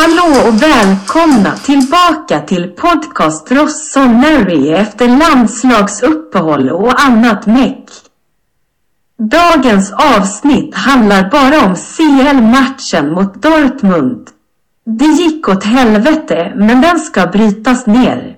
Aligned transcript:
Hallå 0.00 0.48
och 0.48 0.62
välkomna 0.62 1.56
tillbaka 1.56 2.40
till 2.40 2.68
podcast 2.68 3.52
Rossoneri 3.52 4.72
efter 4.72 5.08
landslagsuppehåll 5.08 6.70
och 6.70 7.00
annat 7.00 7.46
meck. 7.46 7.84
Dagens 9.18 9.92
avsnitt 9.92 10.74
handlar 10.74 11.30
bara 11.30 11.66
om 11.66 11.74
CL-matchen 11.76 13.12
mot 13.12 13.42
Dortmund. 13.42 14.28
Det 14.86 15.04
gick 15.04 15.48
åt 15.48 15.64
helvete 15.64 16.52
men 16.56 16.80
den 16.80 16.98
ska 16.98 17.26
brytas 17.26 17.86
ner. 17.86 18.36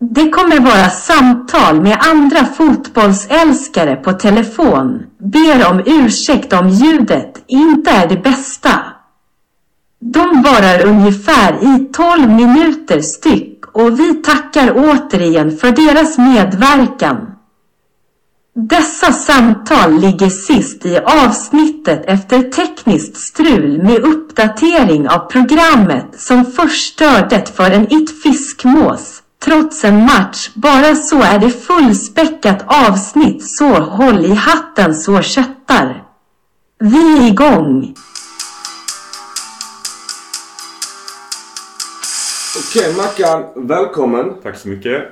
Det 0.00 0.30
kommer 0.30 0.60
vara 0.60 0.90
samtal 0.90 1.80
med 1.80 1.98
andra 2.00 2.44
fotbollsälskare 2.44 3.96
på 3.96 4.12
telefon. 4.12 5.02
Ber 5.18 5.70
om 5.70 5.82
ursäkt 5.86 6.52
om 6.52 6.68
ljudet 6.68 7.44
inte 7.46 7.90
är 7.90 8.08
det 8.08 8.22
bästa. 8.22 8.70
De 10.00 10.42
varar 10.42 10.86
ungefär 10.86 11.52
i 11.52 11.88
12 11.92 12.30
minuter 12.30 13.00
styck 13.00 13.64
och 13.72 14.00
vi 14.00 14.14
tackar 14.14 14.72
återigen 14.76 15.56
för 15.56 15.70
deras 15.72 16.18
medverkan. 16.18 17.16
Dessa 18.54 19.12
samtal 19.12 20.00
ligger 20.00 20.28
sist 20.28 20.86
i 20.86 20.98
avsnittet 20.98 22.04
efter 22.06 22.42
tekniskt 22.42 23.16
strul 23.16 23.82
med 23.82 23.98
uppdatering 23.98 25.08
av 25.08 25.18
programmet 25.18 26.06
som 26.16 26.44
förstörde 26.44 27.46
för 27.54 27.70
en 27.70 27.92
it 27.92 28.22
fiskmås. 28.22 29.22
Trots 29.44 29.84
en 29.84 30.04
match, 30.04 30.50
bara 30.54 30.94
så 30.94 31.22
är 31.22 31.38
det 31.38 31.50
fullspäckat 31.50 32.64
avsnitt 32.66 33.48
så 33.48 33.80
håll 33.80 34.24
i 34.24 34.34
hatten 34.34 34.94
så 34.94 35.22
köttar. 35.22 36.02
Vi 36.80 37.18
är 37.18 37.28
igång! 37.28 37.94
Okej 42.58 42.94
Mackan, 42.96 43.44
välkommen. 43.54 44.32
Tack 44.42 44.56
så 44.56 44.68
mycket. 44.68 45.02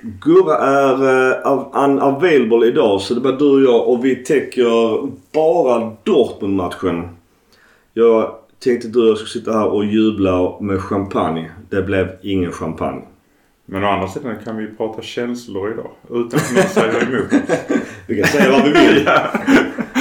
Gurra 0.00 0.56
är 0.56 1.02
uh, 1.46 1.84
unavailable 1.84 2.66
idag 2.66 3.00
så 3.00 3.14
det 3.14 3.20
bara 3.20 3.36
du 3.36 3.44
och 3.44 3.62
jag 3.62 3.88
och 3.88 4.04
vi 4.04 4.16
täcker 4.16 4.64
bara 5.32 5.92
Dortmund-matchen. 6.04 7.08
Jag 7.92 8.34
tänkte 8.64 8.88
du 8.88 9.02
och 9.02 9.08
jag 9.08 9.16
skulle 9.16 9.30
sitta 9.30 9.52
här 9.52 9.66
och 9.66 9.84
jubla 9.84 10.60
med 10.60 10.80
champagne. 10.80 11.50
Det 11.70 11.82
blev 11.82 12.08
ingen 12.22 12.52
champagne. 12.52 13.02
Men 13.66 13.84
å 13.84 13.86
andra 13.86 14.08
sidan 14.08 14.36
kan 14.44 14.56
vi 14.56 14.66
prata 14.66 15.02
känslor 15.02 15.72
idag 15.72 15.90
utan 16.10 16.40
att 16.40 16.54
någon 16.54 16.62
säger 16.62 17.02
emot 17.02 17.32
oss. 17.32 17.58
Vi 18.06 18.22
kan 18.22 18.28
säga 18.30 18.50
vad 18.50 18.62
vi 18.62 18.70
vill. 18.70 19.04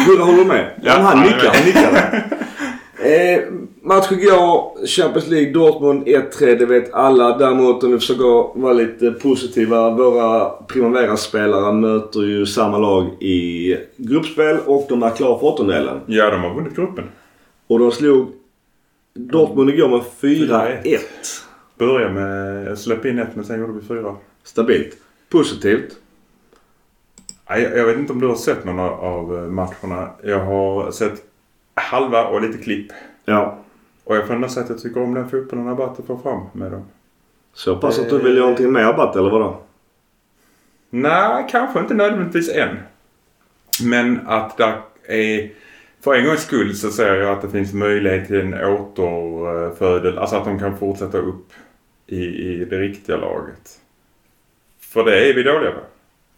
Gurra 0.08 0.24
håller 0.24 0.46
med. 0.46 0.72
Ja, 0.84 0.92
han, 0.92 1.04
han 1.04 1.22
nickar. 1.22 1.54
Han 1.54 1.66
nickar. 1.66 2.24
Eh, 3.04 3.42
match 3.82 4.12
igår. 4.12 4.86
Champions 4.88 5.28
League 5.28 5.54
Dortmund 5.54 6.04
1-3. 6.08 6.56
Det 6.56 6.66
vet 6.66 6.94
alla. 6.94 7.38
Däremot 7.38 7.84
om 7.84 7.92
vi 7.92 8.00
försöker 8.00 8.60
vara 8.60 8.74
lite 8.74 9.12
positiva. 9.12 9.90
Våra 9.90 10.50
Primavera-spelare 10.50 11.74
möter 11.74 12.20
ju 12.20 12.46
samma 12.46 12.78
lag 12.78 13.24
i 13.24 13.78
gruppspel 13.98 14.58
och 14.66 14.86
de 14.90 15.04
är 15.04 15.10
klara 15.10 15.40
för 15.40 15.48
åttondelen. 15.48 16.00
ja, 16.06 16.30
de 16.30 16.42
har 16.42 16.56
vunnit 16.56 16.76
gruppen. 16.76 17.04
Och 17.68 17.80
de 17.80 17.92
slog 17.92 18.28
Dortmund 19.14 19.70
igår 19.70 19.90
med 19.90 20.02
4-1. 20.22 20.84
4-1. 20.84 21.00
Börja 21.78 22.10
med 22.10 22.80
släpp 22.80 23.06
in 23.06 23.20
ett 23.20 23.36
men 23.36 23.46
sen 23.46 23.60
gjorde 23.60 23.74
vi 23.74 23.88
fyra. 23.88 24.16
Stabilt. 24.44 24.98
Positivt. 25.30 25.98
Jag 27.48 27.86
vet 27.86 27.98
inte 27.98 28.14
om 28.14 28.20
du 28.20 28.28
har 28.28 28.36
sett 28.36 28.66
någon 28.66 28.80
av 28.80 29.52
matcherna. 29.52 30.10
Jag 30.24 30.40
har 30.40 30.92
sett 30.92 31.33
halva 31.74 32.28
och 32.28 32.42
lite 32.42 32.58
klipp. 32.58 32.92
Ja. 33.26 33.58
Och 34.04 34.16
jag 34.16 34.28
får 34.28 34.34
ändå 34.34 34.48
säga 34.48 34.64
att 34.64 34.70
jag 34.70 34.80
tycker 34.80 35.04
om 35.04 35.14
den 35.14 35.30
fotbollen 35.30 35.68
Abate 35.68 36.04
får 36.04 36.18
fram 36.18 36.42
med 36.54 36.72
dem. 36.72 36.86
Så 37.54 37.78
pass 37.78 38.00
att 38.00 38.10
du 38.10 38.18
vill 38.18 38.36
göra 38.36 38.46
någonting 38.46 38.72
med 38.72 38.88
Abbat 38.88 39.16
eller 39.16 39.30
vadå? 39.30 39.62
Nej, 40.90 41.48
kanske 41.50 41.80
inte 41.80 41.94
nödvändigtvis 41.94 42.56
än. 42.56 42.78
Men 43.84 44.28
att 44.28 44.58
det 44.58 44.74
är... 45.08 45.52
För 46.02 46.14
en 46.14 46.26
gångs 46.26 46.42
skull 46.42 46.76
så 46.76 46.90
ser 46.90 47.16
jag 47.16 47.30
att 47.30 47.42
det 47.42 47.50
finns 47.50 47.74
möjlighet 47.74 48.28
till 48.28 48.40
en 48.40 48.54
återfödel. 48.54 50.18
Alltså 50.18 50.36
att 50.36 50.46
de 50.46 50.60
kan 50.60 50.78
fortsätta 50.78 51.18
upp 51.18 51.54
i, 52.08 52.26
i 52.26 52.66
det 52.66 52.80
riktiga 52.80 53.18
laget. 53.18 53.80
För 54.80 55.04
det 55.04 55.30
är 55.30 55.34
vi 55.34 55.44
dåliga 55.44 55.72
på. 55.72 55.80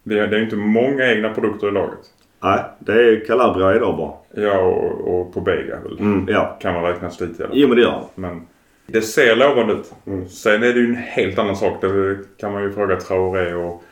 Det 0.02 0.18
är, 0.18 0.26
det 0.26 0.36
är 0.36 0.42
inte 0.42 0.56
många 0.56 1.06
egna 1.06 1.34
produkter 1.34 1.68
i 1.68 1.70
laget. 1.70 2.12
Nej, 2.50 2.60
det 2.78 2.92
är 2.92 3.24
Calabria 3.26 3.74
idag 3.76 3.96
bara. 3.96 4.42
Ja, 4.44 4.58
och, 4.58 5.20
och 5.20 5.34
på 5.34 5.40
Bega 5.40 5.80
väl. 5.80 5.98
Mm, 5.98 6.26
ja. 6.28 6.56
Kan 6.60 6.74
man 6.74 6.82
räknas 6.82 7.18
dit 7.18 7.30
i 7.40 7.42
alla 7.42 7.48
fall. 7.48 7.58
Jo 7.58 7.68
men 7.68 7.76
det 7.76 7.82
gör. 7.82 8.02
Men 8.14 8.42
det 8.86 9.00
ser 9.00 9.36
lovande 9.36 9.72
ut. 9.72 9.92
Mm. 10.06 10.28
Sen 10.28 10.54
är 10.62 10.66
det 10.72 10.78
ju 10.80 10.86
en 10.88 10.94
helt 10.96 11.38
annan 11.38 11.56
sak. 11.56 11.80
Det 11.80 12.16
kan 12.40 12.52
man 12.52 12.62
ju 12.62 12.72
fråga 12.72 12.96
Traoré 12.96 13.54
och 13.54 13.82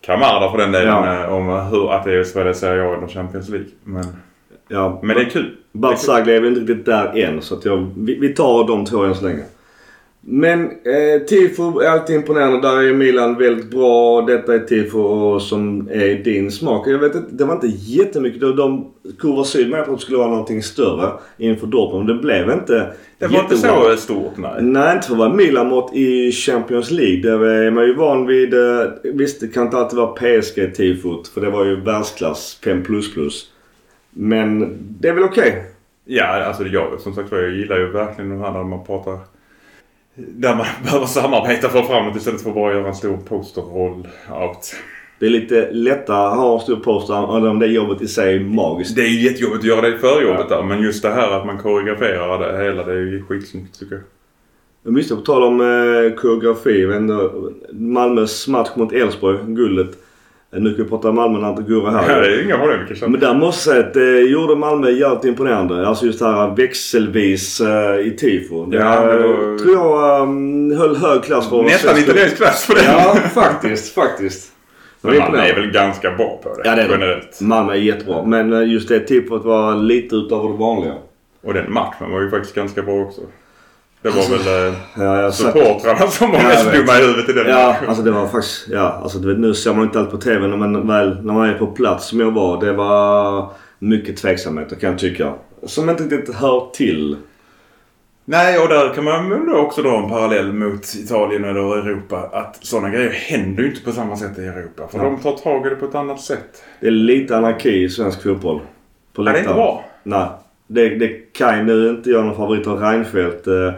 Kamada 0.00 0.50
för 0.50 0.58
den 0.58 0.72
delen. 0.72 0.88
Ja. 0.88 1.24
eh, 1.24 1.32
Om 1.32 1.48
hur 1.48 1.92
att 1.92 2.04
det 2.04 2.14
är 2.14 2.24
spela 2.24 2.54
Serie 2.54 2.82
A 2.84 2.94
eller 2.96 3.06
Champions 3.08 3.48
League. 3.48 3.68
Men, 3.84 4.04
Ja, 4.68 5.00
men 5.02 5.16
det 5.16 5.22
är 5.22 5.30
kul. 5.30 5.56
Barzagli 5.72 6.32
är 6.36 6.40
väl 6.40 6.48
inte 6.48 6.60
riktigt 6.60 6.86
där 6.86 7.18
än 7.18 7.42
så 7.42 7.54
att 7.54 7.64
jag, 7.64 7.90
vi, 7.96 8.18
vi 8.18 8.28
tar 8.34 8.66
de 8.68 8.84
två 8.84 9.04
än 9.04 9.14
så 9.14 9.24
länge. 9.24 9.42
Men 10.24 10.64
eh, 10.64 11.22
Tifo 11.28 11.80
är 11.80 11.88
alltid 11.88 12.16
imponerande. 12.16 12.68
Där 12.68 12.82
är 12.82 12.92
Milan 12.94 13.38
väldigt 13.38 13.70
bra. 13.70 14.20
Detta 14.22 14.54
är 14.54 14.58
Tifo 14.58 15.40
som 15.40 15.88
är 15.92 16.14
din 16.24 16.50
smak. 16.50 16.88
Jag 16.88 16.98
vet 16.98 17.14
inte, 17.14 17.28
det 17.32 17.44
var 17.44 17.54
inte 17.54 17.66
jättemycket. 17.66 18.40
De, 18.40 18.56
de 19.22 19.44
Syd 19.44 19.68
menade 19.70 19.84
på 19.86 19.92
att 19.92 19.98
det 19.98 20.02
skulle 20.02 20.18
vara 20.18 20.28
någonting 20.30 20.62
större 20.62 21.10
inför 21.38 21.66
Dortmund. 21.66 22.08
Det 22.08 22.14
blev 22.14 22.50
inte 22.50 22.92
Det 23.18 23.26
var 23.26 23.40
inte 23.40 23.56
så 23.56 23.96
stort 23.96 24.36
nej. 24.36 24.62
Nej, 24.62 24.94
inte 24.94 25.06
för 25.06 25.14
att 25.14 25.18
vara 25.18 25.34
Milan-mått 25.34 25.94
i 25.94 26.32
Champions 26.32 26.90
League. 26.90 27.22
Där 27.22 27.44
är 27.44 27.70
man 27.70 27.84
ju 27.84 27.94
van 27.94 28.26
vid... 28.26 28.54
eh, 28.54 28.60
Visst, 29.02 29.40
det 29.40 29.48
kan 29.48 29.64
inte 29.64 29.76
alltid 29.76 29.98
vara 29.98 30.14
PSG-tifot. 30.16 31.28
För 31.28 31.40
det 31.40 31.50
var 31.50 31.64
ju 31.64 31.80
världsklass 31.80 32.60
5++. 32.64 33.30
Men 34.10 34.78
det 35.00 35.08
är 35.08 35.12
väl 35.14 35.24
okej. 35.24 35.64
Ja, 36.04 36.44
alltså 36.44 36.64
jag 36.66 37.00
som 37.00 37.14
sagt 37.14 37.32
var, 37.32 37.38
jag 37.38 37.52
gillar 37.52 37.78
ju 37.78 37.86
verkligen 37.90 38.30
de 38.30 38.40
här 38.40 38.52
när 38.52 38.64
man 38.64 38.84
pratar 38.84 39.18
där 40.14 40.56
man 40.56 40.66
behöver 40.84 41.06
samarbeta 41.06 41.68
för 41.68 41.78
att 41.78 41.86
få 41.86 41.92
fram 41.92 42.12
det 42.12 42.18
istället 42.18 42.42
för 42.42 42.48
att 42.48 42.54
bara 42.54 42.72
göra 42.72 42.88
en 42.88 42.94
stor 42.94 43.16
poster-roll-out. 43.16 44.74
Det 45.18 45.26
är 45.26 45.30
lite 45.30 45.70
lättare 45.72 46.26
att 46.26 46.36
ha 46.36 46.54
en 46.54 46.60
stor 46.60 46.76
poster 46.76 47.46
om 47.48 47.58
det 47.58 47.66
jobbet 47.66 48.02
i 48.02 48.08
sig 48.08 48.36
är 48.36 48.40
magiskt. 48.40 48.96
Det 48.96 49.02
är 49.02 49.08
ju 49.08 49.20
jättejobbigt 49.20 49.60
att 49.60 49.68
göra 49.68 49.80
det 49.80 49.96
i 49.96 49.98
förjobbet 49.98 50.48
där. 50.48 50.62
Men 50.62 50.82
just 50.82 51.02
det 51.02 51.10
här 51.10 51.30
att 51.30 51.46
man 51.46 51.58
koreograferar 51.58 52.38
det 52.38 52.64
hela, 52.64 52.84
det 52.84 52.92
är 52.92 52.96
ju 52.96 53.22
skitsnyggt 53.22 53.78
tycker 53.78 53.94
jag. 53.94 54.04
Men 54.82 54.94
visst, 54.94 55.10
på 55.10 55.16
tal 55.16 55.42
om 55.42 55.60
eh, 55.60 56.14
koreografi. 56.16 56.86
Malmös 57.72 58.48
match 58.48 58.70
mot 58.76 58.92
Elfsborg, 58.92 59.38
guldet. 59.46 59.98
Eh, 60.54 60.60
Nu 60.60 60.74
kan 60.74 60.84
vi 60.84 60.90
prata 60.90 61.12
Malmö 61.12 61.38
när 61.38 61.50
inte 61.50 61.62
Gurra 61.62 61.90
här. 61.90 62.10
Ja, 62.14 62.20
det 62.20 62.26
är 62.36 62.44
inga 62.44 62.58
problem. 62.58 62.80
Men 63.10 63.20
där 63.20 63.34
måste 63.34 63.70
jag 63.70 63.76
säga 63.76 63.86
att 63.88 63.94
det 63.94 64.20
gjorde 64.20 64.56
Malmö 64.56 64.90
jävligt 64.90 65.24
imponerande. 65.24 65.86
Alltså 65.88 66.06
just 66.06 66.18
det 66.18 66.24
här 66.26 66.56
växelvis 66.56 67.60
eh, 67.60 67.98
i 68.06 68.16
tifo. 68.18 68.66
Det 68.66 68.76
Ja, 68.76 69.12
eh, 69.12 69.18
då- 69.22 69.58
tror 69.58 69.74
jag 69.74 70.22
um, 70.22 70.76
höll 70.76 70.96
hög 70.96 71.22
klass 71.22 71.48
för 71.48 71.62
Nästan 71.62 71.98
italiensk 71.98 72.36
klass 72.36 72.66
på 72.66 72.74
det. 72.74 72.84
Ja, 72.84 73.16
faktiskt. 73.34 73.94
Faktiskt. 73.94 74.48
Men 75.00 75.18
man 75.18 75.34
är 75.34 75.54
väl 75.54 75.70
ganska 75.70 76.10
bra 76.10 76.40
på 76.42 76.48
det. 76.48 76.68
Ja, 76.68 76.74
det 76.76 76.82
är 76.82 76.88
generellt. 76.90 77.40
Malmö 77.40 77.72
är 77.72 77.76
jättebra. 77.76 78.24
Men 78.24 78.52
eh, 78.52 78.68
just 78.72 78.88
det 78.88 79.00
tifot 79.00 79.44
var 79.44 79.74
lite 79.76 80.16
utöver 80.16 80.48
det 80.48 80.56
vanliga. 80.56 80.94
Och 81.44 81.54
den 81.54 81.72
matchen 81.72 82.10
var 82.12 82.20
ju 82.20 82.30
faktiskt 82.30 82.54
ganska 82.54 82.82
bra 82.82 82.94
också. 82.94 83.20
Det 84.02 84.10
var 84.10 84.38
väl 84.38 84.68
eh, 84.68 84.74
Ja, 84.98 85.20
jag 85.22 85.34
supportrarna 85.34 86.06
som 86.06 86.30
var 86.32 86.38
mest 86.42 86.72
dumma 86.72 86.98
i 86.98 87.00
huvudet 87.02 87.28
i 87.28 87.32
den 87.32 87.46
Ja, 87.48 87.66
matchen. 87.66 87.88
alltså 87.88 88.02
det 88.04 88.10
var 88.10 88.26
faktiskt... 88.26 88.68
Ja, 88.68 89.00
alltså 89.02 89.18
du 89.18 89.28
vet, 89.28 89.38
nu 89.38 89.54
ser 89.54 89.74
man 89.74 89.84
inte 89.84 89.98
allt 90.00 90.10
på 90.10 90.16
TV 90.16 90.48
men 90.48 90.86
väl 90.88 91.24
när 91.24 91.32
man 91.34 91.48
är 91.48 91.54
på 91.58 91.66
plats 91.66 92.06
som 92.08 92.20
jag 92.20 92.30
var. 92.30 92.60
Det 92.60 92.72
var 92.72 93.48
mycket 93.78 94.16
tveksamheter 94.16 94.76
kan 94.76 94.90
jag 94.90 94.98
tycka. 94.98 95.32
Som 95.66 95.90
inte 95.90 96.02
riktigt 96.02 96.34
hör 96.34 96.70
till. 96.74 97.16
Nej, 98.24 98.58
och 98.58 98.68
där 98.68 98.94
kan 98.94 99.04
man 99.04 99.46
då 99.46 99.56
också 99.56 99.82
dra 99.82 99.98
en 100.02 100.08
parallell 100.08 100.52
mot 100.52 100.94
Italien 100.94 101.44
eller 101.44 101.78
Europa. 101.78 102.30
Att 102.32 102.58
sådana 102.60 102.88
grejer 102.90 103.10
händer 103.10 103.62
ju 103.62 103.68
inte 103.68 103.84
på 103.84 103.92
samma 103.92 104.16
sätt 104.16 104.38
i 104.38 104.42
Europa. 104.46 104.88
För 104.90 104.98
Ja. 104.98 105.04
de 105.04 105.20
tar 105.20 105.32
tag 105.32 105.66
i 105.66 105.70
det 105.70 105.76
på 105.76 105.84
ett 105.86 105.94
annat 105.94 106.20
sätt. 106.20 106.62
Det 106.80 106.86
är 106.86 106.90
lite 106.90 107.36
anarki 107.36 107.82
i 107.84 107.88
svensk 107.88 108.22
fotboll. 108.22 108.60
På 109.12 109.22
Ja, 109.22 109.24
det 109.24 109.30
är 109.30 109.30
inte 109.30 109.38
läktaren. 109.40 109.56
bra. 109.56 109.84
Nej. 110.02 110.26
Det, 110.74 110.88
det 110.88 111.32
kan 111.32 111.66
nu 111.66 111.88
inte 111.88 112.10
jag 112.10 112.24
någon 112.24 112.36
favorit 112.36 112.66
av 112.66 112.80
Reinfeldt. 112.80 113.46
Eh, 113.46 113.72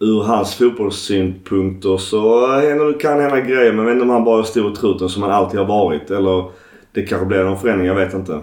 ur 0.00 0.22
hans 0.22 0.54
fotbollssynpunkter 0.54 1.96
så 1.96 2.46
händer- 2.46 3.00
kan 3.00 3.20
hända 3.20 3.40
grejer 3.40 3.72
men 3.72 3.78
jag 3.78 3.84
vet 3.84 3.92
inte 3.92 4.02
om 4.02 4.10
han 4.10 4.24
bara 4.24 4.38
är 4.38 4.42
stor 4.42 4.74
truten 4.74 5.08
som 5.08 5.22
han 5.22 5.32
alltid 5.32 5.60
har 5.60 5.66
varit. 5.66 6.10
Eller 6.10 6.50
det 6.92 7.02
kanske 7.02 7.26
blir 7.26 7.44
någon 7.44 7.58
förändring, 7.58 7.86
jag 7.88 7.94
vet 7.94 8.14
inte. 8.14 8.40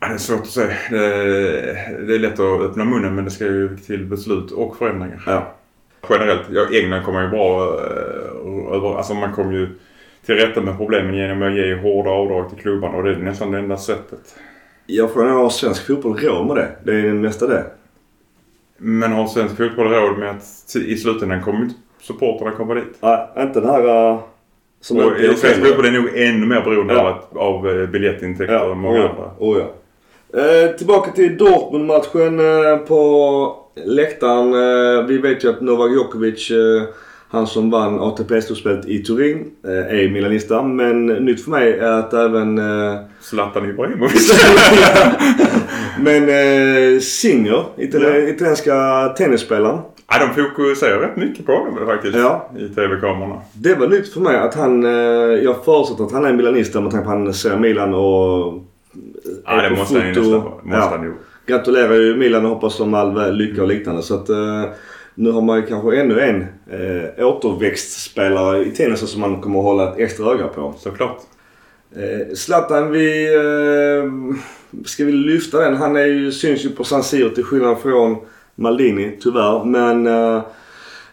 Det 0.00 0.06
är 0.06 0.18
svårt 0.18 0.40
att 0.40 0.46
säga. 0.46 0.74
Det, 0.90 0.98
det 2.06 2.14
är 2.14 2.18
lätt 2.18 2.40
att 2.40 2.60
öppna 2.60 2.84
munnen 2.84 3.14
men 3.14 3.24
det 3.24 3.30
ska 3.30 3.44
ju 3.44 3.76
till 3.76 4.04
beslut 4.04 4.50
och 4.50 4.76
förändringar. 4.76 5.22
Ja. 5.26 5.54
Generellt, 6.10 6.42
ja, 6.50 6.66
England 6.72 7.04
kommer 7.04 7.22
ju 7.22 7.28
bra 7.28 7.62
eh, 7.62 8.76
över... 8.76 8.96
Alltså 8.96 9.14
man 9.14 9.32
kommer 9.32 9.52
ju 9.52 9.68
till 10.26 10.34
rätta 10.34 10.60
med 10.60 10.76
problemen 10.76 11.14
genom 11.14 11.42
att 11.42 11.54
ge 11.54 11.74
hårda 11.74 12.10
avdrag 12.10 12.48
till 12.50 12.58
klubbarna 12.58 12.96
och 12.96 13.04
det 13.04 13.10
är 13.10 13.16
nästan 13.16 13.50
det 13.50 13.58
enda 13.58 13.76
sättet. 13.76 14.34
Jag 14.86 15.12
frågar 15.12 15.30
har 15.30 15.50
svensk 15.50 15.86
fotboll 15.86 16.16
råd 16.18 16.46
med 16.46 16.56
det? 16.56 16.70
Det 16.84 17.08
är 17.08 17.12
nästa 17.12 17.46
det. 17.46 17.64
Men 18.76 19.12
har 19.12 19.26
svensk 19.26 19.56
fotboll 19.56 19.88
råd 19.88 20.18
med 20.18 20.30
att 20.30 20.76
i 20.76 20.96
slutändan 20.96 21.42
kommer 21.42 21.60
inte 21.60 21.74
supportrarna 22.02 22.50
komma 22.56 22.74
dit? 22.74 22.96
Nej, 23.00 23.28
inte 23.38 23.60
den 23.60 23.70
här... 23.70 24.10
Uh, 24.12 24.20
som 24.80 24.96
Och 24.96 25.02
är 25.20 25.34
svensk 25.34 25.66
fotboll 25.66 25.86
är 25.86 25.90
nog 25.90 26.08
ännu 26.16 26.46
mer 26.46 26.60
beroende 26.60 26.94
Ja. 26.94 27.20
av, 27.30 27.38
av 27.38 27.68
eh, 27.70 27.86
biljettintäkter 27.88 28.54
Ja, 28.54 28.72
än 28.72 28.78
många 28.78 28.98
oh, 29.04 29.10
andra. 29.10 29.30
oh, 29.38 29.58
ja. 29.58 29.70
Eh, 30.40 30.70
tillbaka 30.76 31.10
till 31.10 31.36
Dortmund-matchen 31.38 32.40
eh, 32.40 32.76
på 32.78 33.56
läktaren. 33.84 34.52
Eh, 34.98 35.06
vi 35.06 35.18
vet 35.18 35.44
ju 35.44 35.50
att 35.50 35.60
Novak 35.60 35.90
Djokovic, 35.90 36.50
eh, 36.50 36.82
han 37.34 37.46
som 37.46 37.70
vann 37.70 38.00
ATP-slutspelet 38.00 38.88
i 38.88 38.98
Turin, 39.02 39.50
eh, 39.64 39.98
är 40.00 40.08
milanista. 40.10 40.62
Men 40.62 41.06
nytt 41.06 41.44
för 41.44 41.50
mig 41.50 41.78
är 41.78 41.92
att 41.92 42.12
även 42.14 42.58
eh, 42.58 42.96
Zlatan 43.20 43.70
Ibrahimovic. 43.70 44.32
men 46.00 46.22
eh, 46.28 47.00
Singer, 47.00 47.64
itali- 47.76 48.20
Ja. 48.22 48.28
italienska 48.28 49.08
tennisspelaren. 49.18 49.78
ja, 50.10 50.26
de 50.26 50.42
fokuserar 50.42 50.98
rätt 51.00 51.16
mycket 51.16 51.46
på 51.46 51.52
honom 51.52 51.86
faktiskt. 51.86 52.16
Ja. 52.16 52.50
I 52.58 52.68
TV-kamerorna. 52.68 53.40
Det 53.52 53.74
var 53.74 53.88
nytt 53.88 54.12
för 54.12 54.20
mig 54.20 54.36
att 54.36 54.54
han, 54.54 54.84
eh, 54.84 54.90
jag 55.44 55.64
förutsätter 55.64 56.04
att 56.04 56.12
han 56.12 56.24
är 56.24 56.32
milanist 56.32 56.74
med 56.74 56.90
tanke 56.90 57.04
på 57.06 57.12
att 57.12 57.18
han 57.18 57.34
ser 57.34 57.56
Milan 57.56 57.94
och 57.94 58.62
Ja, 59.44 59.52
är 59.60 59.70
det 59.70 59.76
måste 59.76 59.98
han 59.98 60.08
ju 60.08 60.14
foto. 60.14 60.26
nästan 60.30 60.42
vara. 60.42 60.54
Måste 60.62 60.76
Ja. 60.78 60.96
han 60.96 61.02
ju. 61.04 61.12
gratulerar 61.46 61.94
ju 61.94 62.16
Milan 62.16 62.44
och 62.44 62.50
hoppas 62.50 62.78
dem 62.78 62.94
all 62.94 63.36
lycka 63.36 63.62
och 63.62 63.68
liknande. 63.68 64.02
Så 64.02 64.14
att 64.14 64.28
eh, 64.28 64.62
nu 65.14 65.30
har 65.30 65.40
man 65.40 65.56
ju 65.56 65.66
kanske 65.66 66.00
ännu 66.00 66.20
en 66.20 66.46
eh, 66.70 67.26
återväxtspelare 67.26 68.64
i 68.64 68.70
tennis 68.70 69.10
som 69.10 69.20
man 69.20 69.40
kommer 69.40 69.58
att 69.58 69.64
hålla 69.64 69.92
ett 69.92 69.98
extra 69.98 70.32
öga 70.32 70.48
på. 70.48 70.74
Såklart. 70.78 71.18
Eh, 71.96 72.34
Zlatan, 72.34 72.90
vi... 72.90 73.34
Eh, 73.34 74.10
ska 74.84 75.04
vi 75.04 75.12
lyfta 75.12 75.60
den? 75.60 75.76
Han 75.76 75.96
är 75.96 76.06
ju, 76.06 76.32
syns 76.32 76.64
ju 76.64 76.70
på 76.70 76.84
San 76.84 77.02
Siro 77.02 77.28
till 77.28 77.44
skillnad 77.44 77.78
från 77.78 78.16
Maldini 78.54 79.18
tyvärr. 79.20 79.64
Men 79.64 80.06
eh, 80.06 80.42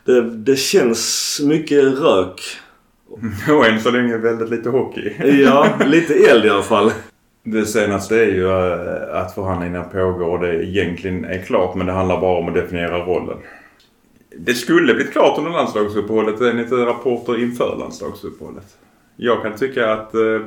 det, 0.05 0.21
det 0.21 0.55
känns 0.55 1.39
mycket 1.43 1.83
rök. 1.83 2.41
Och 3.49 3.65
än 3.65 3.79
så 3.79 3.91
länge 3.91 4.17
väldigt 4.17 4.49
lite 4.49 4.69
hockey. 4.69 5.13
Ja, 5.43 5.67
lite 5.85 6.13
eld 6.13 6.45
i 6.45 6.49
alla 6.49 6.63
fall. 6.63 6.91
Det 7.43 7.65
senaste 7.65 8.15
är 8.15 8.25
ju 8.25 8.47
eh, 8.49 9.21
att 9.21 9.35
förhandlingarna 9.35 9.83
pågår 9.83 10.27
och 10.27 10.39
det 10.39 10.65
egentligen 10.65 11.25
är 11.25 11.41
klart 11.41 11.75
men 11.75 11.87
det 11.87 11.93
handlar 11.93 12.21
bara 12.21 12.37
om 12.37 12.47
att 12.47 12.53
definiera 12.53 13.05
rollen. 13.05 13.37
Det 14.37 14.53
skulle 14.53 14.93
blivit 14.93 15.11
klart 15.11 15.37
under 15.37 15.51
landslagsuppehållet 15.51 16.41
enligt 16.41 16.71
rapporter 16.71 17.41
inför 17.41 17.77
landslagsuppehållet. 17.79 18.77
Jag 19.15 19.41
kan 19.41 19.55
tycka 19.55 19.93
att 19.93 20.15
eh, 20.15 20.41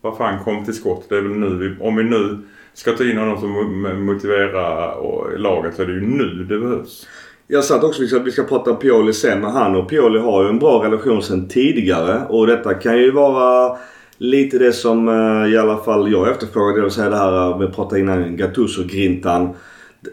vad 0.00 0.16
fan 0.16 0.44
kom 0.44 0.64
till 0.64 0.74
skott. 0.74 1.06
Det 1.08 1.16
är 1.16 1.22
väl 1.22 1.32
nu 1.32 1.56
vi, 1.56 1.84
om 1.84 1.96
vi 1.96 2.04
nu 2.04 2.38
ska 2.74 2.92
ta 2.92 3.04
in 3.04 3.18
honom 3.18 3.40
som 3.40 3.82
motiverar 4.06 4.94
och 4.94 5.38
laget 5.38 5.76
så 5.76 5.82
är 5.82 5.86
det 5.86 5.92
ju 5.92 6.00
nu 6.00 6.44
det 6.44 6.58
behövs. 6.58 7.06
Jag 7.46 7.64
satt 7.64 7.84
också 7.84 8.02
liksom 8.02 8.20
att 8.20 8.26
vi 8.26 8.30
ska 8.30 8.42
prata 8.42 8.70
om 8.70 8.76
Pioli 8.76 9.12
sen 9.12 9.40
men 9.40 9.50
han 9.50 9.76
och 9.76 9.88
Pioli 9.88 10.18
har 10.18 10.42
ju 10.42 10.48
en 10.48 10.58
bra 10.58 10.84
relation 10.84 11.22
sen 11.22 11.48
tidigare 11.48 12.26
och 12.28 12.46
detta 12.46 12.74
kan 12.74 12.98
ju 12.98 13.10
vara 13.10 13.76
lite 14.18 14.58
det 14.58 14.72
som 14.72 15.08
eh, 15.08 15.52
i 15.52 15.56
alla 15.56 15.76
fall 15.76 16.12
jag 16.12 16.30
efterfrågade. 16.30 16.78
Det 16.78 16.82
vill 16.82 16.90
säga 16.90 17.10
det 17.10 17.16
här 17.16 17.58
med 17.58 17.68
att 17.68 17.76
prata 17.76 17.98
innan 17.98 18.36
Gattuso-grintan. 18.36 19.54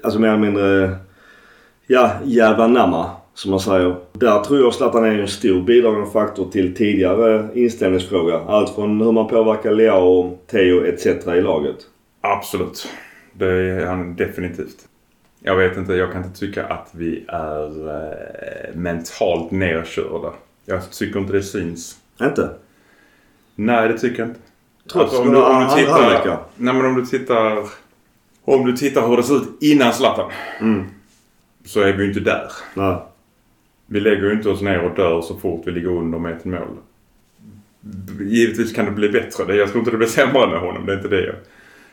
Alltså 0.03 0.19
mer 0.19 0.27
eller 0.27 0.39
mindre 0.39 0.95
ja, 1.89 2.11
jävla 2.23 2.67
namma 2.67 3.11
som 3.33 3.51
man 3.51 3.59
säger. 3.59 3.95
Där 4.11 4.43
tror 4.43 4.59
jag 4.59 4.73
Zlatan 4.73 5.05
är 5.05 5.19
en 5.19 5.27
stor 5.27 5.61
bidragande 5.61 6.09
faktor 6.09 6.51
till 6.51 6.75
tidigare 6.75 7.47
inställningsfråga. 7.53 8.39
Allt 8.47 8.75
från 8.75 9.01
hur 9.01 9.11
man 9.11 9.27
påverkar 9.27 9.71
Leao, 9.71 10.37
Theo 10.47 10.85
etc. 10.85 11.05
i 11.05 11.41
laget. 11.41 11.75
Absolut. 12.21 12.87
Det 13.33 13.47
är 13.47 13.85
han 13.85 14.15
definitivt. 14.15 14.77
Jag 15.39 15.55
vet 15.55 15.77
inte, 15.77 15.93
jag 15.93 16.11
kan 16.11 16.23
inte 16.23 16.39
tycka 16.39 16.65
att 16.65 16.89
vi 16.91 17.25
är 17.27 17.89
eh, 17.89 18.75
mentalt 18.75 19.51
nerkörda. 19.51 20.33
Jag 20.65 20.91
tycker 20.91 21.19
inte 21.19 21.33
det 21.33 21.43
syns. 21.43 21.97
Inte? 22.21 22.49
Nej, 23.55 23.87
det 23.87 23.97
tycker 23.97 24.19
jag 24.19 24.29
inte. 24.29 24.39
Trots 24.91 25.19
om, 25.19 25.31
du, 25.31 25.43
om, 25.43 25.63
du 25.63 25.81
tittar, 25.81 26.39
nej, 26.55 26.73
men 26.73 26.85
om 26.85 26.95
du 26.95 27.05
tittar... 27.05 27.63
Om 28.45 28.65
du 28.65 28.77
tittar 28.77 29.07
hur 29.07 29.17
det 29.17 29.23
ser 29.23 29.35
ut 29.35 29.47
innan 29.61 29.93
Zlatan. 29.93 30.31
Mm. 30.61 30.85
Så 31.65 31.81
är 31.81 31.93
vi 31.93 32.03
ju 32.03 32.07
inte 32.09 32.19
där. 32.19 32.51
Nej. 32.73 32.95
Vi 33.87 33.99
lägger 33.99 34.23
ju 34.23 34.31
inte 34.31 34.49
oss 34.49 34.61
ner 34.61 34.83
och 34.83 34.95
dör 34.95 35.21
så 35.21 35.35
fort 35.35 35.61
vi 35.65 35.71
ligger 35.71 35.89
under 35.89 36.19
med 36.19 36.31
ett 36.37 36.45
mål. 36.45 36.77
Givetvis 38.21 38.73
kan 38.73 38.85
det 38.85 38.91
bli 38.91 39.09
bättre. 39.09 39.55
Jag 39.55 39.67
tror 39.69 39.79
inte 39.79 39.91
det 39.91 39.97
blir 39.97 40.07
sämre 40.07 40.47
med 40.47 40.59
honom. 40.59 40.85
Det 40.85 40.93
är 40.93 40.97
inte 40.97 41.07
det. 41.07 41.25
jag- 41.25 41.35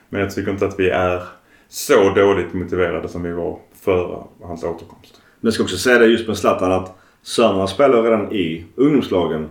Men 0.08 0.20
jag 0.20 0.30
tycker 0.34 0.50
inte 0.50 0.66
att 0.66 0.78
vi 0.80 0.90
är 0.90 1.22
så 1.68 2.10
dåligt 2.14 2.54
motiverade 2.54 3.08
som 3.08 3.22
vi 3.22 3.32
var 3.32 3.58
före 3.80 4.18
hans 4.42 4.64
återkomst. 4.64 5.20
Men 5.40 5.46
jag 5.46 5.52
ska 5.54 5.62
också 5.62 5.76
säga 5.76 5.98
det 5.98 6.06
just 6.06 6.28
med 6.28 6.36
Zlatan 6.36 6.72
att 6.72 6.98
sönerna 7.22 7.66
spelar 7.66 8.02
redan 8.02 8.32
i 8.32 8.64
ungdomslagen. 8.76 9.48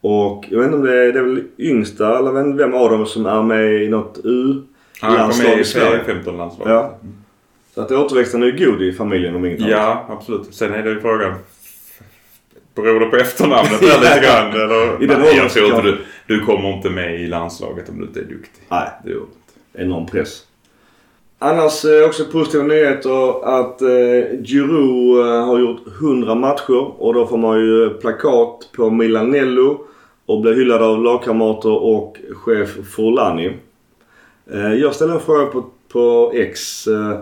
Och 0.00 0.44
jag 0.50 0.58
vet 0.58 0.66
inte 0.66 0.78
om 0.78 0.84
det 0.84 1.04
är, 1.04 1.12
det 1.12 1.18
är 1.18 1.22
väl 1.22 1.44
yngsta 1.58 2.18
eller 2.18 2.54
vem 2.56 2.74
av 2.74 2.90
dem 2.90 3.06
som 3.06 3.26
är 3.26 3.42
med 3.42 3.82
i 3.82 3.88
något 3.88 4.18
U 4.24 4.62
Han 5.00 5.10
kom 5.10 5.18
landslag 5.18 5.48
med 5.48 5.58
i 5.58 5.60
i 5.60 5.64
Sverige. 5.64 6.02
15-landslag. 6.04 6.68
Ja. 6.70 6.98
Så 7.78 7.82
att 7.82 7.92
återväxten 7.92 8.42
är 8.42 8.46
ju 8.46 8.66
god 8.66 8.82
i 8.82 8.92
familjen 8.92 9.36
om 9.36 9.44
inget 9.44 9.60
annat. 9.60 9.70
Ja, 9.70 10.06
absolut. 10.08 10.54
Sen 10.54 10.74
är 10.74 10.82
det 10.82 10.90
ju 10.90 11.00
frågan. 11.00 11.34
Beror 12.74 13.00
det 13.00 13.06
på 13.06 13.16
efternamnet 13.16 13.80
där 13.80 14.00
lite 14.00 14.20
grann? 14.22 14.50
Eller? 14.60 15.02
I 15.02 15.06
den 15.06 15.20
Nej, 15.20 15.36
jag 15.36 15.50
tror 15.50 15.66
inte 15.66 15.82
du, 15.82 15.98
du 16.26 16.44
kommer 16.44 16.72
inte 16.72 16.90
med 16.90 17.20
i 17.20 17.26
landslaget 17.26 17.88
om 17.88 17.98
du 17.98 18.04
inte 18.04 18.20
är 18.20 18.24
duktig. 18.24 18.62
Nej, 18.68 18.88
Det 19.04 19.10
gör 19.10 19.18
inte. 19.18 19.82
enorm 19.84 20.06
press. 20.06 20.42
Annars 21.38 21.84
eh, 21.84 22.06
också 22.06 22.24
positiva 22.24 22.64
nyheter 22.64 23.44
att 23.58 23.82
eh, 23.82 24.42
Giroud 24.44 25.18
eh, 25.26 25.46
har 25.46 25.58
gjort 25.58 25.80
100 26.00 26.34
matcher 26.34 27.02
och 27.02 27.14
då 27.14 27.26
får 27.26 27.38
man 27.38 27.60
ju 27.60 27.90
plakat 27.90 28.68
på 28.76 28.90
Milanello 28.90 29.86
och 30.26 30.40
blir 30.40 30.54
hyllad 30.54 30.82
av 30.82 31.02
lagkamrater 31.02 31.72
och 31.72 32.16
chef 32.44 32.68
Forlani. 32.96 33.52
Eh, 34.52 34.74
jag 34.74 34.94
ställde 34.94 35.14
en 35.14 35.20
fråga 35.20 35.46
på, 35.46 35.64
på 35.92 36.32
X. 36.34 36.86
Eh, 36.86 37.18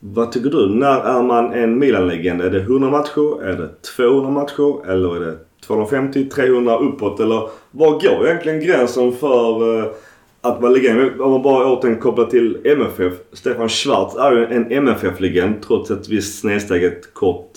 vad 0.00 0.32
tycker 0.32 0.50
du? 0.50 0.68
När 0.68 1.00
är 1.00 1.22
man 1.22 1.52
en 1.52 1.78
Milan-legend? 1.78 2.40
Är 2.40 2.50
det 2.50 2.60
100 2.60 2.90
matcher? 2.90 3.42
Är 3.42 3.56
det 3.56 3.82
200 3.96 4.30
matcher? 4.30 4.90
Eller 4.90 5.16
är 5.16 5.20
det 5.20 5.36
250, 5.66 6.28
300 6.28 6.76
uppåt? 6.76 7.20
Eller 7.20 7.48
var 7.70 7.90
går 7.90 8.26
egentligen 8.26 8.60
gränsen 8.60 9.12
för 9.12 9.78
eh, 9.78 9.90
att 10.40 10.60
vara 10.60 10.72
legend? 10.72 11.20
Om 11.20 11.30
man 11.30 11.42
bara 11.42 11.72
återigen 11.72 12.00
kopplar 12.00 12.24
till 12.24 12.60
MFF. 12.64 13.12
Stefan 13.32 13.68
Schwarz 13.68 14.16
är 14.16 14.32
ju 14.32 14.46
en 14.46 14.72
MFF-legend 14.72 15.62
trots 15.62 15.90
ett 15.90 16.08
visst 16.08 16.40
snedsteget 16.40 17.14
kort 17.14 17.50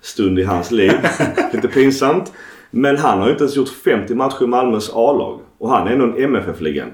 stund 0.00 0.38
i 0.38 0.44
hans 0.44 0.70
liv. 0.70 0.92
Lite 1.52 1.68
pinsamt. 1.68 2.32
Men 2.70 2.96
han 2.96 3.18
har 3.18 3.26
ju 3.26 3.32
inte 3.32 3.44
ens 3.44 3.56
gjort 3.56 3.68
50 3.68 4.14
matcher 4.14 4.42
i 4.42 4.46
Malmös 4.46 4.90
A-lag. 4.94 5.40
Och 5.58 5.70
han 5.70 5.88
är 5.88 5.92
ändå 5.92 6.04
en 6.04 6.24
MFF-legend. 6.24 6.92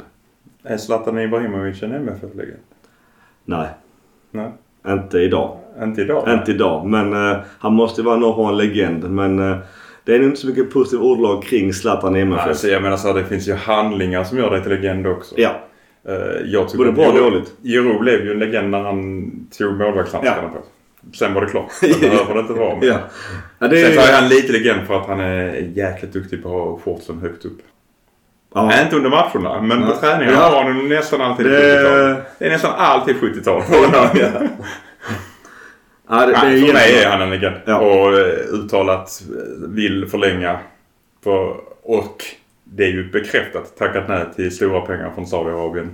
Är 0.63 0.77
Zlatan 0.77 1.19
Ibrahimovic 1.19 1.83
en 1.83 1.93
MFF-legend? 1.93 2.63
Nej, 3.45 3.69
Nej, 4.31 4.53
inte 4.89 5.19
idag. 5.19 5.59
inte 5.83 6.01
idag. 6.01 6.29
Inte 6.29 6.51
idag. 6.51 6.87
Men 6.87 7.13
eh, 7.13 7.37
han 7.59 7.73
måste 7.73 8.01
ju 8.01 8.05
vara 8.05 8.17
någon 8.17 8.47
av 8.49 8.55
legend. 8.55 9.11
Men 9.11 9.39
eh, 9.39 9.57
det 10.05 10.15
är 10.15 10.19
nog 10.19 10.29
inte 10.29 10.41
så 10.41 10.47
mycket 10.47 10.73
positiva 10.73 11.05
ordlag 11.05 11.43
kring 11.43 11.73
Zlatan 11.73 12.17
i 12.17 12.21
MFF. 12.21 12.47
Alltså, 12.47 12.69
jag 12.69 12.83
menar 12.83 12.97
så 12.97 13.09
här, 13.09 13.15
det 13.15 13.25
finns 13.25 13.49
ju 13.49 13.53
handlingar 13.55 14.25
som 14.25 14.39
gör 14.39 14.51
dig 14.51 14.63
till 14.63 14.71
legend 14.73 15.07
också. 15.07 15.35
Ja. 15.39 15.51
Eh, 16.09 16.15
jag 16.45 16.69
tycker 16.69 16.85
Både 16.85 16.93
bra 16.93 17.07
och 17.07 17.19
dåligt. 17.19 17.53
Giroud 17.63 18.01
blev 18.01 18.25
ju 18.25 18.33
en 18.33 18.39
legend 18.39 18.71
när 18.71 18.81
han 18.81 19.31
tog 19.59 19.79
målvaktshandskarna 19.79 20.51
Ja. 20.55 20.61
på. 20.61 20.65
Sen 21.17 21.35
var 21.35 21.41
det 21.41 21.47
klart. 21.47 21.71
Det 21.81 22.01
behöver 22.01 22.35
det 22.35 22.41
inte 22.41 22.53
vara. 22.53 22.77
Men 22.77 22.89
Ja. 22.89 22.99
ja 23.59 23.69
det 23.69 23.83
Sen 23.83 23.95
så 23.95 24.01
är 24.01 24.09
är, 24.13 24.21
han 24.21 24.29
lite 24.29 24.53
legend 24.53 24.87
för 24.87 24.95
att 25.01 25.07
han 25.07 25.21
är 25.21 25.55
jäkligt 25.75 26.13
duktig 26.13 26.43
på 26.43 26.49
att 26.49 26.55
ha 26.55 26.79
shortsen 26.79 27.19
högt 27.19 27.45
upp. 27.45 27.59
Ja. 28.55 28.67
Nej, 28.67 28.85
inte 28.85 28.97
under 28.97 29.11
matcherna, 29.11 29.63
men 29.63 29.81
Ja. 29.81 29.87
på 29.87 29.97
träningarna 29.97 30.37
Ja. 30.39 30.49
har 30.49 30.63
han 30.65 30.89
nästan 30.89 31.21
alltid 31.21 31.47
Det- 31.47 31.51
70-tal. 31.53 32.23
Det 32.39 32.47
är 32.47 32.51
nästan 32.51 32.73
alltid 32.77 33.17
70-tal 33.17 33.63
på 33.63 33.75
honom. 33.75 34.09
ja. 34.15 34.29
Ja, 36.09 36.27
det, 36.27 36.33
det 36.33 36.37
är 36.39 36.43
Nej, 36.51 36.67
för 36.67 36.73
mig 36.73 37.03
är 37.05 37.11
han 37.11 37.23
en 37.23 37.31
legend. 37.31 37.57
Ja. 37.65 37.79
Och 37.79 38.19
eh, 38.19 38.27
uttalat 38.53 39.23
eh, 39.31 39.69
vill 39.69 40.07
förlänga. 40.09 40.59
På, 41.25 41.57
och 41.83 42.25
det 42.65 42.85
är 42.85 42.89
ju 42.91 43.11
bekräftat. 43.11 43.77
Tackat 43.79 44.09
nej 44.09 44.25
till 44.37 44.57
stora 44.57 44.81
pengar 44.81 45.13
från 45.15 45.27
Saudiarabien 45.27 45.91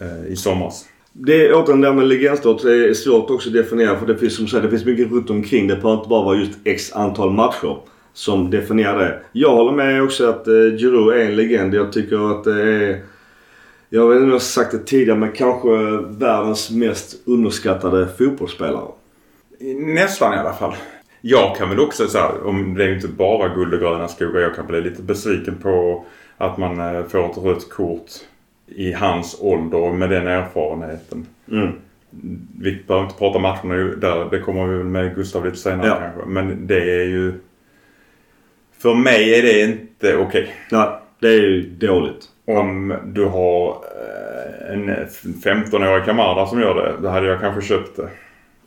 eh, 0.00 0.32
i 0.32 0.36
somras. 0.36 0.84
Det 1.12 1.46
är 1.46 1.54
återigen 1.54 1.80
det 1.80 1.88
här 1.88 1.94
med 1.94 2.06
legendstatus 2.06 2.64
är 2.64 2.94
svårt 2.94 3.30
också 3.30 3.48
att 3.48 3.54
definiera 3.54 3.98
för 3.98 4.06
det 4.06 4.16
finns 4.16 4.36
som 4.36 4.46
sagt 4.48 4.62
det 4.62 4.70
finns 4.70 4.84
mycket 4.84 5.10
runt 5.12 5.30
omkring. 5.30 5.66
Det 5.68 5.74
behöver 5.76 5.94
inte 5.98 6.08
bara 6.08 6.24
vara 6.24 6.36
just 6.36 6.58
x 6.64 6.92
antal 6.92 7.30
matcher 7.30 7.76
som 8.14 8.50
definierar 8.50 8.98
det. 8.98 9.20
Jag 9.32 9.50
håller 9.50 9.72
med 9.72 10.02
också 10.02 10.28
att 10.28 10.48
eh, 10.48 10.54
Giroud 10.54 11.16
är 11.16 11.24
en 11.24 11.36
legend. 11.36 11.74
Jag 11.74 11.92
tycker 11.92 12.30
att 12.30 12.44
det 12.44 12.62
är... 12.62 13.00
Jag 13.88 14.08
vet 14.08 14.14
inte 14.16 14.22
om 14.24 14.28
jag 14.28 14.34
har 14.34 14.40
sagt 14.40 14.72
det 14.72 14.78
tidigare 14.78 15.18
men 15.18 15.32
kanske 15.32 15.68
världens 16.18 16.70
mest 16.70 17.16
underskattade 17.26 18.08
fotbollsspelare. 18.18 18.86
Nästan 19.78 20.34
i 20.34 20.36
alla 20.36 20.52
fall. 20.52 20.74
Jag 21.20 21.56
kan 21.56 21.68
väl 21.70 21.80
också 21.80 22.06
säga, 22.06 22.30
om 22.44 22.74
det 22.74 22.84
är 22.84 22.94
inte 22.94 23.08
bara 23.08 23.48
guld 23.54 23.74
och 23.74 23.80
gröna 23.80 24.08
skogar. 24.08 24.40
Jag 24.40 24.54
kan 24.56 24.66
bli 24.66 24.80
lite 24.80 25.02
besviken 25.02 25.56
på 25.62 26.04
att 26.36 26.58
man 26.58 26.80
eh, 26.80 27.04
får 27.04 27.30
ett 27.30 27.38
rött 27.38 27.70
kort 27.70 28.10
i 28.66 28.92
hans 28.92 29.36
ålder 29.40 29.92
med 29.92 30.10
den 30.10 30.26
erfarenheten. 30.26 31.26
Mm. 31.50 31.68
vi 32.60 32.82
behöver 32.86 33.06
inte 33.06 33.18
prata 33.18 33.38
matcherna 33.38 33.74
ju 33.76 33.96
där. 33.96 34.28
Det 34.30 34.40
kommer 34.40 34.66
vi 34.66 34.76
väl 34.76 34.86
med 34.86 35.14
Gustav 35.14 35.44
lite 35.44 35.56
senare 35.56 35.86
Ja. 35.88 35.96
kanske. 36.00 36.30
Men 36.30 36.66
det 36.66 37.00
är 37.00 37.04
ju... 37.04 37.32
För 38.84 38.94
mig 38.94 39.38
är 39.38 39.42
det 39.42 39.60
inte 39.60 40.16
okej. 40.16 40.54
Nej, 40.70 40.88
det 41.20 41.28
är 41.28 41.32
ju 41.40 41.62
dåligt. 41.62 42.24
Om 42.46 42.94
du 43.04 43.24
har 43.24 43.68
eh, 43.68 44.72
en 44.74 44.90
15-årig 45.44 46.04
Kamara 46.04 46.46
som 46.46 46.60
gör 46.60 46.74
det, 46.74 46.92
då 47.02 47.08
hade 47.08 47.26
jag 47.26 47.40
kanske 47.40 47.62
köpt 47.68 47.96
det. 47.96 48.08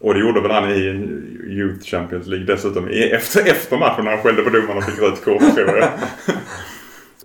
Och 0.02 0.14
det 0.14 0.20
gjorde 0.20 0.42
väl 0.42 0.52
han 0.52 0.70
i 0.72 0.80
Youth 1.50 1.86
Champions 1.86 2.28
League 2.28 2.46
dessutom. 2.46 2.88
Efter, 2.88 3.42
efter 3.52 3.78
matchen 3.78 4.04
när 4.06 4.12
han 4.12 4.22
skällde 4.24 4.42
på 4.42 4.50
domaren 4.50 4.78
och 4.78 4.84
fick 4.84 5.02
rött 5.02 5.24
kort 5.26 5.56
tror 5.56 5.78
jag. 5.78 5.90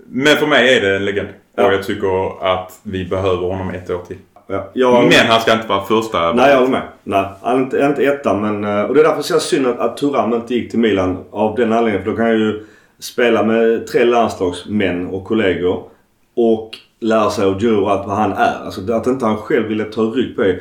Men 0.07 0.37
för 0.37 0.47
mig 0.47 0.77
är 0.77 0.81
det 0.81 0.97
en 0.97 1.05
legend. 1.05 1.29
Ja. 1.57 1.67
Och 1.67 1.73
jag 1.73 1.83
tycker 1.83 2.45
att 2.55 2.81
vi 2.83 3.05
behöver 3.05 3.47
honom 3.47 3.71
ett 3.71 3.91
år 3.91 4.03
till. 4.09 4.17
Ja, 4.47 4.71
jag, 4.73 5.03
Men 5.03 5.27
han 5.27 5.41
ska 5.41 5.53
inte 5.53 5.69
vara 5.69 5.85
första. 5.85 6.33
Nej, 6.33 6.51
jag 6.51 6.57
håller 6.57 6.71
med. 6.71 6.83
Nej, 7.05 7.25
han 7.43 7.57
är 7.59 7.63
inte, 7.63 7.79
inte 7.85 8.05
etta 8.05 8.35
men... 8.35 8.65
eh, 8.65 8.83
Och 8.85 8.95
det 8.95 9.01
är 9.01 9.05
därför 9.05 9.23
så 9.23 9.41
synd 9.41 9.67
att, 9.67 9.79
att 9.79 9.97
Thuram 9.97 10.35
inte 10.35 10.55
gick 10.55 10.71
till 10.71 10.79
Milan 10.79 11.25
av 11.31 11.57
den 11.57 11.73
anledningen. 11.73 12.05
För 12.05 12.11
då 12.11 12.17
kan 12.17 12.27
jag 12.27 12.39
ju 12.39 12.65
spela 13.03 13.43
med 13.43 13.87
tre 13.87 14.05
landslagsmän 14.05 15.07
och 15.07 15.25
kollegor. 15.25 15.85
Och 16.35 16.79
lära 17.01 17.31
sig 17.31 17.45
av 17.45 17.61
Giroud 17.61 17.89
allt 17.89 18.07
vad 18.07 18.17
han 18.17 18.33
är. 18.33 18.65
Alltså 18.65 18.93
att 18.93 19.07
inte 19.07 19.27
han 19.27 19.37
själv 19.37 19.69
ville 19.69 19.85
ta 19.85 20.03
rygg 20.03 20.37
på 20.37 20.43
det. 20.43 20.59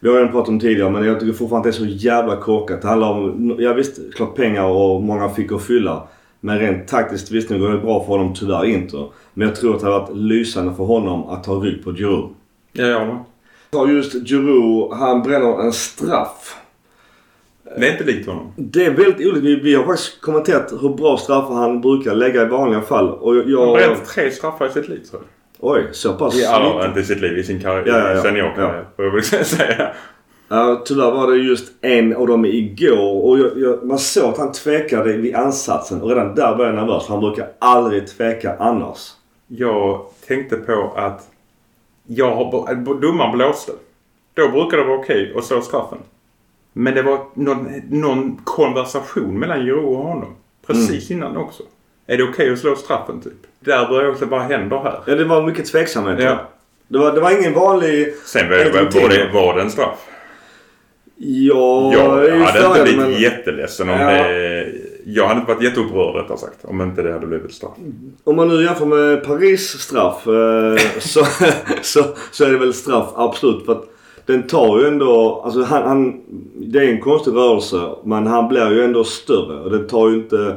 Vi 0.00 0.08
har 0.08 0.16
redan 0.16 0.32
pratat 0.32 0.48
om 0.48 0.60
tidigare 0.60 0.90
men 0.90 1.04
jag 1.04 1.20
tycker 1.20 1.32
fortfarande 1.32 1.68
att 1.68 1.76
det 1.76 1.84
är 1.84 1.86
så 1.86 1.92
jävla 2.06 2.36
korkat. 2.36 2.82
Det 2.82 2.88
handlar 2.88 3.10
om, 3.10 3.56
ja 3.58 3.72
visst, 3.72 4.14
klart 4.14 4.36
pengar 4.36 4.64
och 4.64 5.02
många 5.02 5.28
fick 5.28 5.52
att 5.52 5.62
fylla. 5.62 6.08
Men 6.40 6.58
rent 6.58 6.88
taktiskt, 6.88 7.30
visst 7.30 7.50
nu 7.50 7.58
går 7.58 7.68
det 7.68 7.78
bra 7.78 8.04
för 8.04 8.12
honom 8.12 8.34
tyvärr 8.34 8.64
inte. 8.64 8.96
Men 9.34 9.48
jag 9.48 9.56
tror 9.56 9.74
att 9.74 9.80
det 9.80 9.86
har 9.86 10.00
varit 10.00 10.16
lysande 10.16 10.74
för 10.74 10.84
honom 10.84 11.28
att 11.28 11.44
ta 11.44 11.52
rygg 11.52 11.84
på 11.84 11.92
Giroud. 11.92 12.28
Ja, 12.72 12.84
jag 12.86 13.06
med. 13.06 13.94
Just 13.94 14.12
Giroud, 14.12 14.92
han 14.92 15.22
bränner 15.22 15.62
en 15.62 15.72
straff. 15.72 16.56
Det 17.78 17.88
är 17.88 17.92
inte 17.92 18.04
likt 18.04 18.26
honom. 18.26 18.52
Det 18.56 18.84
är 18.84 18.90
väldigt 18.90 19.26
olika. 19.26 19.40
Vi, 19.40 19.56
vi 19.56 19.74
har 19.74 19.84
faktiskt 19.84 20.20
kommenterat 20.20 20.72
hur 20.80 20.88
bra 20.88 21.16
straffar 21.16 21.54
han 21.54 21.80
brukar 21.80 22.14
lägga 22.14 22.42
i 22.42 22.44
vanliga 22.44 22.80
fall. 22.80 23.08
Och 23.08 23.36
jag... 23.36 23.66
Han 23.66 23.74
bränt 23.74 24.06
tre 24.06 24.30
straffar 24.30 24.66
i 24.66 24.70
sitt 24.70 24.88
liv 24.88 25.00
tror 25.10 25.22
jag. 25.22 25.28
Oj, 25.62 25.88
så 25.92 26.12
pass 26.12 26.46
alla, 26.46 26.74
lite. 26.74 26.88
inte 26.88 27.00
i 27.00 27.04
sitt 27.04 27.20
liv, 27.20 27.38
i 27.38 27.42
sin 27.44 27.60
karriär. 27.62 27.84
Ja, 27.86 27.98
ja, 27.98 28.14
ja. 28.14 28.22
Seniorkarriär. 28.22 28.84
Får 28.96 29.04
jag 29.04 29.12
väl 29.12 29.22
säga. 29.44 29.90
Ja, 30.48 30.82
tyvärr 30.84 31.10
var 31.10 31.30
det 31.30 31.36
just 31.36 31.72
en 31.80 32.16
av 32.16 32.26
dem 32.26 32.44
igår 32.44 33.24
och 33.24 33.38
jag, 33.38 33.58
jag, 33.58 33.84
man 33.84 33.98
såg 33.98 34.24
att 34.24 34.38
han 34.38 34.52
tvekade 34.52 35.12
vid 35.12 35.34
ansatsen 35.34 36.02
och 36.02 36.08
redan 36.08 36.34
där 36.34 36.54
blev 36.54 36.66
jag 36.66 36.74
nervös 36.74 37.06
han 37.08 37.20
brukar 37.20 37.48
aldrig 37.58 38.06
tveka 38.08 38.56
annars. 38.58 39.10
Jag 39.46 40.06
tänkte 40.26 40.56
på 40.56 40.92
att 40.96 41.28
jag 42.06 42.34
har, 42.34 42.74
domaren 43.00 43.36
blåste. 43.36 43.72
Då 44.34 44.48
brukar 44.48 44.76
det 44.76 44.84
vara 44.84 44.98
okej 44.98 45.34
att 45.36 45.44
slå 45.44 45.60
straffen. 45.60 45.98
Men 46.72 46.94
det 46.94 47.02
var 47.02 47.20
någon, 47.34 47.68
någon 47.90 48.36
konversation 48.44 49.38
mellan 49.38 49.64
Giroud 49.64 49.84
och 49.84 49.96
honom. 49.96 50.34
Precis 50.66 51.10
innan 51.10 51.36
också. 51.36 51.62
Är 52.06 52.16
det 52.16 52.22
okej 52.24 52.52
att 52.52 52.58
slå 52.58 52.76
straffen 52.76 53.20
typ? 53.20 53.32
Där 53.60 53.88
började 53.88 54.04
jag 54.06 54.12
också, 54.12 54.24
vad 54.26 54.40
händer 54.40 54.78
här? 54.78 55.00
Ja, 55.06 55.14
det 55.14 55.24
var 55.24 55.42
mycket 55.46 55.66
tveksamhet. 55.66 56.22
Ja. 56.22 56.38
Det, 56.88 56.98
var, 56.98 57.12
det 57.12 57.20
var 57.20 57.38
ingen 57.40 57.54
vanlig... 57.54 58.14
Sen 58.26 58.48
var, 58.48 58.56
var, 58.56 59.08
det, 59.08 59.30
var 59.32 59.54
det 59.56 59.62
en 59.62 59.70
straff? 59.70 59.98
Ja, 61.16 61.92
Jag 61.92 62.10
hade 62.44 62.66
inte 62.66 62.82
blivit 62.82 62.96
men- 63.00 63.12
jätteledsen 63.22 63.88
om 63.88 64.00
Ja. 64.00 64.06
det... 64.28 64.72
Jag 65.04 65.26
hade 65.28 65.40
inte 65.40 65.52
varit 65.54 65.62
jätteupprörd 65.64 66.14
rättare 66.14 66.38
sagt. 66.38 66.64
Om 66.64 66.80
inte 66.80 67.02
det 67.02 67.12
hade 67.12 67.26
blivit 67.26 67.52
straff. 67.54 67.70
Om 68.24 68.36
man 68.36 68.48
nu 68.48 68.64
jämför 68.64 68.86
med 68.86 69.24
Paris 69.24 69.68
straff 69.70 70.26
eh, 70.26 70.76
så, 70.98 71.24
så, 71.82 72.04
så 72.30 72.44
är 72.44 72.50
det 72.50 72.58
väl 72.58 72.74
straff 72.74 73.08
absolut. 73.14 73.66
För 73.66 73.72
att 73.72 73.84
den 74.30 74.42
tar 74.42 74.80
ju 74.80 74.86
ändå, 74.86 75.42
alltså 75.44 75.62
han, 75.62 75.82
han, 75.82 76.20
det 76.54 76.78
är 76.78 76.88
en 76.88 77.00
konstig 77.00 77.32
rörelse 77.32 77.90
men 78.04 78.26
han 78.26 78.48
blir 78.48 78.70
ju 78.70 78.84
ändå 78.84 79.04
större 79.04 79.60
och 79.60 79.70
det 79.70 79.88
tar 79.88 80.08
ju 80.08 80.16
inte, 80.16 80.56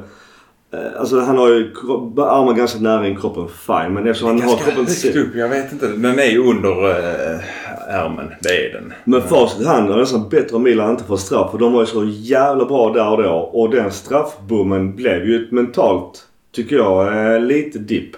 eh, 0.74 1.00
alltså 1.00 1.20
han 1.20 1.38
har 1.38 1.50
ju 1.50 1.72
armen 2.18 2.56
ganska 2.56 2.80
nära 2.80 3.08
in 3.08 3.16
kroppen, 3.16 3.48
fine. 3.48 3.94
Men 3.94 4.08
eftersom 4.08 4.28
han 4.28 4.42
har 4.42 4.58
kroppen 4.58 4.86
högt 4.86 5.16
upp. 5.16 5.36
Jag 5.36 5.50
vet 5.50 5.72
inte. 5.72 5.88
Den 5.88 6.20
är 6.20 6.32
ju 6.32 6.40
under 6.40 6.90
äh, 6.90 7.40
ärmen. 7.88 8.32
Det 8.42 8.68
är 8.68 8.74
den. 8.74 8.94
Men 9.04 9.22
facit 9.22 9.68
hand 9.68 9.92
är 9.92 9.98
nästan 9.98 10.30
bättre 10.30 10.56
om 10.56 10.64
Milan 10.64 10.92
inte 10.92 11.04
får 11.04 11.18
straff 11.18 11.52
för 11.52 11.58
de 11.58 11.74
var 11.74 11.80
ju 11.80 11.86
så 11.86 12.06
jävla 12.06 12.66
bra 12.66 12.94
där 12.94 13.12
och 13.12 13.24
då. 13.24 13.34
Och 13.34 13.70
den 13.70 13.92
straffbommen 13.92 14.96
blev 14.96 15.26
ju 15.26 15.44
ett 15.44 15.52
mentalt, 15.52 16.28
tycker 16.56 16.76
jag, 16.76 17.34
eh, 17.34 17.40
lite 17.42 17.80
dipp. 17.80 18.12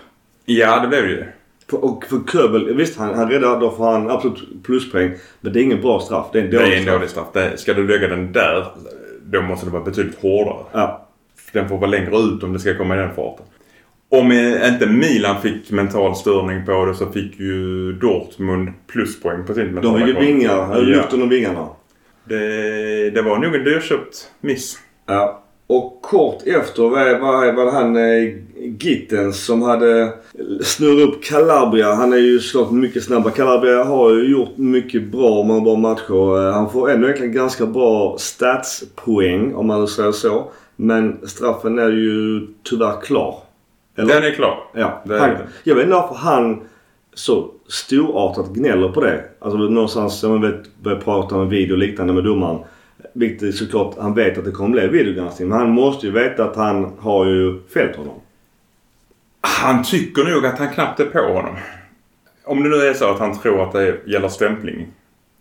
Ja, 0.46 0.80
det 0.80 0.88
blev 0.88 1.04
det 1.04 1.10
ju. 1.10 1.26
Och 1.72 2.06
för 2.06 2.20
Köbel, 2.32 2.74
visst 2.76 2.98
han, 2.98 3.14
han 3.16 3.30
räddar, 3.30 3.60
då 3.60 3.72
får 3.72 3.92
han 3.92 4.10
absolut 4.12 4.64
pluspoäng. 4.64 5.12
Men 5.42 5.54
det 5.54 5.60
är 5.60 5.64
ingen 5.64 5.82
bra 5.82 6.00
straff. 6.00 6.26
Det 6.34 6.40
är 6.40 6.44
en 6.44 6.50
Det 6.52 6.58
dålig 6.58 6.72
är 6.74 6.78
en 6.78 6.82
straff. 6.84 6.96
dålig 6.96 7.10
straff. 7.10 7.28
Det, 7.34 7.58
ska 7.58 7.74
du 7.74 7.88
lägga 7.88 8.08
den 8.08 8.32
där, 8.32 8.66
då 9.26 9.42
måste 9.42 9.66
det 9.66 9.72
vara 9.72 9.84
betydligt 9.84 10.20
hårdare. 10.22 10.64
Ja. 10.72 11.08
Den 11.54 11.70
får 11.70 11.78
vara 11.78 11.90
längre 11.90 12.18
ut 12.18 12.44
om 12.44 12.54
det 12.54 12.60
ska 12.60 12.78
komma 12.78 12.96
i 12.96 12.98
den 13.00 13.16
farten. 13.16 13.46
Om 14.10 14.32
eh, 14.32 14.74
inte 14.74 14.86
Milan 14.88 15.42
fick 15.42 15.72
mental 15.72 16.16
störning 16.16 16.66
på 16.66 16.86
det 16.86 16.96
så 16.96 17.06
fick 17.12 17.40
ju 17.40 17.92
Dortmund 17.94 18.70
pluspoäng 18.88 19.46
på 19.46 19.54
sin 19.54 19.66
De 19.66 19.72
mentala 19.72 20.00
har 20.00 20.08
ju 20.08 20.14
konto. 20.14 20.28
vingar, 20.28 20.82
lyft 20.82 21.14
under 21.14 21.28
vingarna. 21.28 21.68
Det, 22.24 23.10
det 23.10 23.22
var 23.22 23.38
nog 23.38 23.56
en 23.56 23.64
dyrköpt 23.64 24.32
miss. 24.42 24.78
Ja. 25.06 25.42
Och 25.68 26.02
kort 26.02 26.44
efter 26.48 26.84
var, 26.84 27.20
var, 27.20 27.54
var 27.54 27.66
det 27.66 27.72
han 27.72 27.96
eh, 27.96 28.34
Gittens 28.66 29.46
som 29.46 29.62
hade 29.62 30.14
snurrat 30.64 31.10
upp 31.10 31.24
Calabria. 31.24 31.94
Han 31.94 32.14
är 32.14 32.18
ju 32.18 32.40
såklart 32.40 32.72
mycket 32.72 33.04
snabbare. 33.04 33.34
Calabria 33.34 33.84
har 33.84 34.12
ju 34.12 34.32
gjort 34.32 34.58
mycket 34.58 35.12
bra 35.12 35.44
med 35.44 35.64
bra 35.64 35.76
matcher. 35.76 36.48
Eh, 36.48 36.54
Han 36.54 36.70
får 36.70 36.90
ändå 36.90 37.08
egentligen 37.08 37.34
ganska 37.34 37.66
bra 37.66 38.16
statspoäng 38.20 39.56
om 39.56 39.68
man 39.68 39.88
säger 39.88 40.12
så. 40.12 40.52
Men 40.76 41.28
straffen 41.28 41.80
är 41.80 41.92
ju 41.92 42.48
tyvärr 42.64 43.02
klar. 43.02 43.36
Eller? 43.98 44.14
Den 44.14 44.24
är 44.24 44.32
klar. 44.32 44.58
Ja. 44.74 45.04
Är 45.10 45.20
Han, 45.20 45.32
jag 45.64 45.76
vet 45.76 45.84
inte 45.84 45.96
varför 45.96 46.16
han 46.16 46.62
så 47.14 47.52
storartat 47.68 48.54
gnäller 48.54 48.90
på 48.90 49.02
det. 49.02 49.24
Alltså 49.40 49.58
någonstans, 49.58 50.24
om 50.24 50.32
man 50.32 50.42
vet, 50.42 50.78
börjar 50.84 51.00
prata 51.00 51.36
om 51.36 51.50
video 51.50 51.74
och 51.74 51.80
liknande 51.80 52.14
med 52.14 52.24
domaren. 52.24 52.60
Vilket 53.14 53.56
såklart, 53.56 53.96
han 54.00 54.14
vet 54.14 54.38
att 54.38 54.46
det 54.46 54.52
kommer 54.52 54.70
bli 54.70 54.88
videogranskning. 54.88 55.50
Men 55.50 55.58
han 55.58 55.70
måste 55.70 56.06
ju 56.06 56.12
veta 56.12 56.44
att 56.44 56.56
han 56.56 56.92
har 57.00 57.26
ju 57.26 57.60
fällt 57.74 57.96
honom. 57.96 58.16
Han 59.46 59.84
tycker 59.84 60.24
nog 60.24 60.46
att 60.46 60.60
han 60.60 60.70
knappt 60.74 61.00
är 61.00 61.06
på 61.06 61.20
honom. 61.34 61.56
Om 62.46 62.64
det 62.64 62.70
nu 62.70 62.76
är 62.76 62.94
så 62.94 63.12
att 63.12 63.20
han 63.20 63.40
tror 63.40 63.64
att 63.64 63.72
det 63.72 63.96
gäller 64.06 64.28
stämpling. 64.28 64.88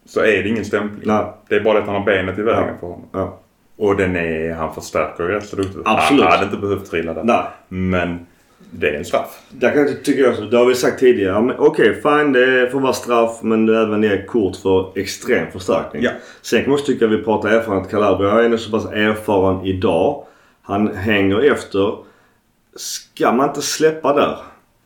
Så 0.06 0.20
är 0.20 0.42
det 0.42 0.49
ingen 0.49 0.64
stämpling. 0.64 1.02
Nej. 1.04 1.25
Det 1.49 1.54
är 1.54 1.61
bara 1.61 1.75
det 1.75 1.80
att 1.80 1.87
han 1.87 1.94
har 1.96 2.04
benet 2.04 2.38
i 2.38 2.42
vägen 2.42 2.62
Ja. 2.68 2.75
för 2.80 2.87
honom. 2.87 3.06
Ja. 3.12 3.38
Och 3.76 3.96
den 3.96 4.16
är, 4.16 4.54
han 4.54 4.75
förstärker 4.75 5.25
ju 5.25 5.30
rätt 5.30 5.46
så 5.46 5.56
duktigt. 5.56 5.78
Absolut. 5.84 6.23
Han 6.25 6.32
hade 6.32 6.44
inte 6.44 6.56
behövt 6.56 6.90
trilla 6.90 7.14
där. 7.14 7.25
Nej. 7.25 7.44
Men 7.68 8.26
det 8.70 8.88
är 8.90 8.94
en 8.99 9.04
straff. 9.04 9.40
Där 9.50 9.70
kan 9.70 9.80
jag 9.80 10.04
tycka 10.04 10.20
jag 10.20 10.34
så. 10.34 10.42
Det 10.42 10.56
har 10.56 10.66
vi 10.66 10.75
sagt 10.75 11.00
tidigare. 11.00 11.32
Ja, 11.49 11.54
Okej, 11.58 11.94
fine. 12.02 12.32
Det 12.32 12.70
får 12.73 12.80
vara 12.80 12.92
straff. 12.92 13.38
Men 13.42 13.66
det 13.66 13.76
är 13.78 13.82
även 13.87 14.04
är 14.04 14.26
kort 14.26 14.56
för 14.56 14.99
extrem 14.99 15.50
förstärkning. 15.52 16.02
Ja. 16.02 16.11
Sen 16.42 16.61
kan 16.62 16.70
man 16.70 16.75
också 16.80 16.87
tycka 16.92 17.04
att 17.04 17.11
vi 17.11 17.23
pratar 17.23 17.49
erfarenhet. 17.49 17.90
Calabria 17.90 18.30
är 18.32 18.42
ändå 18.44 18.58
så 18.58 18.70
pass 18.70 18.87
erfaren 18.92 19.64
idag. 19.66 20.25
Han 20.62 20.96
hänger 20.96 21.52
efter. 21.52 21.96
Ska 22.76 23.32
man 23.32 23.48
inte 23.48 23.62
släppa 23.62 24.12
där? 24.12 24.36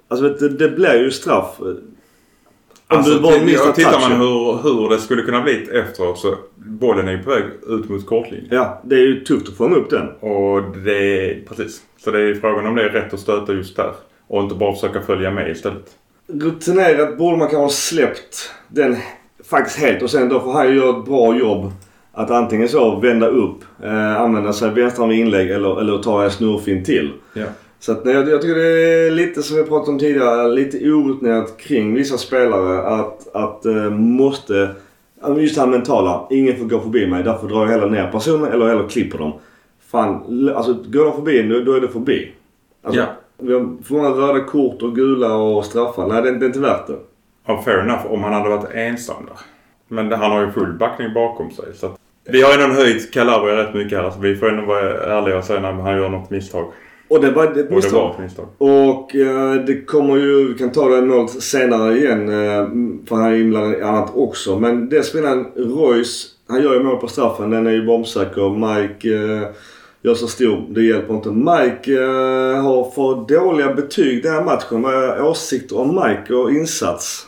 Alltså 0.09 0.28
du, 0.28 0.49
det 0.49 0.68
blir 0.68 0.95
ju 0.95 1.11
straff. 1.11 1.61
Om 1.61 2.97
Alltså, 2.97 3.12
du 3.14 3.21
bara 3.21 3.42
missar 3.45 3.73
tittar 3.73 4.00
man 4.00 4.21
hur, 4.21 4.62
hur 4.62 4.90
det 4.90 4.99
skulle 4.99 5.23
kunna 5.23 5.42
bli 5.42 5.68
efteråt 5.73 6.18
så 6.18 6.35
bollen 6.57 7.09
är 7.09 7.12
ju 7.12 7.23
på 7.23 7.30
väg 7.30 7.45
ut 7.66 7.88
mot 7.88 8.07
kortlinjen. 8.07 8.49
Ja, 8.50 8.80
det 8.85 8.95
är 8.95 9.07
ju 9.07 9.25
tufft 9.25 9.49
att 9.49 9.57
fånga 9.57 9.76
upp 9.76 9.90
den. 9.90 10.09
Och 10.21 10.62
det 10.76 11.30
är 11.30 11.45
precis. 11.49 11.83
Så 12.04 12.11
det 12.11 12.21
är 12.21 12.35
frågan 12.35 12.66
om 12.66 12.75
det 12.75 12.83
är 12.83 12.88
rätt 12.88 13.14
att 13.14 13.21
stöta 13.21 13.52
just 13.52 13.76
där. 13.76 13.92
Och 14.26 14.42
inte 14.42 14.54
bara 14.54 14.75
försöka 14.75 15.00
följa 15.00 15.30
med 15.30 15.50
istället. 15.50 15.87
Rutinerat 16.26 17.18
borde 17.18 17.37
man 17.37 17.49
kanske 17.49 17.62
ha 17.62 17.68
släppt 17.68 18.50
den 18.68 18.97
faktiskt 19.50 19.78
helt 19.78 20.02
och 20.02 20.11
sen 20.11 20.28
då 20.28 20.40
får 20.40 20.52
han 20.52 20.68
ju 20.68 20.76
göra 20.76 20.99
ett 20.99 21.04
bra 21.04 21.37
jobb. 21.37 21.73
Att 22.12 22.30
antingen 22.30 22.68
så 22.68 22.97
vända 23.00 23.26
upp, 23.26 23.59
eh, 23.83 24.21
använda 24.21 24.52
sig 24.52 24.71
vänstra 24.71 25.07
med 25.07 25.16
inlägg 25.16 25.50
eller, 25.50 25.80
eller 25.80 25.99
ta 25.99 26.25
en 26.25 26.30
snurrfin 26.30 26.85
till. 26.85 27.12
Ja. 27.33 27.45
Så 27.81 27.93
att, 27.93 28.01
jag, 28.05 28.29
jag 28.29 28.43
tycker 28.43 28.55
det 28.55 29.07
är 29.07 29.11
lite 29.11 29.43
som 29.43 29.57
vi 29.57 29.65
pratade 29.65 29.91
om 29.91 29.99
tidigare, 29.99 30.49
lite 30.49 30.91
orutinerat 30.91 31.59
kring 31.59 31.95
vissa 31.95 32.19
spelare 32.19 32.83
att, 32.83 33.35
att 33.37 33.67
eh, 33.67 33.91
måste, 33.91 34.69
just 35.37 35.55
det 35.55 35.61
här 35.61 35.69
mentala, 35.69 36.27
ingen 36.31 36.57
får 36.57 36.65
gå 36.65 36.81
förbi 36.81 37.07
mig 37.07 37.23
därför 37.23 37.49
drar 37.49 37.61
jag 37.61 37.67
hellre 37.73 37.91
ner 37.91 38.11
personen 38.13 38.53
eller 38.53 38.67
hellre 38.69 38.89
klipper 38.89 39.19
dem. 39.19 39.33
Fan, 39.91 40.15
alltså 40.57 40.73
går 40.75 41.05
de 41.05 41.15
förbi 41.15 41.43
nu 41.43 41.65
då 41.65 41.73
är 41.73 41.81
det 41.81 41.89
förbi. 41.89 42.33
Alltså, 42.83 43.01
Ja. 43.01 43.07
Vi 43.41 43.53
har 43.53 43.69
för 43.85 43.95
många 43.95 44.09
röda 44.09 44.41
kort 44.45 44.83
och 44.83 44.95
gula 44.95 45.35
och 45.37 45.65
straffar. 45.65 46.07
Nej 46.09 46.23
det, 46.23 46.29
är- 46.29 46.33
det 46.33 46.45
är 46.45 46.47
inte 46.47 46.61
värt 46.61 46.87
det. 46.87 46.97
Ja, 47.47 47.63
fair 47.65 47.79
enough 47.79 48.07
om 48.13 48.23
han 48.23 48.33
hade 48.33 48.49
varit 48.49 48.71
ensam 48.75 49.17
där. 49.27 49.37
Men 49.89 50.09
det- 50.09 50.17
han 50.17 50.31
har 50.31 50.41
ju 50.41 50.51
full 50.51 50.73
backning 50.73 51.15
bakom 51.15 51.51
sig. 51.51 51.65
Så 51.75 51.87
att, 51.87 51.97
vi 52.25 52.43
har 52.43 52.55
ju 52.57 52.63
ändå 52.63 52.75
höjt 52.77 53.13
Calabria 53.13 53.57
rätt 53.57 53.75
mycket 53.75 53.99
här. 53.99 54.11
Så 54.11 54.21
vi 54.21 54.37
får 54.37 54.49
ändå 54.49 54.65
vara 54.67 54.91
ärliga 55.19 55.39
och 55.39 55.45
säga 55.45 55.61
när 55.61 55.73
han 55.73 55.97
gör 55.97 56.09
något 56.09 56.31
misstag. 56.31 56.73
Och 57.09 57.21
det 57.21 57.31
var 57.31 57.45
ett 57.45 57.50
Och 57.50 57.57
det 57.57 57.88
var 57.93 58.19
misstag. 58.19 58.47
Och 58.59 59.17
eh, 59.17 59.55
det 59.55 59.85
kommer 59.85 60.17
ju, 60.17 60.53
vi 60.53 60.59
kan 60.59 60.73
ta 60.73 60.88
det 60.88 61.03
målet 61.03 61.31
senare 61.31 61.99
igen 61.99 62.29
eh, 62.29 62.69
för 63.09 63.17
han 63.17 63.25
är 63.25 63.37
inblandad 63.37 63.79
i 63.79 63.83
annat 63.83 64.11
också. 64.15 64.59
Men 64.59 64.88
den 64.88 65.05
spelaren 65.05 65.47
Royce, 65.57 66.27
han 66.49 66.62
gör 66.62 66.75
ju 66.75 66.83
mål 66.83 66.97
på 66.97 67.09
straffen. 67.09 67.50
Den 67.50 67.67
är 67.67 67.71
ju 67.71 67.87
bombsäker. 67.87 68.50
Mike 68.50 69.15
eh, 69.15 69.49
gör 70.03 70.15
så 70.15 70.27
stor, 70.27 70.67
det 70.69 70.83
hjälper 70.83 71.15
inte. 71.15 71.31
Mike 71.31 71.93
eh, 71.93 72.62
har 72.62 72.91
för 72.91 73.35
dåliga 73.35 73.75
betyg 73.75 74.23
den 74.23 74.33
här 74.33 74.45
matchen. 74.45 74.83
Vad 74.83 74.95
är 74.95 75.23
åsikter 75.23 75.79
om 75.79 75.95
Mike 76.05 76.35
och 76.35 76.50
insats? 76.50 77.27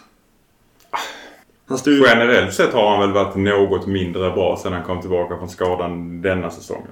Ju... 1.86 2.02
Generellt 2.06 2.54
sett 2.54 2.72
har 2.72 2.90
han 2.90 3.00
väl 3.00 3.12
varit 3.12 3.36
något 3.36 3.86
mindre 3.86 4.30
bra 4.30 4.56
sedan 4.62 4.72
han 4.72 4.82
kom 4.84 5.00
tillbaka 5.00 5.36
från 5.38 5.48
skadan 5.48 6.22
denna 6.22 6.50
säsongen. 6.50 6.90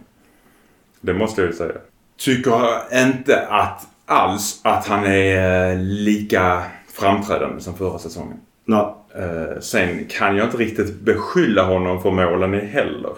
Det 1.01 1.15
måste 1.15 1.41
jag 1.41 1.51
ju 1.51 1.57
säga. 1.57 1.75
Tycker 2.19 2.83
inte 2.93 3.47
att 3.47 3.87
alls 4.07 4.61
att 4.65 4.87
han 4.87 5.05
är 5.05 5.71
eh, 5.71 5.79
lika 5.79 6.63
framträdande 6.93 7.61
som 7.61 7.75
förra 7.75 7.99
säsongen. 7.99 8.41
Nej. 8.65 8.87
Eh, 9.15 9.61
sen 9.61 10.05
kan 10.05 10.37
jag 10.37 10.47
inte 10.47 10.57
riktigt 10.57 11.01
beskylla 11.01 11.63
honom 11.63 12.03
för 12.03 12.11
målen 12.11 12.55
i 12.55 12.67
heller. 12.67 13.13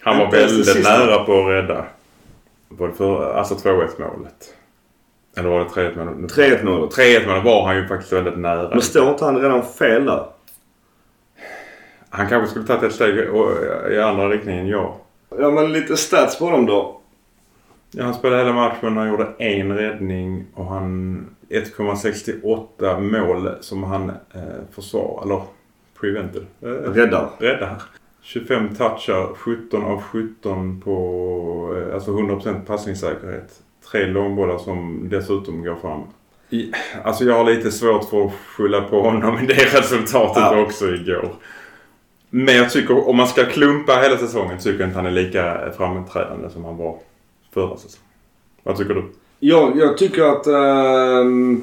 Han 0.00 0.18
var 0.18 0.30
väldigt 0.30 0.84
nära 0.84 1.24
på 1.24 1.40
att 1.40 1.46
rädda. 1.46 1.84
Var 2.68 2.88
det 2.88 2.94
för, 2.94 3.34
alltså 3.34 3.54
2-1 3.54 3.88
målet. 3.98 4.54
Eller 5.36 5.48
var 5.48 5.58
det 5.58 5.64
3-1 5.64 5.96
målet? 5.96 6.32
3-1 6.36 6.64
målet. 6.64 6.96
3-1 6.96 7.26
målet 7.26 7.44
var 7.44 7.66
han 7.66 7.76
ju 7.76 7.88
faktiskt 7.88 8.12
väldigt 8.12 8.38
nära. 8.38 8.68
Men 8.68 8.82
står 8.82 9.10
inte 9.10 9.24
han 9.24 9.40
redan 9.40 9.62
fel 9.62 10.04
där? 10.04 10.26
Han 12.10 12.28
kanske 12.28 12.50
skulle 12.50 12.66
tagit 12.66 12.82
ett 12.82 12.92
steg 12.92 13.16
i 13.90 14.00
andra 14.00 14.28
riktningen, 14.28 14.66
ja. 14.68 14.96
Ja 15.38 15.50
men 15.50 15.72
lite 15.72 15.96
stats 15.96 16.38
på 16.38 16.50
dem 16.50 16.66
då. 16.66 17.00
Ja, 17.96 18.04
han 18.04 18.14
spelade 18.14 18.42
hela 18.42 18.52
matchen. 18.54 18.96
Han 18.96 19.08
gjorde 19.08 19.28
en 19.38 19.76
räddning 19.76 20.44
och 20.54 20.66
han 20.66 21.26
1,68 21.48 23.00
mål 23.00 23.50
som 23.60 23.82
han 23.82 24.10
eh, 24.10 24.42
försvar 24.74 25.20
eller 25.24 25.42
prevented. 26.00 26.42
Eh, 26.62 26.66
Räddar. 26.68 27.30
räddar. 27.38 27.82
25 28.22 28.74
touchar, 28.74 29.34
17 29.34 29.84
av 29.84 30.02
17 30.02 30.80
på 30.80 31.76
eh, 31.88 31.94
alltså 31.94 32.10
100% 32.10 32.64
passningssäkerhet. 32.66 33.60
Tre 33.90 34.06
långbollar 34.06 34.58
som 34.58 35.08
dessutom 35.10 35.62
går 35.64 35.74
fram. 35.74 36.00
I, 36.50 36.72
alltså 37.04 37.24
jag 37.24 37.34
har 37.34 37.44
lite 37.44 37.70
svårt 37.70 38.04
för 38.04 38.24
att 38.24 38.32
skylla 38.32 38.80
på 38.80 39.00
honom 39.02 39.38
i 39.38 39.46
det 39.46 39.54
resultatet 39.78 40.42
Ja. 40.42 40.60
också 40.62 40.94
igår. 40.94 41.28
Men 42.30 42.54
jag 42.56 42.70
tycker 42.70 43.08
om 43.08 43.16
man 43.16 43.26
ska 43.28 43.44
klumpa 43.44 43.92
hela 43.92 44.16
säsongen 44.18 44.58
tycker 44.58 44.80
jag 44.80 44.88
inte 44.88 44.98
han 44.98 45.06
är 45.06 45.10
lika 45.10 45.58
framträdande 45.76 46.50
som 46.50 46.64
han 46.64 46.76
var 46.76 46.98
förra 47.54 47.70
alltså. 47.70 47.88
säsongen. 47.88 48.08
Vad 48.62 48.76
tycker 48.76 48.94
du? 48.94 49.04
Jag, 49.40 49.78
jag 49.78 49.98
tycker 49.98 50.22
att... 50.22 50.46
ehm, 50.46 51.62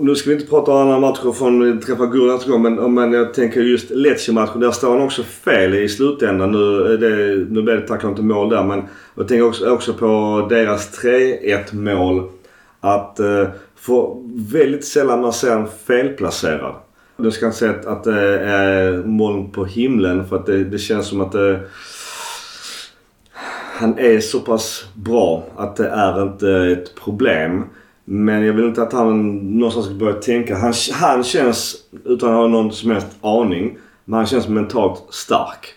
nu 0.00 0.14
ska 0.14 0.30
vi 0.30 0.36
inte 0.36 0.48
prata 0.48 0.72
om 0.72 0.78
andra 0.78 1.00
matcher 1.00 1.32
från 1.32 1.80
träffa 1.80 2.06
Gurra 2.06 2.32
nästa 2.32 2.50
gång 2.50 2.62
men, 2.62 2.94
men 2.94 3.12
jag 3.12 3.34
tänker 3.34 3.60
just 3.60 3.90
Lecce-matchen. 3.90 4.60
Där 4.60 4.70
står 4.70 4.90
han 4.90 5.02
också 5.02 5.22
fel 5.22 5.74
i 5.74 5.88
slutändan. 5.88 6.52
Nu, 6.52 6.96
det, 6.96 7.46
nu 7.50 7.62
blev 7.62 7.80
det 7.80 7.86
tack 7.86 8.02
vare 8.02 8.10
inte 8.10 8.22
mål 8.22 8.48
där 8.48 8.64
men 8.64 8.82
jag 9.14 9.28
tänker 9.28 9.46
också, 9.46 9.70
också 9.70 9.92
på 9.92 10.46
deras 10.50 11.02
3-1 11.04 11.74
mål. 11.74 12.30
Att 12.80 13.20
eh, 13.20 13.48
för 13.76 14.16
väldigt 14.52 14.84
sällan 14.84 15.20
man 15.20 15.32
ser 15.32 15.56
en 15.56 15.68
felplacerad. 15.86 16.74
Jag 17.16 17.32
ska 17.32 17.46
inte 17.46 17.58
säga 17.58 17.70
att, 17.70 17.86
att 17.86 18.04
det 18.04 18.40
är 18.40 19.02
moln 19.04 19.50
på 19.50 19.64
himlen 19.64 20.28
för 20.28 20.36
att 20.36 20.46
det, 20.46 20.64
det 20.64 20.78
känns 20.78 21.06
som 21.06 21.20
att 21.20 21.32
det 21.32 21.60
han 23.78 23.98
är 23.98 24.20
så 24.20 24.40
pass 24.40 24.84
bra 24.94 25.44
att 25.56 25.76
det 25.76 25.88
är 25.88 26.22
inte 26.22 26.50
ett 26.50 26.94
problem. 26.94 27.64
Men 28.04 28.46
jag 28.46 28.52
vill 28.52 28.64
inte 28.64 28.82
att 28.82 28.92
han 28.92 29.36
någonstans 29.36 29.86
ska 29.86 29.94
börja 29.94 30.14
tänka. 30.14 30.56
Han, 30.56 30.72
han 30.92 31.24
känns, 31.24 31.76
utan 32.04 32.30
att 32.30 32.36
ha 32.36 32.46
någon 32.46 32.72
som 32.72 32.90
helst 32.90 33.16
aning, 33.20 33.78
men 34.04 34.16
han 34.16 34.26
känns 34.26 34.48
mentalt 34.48 35.02
stark. 35.10 35.74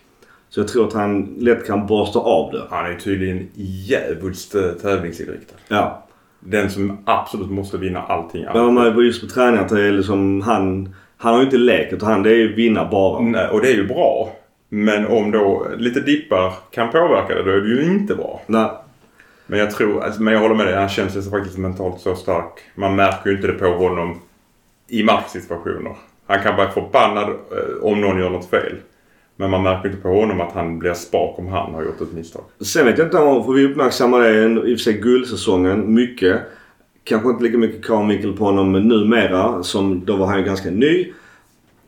Så 0.49 0.59
jag 0.59 0.67
tror 0.67 0.87
att 0.87 0.93
han 0.93 1.35
lätt 1.39 1.67
kan 1.67 1.87
borsta 1.87 2.19
av 2.19 2.51
det. 2.51 2.63
Han 2.69 2.85
är 2.85 2.95
tydligen 2.95 3.47
eh, 4.55 4.71
tävlingsinriktad. 4.81 5.55
Ja. 5.67 6.07
Den 6.39 6.69
som 6.69 6.97
absolut 7.05 7.49
måste 7.49 7.77
vinna 7.77 8.01
allting. 8.01 8.45
Men 8.53 8.61
om 8.61 8.73
man 8.73 9.05
just 9.05 9.21
på 9.21 9.27
träningen 9.27 9.65
att 9.65 9.69
det 9.69 9.81
är 9.81 9.91
liksom 9.91 10.41
han... 10.41 10.95
Han 11.17 11.33
har 11.33 11.39
ju 11.39 11.45
inte 11.45 11.57
lekt 11.57 11.93
utan 11.93 12.11
han 12.11 12.23
det 12.23 12.29
är 12.29 12.35
ju 12.35 12.55
vinna 12.55 12.87
bara. 12.91 13.21
Nej, 13.21 13.47
och 13.47 13.61
det 13.61 13.67
är 13.67 13.75
ju 13.75 13.87
bra. 13.87 14.29
Men 14.73 15.07
om 15.07 15.31
då 15.31 15.67
lite 15.77 15.99
dippar 15.99 16.53
kan 16.71 16.91
påverka 16.91 17.35
det, 17.35 17.43
då 17.43 17.49
är 17.51 17.61
det 17.61 17.69
ju 17.69 17.83
inte 17.83 18.15
bra. 18.15 18.41
Nej. 18.47 18.69
Men 19.47 19.59
jag 19.59 19.71
tror, 19.71 20.03
alltså, 20.03 20.21
men 20.21 20.33
jag 20.33 20.41
håller 20.41 20.55
med 20.55 20.65
dig. 20.65 20.75
Han 20.75 20.89
känns 20.89 21.15
ju 21.15 21.21
faktiskt 21.21 21.57
mentalt 21.57 22.01
så 22.01 22.15
stark. 22.15 22.59
Man 22.75 22.95
märker 22.95 23.29
ju 23.29 23.35
inte 23.35 23.47
det 23.47 23.53
på 23.53 23.65
honom 23.65 24.19
i 24.87 25.03
matchsituationer. 25.03 25.95
Han 26.25 26.43
kan 26.43 26.55
vara 26.55 26.71
förbannad 26.71 27.29
eh, 27.29 27.83
om 27.83 28.01
någon 28.01 28.19
gör 28.19 28.29
något 28.29 28.49
fel. 28.49 28.75
Men 29.35 29.49
man 29.49 29.63
märker 29.63 29.89
inte 29.89 30.01
på 30.01 30.09
honom 30.09 30.41
att 30.41 30.51
han 30.53 30.79
blir 30.79 30.93
spak 30.93 31.39
om 31.39 31.47
han 31.47 31.73
har 31.73 31.83
gjort 31.83 32.01
ett 32.01 32.13
misstag. 32.13 32.43
Sen 32.61 32.85
vet 32.85 32.97
jag 32.97 33.07
inte 33.07 33.17
om, 33.17 33.45
för 33.45 33.53
vi 33.53 33.65
uppmärksammar 33.65 34.19
det 34.19 34.43
i 34.43 34.75
och 34.75 34.79
för 34.79 34.83
sig 34.83 34.93
guldsäsongen 34.93 35.93
mycket. 35.93 36.41
Kanske 37.03 37.29
inte 37.29 37.43
lika 37.43 37.57
mycket 37.57 37.85
Carl 37.85 38.07
Mikkel 38.07 38.33
på 38.33 38.45
honom 38.45 38.71
numera 38.71 39.63
som 39.63 40.05
då 40.05 40.15
var 40.15 40.25
han 40.27 40.37
ju 40.37 40.43
ganska 40.43 40.69
ny. 40.69 41.13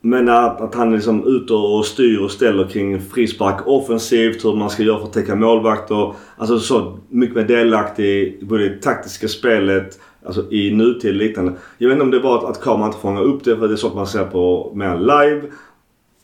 Men 0.06 0.28
att, 0.28 0.60
att 0.60 0.74
han 0.74 0.88
är 0.88 0.92
liksom 0.92 1.26
ute 1.26 1.52
och 1.54 1.86
styr 1.86 2.20
och 2.20 2.30
ställer 2.30 2.64
kring 2.64 3.00
frispark 3.00 3.66
offensivt, 3.66 4.44
hur 4.44 4.56
man 4.56 4.70
ska 4.70 4.82
göra 4.82 4.98
för 4.98 5.06
att 5.06 5.12
täcka 5.12 5.34
målvakter. 5.34 6.14
Alltså 6.36 6.58
så 6.58 6.98
mycket 7.08 7.36
mer 7.36 7.44
delaktig 7.44 8.04
i 8.04 8.44
både 8.44 8.68
det 8.68 8.82
taktiska 8.82 9.28
spelet, 9.28 9.98
alltså 10.26 10.52
i 10.52 10.70
nutid 10.74 11.10
och 11.10 11.16
liknande. 11.16 11.52
Jag 11.78 11.88
vet 11.88 11.94
inte 11.94 12.04
om 12.04 12.10
det 12.10 12.18
var 12.18 12.38
att, 12.38 12.44
att 12.44 12.60
kameran 12.60 12.86
inte 12.86 12.98
fångar 12.98 13.22
upp 13.22 13.44
det 13.44 13.56
för 13.56 13.68
det 13.68 13.74
är 13.74 13.76
sånt 13.76 13.94
man 13.94 14.06
ser 14.06 14.24
på 14.24 14.72
mer 14.74 14.98
live. 14.98 15.42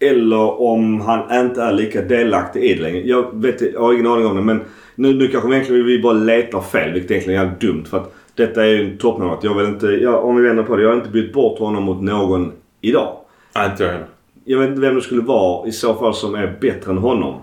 Eller 0.01 0.61
om 0.61 1.01
han 1.01 1.45
inte 1.47 1.63
är 1.63 1.73
lika 1.73 2.03
delaktig 2.03 2.63
i 2.65 2.75
det 2.75 2.83
längre. 2.83 3.01
Jag, 3.09 3.43
vet, 3.43 3.61
jag 3.73 3.81
har 3.81 3.93
ingen 3.93 4.07
aning 4.07 4.27
om 4.27 4.37
det 4.37 4.43
men 4.43 4.61
nu, 4.95 5.15
nu 5.15 5.29
kanske 5.29 5.49
vi 5.49 5.55
egentligen 5.55 5.87
vi 5.87 6.03
bara 6.03 6.13
letar 6.13 6.61
fel 6.61 6.93
vilket 6.93 7.11
egentligen 7.11 7.47
är 7.47 7.53
dumt 7.61 7.85
för 7.85 7.97
att 7.97 8.15
detta 8.35 8.65
är 8.65 8.69
ju 8.69 8.91
en 8.91 8.99
toppmålvakt. 8.99 9.45
Jag 9.45 9.55
vill 9.55 9.67
inte, 9.67 9.87
jag, 9.87 10.25
om 10.25 10.37
vi 10.37 10.43
vänder 10.43 10.63
på 10.63 10.77
det, 10.77 10.83
jag 10.83 10.91
har 10.91 10.97
inte 10.97 11.11
bytt 11.11 11.33
bort 11.33 11.59
honom 11.59 11.85
mot 11.85 12.03
någon 12.03 12.53
idag. 12.81 13.20
Nej, 13.55 13.71
inte 13.71 13.83
jag 13.85 13.91
heller. 13.93 14.07
Jag 14.45 14.59
vet 14.59 14.69
inte 14.69 14.81
vem 14.81 14.95
det 14.95 15.01
skulle 15.03 15.23
vara 15.23 15.69
i 15.69 15.73
så 15.73 15.95
fall 15.95 16.15
som 16.15 16.35
är 16.35 16.57
bättre 16.61 16.91
än 16.91 16.99
honom. 16.99 17.35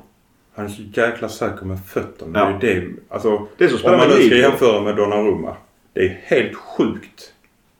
Han 0.56 0.66
är 0.66 0.70
så 0.70 0.82
jäkla 0.94 1.30
säker 1.30 1.66
med 1.66 1.78
fötterna. 1.88 2.32
Det 2.60 2.68
är 2.68 2.76
Ja. 2.76 2.82
ju 2.82 2.82
det. 2.90 2.94
Alltså, 3.10 3.42
Det 3.58 3.66
är 3.66 3.70
spela 3.70 3.94
om 3.94 4.00
man 4.00 4.08
nu 4.18 4.26
ska 4.28 4.36
jämföra 4.36 4.82
med 4.82 4.96
Donnarumma. 4.96 5.56
Det 5.94 6.00
är 6.06 6.20
helt 6.24 6.56
sjukt 6.56 7.34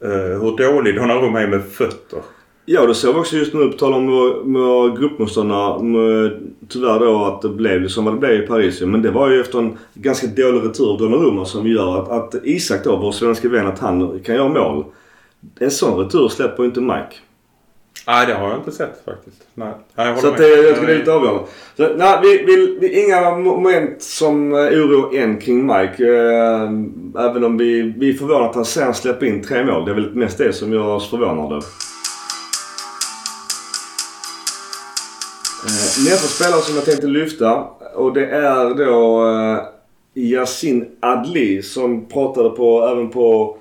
uh, 0.06 0.10
hur 0.12 0.58
dålig 0.74 0.96
Donnarumma 0.96 1.42
är 1.42 1.48
med 1.48 1.64
fötter. 1.66 2.20
Ja, 2.66 2.86
det 2.86 2.94
såg 2.96 3.14
vi 3.16 3.20
också 3.22 3.36
just 3.38 3.54
nu 3.54 3.68
på 3.72 3.78
tal 3.78 3.94
om 3.94 4.08
vår- 4.08 4.44
våra 4.54 4.96
gruppmotståndare. 4.96 6.32
Tyvärr 6.68 7.00
då 7.00 7.26
att 7.26 7.42
det 7.42 7.50
blev 7.50 7.88
som 7.88 8.06
vad 8.06 8.14
det 8.14 8.18
blev 8.20 8.44
i 8.44 8.48
Paris. 8.48 8.82
Men 8.82 9.02
det 9.02 9.12
var 9.12 9.30
ju 9.30 9.42
efter 9.42 9.60
en 9.60 9.78
ganska 9.94 10.28
dålig 10.28 10.66
retur 10.66 10.92
av 10.92 10.98
Donnarumma 10.98 11.46
som 11.46 11.68
gör 11.68 12.00
att, 12.02 12.10
att 12.36 12.46
Isak 12.46 12.84
då, 12.84 12.96
vår 12.96 13.12
svenska 13.12 13.50
vän, 13.50 13.68
att 13.68 13.80
han 13.80 14.20
kan 14.20 14.36
göra 14.36 14.50
mål. 14.50 14.86
En 15.60 15.72
sån 15.72 16.00
retur 16.04 16.28
släpper 16.28 16.64
ju 16.64 16.70
inte 16.70 16.82
Mike. 16.82 17.16
Nej, 18.08 18.28
det 18.28 18.34
har 18.34 18.50
jag 18.50 18.58
inte 18.58 18.72
sett 18.72 19.06
faktiskt. 19.06 19.48
Nej, 19.54 19.74
Nej, 19.96 20.08
jag 20.08 20.20
Så 20.20 20.28
att 20.28 20.40
med. 20.40 20.42
det, 20.42 20.56
jag 20.56 20.76
tror 20.76 20.88
det 20.88 20.94
är 20.94 20.98
lite 20.98 21.12
avgörande. 21.14 21.44
Så, 21.78 21.94
nej, 21.98 22.20
vi, 22.22 22.44
vi, 22.46 22.78
vi, 22.82 23.04
inga 23.06 23.32
moment 23.32 24.02
som 24.02 24.54
eh, 24.54 24.60
oroar 24.60 25.18
än 25.18 25.38
kring 25.38 25.66
Mike. 25.66 26.08
Eh, 26.08 26.64
även 27.26 27.44
om 27.44 27.58
vi, 27.58 27.82
vi 27.98 28.10
är 28.10 28.14
förvånade 28.14 28.50
att 28.50 28.56
han 28.56 28.66
sen 28.66 28.94
släpper 28.94 29.26
in 29.26 29.44
tre 29.44 29.64
mål. 29.64 29.86
Det 29.86 29.92
är 29.92 29.96
väl 29.96 30.16
mest 30.16 30.38
det 30.38 30.54
som 30.54 30.74
gör 30.74 30.88
oss 30.88 31.10
förvånade. 31.10 31.56
Eh, 35.66 36.04
nästa 36.10 36.28
spelare 36.28 36.62
som 36.62 36.76
jag 36.76 36.86
tänkte 36.86 37.08
lyfta 37.08 37.64
och 37.96 38.14
det 38.14 38.26
är 38.26 38.86
då 38.86 39.28
eh, 39.30 39.60
Yasin 40.14 40.86
Adli 41.00 41.62
som 41.62 42.06
pratade 42.06 42.50
på, 42.50 42.88
även 42.88 43.10
på 43.10 43.58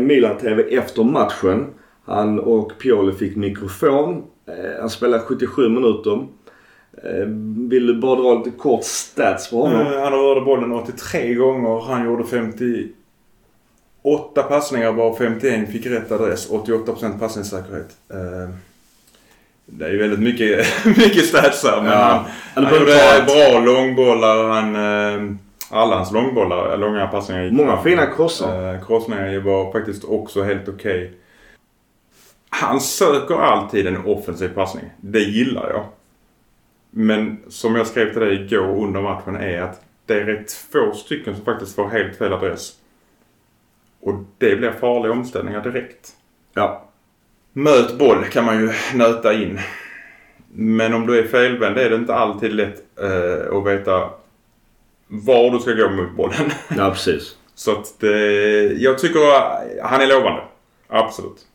Milan 0.00 0.36
TV 0.36 0.62
efter 0.62 1.04
matchen. 1.04 1.66
Han 2.04 2.38
och 2.40 2.72
Pioli 2.78 3.12
fick 3.12 3.36
mikrofon. 3.36 4.22
Eh, 4.48 4.80
han 4.80 4.90
spelade 4.90 5.22
77 5.22 5.68
minuter. 5.68 6.26
Eh, 7.04 7.26
vill 7.70 7.86
du 7.86 7.94
bara 8.00 8.20
dra 8.20 8.34
lite 8.34 8.50
kort 8.50 8.84
stats 8.84 9.50
på 9.50 9.62
honom? 9.62 9.80
Eh, 9.86 10.02
Han 10.02 10.12
rörde 10.12 10.40
bollen 10.40 10.72
83 10.72 11.34
gånger. 11.34 11.80
Han 11.80 12.04
gjorde 12.06 12.24
58 12.24 12.92
passningar 14.48 14.92
varav 14.92 15.14
51 15.16 15.70
fick 15.72 15.86
rätt 15.86 16.12
adress. 16.12 16.50
88% 16.50 17.18
passningssäkerhet. 17.18 17.88
Det 19.66 19.84
är 19.86 19.90
ju 19.90 19.98
väldigt 19.98 20.20
mycket, 20.20 20.66
mycket 20.86 21.24
stats 21.26 21.64
här. 21.64 21.82
Men 21.82 21.90
Ja. 21.92 22.24
han, 22.54 22.64
han 22.64 22.74
gjorde 22.74 23.24
bra 23.26 23.60
långbollar. 23.60 24.48
Han, 24.48 25.38
alla 25.70 25.96
hans 25.96 26.12
långbollar, 26.12 26.76
långa 26.76 27.06
passningar 27.06 27.42
gick 27.42 27.52
Många 27.52 27.82
fina 27.82 28.06
krossar. 28.06 28.80
Krossningar 28.86 29.40
var 29.40 29.72
faktiskt 29.72 30.04
också 30.04 30.42
helt 30.42 30.68
okej. 30.68 31.12
Han 32.54 32.80
söker 32.80 33.34
alltid 33.34 33.86
en 33.86 34.04
offensiv 34.06 34.48
passning. 34.48 34.84
Det 35.00 35.20
gillar 35.20 35.70
jag. 35.70 35.84
Men 36.90 37.38
som 37.48 37.76
jag 37.76 37.86
skrev 37.86 38.12
till 38.12 38.20
dig 38.20 38.44
igår 38.44 38.84
under 38.84 39.00
matchen 39.00 39.36
är 39.36 39.62
att 39.62 39.84
det 40.06 40.14
är 40.14 40.44
två 40.70 40.92
stycken 40.94 41.34
som 41.36 41.44
faktiskt 41.44 41.74
får 41.74 41.88
helt 41.88 42.16
fel 42.16 42.32
adress. 42.32 42.72
Och 44.00 44.14
det 44.38 44.56
blir 44.56 44.70
farliga 44.70 45.12
omställningar 45.12 45.62
direkt. 45.62 46.12
Ja. 46.54 46.84
Möt 47.52 47.98
boll 47.98 48.24
kan 48.24 48.44
man 48.44 48.60
ju 48.60 48.72
nöta 48.94 49.34
in. 49.34 49.60
Men 50.52 50.94
om 50.94 51.06
du 51.06 51.18
är 51.18 51.28
felvänd 51.28 51.78
är 51.78 51.90
det 51.90 51.96
inte 51.96 52.14
alltid 52.14 52.52
lätt 52.52 52.82
eh, 53.00 53.56
att 53.56 53.66
veta 53.66 54.10
var 55.08 55.50
du 55.50 55.58
ska 55.58 55.72
gå 55.72 55.90
mot 55.90 56.16
bollen. 56.16 56.50
Ja, 56.76 56.90
precis. 56.90 57.36
Så 57.54 57.72
att 57.72 58.00
det, 58.00 58.16
jag 58.72 58.98
tycker 58.98 59.20
han 59.82 60.00
är 60.00 60.06
lovande. 60.06 60.42
Absolut. 60.88 61.46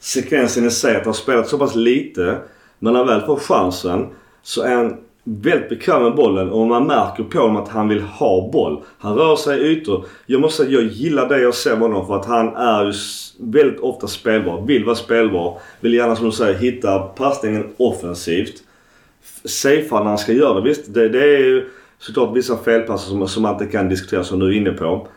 Sekvensen 0.00 0.66
i 0.66 0.70
sig 0.70 0.90
att 0.90 0.96
han 0.96 1.06
har 1.06 1.12
spelat 1.12 1.48
så 1.48 1.58
pass 1.58 1.74
lite. 1.74 2.38
Men 2.78 2.92
när 2.92 3.00
han 3.00 3.08
väl 3.08 3.20
får 3.20 3.36
chansen 3.36 4.06
så 4.42 4.62
är 4.62 4.74
han 4.74 4.96
väldigt 5.24 5.68
bekväm 5.68 6.02
med 6.02 6.14
bollen 6.14 6.50
och 6.50 6.66
man 6.66 6.86
märker 6.86 7.22
på 7.22 7.38
honom 7.38 7.56
att 7.56 7.68
han 7.68 7.88
vill 7.88 8.00
ha 8.00 8.50
boll. 8.52 8.82
Han 8.98 9.14
rör 9.14 9.36
sig 9.36 9.60
i 9.60 9.62
ytor. 9.62 10.04
Jag 10.26 10.40
måste 10.40 10.64
säga 10.64 10.78
att 10.78 10.84
jag 10.84 10.92
gillar 10.92 11.28
det 11.28 11.40
jag 11.40 11.54
ser 11.54 11.70
med 11.70 11.80
honom 11.80 12.06
för 12.06 12.16
att 12.16 12.26
han 12.26 12.56
är 12.56 12.84
ju 12.84 12.92
väldigt 13.38 13.80
ofta 13.80 14.06
spelbar. 14.06 14.66
Vill 14.66 14.84
vara 14.84 14.96
spelbar. 14.96 15.58
Vill 15.80 15.94
gärna 15.94 16.16
som 16.16 16.26
du 16.26 16.32
säger 16.32 16.58
hitta 16.58 16.98
passningen 16.98 17.66
offensivt. 17.76 18.62
Safear 19.44 19.82
Safea 19.82 19.98
när 19.98 20.08
han 20.08 20.18
ska 20.18 20.32
göra 20.32 20.60
det. 20.60 20.68
Visst, 20.68 20.94
det, 20.94 21.08
det 21.08 21.22
är 21.22 21.38
ju 21.38 21.68
såklart 21.98 22.36
vissa 22.36 22.56
felpassar 22.56 23.08
som, 23.08 23.28
som 23.28 23.42
man 23.42 23.52
inte 23.52 23.66
kan 23.66 23.88
diskutera 23.88 24.24
som 24.24 24.38
du 24.38 24.46
är 24.46 24.56
inne 24.56 24.72
på. 24.72 25.08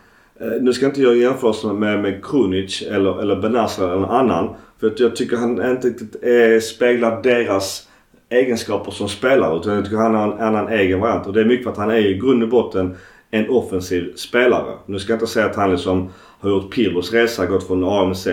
Eh, 0.43 0.62
nu 0.62 0.73
ska 0.73 0.86
inte 0.86 1.01
jag 1.01 1.17
jämföra 1.17 1.73
med, 1.73 2.01
med 2.01 2.25
Krunic 2.25 2.82
eller, 2.82 3.21
eller 3.21 3.36
Benazir 3.36 3.84
eller 3.84 3.95
någon 3.95 4.10
annan. 4.10 4.56
För 4.79 4.88
att 4.88 4.99
jag 4.99 5.15
tycker 5.15 5.38
han 5.38 5.71
inte 5.71 5.88
riktigt 5.88 6.15
eh, 6.23 6.60
speglar 6.62 7.23
deras 7.23 7.88
egenskaper 8.29 8.91
som 8.91 9.10
spelare. 9.10 9.58
Utan 9.58 9.75
jag 9.75 9.84
tycker 9.84 9.97
han 9.97 10.15
har 10.15 10.32
en 10.32 10.39
annan 10.39 10.69
egen 10.69 10.99
variant. 10.99 11.27
Och 11.27 11.34
det 11.34 11.41
är 11.41 11.45
mycket 11.45 11.63
för 11.63 11.71
att 11.71 11.77
han 11.77 11.91
är 11.91 12.06
i 12.06 12.13
grund 12.13 12.43
och 12.43 12.49
botten 12.49 12.95
en 13.32 13.49
offensiv 13.49 14.13
spelare. 14.15 14.77
Nu 14.86 14.99
ska 14.99 15.13
jag 15.13 15.17
inte 15.17 15.27
säga 15.27 15.45
att 15.45 15.56
han 15.56 15.71
liksom 15.71 16.10
har 16.39 16.49
gjort 16.49 16.73
Pirlos 16.73 17.13
resa, 17.13 17.45
gått 17.45 17.67
från 17.67 17.84
AMC 17.84 18.27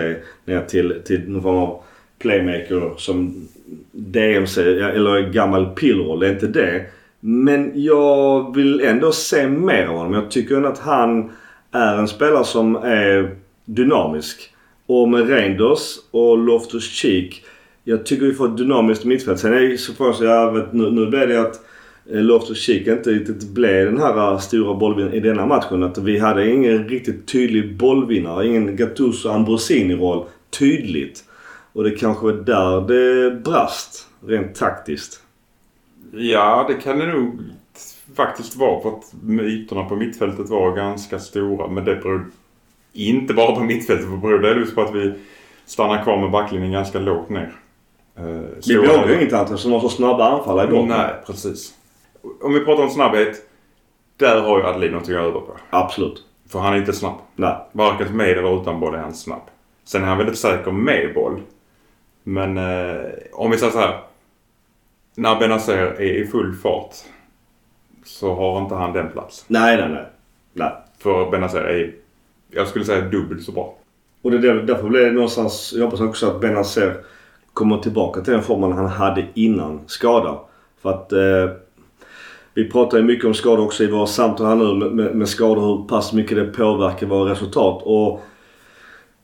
ner 0.44 0.64
till, 0.68 1.02
till 1.04 1.30
någon 1.30 1.42
form 1.42 1.56
av 1.56 1.82
playmaker 2.18 2.92
som 2.96 3.48
DMC 3.92 4.62
eller 4.62 5.30
gammal 5.30 5.66
Pirlo. 5.66 6.16
Det 6.16 6.26
är 6.26 6.32
inte 6.32 6.46
det. 6.46 6.84
Men 7.20 7.72
jag 7.74 8.54
vill 8.56 8.80
ändå 8.80 9.12
se 9.12 9.46
mer 9.46 9.86
av 9.86 9.96
honom. 9.96 10.12
Jag 10.12 10.30
tycker 10.30 10.56
ändå 10.56 10.68
att 10.68 10.78
han 10.78 11.30
är 11.72 11.96
en 11.96 12.08
spelare 12.08 12.44
som 12.44 12.76
är 12.76 13.36
dynamisk. 13.64 14.54
Och 14.86 15.08
med 15.08 15.28
Reinders 15.28 15.96
och 16.10 16.38
Loftus 16.38 16.90
Cheek. 16.90 17.44
Jag 17.84 18.06
tycker 18.06 18.26
vi 18.26 18.34
får 18.34 18.48
ett 18.48 18.56
dynamiskt 18.56 19.04
mittfält. 19.04 19.38
Sen 19.38 19.52
är 19.52 19.60
det 19.60 19.78
så 19.78 19.92
för 19.92 20.12
sig, 20.12 20.26
jag 20.26 20.52
vet, 20.52 20.72
nu, 20.72 20.90
nu 20.90 21.06
blev 21.06 21.28
det 21.28 21.40
att 21.40 21.60
eh, 22.12 22.20
Loftus 22.20 22.58
Cheek 22.58 22.86
inte 22.86 23.10
riktigt 23.10 23.48
blev 23.48 23.86
den 23.86 24.00
här 24.00 24.32
eh, 24.32 24.38
stora 24.38 24.74
bollvinnaren 24.74 25.14
i 25.14 25.20
denna 25.20 25.46
matchen. 25.46 25.82
Att 25.82 25.98
vi 25.98 26.18
hade 26.18 26.50
ingen 26.50 26.88
riktigt 26.88 27.28
tydlig 27.28 27.76
bollvinnare. 27.76 28.46
Ingen 28.46 28.76
Gattuso 28.76 29.28
Ambrosini-roll 29.28 30.24
tydligt. 30.58 31.24
Och 31.72 31.84
det 31.84 31.90
kanske 31.90 32.26
var 32.26 32.32
där 32.32 32.88
det 32.88 33.30
brast. 33.30 34.06
Rent 34.26 34.54
taktiskt. 34.54 35.22
Ja, 36.12 36.66
det 36.68 36.74
kan 36.74 36.98
det 36.98 37.06
nog 37.06 37.40
faktiskt 38.16 38.56
vara 38.56 38.80
för 38.82 38.88
att 38.88 39.14
ytorna 39.40 39.84
på 39.84 39.96
mittfältet 39.96 40.48
var 40.48 40.76
ganska 40.76 41.18
stora. 41.18 41.68
Men 41.68 41.84
det 41.84 41.96
beror 41.96 42.30
inte 42.92 43.34
bara 43.34 43.54
på 43.54 43.60
mittfältet. 43.64 44.10
Det 44.10 44.16
beror 44.16 44.38
delvis 44.38 44.74
på 44.74 44.80
att 44.80 44.94
vi 44.94 45.14
stannar 45.66 46.02
kvar 46.02 46.18
med 46.18 46.30
backlinjen 46.30 46.72
ganska 46.72 46.98
lågt 46.98 47.28
ner. 47.28 47.52
Eh, 48.16 48.24
Vi 48.68 48.76
vågar 48.76 49.08
ju 49.08 49.14
inget 49.20 49.32
annat 49.32 49.50
eftersom 49.50 49.70
de 49.70 49.80
har 49.80 49.88
så 49.88 49.96
snabba 49.96 50.28
anfallare 50.38 50.68
i 50.68 50.70
botten. 50.70 50.88
Nej, 50.88 51.14
precis. 51.26 51.74
Om 52.42 52.54
vi 52.54 52.60
pratar 52.64 52.82
om 52.82 52.90
snabbhet. 52.90 53.46
Där 54.16 54.40
har 54.42 54.58
ju 54.58 54.64
Adelin 54.66 54.92
något 54.92 55.02
att 55.02 55.08
göra 55.08 55.22
över 55.22 55.40
på. 55.40 55.56
Absolut. 55.70 56.24
För 56.48 56.58
han 56.58 56.72
är 56.74 56.78
inte 56.78 56.92
snabb. 56.92 57.14
Nej. 57.36 57.56
Varken 57.72 58.16
med 58.16 58.28
eller 58.28 58.62
utan 58.62 58.80
boll 58.80 58.94
är 58.94 58.98
han 58.98 59.14
snabb. 59.14 59.42
Sen 59.84 60.02
är 60.02 60.06
han 60.06 60.18
väldigt 60.18 60.38
säker 60.38 60.70
med 60.70 61.14
boll. 61.14 61.40
Men 62.22 62.58
eh, 62.58 63.00
om 63.32 63.50
vi 63.50 63.58
säger 63.58 63.72
så 63.72 63.78
här. 63.78 64.00
När 65.14 65.38
Benazer 65.40 65.76
är 65.76 66.00
i 66.22 66.26
full 66.26 66.54
fart 66.54 66.94
så 68.04 68.34
har 68.34 68.62
inte 68.62 68.74
han 68.74 68.92
den 68.92 69.08
platsen. 69.10 69.44
Nej, 69.48 69.76
nej, 69.76 69.88
nej. 69.88 70.06
nej. 70.52 70.72
För 70.98 71.30
Benazer 71.30 71.62
är, 71.62 71.92
jag 72.50 72.68
skulle 72.68 72.84
säga 72.84 73.00
dubbelt 73.00 73.42
så 73.42 73.52
bra. 73.52 73.74
Och 74.22 74.30
det 74.30 74.36
är 74.36 74.40
där- 74.40 74.62
därför 74.62 74.88
blir 74.88 75.00
det 75.04 75.10
någonstans... 75.12 75.74
Jag 75.76 75.84
hoppas 75.84 76.00
också 76.00 76.26
att 76.26 76.40
Benazer 76.40 76.96
kommer 77.52 77.78
tillbaka 77.78 78.20
till 78.20 78.32
den 78.32 78.42
formen 78.42 78.72
han 78.72 78.86
hade 78.86 79.26
innan 79.34 79.80
skada. 79.86 80.38
För 80.82 80.90
att... 80.90 81.12
Eh, 81.12 81.50
vi 82.54 82.70
pratar 82.70 82.98
ju 82.98 83.04
mycket 83.04 83.24
om 83.24 83.34
skador 83.34 83.64
också 83.64 83.84
i 83.84 83.90
våra 83.90 84.06
samtal 84.06 84.46
här 84.46 84.54
nu 84.54 84.74
med, 84.74 84.92
med, 84.92 85.14
med 85.14 85.28
skador. 85.28 85.60
Hur 85.76 85.88
pass 85.88 86.12
mycket 86.12 86.36
det 86.36 86.44
påverkar 86.44 87.06
våra 87.06 87.30
resultat. 87.30 87.82
Och 87.84 88.20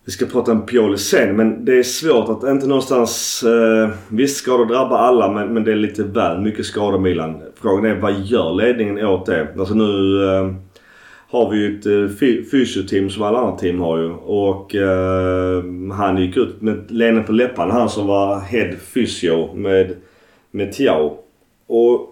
vi 0.07 0.13
ska 0.13 0.27
prata 0.27 0.53
om 0.53 0.67
Pioli 0.67 0.99
sen 0.99 1.37
men 1.37 1.65
det 1.65 1.79
är 1.79 1.83
svårt 1.83 2.29
att 2.29 2.51
inte 2.51 2.67
någonstans... 2.67 3.43
Eh, 3.43 3.91
visst 4.09 4.37
skador 4.37 4.67
drabbar 4.67 4.99
alla 4.99 5.33
men, 5.33 5.55
men 5.55 5.65
det 5.65 5.73
är 5.73 5.77
lite 5.77 6.03
väl 6.03 6.41
mycket 6.41 6.67
skador 6.67 6.99
Milan. 6.99 7.43
Frågan 7.61 7.85
är 7.85 8.01
vad 8.01 8.21
gör 8.21 8.55
ledningen 8.55 9.07
åt 9.07 9.27
det? 9.27 9.49
Alltså 9.59 9.75
nu... 9.75 10.25
Eh, 10.25 10.55
har 11.29 11.51
vi 11.51 11.59
ju 11.59 11.79
ett 11.79 11.87
eh, 11.87 12.17
fysioteam 12.51 13.11
som 13.11 13.23
alla 13.23 13.39
andra 13.39 13.59
team 13.59 13.81
har 13.81 13.99
ju. 13.99 14.11
Och 14.11 14.75
eh, 14.75 15.65
han 15.93 16.19
gick 16.19 16.37
ut 16.37 16.63
med 16.63 16.91
leenden 16.91 17.25
på 17.25 17.33
läpparna 17.33 17.75
han 17.75 17.89
som 17.89 18.07
var 18.07 18.41
head 18.41 18.73
physio 18.95 19.55
med, 19.55 19.97
med 20.51 20.73
Tiao. 20.73 21.19
Och 21.67 22.09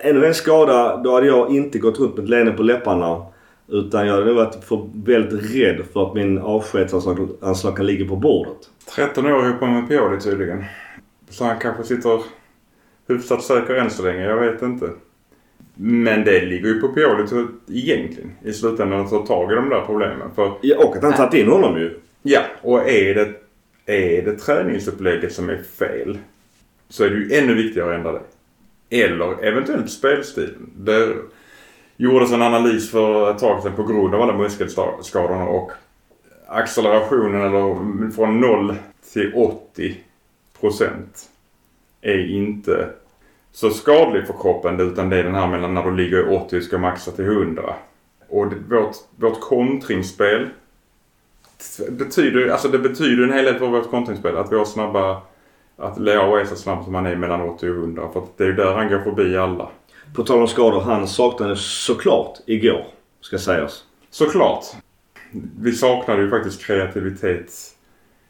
ännu 0.00 0.26
en 0.26 0.34
skada 0.34 0.96
då 0.96 1.14
hade 1.14 1.26
jag 1.26 1.56
inte 1.56 1.78
gått 1.78 1.98
runt 1.98 2.16
med 2.16 2.24
ett 2.24 2.30
leende 2.30 2.52
på 2.52 2.62
läpparna. 2.62 3.26
Utan 3.68 4.06
jag 4.06 4.26
nog 4.26 4.36
varit 4.36 4.64
för 4.64 4.88
väldigt 5.04 5.54
rädd 5.54 5.82
för 5.92 6.06
att 6.06 6.14
min 6.14 6.38
avskedsanslag 6.38 7.76
kan 7.76 7.86
ligga 7.86 8.08
på 8.08 8.16
bordet. 8.16 8.70
13 8.94 9.26
år 9.26 9.46
ihop 9.46 9.60
med 9.60 9.88
Pioli 9.88 10.20
tydligen. 10.20 10.64
Så 11.28 11.44
han 11.44 11.58
kanske 11.58 11.84
sitter 11.84 12.20
hyfsat 13.08 13.42
säker 13.42 13.74
än 13.74 13.90
så 13.90 14.02
länge. 14.02 14.24
Jag 14.24 14.40
vet 14.40 14.62
inte. 14.62 14.90
Men 15.74 16.24
det 16.24 16.44
ligger 16.44 16.68
ju 16.68 16.80
på 16.80 16.88
Pioli 16.88 17.28
till, 17.28 17.46
egentligen 17.68 18.32
i 18.42 18.52
slutändan 18.52 19.00
att 19.00 19.10
ta 19.10 19.26
tag 19.26 19.52
i 19.52 19.54
de 19.54 19.68
där 19.68 19.80
problemen. 19.86 20.30
För 20.34 20.52
Ja, 20.62 20.76
och 20.84 20.96
att 20.96 21.02
han 21.02 21.12
tagit 21.12 21.34
in 21.34 21.48
honom 21.48 21.78
ju. 21.78 22.00
Ja, 22.22 22.40
och 22.62 22.88
är 22.88 23.14
det, 23.14 23.32
är 23.86 24.22
det 24.22 24.38
träningsupplägget 24.38 25.32
som 25.32 25.50
är 25.50 25.62
fel 25.62 26.18
så 26.88 27.04
är 27.04 27.10
det 27.10 27.16
ju 27.16 27.34
ännu 27.34 27.54
viktigare 27.54 27.90
att 27.90 27.96
ändra 27.96 28.12
det. 28.12 28.22
Eller 29.04 29.44
eventuellt 29.44 29.90
spelstilen. 29.90 30.70
Det 30.76 31.16
gjordes 31.96 32.32
en 32.32 32.42
analys 32.42 32.90
för 32.90 33.30
ett 33.30 33.38
tag 33.38 33.62
sedan 33.62 33.72
på 33.76 33.82
grund 33.82 34.14
av 34.14 34.22
alla 34.22 34.36
muskelskadorna 34.36 35.44
och 35.44 35.72
accelerationen 36.46 37.40
eller 37.42 38.10
från 38.10 38.40
0 38.40 38.76
till 39.12 39.32
80 39.34 39.96
procent 40.60 41.28
är 42.00 42.30
inte 42.30 42.90
så 43.52 43.70
skadlig 43.70 44.26
för 44.26 44.34
kroppen 44.42 44.80
utan 44.80 45.08
det 45.08 45.18
är 45.18 45.24
den 45.24 45.34
här 45.34 45.48
mellan 45.48 45.74
när 45.74 45.82
du 45.82 45.96
ligger 45.96 46.32
i 46.32 46.36
80 46.36 46.56
och 46.56 46.62
ska 46.62 46.78
maxa 46.78 47.10
till 47.10 47.24
100. 47.24 47.74
Och 48.28 48.52
vårt, 48.70 48.96
vårt 49.16 49.40
kontringsspel 49.40 50.48
betyder, 51.90 52.48
alltså 52.48 52.68
det 52.68 52.78
betyder 52.78 53.22
en 53.24 53.32
hel 53.32 53.44
del 53.44 53.58
för 53.58 53.66
vårt 53.66 53.90
kontringsspel. 53.90 54.36
Att 54.36 54.52
vi 54.52 54.56
har 54.56 54.64
snabba... 54.64 55.22
Att 55.76 55.98
Leao 55.98 56.36
är 56.36 56.44
så 56.44 56.56
snabb 56.56 56.84
som 56.84 56.94
han 56.94 57.06
är 57.06 57.16
mellan 57.16 57.40
80 57.40 57.68
och 57.70 57.76
100. 57.76 58.08
För 58.12 58.20
att 58.20 58.38
det 58.38 58.44
är 58.44 58.48
ju 58.48 58.54
där 58.54 58.74
han 58.74 58.88
går 58.88 58.98
förbi 58.98 59.36
alla. 59.36 59.68
På 60.14 60.22
tal 60.22 60.40
om 60.40 60.48
skador, 60.48 60.80
han 60.80 61.08
saknade 61.08 61.56
såklart 61.56 62.38
igår. 62.46 62.86
Ska 63.20 63.38
sägas. 63.38 63.84
Såklart. 64.10 64.64
Vi 65.60 65.72
saknade 65.72 66.22
ju 66.22 66.30
faktiskt 66.30 66.62
kreativitet. 66.62 67.52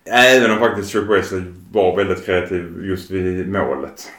Även 0.04 0.50
om 0.50 0.58
faktiskt 0.58 0.92
Chukwueze 0.92 1.44
var 1.72 1.96
väldigt 1.96 2.26
kreativ 2.26 2.84
just 2.84 3.10
vid 3.10 3.48
målet. 3.48 4.10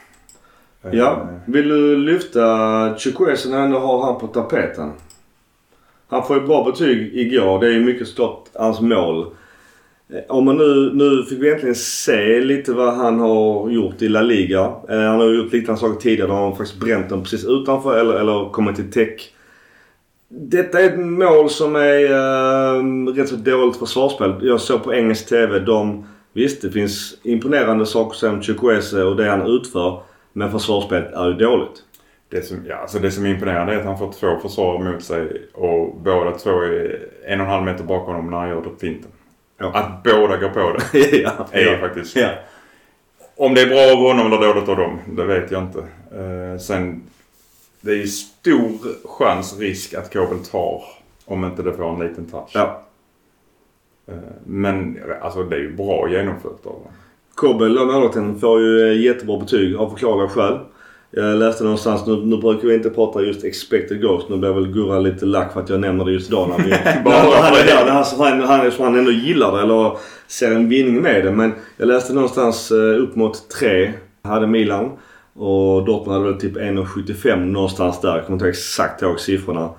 Ja, 0.92 1.30
vill 1.46 1.70
du 1.70 1.98
lyfta 1.98 2.96
Chukwueze 2.98 3.50
när 3.50 3.64
ändå 3.64 3.80
har 3.80 4.06
han 4.06 4.20
på 4.20 4.28
tapeten? 4.28 4.92
Han 6.08 6.28
får 6.28 6.38
ju 6.38 6.48
bra 6.48 6.64
betyg 6.64 7.18
igår. 7.18 7.60
Det 7.60 7.68
är 7.68 7.72
ju 7.72 7.86
mycket 7.86 8.08
stått 8.08 8.50
hans 8.54 8.82
mål. 8.82 9.36
Eh, 10.10 10.22
om 10.28 10.46
man 10.46 10.58
nu, 10.58 10.92
nu 10.94 11.24
fick 11.24 11.42
vi 11.42 11.48
egentligen 11.48 11.76
se 11.76 12.42
lite 12.42 12.74
vad 12.74 12.94
han 12.94 13.20
har 13.20 13.70
gjort 13.70 14.02
i 14.02 14.10
La 14.10 14.22
Liga. 14.22 14.60
Eh, 14.90 15.00
han 15.00 15.20
har 15.20 15.34
gjort 15.34 15.54
liknande 15.54 15.82
saker 15.82 16.00
tidigare. 16.00 16.28
Då 16.28 16.34
har 16.34 16.44
han 16.44 16.58
faktiskt 16.58 16.80
bränt 16.80 17.10
den 17.10 17.24
precis 17.24 17.46
utanför 17.46 18.00
eller, 18.00 18.14
eller 18.14 18.50
kommit 18.50 18.76
till 18.76 18.92
täck. 18.92 19.32
Detta 20.28 20.82
är 20.82 20.86
ett 20.86 21.00
mål 21.00 21.50
som 21.50 21.76
är 21.76 22.04
eh, 22.04 23.14
rätt 23.14 23.30
så 23.30 23.36
dåligt 23.36 23.78
försvarsspel. 23.78 24.34
Jag 24.42 24.62
såg 24.62 24.84
på 24.84 24.94
engelsk 24.94 25.30
TV. 25.30 25.60
De, 25.60 26.06
visst, 26.34 26.62
det 26.62 26.72
finns 26.72 27.18
imponerande 27.24 27.86
saker 27.86 28.16
som 28.16 28.42
Chukwese 28.42 29.04
och 29.04 29.16
det 29.16 29.30
han 29.30 29.42
utför. 29.42 30.02
Men 30.34 30.52
försvarsspelet 30.52 31.14
är 31.14 31.28
ju 31.28 31.34
dåligt. 31.34 31.84
Det 32.30 32.42
som, 32.42 32.58
ja, 32.68 32.76
alltså 32.76 33.00
det 33.00 33.12
som 33.12 33.26
är 33.26 33.30
imponerande 33.30 33.74
är 33.74 33.80
att 33.80 33.86
han 33.86 33.98
får 33.98 34.12
två 34.12 34.40
försvarare 34.40 34.92
mot 34.92 35.04
sig 35.04 35.50
och 35.54 35.96
båda 36.02 36.32
två 36.32 36.50
är 36.50 37.00
en 37.26 37.40
och 37.40 37.46
en 37.46 37.52
halv 37.52 37.66
meter 37.66 37.84
bakom 37.84 38.16
honom 38.16 38.32
när 38.32 38.38
han 38.38 38.50
gör 38.50 38.62
det 38.62 38.80
finten. 38.80 39.12
Ja. 39.58 39.72
Att 39.74 40.04
båda 40.04 40.38
går 40.38 40.50
på 40.50 40.78
det 40.92 41.00
ja, 41.22 41.48
är 41.52 41.66
ja. 41.66 41.78
faktiskt... 41.78 42.16
ja. 42.16 42.30
Om 43.38 43.54
det 43.54 43.62
är 43.62 43.68
bra 43.68 43.92
av 43.92 43.98
honom 44.08 44.34
eller 44.34 44.48
dåligt 44.54 44.70
av 44.70 44.78
dem, 44.78 45.00
det 45.08 45.24
vet 45.26 45.52
jag 45.52 45.64
inte. 45.64 45.80
Eh, 46.16 46.60
sen, 46.60 47.04
det 47.82 47.92
är 47.92 47.96
ju 47.96 48.08
stor 48.08 48.70
chans, 49.06 49.60
risk 49.60 49.94
att 49.94 50.14
Kobel 50.14 50.46
tar 50.46 50.84
om 51.26 51.46
inte 51.46 51.64
det 51.64 51.74
får 51.74 51.94
en 51.94 52.08
liten 52.08 52.26
touch. 52.26 52.52
ja. 52.54 52.82
Eh, 54.08 54.14
Men 54.46 55.00
alltså 55.22 55.44
det 55.44 55.56
är 55.56 55.60
ju 55.60 55.74
bra 55.76 56.10
genomfört 56.10 56.66
av 56.66 56.72
honom. 56.74 56.92
Kobel, 57.36 57.74
målvakten, 57.86 58.40
får 58.40 58.62
ju 58.62 58.88
eh, 58.92 59.02
jättebra 59.02 59.40
betyg 59.40 59.76
av 59.76 59.90
förklarliga 59.90 60.28
skäl. 60.30 60.60
Jag 61.18 61.38
läste 61.38 61.64
någonstans, 61.64 62.08
nu, 62.08 62.16
nu 62.16 62.38
brukar 62.38 62.68
vi 62.68 62.74
inte 62.74 62.90
prata 62.90 63.22
just 63.22 63.44
expected 63.44 64.02
goals. 64.02 64.30
Nu 64.30 64.38
blir 64.38 64.54
väl 64.54 64.68
Gurra 64.68 65.00
lite 65.00 65.26
lack 65.26 65.54
för 65.54 65.60
att 65.60 65.70
jag 65.70 65.80
nämner 65.80 66.06
det 66.06 66.12
just 66.12 66.30
idag. 66.30 66.50
När 66.50 66.66
vi, 66.66 66.70
Bara 67.06 67.24
när 67.24 67.76
han 67.76 67.88
han, 68.18 68.42
han, 68.42 68.60
han, 68.60 68.72
som 68.72 68.86
han 68.86 68.96
ändå 68.96 69.12
gillar 69.12 69.56
det 69.56 69.62
eller 69.62 69.98
ser 70.28 70.52
en 70.52 70.70
vinning 70.70 71.02
med 71.02 71.26
det. 71.26 71.32
Men 71.32 71.54
jag 71.78 71.88
läste 71.88 72.14
någonstans 72.14 72.72
eh, 72.72 73.04
upp 73.04 73.16
mot 73.16 73.50
3 73.50 73.94
hade 74.24 74.48
Milan. 74.48 74.92
Och 75.34 75.86
Dortmund 75.86 76.18
hade 76.18 76.32
väl 76.32 76.42
typ 76.42 76.58
1,75 76.58 77.36
någonstans 77.36 78.02
där. 78.02 78.16
Jag 78.16 78.26
kommer 78.26 78.36
inte 78.36 78.50
exakt 78.50 79.02
ihåg 79.02 79.20
siffrorna. 79.20 79.70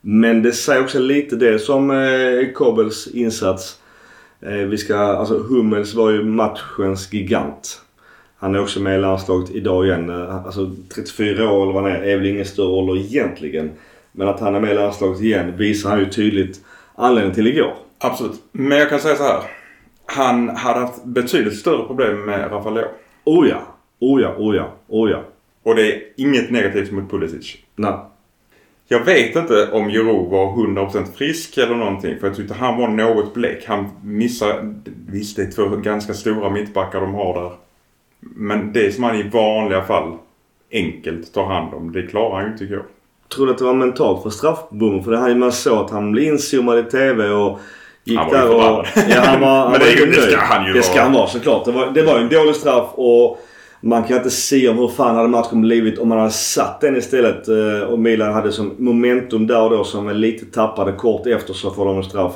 Men 0.00 0.42
det 0.42 0.52
säger 0.52 0.82
också 0.82 0.98
lite 0.98 1.36
det 1.36 1.58
som 1.58 1.90
eh, 1.90 2.52
Kobels 2.54 3.06
insats. 3.06 3.76
Eh, 4.42 4.52
vi 4.52 4.78
ska, 4.78 4.96
alltså 4.96 5.38
Hummels 5.38 5.94
var 5.94 6.10
ju 6.10 6.24
matchens 6.24 7.12
gigant. 7.12 7.80
Han 8.40 8.54
är 8.54 8.60
också 8.60 8.80
med 8.80 8.98
i 8.98 9.00
landslaget 9.00 9.50
idag 9.50 9.86
igen. 9.86 10.10
Eh, 10.10 10.36
Alltså 10.46 10.70
34 10.94 11.50
år 11.52 11.62
eller 11.62 11.72
vad 11.72 11.82
han 11.82 11.92
är, 11.92 12.02
är 12.02 12.16
väl 12.16 12.26
ingen 12.26 12.44
större 12.44 12.66
ålder 12.68 12.96
egentligen. 12.96 13.70
Men 14.12 14.28
att 14.28 14.40
han 14.40 14.54
är 14.54 14.60
med 14.60 14.70
i 14.70 14.74
landslaget 14.74 15.20
igen 15.20 15.56
visar 15.56 15.90
han 15.90 15.98
ju 15.98 16.06
tydligt 16.10 16.60
anledningen 16.94 17.34
till 17.34 17.46
igår. 17.46 17.74
Absolut. 17.98 18.42
Men 18.52 18.78
jag 18.78 18.88
kan 18.88 19.00
säga 19.00 19.16
så 19.16 19.22
här. 19.22 19.42
Han 20.06 20.48
hade 20.48 20.80
haft 20.80 21.04
betydligt 21.04 21.58
större 21.58 21.86
problem 21.86 22.24
med 22.24 22.50
Rafael 22.52 22.74
Leao. 22.74 22.88
Oh 23.24 23.48
ja, 23.48 23.60
oh 23.98 24.22
ja, 24.22 24.34
oh 24.38 24.56
ja, 24.56 24.72
oh 24.88 25.10
ja. 25.10 25.22
Och 25.62 25.74
det 25.74 25.92
är 25.92 26.02
inget 26.16 26.50
negativt 26.50 26.92
mot 26.92 27.10
Pulisic. 27.10 27.56
Nej. 27.76 27.94
Jag 28.88 29.04
vet 29.04 29.36
inte 29.36 29.70
om 29.72 29.88
Giroud 29.88 30.30
var 30.30 30.46
100% 30.46 31.04
frisk 31.16 31.58
eller 31.58 31.74
någonting. 31.74 32.18
För 32.20 32.26
jag 32.26 32.36
tyckte 32.36 32.54
han 32.54 32.80
var 32.80 32.88
något 32.88 33.34
blek. 33.34 33.64
Han 33.66 33.88
missar... 34.04 34.74
Visst, 35.06 35.36
det 35.36 35.42
är 35.42 35.50
två 35.50 35.76
ganska 35.76 36.14
stora 36.14 36.50
mittbackar 36.50 37.00
de 37.00 37.14
har 37.14 37.42
där. 37.42 37.52
Men 38.20 38.72
det 38.72 38.94
som 38.94 39.04
han 39.04 39.16
i 39.16 39.28
vanliga 39.28 39.82
fall 39.82 40.12
enkelt 40.72 41.34
tar 41.34 41.44
hand 41.46 41.74
om, 41.74 41.92
det 41.92 42.02
klarar 42.02 42.34
han 42.36 42.44
ju 42.44 42.50
inte 42.52 42.64
igår. 42.64 42.82
Tror 43.34 43.46
du 43.46 43.52
att 43.52 43.58
det 43.58 43.64
var 43.64 43.74
mentalt 43.74 44.22
för 44.22 44.30
straffbommen? 44.30 45.04
För 45.04 45.10
det 45.10 45.18
här 45.18 45.34
man 45.34 45.52
såg 45.52 45.78
att 45.78 45.90
han 45.90 46.12
blev 46.12 46.24
inzoomad 46.24 46.78
i 46.78 46.82
TV 46.82 47.28
och 47.28 47.58
gick 48.04 48.18
Han 48.18 48.30
var 48.30 48.38
där 48.38 48.78
och... 48.78 48.86
Ja, 49.10 49.20
han 49.24 49.40
var, 49.40 49.48
han 49.48 49.70
Men 49.70 49.80
var 49.80 49.86
det- 49.86 49.92
ju 49.92 50.06
det 50.06 50.20
ska 50.22 50.36
han 50.40 50.66
ju 50.66 50.72
Det 50.72 50.82
ska 50.82 50.94
vara. 50.94 51.02
han 51.04 51.12
vara 51.12 51.26
såklart. 51.26 51.64
Det 51.64 51.72
var, 51.72 51.86
det 51.90 52.02
var 52.02 52.16
ju 52.18 52.22
en 52.22 52.28
dålig 52.28 52.54
straff 52.54 52.88
och 52.94 53.38
man 53.80 54.04
kan 54.04 54.16
inte 54.16 54.30
se 54.30 54.68
om 54.68 54.78
hur 54.78 54.88
fan 54.88 55.16
hade 55.16 55.28
matchen 55.28 55.60
blivit 55.62 55.98
om 55.98 56.08
man 56.08 56.18
hade 56.18 56.30
satt 56.30 56.80
den 56.80 56.96
istället. 56.96 57.48
eh, 57.48 57.88
Och 57.88 57.98
Milan 57.98 58.32
hade 58.34 58.52
som 58.52 58.74
momentum 58.78 59.46
där 59.46 59.62
och 59.62 59.70
då 59.70 59.84
som 59.84 60.08
lite 60.10 60.46
tappade 60.46 60.92
kort 60.92 61.26
efter 61.26 61.52
så 61.52 61.70
får 61.70 61.84
de 61.84 61.96
en 61.96 62.02
straff. 62.04 62.32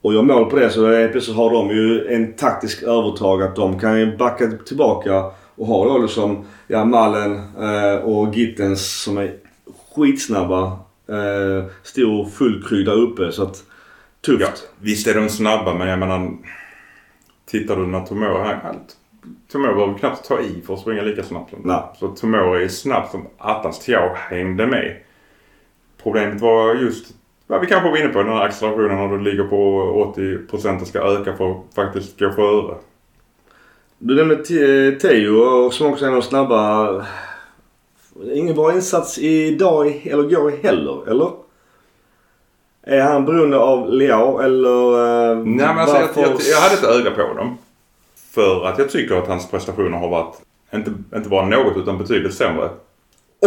Och 0.00 0.14
gör 0.14 0.22
mål 0.22 0.50
på 0.50 0.56
det 0.56 0.70
så 0.70 1.08
plötsligt 1.12 1.36
har 1.36 1.50
de 1.50 1.70
ju 1.70 2.06
en 2.14 2.32
taktisk 2.32 2.82
övertag 2.82 3.42
att 3.42 3.56
de 3.56 3.78
kan 3.78 4.00
ju 4.00 4.16
backa 4.16 4.50
tillbaka 4.66 5.24
och 5.54 5.66
ha 5.66 5.84
då 5.84 5.98
liksom 5.98 6.44
ja, 6.66 6.84
Mallen 6.84 7.36
eh, 7.58 7.96
och 7.96 8.34
Gittens 8.34 9.02
som 9.02 9.18
är 9.18 9.34
skitsnabba. 9.94 10.62
Eh, 11.08 11.64
stor 11.82 12.24
fullkryd 12.24 12.86
där 12.86 12.92
uppe 12.92 13.32
så 13.32 13.42
att 13.42 13.64
tufft. 14.26 14.40
Ja, 14.40 14.68
visst 14.78 15.06
är 15.06 15.14
de 15.14 15.28
snabba 15.28 15.74
men 15.74 15.88
jag 15.88 15.98
menar... 15.98 16.30
Tittar 17.46 17.76
du 17.76 17.86
när 17.86 18.00
Tomori... 18.00 18.54
Han, 18.62 18.76
Tomori 19.52 19.74
behöver 19.74 19.98
knappt 19.98 20.28
ta 20.28 20.40
i 20.40 20.62
för 20.66 20.74
att 20.74 20.80
springa 20.80 21.02
lika 21.02 21.22
snabbt 21.22 21.50
som 21.50 21.60
Nej. 21.64 21.82
Så 21.98 22.08
Tomori 22.08 22.64
är 22.64 22.68
snabb 22.68 23.08
som 23.10 23.26
attans. 23.38 23.78
Thiago 23.78 24.14
hängde 24.14 24.66
med. 24.66 24.96
Problemet 26.02 26.40
var 26.40 26.74
just 26.74 27.06
vad 27.46 27.60
vi 27.60 27.66
kanske 27.66 27.90
var 27.90 27.96
inne 27.96 28.08
på, 28.08 28.22
den 28.22 28.32
här 28.32 28.40
accelerationen 28.44 28.96
när 29.10 29.16
du 29.18 29.24
ligger 29.24 29.44
på 29.44 29.56
80% 30.16 30.80
och 30.80 30.86
ska 30.86 30.98
öka 31.00 31.36
för 31.36 31.50
att 31.50 31.56
faktiskt 31.74 32.18
gå 32.18 32.30
före. 32.30 32.74
Du 33.98 34.14
nämnde 34.14 34.36
Te- 34.36 34.90
Teo 34.92 35.34
och 35.36 35.72
som 35.74 35.86
också 35.92 36.04
är 36.04 36.08
en 36.08 36.14
av 36.14 36.20
de 36.20 36.26
snabba. 36.26 37.04
Ingen 38.34 38.54
bra 38.54 38.72
insats 38.74 39.18
idag 39.18 40.02
eller 40.06 40.24
igår 40.32 40.52
heller, 40.62 41.10
eller? 41.10 41.30
Är 42.82 43.00
han 43.02 43.24
beroende 43.24 43.58
av 43.58 43.92
Leao 43.92 44.38
eller? 44.40 44.92
eh, 45.30 45.36
Nej 45.38 45.66
men 45.66 45.78
alltså 45.78 45.96
jag, 45.96 46.08
jag, 46.14 46.24
jag 46.52 46.60
hade 46.60 46.74
ett 46.74 46.84
öga 47.06 47.10
på 47.10 47.34
dem. 47.34 47.58
För 48.34 48.64
att 48.66 48.78
jag 48.78 48.90
tycker 48.90 49.14
att 49.16 49.28
hans 49.28 49.50
prestationer 49.50 49.98
har 49.98 50.08
varit, 50.08 50.34
inte, 50.74 50.92
inte 51.16 51.28
bara 51.28 51.46
något 51.46 51.76
utan 51.76 51.98
betydligt 51.98 52.34
sämre. 52.34 52.68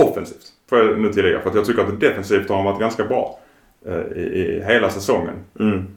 Offensivt. 0.02 0.46
Får 0.70 0.78
jag 0.80 1.00
nu 1.00 1.14
tillägga. 1.14 1.42
För 1.42 1.50
att 1.50 1.56
jag 1.56 1.66
tycker 1.66 1.82
att 1.82 2.00
defensivt 2.00 2.50
har 2.50 2.56
han 2.56 2.66
varit 2.66 2.80
ganska 2.80 3.04
bra. 3.06 3.39
Eh, 3.86 4.18
I, 4.18 4.22
i 4.22 4.64
hela 4.66 4.90
säsongen. 4.90 5.36
Mm. 5.60 5.88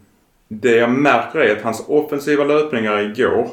Det 0.49 0.77
jag 0.77 0.90
märker 0.90 1.38
är 1.38 1.57
att 1.57 1.62
hans 1.62 1.85
offensiva 1.88 2.45
löpningar 2.45 3.01
igår. 3.01 3.49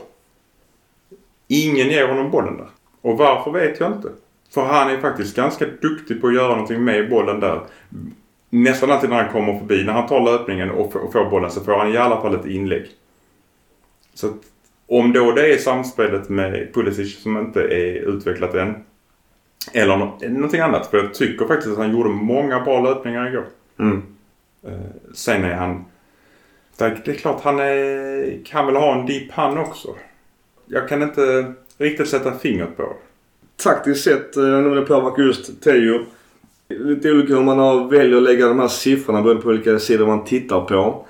Ingen 1.47 1.89
ger 1.89 2.07
honom 2.07 2.31
bollen 2.31 2.57
där. 2.57 2.67
Och 3.01 3.17
varför 3.17 3.51
vet 3.51 3.79
jag 3.79 3.91
inte. 3.91 4.09
För 4.53 4.61
han 4.65 4.91
är 4.91 4.97
faktiskt 4.97 5.35
ganska 5.35 5.65
duktig 5.81 6.21
på 6.21 6.27
att 6.27 6.35
göra 6.35 6.49
någonting 6.49 6.83
med 6.83 7.09
bollen 7.09 7.39
där. 7.39 7.61
Nästan 8.49 8.91
alltid 8.91 9.09
när 9.09 9.23
han 9.23 9.31
kommer 9.31 9.59
förbi, 9.59 9.83
när 9.83 9.93
han 9.93 10.07
tar 10.07 10.21
löpningen 10.21 10.71
och 10.71 10.91
får, 10.91 11.29
bollen 11.29 11.51
så 11.51 11.61
får 11.61 11.77
han 11.77 11.93
i 11.93 11.97
alla 11.97 12.21
fall 12.21 12.35
ett 12.35 12.45
inlägg. 12.45 12.87
Så 14.13 14.27
att, 14.27 14.35
om 14.87 15.13
då 15.13 15.31
det 15.31 15.53
är 15.53 15.57
samspelet 15.57 16.29
med 16.29 16.73
Pulisic 16.73 17.21
som 17.21 17.37
inte 17.37 17.61
är 17.61 17.93
utvecklat 17.93 18.53
än. 18.53 18.75
Eller 19.73 19.97
nå- 19.97 20.17
någonting 20.21 20.59
annat. 20.59 20.87
För 20.87 20.97
jag 20.97 21.13
tycker 21.13 21.45
faktiskt 21.45 21.71
att 21.71 21.77
han 21.77 21.91
gjorde 21.91 22.09
många 22.09 22.59
bra 22.59 22.81
löpningar 22.81 23.27
igår. 23.27 23.45
Mm. 23.79 24.01
Eh, 24.63 25.13
sen 25.13 25.43
är 25.43 25.53
han... 25.53 25.85
Det 26.77 27.07
är 27.07 27.13
klart 27.13 27.41
han 27.43 27.59
är, 27.59 28.45
kan 28.45 28.65
väl 28.65 28.75
ha 28.75 28.99
en 28.99 29.05
deep 29.05 29.31
han 29.31 29.57
också. 29.57 29.95
Jag 30.65 30.89
kan 30.89 31.01
inte 31.01 31.53
riktigt 31.77 32.09
sätta 32.09 32.31
fingret 32.31 32.77
på 32.77 32.83
det. 32.83 32.95
Taktiskt 33.63 34.03
sett, 34.03 34.37
eh, 34.37 34.43
om 34.43 34.75
det 34.75 34.81
påverkar 34.81 35.23
just 35.23 35.61
Teo. 35.61 36.05
Lite 36.69 37.11
olika 37.11 37.33
hur 37.33 37.43
man 37.43 37.59
har 37.59 37.89
väljer 37.89 38.17
att 38.17 38.23
lägga 38.23 38.47
de 38.47 38.59
här 38.59 38.67
siffrorna 38.67 39.21
beroende 39.21 39.43
på 39.43 39.49
vilka 39.49 39.79
sidor 39.79 40.07
man 40.07 40.25
tittar 40.25 40.61
på. 40.61 41.05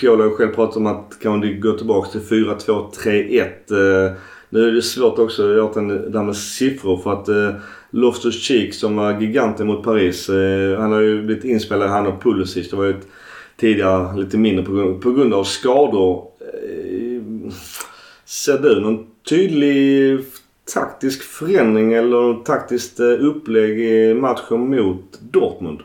Piolo 0.00 0.22
har 0.22 0.30
själv 0.30 0.54
pratat 0.54 0.76
om 0.76 0.86
att 0.86 1.18
kan 1.22 1.40
du 1.40 1.60
gå 1.60 1.72
tillbaka 1.72 2.10
till 2.10 2.20
4-2-3-1. 2.20 3.42
Eh, 3.42 4.12
nu 4.48 4.68
är 4.68 4.72
det 4.72 4.82
svårt 4.82 5.18
också 5.18 5.42
att 5.42 5.56
göra 5.56 5.82
det 5.82 6.08
där 6.08 6.22
med 6.22 6.36
siffror 6.36 6.96
för 6.96 7.12
att 7.12 7.28
eh, 7.28 7.60
Loftus 7.94 8.42
Cheek 8.42 8.74
som 8.74 8.96
var 8.96 9.20
giganten 9.20 9.66
mot 9.66 9.84
Paris. 9.84 10.28
Eh, 10.28 10.78
han 10.80 10.92
har 10.92 11.00
ju 11.00 11.22
blivit 11.22 11.44
inspelad, 11.44 11.90
han 11.90 12.06
och 12.06 12.22
Pulisic. 12.22 12.70
Det 12.70 12.76
var 12.76 12.84
ju 12.84 12.90
ett, 12.90 13.06
tidigare 13.56 14.16
lite 14.16 14.36
mindre 14.38 14.64
på, 14.64 14.72
grund- 14.72 15.00
på 15.02 15.12
grund 15.12 15.34
av 15.34 15.44
skador. 15.44 16.26
Eh, 16.40 17.52
ser 18.24 18.58
du 18.58 18.80
någon 18.80 19.06
tydlig 19.28 20.18
taktisk 20.74 21.22
förändring 21.22 21.92
eller 21.92 22.44
taktiskt 22.44 23.00
eh, 23.00 23.06
upplägg 23.06 23.80
i 23.80 24.14
matchen 24.14 24.70
mot 24.70 25.20
Dortmund? 25.20 25.80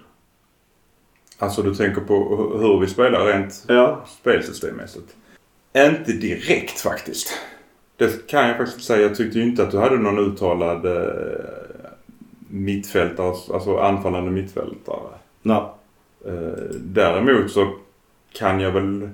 Alltså 1.37 1.61
du 1.61 1.75
tänker 1.75 2.01
på 2.01 2.13
hu- 2.13 2.59
hur 2.61 2.79
vi 2.79 2.87
spelar 2.87 3.25
rent 3.25 3.63
Ja. 3.67 4.05
spelsystemmässigt. 4.21 5.15
Inte 5.77 6.11
direkt 6.11 6.79
faktiskt. 6.79 7.27
Det 7.97 8.27
kan 8.27 8.47
jag 8.47 8.57
faktiskt 8.57 8.83
säga. 8.87 9.01
Jag 9.01 9.15
tyckte 9.15 9.39
ju 9.39 9.45
inte 9.45 9.63
att 9.63 9.71
du 9.71 9.77
hade 9.77 9.97
någon 9.97 10.19
uttalad 10.19 10.85
mittfältare, 12.49 13.27
alltså 13.27 13.77
anfallande 13.77 14.31
mittfältare. 14.31 15.09
Nej. 15.41 15.61
Eh, 16.25 16.75
däremot 16.79 17.51
så 17.51 17.73
kan 18.33 18.59
jag 18.59 18.71
väl 18.71 19.09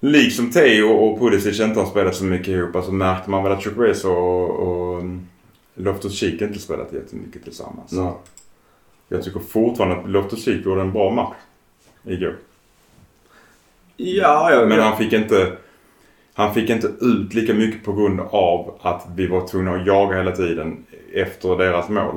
Liksom 0.00 0.50
Theo 0.50 0.88
och 0.88 1.18
Pulisic 1.18 1.60
inte 1.60 1.80
har 1.80 1.86
spelat 1.86 2.14
så 2.14 2.24
mycket 2.24 2.48
ihop. 2.48 2.76
Alltså 2.76 2.92
märkte 2.92 3.30
man 3.30 3.42
väl 3.42 3.52
att 3.52 3.64
Chukwueze 3.64 4.08
och, 4.08 4.50
och 4.50 4.98
um, 4.98 5.28
Loftus-Cheek 5.74 6.42
inte 6.42 6.58
spelat 6.58 6.92
jättemycket 6.92 7.44
tillsammans. 7.44 7.92
Nej. 7.92 8.12
Jag 9.08 9.22
tycker 9.22 9.40
fortfarande 9.40 9.96
att 9.96 10.10
Loftus-Cheek 10.10 10.64
gjorde 10.64 10.80
en 10.80 10.92
bra 10.92 11.10
match 11.10 11.36
igår. 12.04 12.36
Ja, 13.96 14.52
ja, 14.52 14.66
Men 14.66 14.80
han 14.80 14.98
fick 14.98 15.12
inte 15.12 15.52
han 16.40 16.54
fick 16.54 16.70
inte 16.70 16.86
ut 17.00 17.34
lika 17.34 17.54
mycket 17.54 17.84
på 17.84 17.92
grund 17.92 18.20
av 18.20 18.78
att 18.82 19.06
vi 19.16 19.26
var 19.26 19.48
tvungna 19.48 19.74
att 19.74 19.86
jaga 19.86 20.16
hela 20.16 20.32
tiden 20.32 20.84
efter 21.14 21.56
deras 21.58 21.88
mål. 21.88 22.14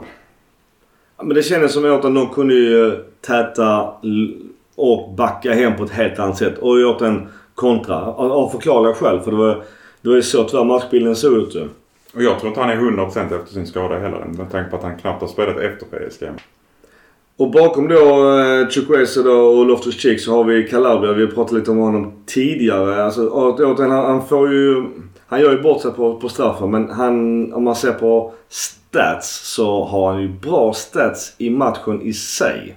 Ja, 1.18 1.24
Men 1.24 1.36
det 1.36 1.44
kändes 1.44 1.74
som 1.74 1.94
att 1.96 2.02
de 2.02 2.30
kunde 2.30 2.54
ju 2.54 2.88
eh, 2.88 2.94
täta 3.28 3.94
och 4.76 5.14
backa 5.14 5.54
hem 5.54 5.76
på 5.76 5.84
ett 5.84 5.92
helt 5.92 6.20
annat 6.20 6.38
sätt. 6.38 6.58
Och 6.58 6.82
gjort 6.82 7.02
en 7.02 7.28
kontra. 7.56 7.96
Av 7.96 8.32
av 8.32 8.50
förklarliga 8.50 8.94
skäl. 8.94 9.20
För 9.20 9.32
det 9.32 9.38
var, 9.38 9.64
det 10.02 10.10
var 10.10 10.16
ju 10.16 10.22
så 10.22 10.44
tyvärr 10.44 10.64
matchbilden 10.64 11.16
såg 11.16 11.34
ut 11.34 11.56
ju. 11.56 11.68
Och 12.16 12.24
jag 12.24 12.40
tror 12.40 12.50
inte 12.50 12.62
han 12.62 12.70
är 12.70 12.76
100% 12.76 13.42
efter 13.42 13.54
sin 13.54 13.68
skada 13.68 14.00
heller. 14.00 14.26
Med 14.26 14.52
tanke 14.52 14.70
på 14.70 14.76
att 14.76 14.84
han 14.84 14.98
knappt 14.98 15.22
har 15.22 15.28
spelat 15.28 15.58
efter 15.58 15.86
PSG. 15.86 16.24
Och 17.38 17.52
bakom 17.52 17.88
då 17.88 17.96
eh, 18.40 18.70
Chukwueze 18.70 19.24
då 19.24 19.32
och 19.32 19.66
Loftus 19.66 19.96
Cheek 20.02 20.20
så 20.20 20.32
har 20.32 20.44
vi 20.44 20.64
Calabria. 20.68 21.14
Vi 21.14 21.22
har 21.26 21.32
pratat 21.32 21.54
lite 21.54 21.72
om 21.72 21.78
honom 21.78 22.12
tidigare. 22.26 23.04
Alltså, 23.04 23.28
åt- 23.30 23.60
återigen, 23.60 23.92
han, 23.92 24.06
han 24.06 24.28
får 24.28 24.52
ju... 24.54 24.84
Han 25.28 25.42
gör 25.42 25.52
ju 25.52 25.62
bort 25.62 25.82
sig 25.82 25.92
på, 25.92 26.20
på 26.20 26.30
straffen 26.30 26.72
men 26.72 26.90
han, 26.90 27.54
om 27.54 27.64
man 27.64 27.76
ser 27.76 27.92
på 27.92 28.34
stats 28.50 29.54
så 29.56 29.84
har 29.84 30.12
han 30.14 30.22
ju 30.22 30.28
bra 30.28 30.74
stats 30.74 31.34
i 31.38 31.50
matchen 31.50 32.02
i 32.02 32.14
sig. 32.14 32.76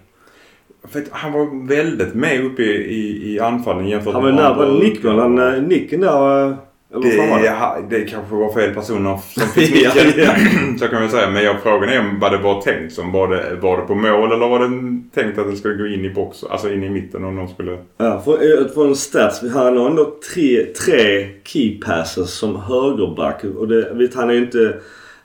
För 0.88 1.02
han 1.10 1.32
var 1.32 1.68
väldigt 1.68 2.14
med 2.14 2.44
uppe 2.44 2.62
i, 2.62 2.74
i, 2.94 3.34
i 3.34 3.40
anfallen 3.40 3.88
jämfört 3.88 4.12
Han 4.14 4.22
var 4.22 4.30
ju 4.30 4.38
andra 4.38 4.64
nära 4.66 4.72
nickmål. 4.78 5.18
Han, 5.18 5.38
eh, 5.38 5.62
nicken 5.62 6.00
där... 6.00 6.56
var 7.00 7.36
Det, 7.38 7.42
det? 7.42 7.44
ja, 7.46 7.76
det 7.90 8.04
kanske 8.04 8.34
var 8.34 8.52
fel 8.52 8.74
personer 8.74 9.18
som 9.34 9.48
fick 9.48 9.70
Ja, 9.84 9.90
nicken. 10.04 10.24
ja. 10.24 10.32
Så 10.78 10.88
kan 10.88 11.00
man 11.00 11.10
säga. 11.10 11.30
Men 11.30 11.44
jag, 11.44 11.56
frågan 11.62 11.88
är 11.88 12.00
om 12.00 12.18
vad 12.20 12.32
det 12.32 12.38
var 12.38 12.60
tänkt 12.62 12.92
som. 12.94 13.12
Var 13.12 13.28
det, 13.28 13.56
var 13.62 13.76
det 13.76 13.82
på 13.82 13.94
mål 13.94 14.32
eller 14.32 14.48
var 14.48 14.58
det 14.60 15.00
tänkt 15.14 15.38
att 15.38 15.50
det 15.50 15.56
skulle 15.56 15.74
gå 15.74 15.86
in 15.86 16.04
i 16.04 16.10
box? 16.10 16.44
Alltså 16.44 16.72
in 16.72 16.82
i 16.84 16.90
mitten 16.90 17.24
om 17.24 17.36
de 17.36 17.48
skulle... 17.48 17.78
Ja, 17.98 18.20
för, 18.24 18.32
eh, 18.32 18.68
från 18.74 18.96
stats. 18.96 19.42
Vi 19.42 19.48
har 19.48 19.70
nog 19.70 19.86
ändå 19.86 20.16
tre, 20.34 20.64
tre 20.64 21.28
key 21.44 21.80
passes 21.80 22.30
som 22.30 22.56
högerback. 22.56 23.44
Och 23.58 23.68
det, 23.68 23.90
vet, 23.94 24.14
han 24.14 24.30
är 24.30 24.34
ju 24.34 24.40
inte 24.40 24.74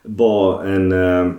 bara 0.04 0.64
en 0.64 0.92
eh, 0.92 1.32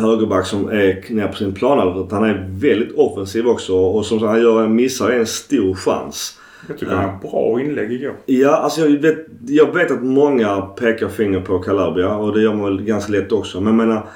högerback 0.00 0.46
som 0.46 0.68
är 0.68 1.04
nere 1.14 1.28
på 1.28 1.34
sin 1.36 1.54
plan. 1.54 2.08
Han 2.10 2.24
är 2.24 2.46
väldigt 2.48 2.92
offensiv 2.96 3.48
också. 3.48 3.74
Och 3.76 4.06
som 4.06 4.20
sagt, 4.20 4.30
han 4.30 4.42
gör, 4.42 4.68
missar 4.68 5.10
en 5.10 5.26
stor 5.26 5.74
chans. 5.74 6.38
Jag 6.68 6.78
tycker 6.78 6.94
han 6.94 7.10
har 7.10 7.30
bra 7.30 7.60
inlägg 7.60 7.92
igår. 7.92 8.14
Ja, 8.26 8.56
alltså 8.56 8.80
jag 8.80 9.00
vet, 9.00 9.26
jag 9.46 9.74
vet 9.74 9.90
att 9.90 10.02
många 10.02 10.60
pekar 10.60 11.08
finger 11.08 11.40
på 11.40 11.58
Calabria 11.58 12.14
och 12.14 12.34
det 12.34 12.42
gör 12.42 12.54
man 12.54 12.64
väl 12.64 12.82
ganska 12.82 13.12
lätt 13.12 13.32
också. 13.32 13.60
Men 13.60 13.78
jag 13.78 13.86
menar, 13.86 14.06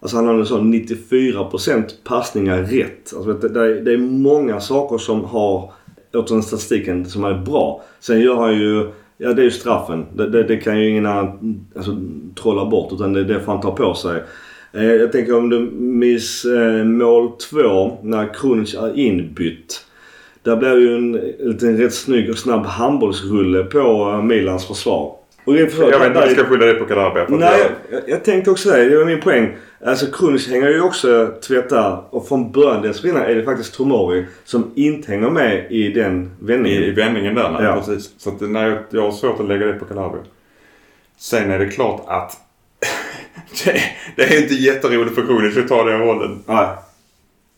alltså 0.00 0.16
han 0.16 0.26
har 0.26 0.34
en 0.34 0.46
sån 0.46 0.74
94% 0.74 1.84
passningar 2.04 2.62
rätt. 2.62 3.12
Alltså 3.16 3.32
det, 3.32 3.60
är, 3.60 3.80
det 3.80 3.92
är 3.92 3.98
många 3.98 4.60
saker 4.60 4.98
som 4.98 5.24
har, 5.24 5.72
återigen 6.14 6.42
statistiken, 6.42 7.06
som 7.06 7.24
är 7.24 7.34
bra. 7.34 7.82
Sen 8.00 8.20
gör 8.20 8.36
han 8.36 8.58
ju, 8.58 8.88
ja 9.16 9.32
det 9.32 9.42
är 9.42 9.44
ju 9.44 9.50
straffen. 9.50 10.06
Det, 10.16 10.30
det, 10.30 10.42
det 10.42 10.56
kan 10.56 10.80
ju 10.80 10.88
ingen 10.88 11.06
annan 11.06 11.60
alltså, 11.76 11.96
trolla 12.42 12.64
bort 12.64 12.92
utan 12.92 13.12
det, 13.12 13.24
det 13.24 13.40
får 13.40 13.52
han 13.52 13.60
ta 13.60 13.70
på 13.70 13.94
sig. 13.94 14.22
Eh, 14.72 14.84
jag 14.84 15.12
tänker 15.12 15.36
om 15.36 15.48
du 15.48 15.60
miss 15.80 16.44
eh, 16.44 16.84
mål 16.84 17.30
2 17.50 17.98
när 18.02 18.34
Krunic 18.34 18.74
är 18.74 18.98
inbytt. 18.98 19.86
Där 20.44 20.56
blev 20.56 20.78
ju 20.78 20.94
en 20.96 21.12
liten 21.38 21.76
rätt 21.78 21.94
snygg 21.94 22.30
och 22.30 22.38
snabb 22.38 22.66
handbollsrulle 22.66 23.64
på 23.64 23.78
eh, 24.12 24.22
Milans 24.22 24.66
försvar. 24.66 25.14
Och 25.44 25.54
försvar, 25.54 25.90
Jag 25.90 25.98
vet 25.98 26.06
inte 26.08 26.18
om 26.20 26.24
jag 26.28 26.32
ska 26.38 26.44
skylla 26.44 26.66
det 26.66 26.74
på 26.74 26.84
Calabria. 26.84 27.26
Nej, 27.28 27.40
jag- 27.40 28.00
jag, 28.00 28.08
jag 28.08 28.24
tänkte 28.24 28.50
också 28.50 28.70
det. 28.70 28.88
Det 28.88 28.96
var 28.98 29.04
min 29.04 29.20
poäng. 29.20 29.56
Alltså 29.86 30.06
Krunic 30.06 30.48
hänger 30.48 30.68
ju 30.68 30.80
också 30.80 31.26
tvättar 31.48 32.04
och 32.10 32.28
från 32.28 32.52
början 32.52 32.82
dessförinnan 32.82 33.22
är 33.22 33.34
det 33.34 33.42
faktiskt 33.44 33.74
Tomori 33.74 34.24
som 34.44 34.70
inte 34.74 35.10
hänger 35.12 35.30
med 35.30 35.66
i 35.72 35.88
den 35.92 36.30
vändningen. 36.40 36.82
I, 36.82 36.86
I 36.86 36.90
vändningen 36.90 37.34
där, 37.34 37.50
nej, 37.50 37.64
Ja. 37.64 37.74
precis. 37.76 38.10
Så 38.18 38.30
att, 38.30 38.40
nej, 38.40 38.68
jag, 38.68 38.78
jag 38.90 39.02
har 39.02 39.12
svårt 39.12 39.40
att 39.40 39.48
lägga 39.48 39.66
det 39.66 39.72
på 39.72 39.84
Calabria. 39.84 40.22
Sen 41.18 41.50
är 41.50 41.58
det 41.58 41.66
klart 41.66 42.04
att 42.06 42.32
det, 43.64 43.80
det 44.16 44.22
är 44.22 44.42
inte 44.42 44.54
jätteroligt 44.54 45.14
för 45.14 45.22
Kronic 45.22 45.56
att 45.56 45.68
ta 45.68 45.84
den 45.84 46.00
rollen. 46.00 46.38
Nej. 46.46 46.66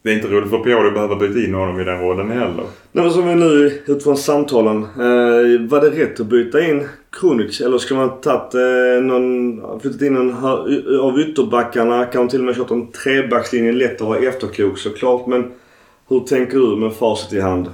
Det 0.07 0.13
är 0.13 0.15
inte 0.15 0.29
roligt 0.29 0.51
för 0.51 0.59
Pioli 0.59 0.89
att 0.89 0.95
behöva 0.95 1.17
byta 1.17 1.39
in 1.39 1.55
honom 1.55 1.81
i 1.81 1.85
den 1.85 2.01
rollen 2.01 2.31
heller. 2.31 2.65
Nej, 2.93 3.05
men 3.05 3.11
som 3.11 3.29
vi 3.29 3.35
nu 3.35 3.83
utifrån 3.87 4.17
samtalen. 4.17 4.83
Eh, 4.83 5.69
var 5.69 5.81
det 5.81 5.91
rätt 5.91 6.21
att 6.21 6.27
byta 6.27 6.61
in 6.61 6.89
Krunic 7.13 7.61
eller 7.61 7.79
ska 7.79 7.95
man 7.95 8.21
tagit 8.21 8.55
eh, 8.55 9.03
någon, 9.03 9.81
flyttat 9.81 10.03
in 10.03 10.15
någon 10.15 10.35
av 11.01 11.21
ytterbackarna? 11.21 12.05
Kan 12.05 12.29
till 12.29 12.39
och 12.39 12.45
med 12.45 12.57
kört 12.57 12.71
en 12.71 12.93
trebackslinje. 12.93 13.73
Lätt 13.73 14.01
att 14.01 14.09
vara 14.09 14.19
efterklok 14.19 14.79
såklart. 14.79 15.27
Men 15.27 15.53
hur 16.09 16.21
tänker 16.21 16.59
du 16.59 16.77
med 16.77 16.93
facit 16.93 17.33
i 17.33 17.41
hand? 17.41 17.71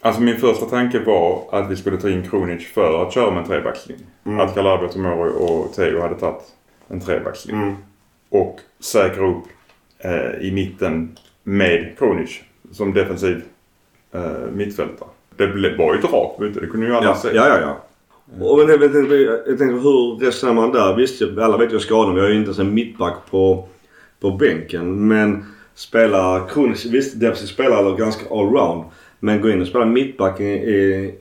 Alltså 0.00 0.22
min 0.22 0.36
första 0.36 0.66
tanke 0.66 1.00
var 1.06 1.42
att 1.52 1.70
vi 1.70 1.76
skulle 1.76 1.96
ta 1.96 2.08
in 2.08 2.28
Kronic 2.30 2.66
för 2.66 3.02
att 3.02 3.14
köra 3.14 3.30
med 3.30 3.40
en 3.40 3.48
trebackslinje. 3.48 4.04
Att 4.24 4.54
Calabria, 4.54 4.88
Tomori 4.88 5.32
och 5.38 5.72
Teo 5.72 6.00
hade 6.00 6.14
tagit 6.14 6.42
en 6.88 7.00
trebackslinje. 7.00 7.62
Mm. 7.62 7.74
Och 8.28 8.60
säkra 8.80 9.26
upp 9.26 9.44
eh, 9.98 10.46
i 10.46 10.50
mitten 10.52 11.16
med 11.48 11.98
Kronic 11.98 12.40
som 12.72 12.92
defensiv 12.94 13.42
eh, 14.12 14.22
mittfältare. 14.52 15.08
Det 15.36 15.46
var 15.78 15.94
ju 15.94 15.98
ett 15.98 16.12
rakt 16.12 16.38
byte, 16.38 16.60
det 16.60 16.66
kunde 16.66 16.86
ju 16.86 16.94
alla 16.94 17.06
Ja, 17.06 17.14
se. 17.14 17.28
ja, 17.34 17.48
ja. 17.48 17.58
ja. 17.60 17.76
Och 18.46 18.58
men 18.58 18.68
jag, 18.68 18.92
tänkte, 18.92 19.14
jag 19.16 19.44
tänkte 19.46 19.64
hur 19.64 20.24
resonerar 20.26 20.54
man 20.54 20.72
där? 20.72 20.96
Visst, 20.96 21.22
alla 21.22 21.56
vet 21.56 21.72
ju 21.72 21.78
skadan. 21.78 22.14
Vi 22.14 22.20
har 22.20 22.28
ju 22.28 22.34
inte 22.34 22.46
ens 22.48 22.58
en 22.58 22.74
mittback 22.74 23.14
på, 23.30 23.68
på 24.20 24.30
bänken. 24.30 25.08
Men 25.08 25.44
spelar 25.74 26.48
Krunic, 26.48 26.84
visst 26.86 27.20
defensiv 27.20 27.46
spelare 27.46 27.78
eller 27.80 27.96
ganska 27.96 28.34
allround. 28.34 28.84
Men 29.20 29.40
gå 29.40 29.50
in 29.50 29.60
och 29.60 29.66
spela 29.66 29.84
mittback 29.84 30.40
i, 30.40 30.44
i, 30.44 30.74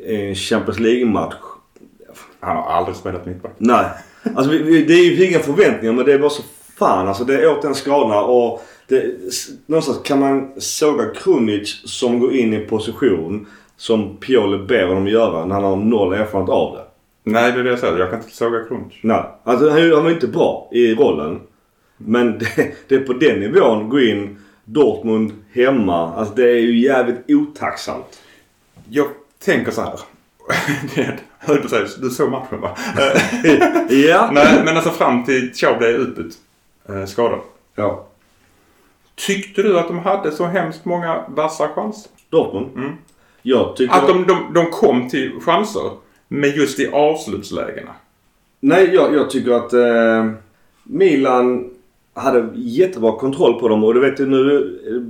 i 0.06 0.30
en 0.30 0.36
Champions 0.36 0.80
League-match. 0.80 1.36
Han 2.40 2.58
har 2.58 2.64
aldrig 2.72 2.96
spelat 2.96 3.26
mittback. 3.26 3.52
Nej. 3.58 3.86
Alltså 4.36 4.52
vi, 4.52 4.58
vi, 4.64 4.84
det 4.86 4.94
är 4.94 5.04
ju 5.04 5.26
inga 5.28 5.40
förväntningar 5.40 5.94
men 5.94 6.06
det 6.06 6.14
är 6.14 6.20
bara 6.20 6.30
så 6.30 6.44
fan 6.78 7.08
alltså. 7.08 7.24
Det 7.24 7.42
är 7.42 7.52
åt 7.52 7.62
den 7.62 7.76
skadorna 7.76 8.22
och 8.22 8.62
det, 8.88 9.16
någonstans 9.66 10.00
kan 10.04 10.20
man 10.20 10.52
såga 10.58 11.10
Krunic 11.10 11.82
som 11.86 12.20
går 12.20 12.36
in 12.36 12.54
i 12.54 12.60
position 12.60 13.48
som 13.78 14.18
Pioli 14.18 14.58
ber 14.58 14.88
honom 14.88 15.08
göra 15.08 15.46
när 15.46 15.56
han 15.56 15.64
har 15.64 15.76
noll 15.76 16.14
erfarenhet 16.14 16.50
av 16.50 16.76
det. 16.76 16.84
Nej, 17.24 17.52
det 17.52 17.60
är 17.60 17.64
det 17.64 17.70
jag 17.70 17.80
säger. 17.80 18.00
Jag 18.00 18.10
kan 18.10 18.20
inte 18.20 18.36
såga 18.36 18.64
Kronic. 18.64 18.94
Nej. 19.02 19.24
Alltså 19.44 19.70
han, 19.70 19.92
han 19.92 20.04
var 20.04 20.12
inte 20.12 20.28
bra 20.28 20.70
i 20.72 20.96
rollen. 20.96 21.40
Men 21.98 22.40
det, 22.40 22.74
det 22.88 22.96
är 22.96 23.00
på 23.00 23.14
den 23.14 23.40
nivån. 23.40 23.90
Gå 23.90 24.00
in 24.00 24.38
Dortmund 24.66 25.32
hemma. 25.54 26.14
Alltså 26.16 26.36
det 26.36 26.50
är 26.50 26.60
ju 26.60 26.80
jävligt 26.80 27.20
otacksamt. 27.28 28.22
Jag 28.90 29.08
tänker 29.46 29.72
så 29.72 29.82
här. 29.82 30.00
Höll 31.40 31.58
på 31.58 31.76
att 31.76 32.02
du 32.02 32.10
såg 32.10 32.32
matchen 32.32 32.62
va? 32.62 32.78
ja. 33.90 34.30
Nej, 34.34 34.62
men 34.66 34.76
alltså 34.76 34.90
fram 34.92 35.26
till 35.26 35.54
Chao 35.56 35.78
blev 35.78 35.90
utbytt. 35.90 36.34
Eh, 36.90 37.06
skadad. 37.06 37.40
ja. 37.76 38.08
Tyckte 39.26 39.62
du 39.62 39.80
att 39.80 39.88
de 39.88 40.00
hade 40.00 40.32
så 40.32 40.46
hemskt 40.46 40.86
många 40.86 41.26
vassa 41.28 41.68
chanser? 41.68 42.12
Dortmund. 42.30 42.68
Mm. 42.76 42.92
Jag 43.42 43.76
tycker... 43.76 43.96
Att 43.96 44.08
de, 44.08 44.28
de, 44.28 44.54
de 44.54 44.66
kom 44.66 45.10
till 45.10 45.32
chanser. 45.42 45.92
Men 46.28 46.50
just 46.50 46.80
i 46.80 46.88
avslutslägena. 46.88 47.92
Nej, 48.60 48.90
jag, 48.94 49.16
jag 49.16 49.30
tycker 49.30 49.52
att 49.52 49.74
eh, 49.74 50.32
Milan 50.84 51.70
hade 52.14 52.50
jättebra 52.56 53.12
kontroll 53.12 53.60
på 53.60 53.68
dem 53.68 53.84
och 53.84 53.94
du 53.94 54.00
vet 54.00 54.20
ju 54.20 54.26
nu 54.26 54.80
eh, 54.88 55.02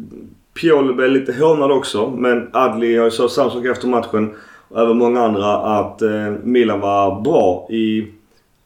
Pioli 0.62 0.93
blev 0.93 1.12
lite 1.12 1.34
hånad 1.34 1.72
också 1.72 2.10
men 2.10 2.50
Adli 2.54 2.98
har 2.98 3.06
ju 3.06 3.12
sagt 3.12 3.32
samma 3.32 3.50
sak 3.50 3.65
efter 3.65 3.88
matchen 3.88 4.36
och 4.70 4.82
även 4.82 4.98
många 4.98 5.22
andra 5.22 5.58
att 5.58 6.02
eh, 6.02 6.32
Milan 6.43 6.80
var 6.80 7.22
bra 7.22 7.67
i 7.70 8.08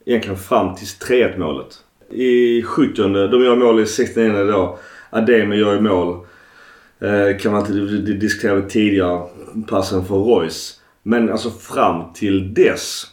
egentligen 0.06 0.38
fram 0.38 0.76
till 0.76 0.88
3-1 0.88 1.38
målet. 1.38 1.80
I 2.10 2.62
70 2.62 3.02
de 3.28 3.44
gör 3.44 3.56
mål 3.56 3.80
i 3.80 3.86
69 3.86 4.44
då. 4.44 4.78
Ademi 5.12 5.56
gör 5.56 5.74
ju 5.74 5.82
mål. 5.82 6.26
Eh, 7.00 7.38
kan 7.38 7.52
man 7.52 7.62
inte 7.62 8.12
diskutera 8.12 8.62
tidigare 8.62 9.22
passen 9.68 10.06
för 10.06 10.16
Royce. 10.16 10.74
Men 11.04 11.30
alltså 11.30 11.50
fram 11.50 12.14
till 12.14 12.54
dess 12.54 13.08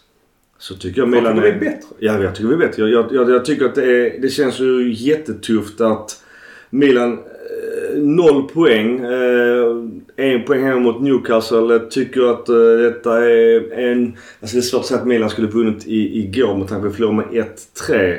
så 0.58 0.74
tycker 0.74 1.00
jag 1.00 1.08
Milan 1.08 1.36
tycker 1.36 1.50
vi 1.50 1.56
är 1.56 1.60
bättre. 1.60 1.88
Ja, 1.98 2.22
jag 2.22 2.34
tycker 2.34 2.48
vi 2.48 2.54
är 2.54 2.58
bättre. 2.58 2.82
Jag, 2.82 2.90
jag, 2.90 3.14
jag, 3.14 3.30
jag 3.30 3.44
tycker 3.44 3.64
att 3.64 3.74
det, 3.74 3.84
är, 3.84 4.20
det 4.20 4.28
känns 4.28 4.60
ju 4.60 4.92
jättetufft 4.92 5.80
att 5.80 6.22
Milan 6.70 7.12
eh, 7.12 7.98
noll 7.98 8.48
poäng. 8.48 9.00
Eh, 9.00 9.76
en 10.16 10.44
poäng 10.44 10.64
hemma 10.64 10.80
mot 10.80 11.02
Newcastle. 11.02 11.72
Jag 11.72 11.90
tycker 11.90 12.30
att 12.30 12.48
eh, 12.48 12.54
detta 12.56 13.24
är 13.30 13.72
en... 13.72 14.16
Alltså 14.40 14.56
det 14.56 14.60
är 14.60 14.62
svårt 14.62 14.80
att 14.80 14.86
säga 14.86 15.00
att 15.00 15.06
Milan 15.06 15.30
skulle 15.30 15.48
vunnit 15.48 15.86
i, 15.86 16.18
igår 16.18 16.56
med 16.56 16.68
tanke 16.68 16.80
på 16.82 16.86
att 16.86 16.92
vi 16.92 16.96
förlorade 16.96 17.32
med 17.32 17.46
1-3. 17.88 18.18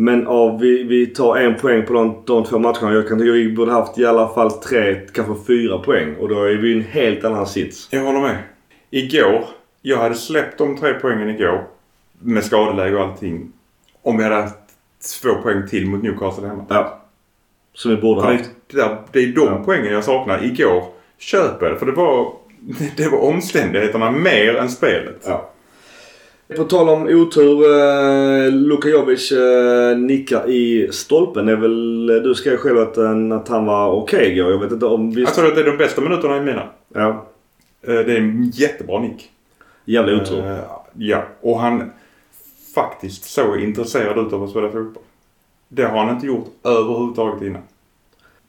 Men 0.00 0.26
av, 0.26 0.60
vi, 0.60 0.82
vi 0.84 1.06
tar 1.06 1.36
en 1.36 1.54
poäng 1.54 1.86
på 1.86 1.92
de, 1.92 2.22
de 2.26 2.44
två 2.44 2.58
matcherna. 2.58 2.92
Jag 2.92 3.08
kan 3.08 3.18
tycka 3.18 3.32
vi 3.32 3.52
borde 3.52 3.72
haft 3.72 3.98
i 3.98 4.06
alla 4.06 4.28
fall 4.28 4.50
tre, 4.50 4.94
kanske 5.12 5.46
fyra 5.46 5.78
poäng. 5.78 6.14
Och 6.16 6.28
då 6.28 6.42
är 6.44 6.54
vi 6.56 6.70
i 6.72 6.76
en 6.76 6.82
helt 6.82 7.24
annan 7.24 7.46
sits. 7.46 7.88
Jag 7.90 8.04
håller 8.04 8.20
med. 8.20 8.36
Igår, 8.90 9.44
jag 9.82 9.96
hade 9.98 10.14
släppt 10.14 10.58
de 10.58 10.76
tre 10.76 10.94
poängen 10.94 11.28
igår. 11.28 11.64
Med 12.20 12.44
skadeläge 12.44 12.96
och 12.96 13.02
allting. 13.02 13.52
Om 14.02 14.16
vi 14.16 14.22
hade 14.24 14.34
haft 14.36 14.54
två 15.22 15.34
poäng 15.34 15.66
till 15.68 15.86
mot 15.86 16.02
Newcastle 16.02 16.46
hemma. 16.46 16.64
Ja. 16.68 17.00
Som 17.74 17.90
vi 17.90 17.96
borde 17.96 18.20
För 18.20 18.32
haft. 18.32 18.50
det, 18.70 18.76
där, 18.76 18.96
det 19.12 19.18
är 19.18 19.26
de 19.26 19.40
Ja. 19.46 19.62
poängen 19.64 19.92
jag 19.92 20.04
saknar. 20.04 20.44
Igår 20.44 20.84
köper 21.18 21.66
jag 21.66 21.74
det. 21.74 21.78
För 21.78 21.86
det 21.86 21.92
var, 21.92 22.32
det 22.96 23.08
var 23.08 23.18
omständigheterna 23.18 24.10
mer 24.10 24.56
än 24.56 24.68
spelet. 24.68 25.24
Ja. 25.26 25.50
På 26.56 26.64
tal 26.64 26.88
om 26.88 27.02
otur. 27.02 27.80
Eh, 27.80 28.52
Luka 28.52 28.88
Jovic 28.88 29.32
eh, 29.32 29.98
nickar 29.98 30.50
i 30.50 30.88
stolpen. 30.92 31.46
Det 31.46 31.52
är 31.52 31.56
väl, 31.56 32.06
du 32.06 32.34
skrev 32.34 32.56
själv 32.56 32.78
att, 32.78 32.96
eh, 32.96 33.32
att 33.32 33.48
han 33.48 33.66
var 33.66 33.90
okej 33.92 34.32
igår. 34.32 34.50
Jag 34.50 34.58
vet 34.58 34.72
inte 34.72 34.86
om... 34.86 35.10
Jag 35.10 35.16
Visst, 35.16 35.34
tror 35.34 35.46
att 35.46 35.54
det 35.54 35.60
är 35.60 35.64
de 35.70 35.76
bästa 35.76 36.00
minuterna 36.00 36.36
i 36.36 36.40
mina. 36.40 36.62
ja. 36.94 37.26
Eh, 37.82 37.94
Det 37.94 38.12
är 38.12 38.16
en 38.18 38.50
jättebra 38.54 39.00
nick. 39.00 39.30
Jävla 39.84 40.22
otur. 40.22 40.38
Eh, 40.46 40.58
Ja, 41.00 41.22
och 41.40 41.60
han 41.60 41.90
faktiskt 42.74 43.24
såg 43.24 43.60
intresserad 43.60 44.26
ut 44.26 44.32
av 44.32 44.42
att 44.44 44.50
spela 44.50 44.68
fotboll. 44.68 45.02
Det 45.68 45.82
har 45.84 46.04
han 46.04 46.14
inte 46.14 46.26
gjort 46.26 46.46
överhuvudtaget 46.64 47.42
innan. 47.42 47.62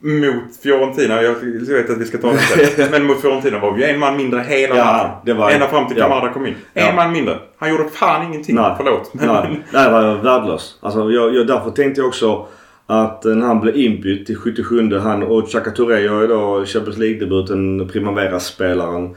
Mot 0.02 0.56
Fiorentina, 0.64 1.22
jag 1.22 1.36
vet 1.68 1.90
att 1.90 1.98
vi 1.98 2.06
ska 2.06 2.18
ta 2.18 2.32
det 2.32 2.38
sen, 2.38 2.88
men 2.92 3.06
mot 3.06 3.22
Fiorentina 3.22 3.60
var 3.60 3.74
vi 3.74 3.84
en 3.90 4.00
man 4.00 4.18
mindre 4.18 4.40
hela 4.48 4.76
Ja, 4.78 4.86
matchen. 4.86 5.10
det 5.26 5.34
var- 5.34 5.52
Ända 5.52 5.68
fram 5.68 5.88
till 5.88 5.98
ja. 5.98 6.04
Kamada 6.08 6.34
kom 6.34 6.46
in. 6.46 6.56
En 6.74 6.86
Ja. 6.86 6.94
man 6.96 7.12
mindre. 7.12 7.38
Han 7.58 7.70
gjorde 7.72 7.84
fan 7.90 8.26
ingenting. 8.28 8.56
Nej. 8.56 8.74
Förlåt. 8.78 9.14
Men, 9.14 9.28
Nej, 9.28 9.60
nej, 9.74 9.86
det 9.86 9.92
var 9.92 10.16
värdelös. 10.24 10.78
Alltså, 10.82 11.12
jag, 11.12 11.36
jag, 11.36 11.48
därför 11.48 11.70
tänkte 11.72 12.02
jag 12.02 12.08
också 12.08 12.46
att 12.86 13.24
när 13.24 13.46
han 13.48 13.60
blev 13.62 13.76
inbytt 13.76 14.26
till 14.28 14.36
77 14.38 14.98
han 15.00 15.24
och 15.24 15.50
Chaka 15.50 15.72
Touré 15.72 16.00
gör 16.02 16.22
ju 16.22 16.28
då 16.28 16.66
Champions 16.66 16.98
League-debuten, 16.98 17.88
Primavera-spelaren. 17.88 19.16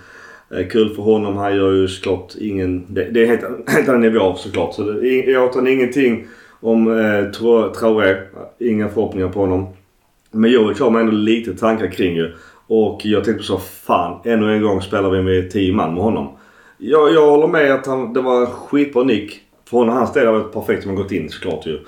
Eh, 0.57 0.67
Kul 0.69 0.95
för 0.95 1.03
honom. 1.03 1.37
Han 1.37 1.57
gör 1.57 1.73
ju 1.73 1.89
såklart 1.89 2.33
ingen... 2.41 2.95
Det, 2.95 3.05
det 3.11 3.23
är 3.23 3.27
helt, 3.27 3.43
helt 3.71 3.89
annan 3.89 4.01
nivå 4.01 4.35
såklart. 4.35 4.75
Så 4.75 4.83
det, 4.83 5.09
jag 5.09 5.45
åt 5.45 5.69
ingenting 5.69 6.27
om 6.61 6.89
eh, 6.89 6.95
Tra- 7.31 7.71
Traoré. 7.75 8.15
Inga 8.59 8.89
förhoppningar 8.89 9.29
på 9.29 9.41
honom. 9.41 9.67
Men 10.33 10.51
Jovic 10.51 10.81
har 10.81 10.91
man 10.91 11.01
ändå 11.01 11.13
lite 11.13 11.55
tankar 11.55 11.93
kring 11.93 12.17
ju. 12.17 12.33
Och 12.67 13.01
jag 13.05 13.25
tänkte 13.25 13.45
så 13.45 13.59
fan 13.59 14.21
ännu 14.25 14.55
en 14.55 14.63
gång 14.63 14.83
spelar 14.83 15.11
vi 15.11 15.23
med 15.23 15.51
10 15.51 15.73
man 15.73 15.95
med 15.95 16.03
honom. 16.03 16.29
Jag, 16.79 17.13
jag 17.13 17.31
håller 17.31 17.47
med 17.47 17.73
att 17.73 17.87
han, 17.87 18.13
det 18.13 18.21
var 18.21 18.41
en 18.41 18.47
skitbra 18.47 19.03
nick. 19.03 19.41
För 19.71 19.79
honom 19.79 19.95
och 19.95 19.99
hans 19.99 20.13
del 20.13 20.27
var 20.27 20.33
det 20.33 20.39
varit 20.39 20.53
perfekt 20.53 20.83
som 20.83 20.97
har 20.97 21.03
gått 21.03 21.13
in 21.13 21.31
såklart 21.31 21.67
ju. 21.67 21.79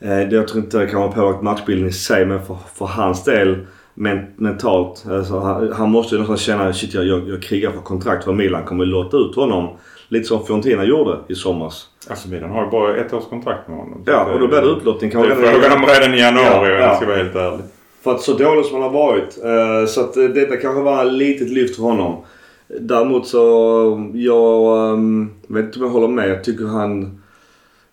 Eh, 0.00 0.22
jag 0.22 0.48
tror 0.48 0.64
inte 0.64 0.78
det 0.78 0.86
kan 0.86 1.00
ha 1.00 1.12
påverkat 1.12 1.42
matchbilden 1.42 1.88
i 1.88 1.92
sig 1.92 2.26
men 2.26 2.44
för, 2.44 2.56
för 2.74 2.86
hans 2.86 3.24
del 3.24 3.66
men, 3.94 4.26
mentalt. 4.36 5.06
Alltså, 5.10 5.38
han, 5.38 5.72
han 5.72 5.90
måste 5.90 6.14
ju 6.14 6.20
någonstans 6.20 6.40
känna 6.40 6.72
shit 6.72 6.94
jag, 6.94 7.04
jag, 7.04 7.28
jag 7.28 7.42
krigar 7.42 7.70
för 7.70 7.80
kontrakt 7.80 8.24
för 8.24 8.32
Milan 8.32 8.64
kommer 8.64 8.84
låta 8.84 9.16
ut 9.16 9.34
honom. 9.34 9.76
Lite 10.08 10.24
som 10.28 10.46
Fiorentina 10.46 10.84
gjorde 10.84 11.18
i 11.28 11.34
somras. 11.34 11.86
Alltså 12.08 12.28
Milan 12.28 12.50
har 12.50 12.64
ju 12.64 12.70
bara 12.70 12.96
ett 12.96 13.12
års 13.12 13.24
kontrakt 13.24 13.68
med 13.68 13.76
honom. 13.78 14.02
Ja 14.06 14.24
det- 14.24 14.32
och 14.34 14.40
då 14.40 14.46
blir 14.48 14.60
det 14.60 14.66
utlottning 14.68 15.10
Det 15.10 15.16
kanske 15.16 15.32
är 15.32 15.52
frågan 15.52 15.72
om 15.78 15.86
redan 15.86 16.14
i 16.14 16.18
januari 16.20 16.46
Ja, 16.46 16.58
om 16.60 16.66
ja. 16.66 16.70
jag 16.86 16.96
ska 16.96 17.06
vara 17.06 17.16
helt 17.16 17.34
ärlig. 17.34 17.60
För 18.04 18.10
att 18.14 18.20
så 18.20 18.32
dålig 18.32 18.64
som 18.64 18.74
han 18.74 18.82
har 18.82 18.90
varit. 18.90 19.38
Eh, 19.44 19.86
så 19.86 20.00
att 20.00 20.16
eh, 20.16 20.24
detta 20.24 20.56
kanske 20.56 20.82
var 20.82 21.06
ett 21.06 21.12
litet 21.12 21.48
lyft 21.50 21.76
för 21.76 21.82
honom. 21.82 22.16
Däremot 22.80 23.26
så, 23.26 24.10
jag 24.14 24.76
um, 24.92 25.30
vet 25.48 25.64
inte 25.64 25.78
om 25.78 25.84
jag 25.84 25.92
håller 25.92 26.08
med. 26.08 26.28
Jag 26.30 26.44
tycker 26.44 26.64
han... 26.66 27.22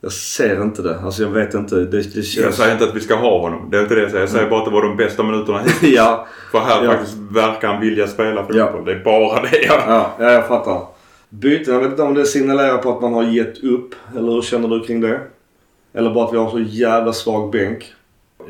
Jag 0.02 0.12
ser 0.12 0.62
inte 0.62 0.82
det. 0.82 1.00
Alltså 1.00 1.24
jag 1.24 1.30
vet 1.30 1.54
inte. 1.54 1.76
Det, 1.76 1.86
det 1.86 1.98
Jag 2.16 2.26
känns... 2.26 2.56
säger 2.56 2.72
inte 2.74 2.84
att 2.86 2.96
vi 2.96 3.00
ska 3.00 3.16
ha 3.16 3.40
honom. 3.42 3.68
Det 3.72 3.78
är 3.78 3.82
inte 3.82 3.96
det 3.96 4.02
jag 4.02 4.10
säger. 4.10 4.22
Jag 4.24 4.30
säger 4.30 4.50
bara 4.50 4.60
att 4.60 4.66
det 4.66 4.72
var 4.72 4.82
de 4.82 4.98
bästa 4.98 5.24
minuterna 5.24 5.60
hittills. 5.60 5.94
ja, 5.96 6.28
För 6.52 6.60
här 6.60 6.84
Ja. 6.84 6.92
faktiskt 6.92 7.18
verkar 7.32 7.68
han 7.68 7.82
vilja 7.82 8.08
spela 8.08 8.42
fotboll. 8.42 8.58
Ja. 8.58 8.82
Det 8.86 8.92
är 8.92 9.04
bara 9.04 9.42
det 9.42 9.58
jag... 9.62 9.80
ja, 9.88 10.12
ja, 10.20 10.32
jag 10.32 10.48
fattar. 10.48 10.82
Byten, 11.40 11.74
jag 11.74 11.82
vet 11.82 11.90
inte 11.90 12.04
om 12.04 12.14
det 12.14 12.26
signalerar 12.26 12.78
på 12.78 12.90
att 12.90 13.02
man 13.02 13.14
har 13.14 13.24
gett 13.24 13.64
upp. 13.64 13.96
Eller 14.16 14.32
hur 14.32 14.42
känner 14.42 14.68
du 14.68 14.84
kring 14.84 15.02
det? 15.02 15.22
Eller 15.94 16.14
bara 16.14 16.26
att 16.26 16.34
vi 16.34 16.38
har 16.38 16.50
så 16.50 16.60
jävla 16.60 17.14
svag 17.14 17.52
bänk. 17.52 17.94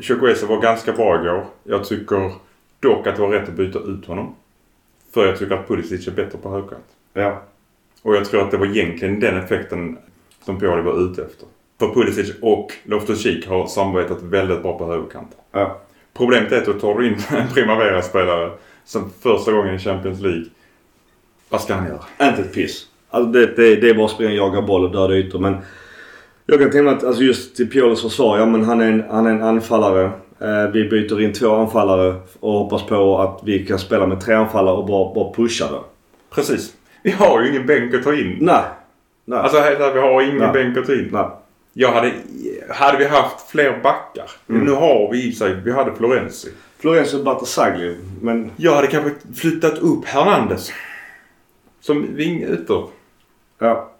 Chukwueze 0.00 0.46
var 0.46 0.60
ganska 0.60 0.92
bra 0.92 1.20
igår. 1.20 1.46
Jag 1.64 1.84
tycker 1.84 2.32
dock 2.80 3.06
att 3.06 3.16
det 3.16 3.22
var 3.22 3.28
rätt 3.28 3.48
att 3.48 3.54
byta 3.54 3.78
ut 3.78 4.06
honom. 4.06 4.34
För 5.14 5.26
jag 5.26 5.38
tycker 5.38 5.54
att 5.54 5.68
Pulisic 5.68 6.06
är 6.06 6.12
bättre 6.12 6.38
på 6.38 6.50
högkant. 6.50 6.84
Ja. 7.12 7.42
Och 8.02 8.16
jag 8.16 8.24
tror 8.24 8.42
att 8.42 8.50
det 8.50 8.56
var 8.56 8.66
egentligen 8.66 9.20
den 9.20 9.36
effekten 9.36 9.98
som 10.44 10.58
Pioli 10.58 10.82
var 10.82 11.10
ute 11.10 11.22
efter. 11.22 11.48
För 11.78 11.94
Pulisic 11.94 12.34
och 12.42 12.72
Loftus-Cheek 12.84 13.48
har 13.48 13.66
samarbetat 13.66 14.22
väldigt 14.22 14.62
bra 14.62 14.78
på 14.78 14.86
högerkant. 14.86 15.36
Ja. 15.52 15.80
Problemet 16.14 16.52
är 16.52 16.58
att 16.58 16.66
då 16.66 16.72
tar 16.72 16.98
du 16.98 17.06
in 17.06 17.16
en 17.28 17.48
Primavera-spelare 17.48 18.50
som 18.84 19.10
första 19.20 19.52
gången 19.52 19.74
i 19.74 19.78
Champions 19.78 20.20
League. 20.20 20.44
Vad 21.48 21.60
ska 21.60 21.74
han 21.74 21.86
göra? 21.86 22.28
Inte 22.28 22.42
ett 22.42 22.54
piss. 22.54 22.86
Alltså 23.10 23.30
det, 23.32 23.46
det, 23.46 23.76
det 23.76 23.90
är 23.90 23.94
bara 23.94 24.06
att 24.06 24.10
springa, 24.12 24.32
jaga 24.32 24.62
boll 24.62 24.84
och 24.84 24.92
döda 24.92 25.14
ytor. 25.14 25.38
Men 25.38 25.56
jag 26.46 26.60
kan 26.60 26.70
tänka 26.70 26.82
mig 26.82 26.94
att 26.94 27.04
alltså 27.04 27.22
just 27.22 27.56
till 27.56 27.70
Piolos 27.70 28.02
försvar. 28.02 28.38
Ja 28.38 28.46
men 28.46 28.64
han 28.64 28.80
är 28.80 28.86
en, 28.86 29.04
han 29.10 29.26
är 29.26 29.30
en 29.30 29.42
anfallare. 29.42 30.04
Eh, 30.40 30.70
vi 30.72 30.88
byter 30.88 31.20
in 31.20 31.32
två 31.32 31.54
anfallare 31.54 32.14
och 32.40 32.52
hoppas 32.52 32.82
på 32.82 33.18
att 33.18 33.40
vi 33.44 33.66
kan 33.66 33.78
spela 33.78 34.06
med 34.06 34.20
tre 34.20 34.34
anfallare 34.34 34.76
och 34.76 34.86
bara, 34.86 35.14
bara 35.14 35.34
pusha 35.34 35.64
det. 35.72 35.80
Precis. 36.34 36.72
Vi 37.02 37.10
har 37.10 37.42
ju 37.42 37.50
ingen 37.50 37.66
bänk 37.66 37.94
att 37.94 38.02
ta 38.02 38.14
in. 38.14 38.36
Nej. 38.40 38.62
Nej. 39.24 39.38
Alltså 39.38 39.58
ärligt, 39.58 39.94
vi 39.94 40.00
har 40.00 40.22
ingen 40.22 40.38
Nej. 40.38 40.52
bänk 40.52 40.76
att 40.76 40.86
ta 40.86 40.92
in. 40.92 41.08
Nej. 41.12 41.26
Jag 41.72 41.92
hade... 41.92 42.12
Hade 42.70 42.98
vi 42.98 43.04
haft 43.04 43.50
fler 43.50 43.80
backar. 43.82 44.30
Mm. 44.48 44.64
Nu 44.64 44.70
har 44.70 45.12
vi 45.12 45.28
i 45.28 45.32
sig... 45.32 45.54
Vi 45.64 45.72
hade 45.72 45.94
Florenzi. 45.94 46.48
Florenzo 46.78 47.22
Batasagli. 47.22 47.96
Men 48.20 48.50
Jag 48.56 48.74
hade 48.74 48.86
kanske 48.86 49.10
flyttat 49.34 49.78
upp 49.78 50.04
Hernandez. 50.04 50.72
Som 51.86 52.16
vingytter. 52.16 52.84
ja. 53.58 53.90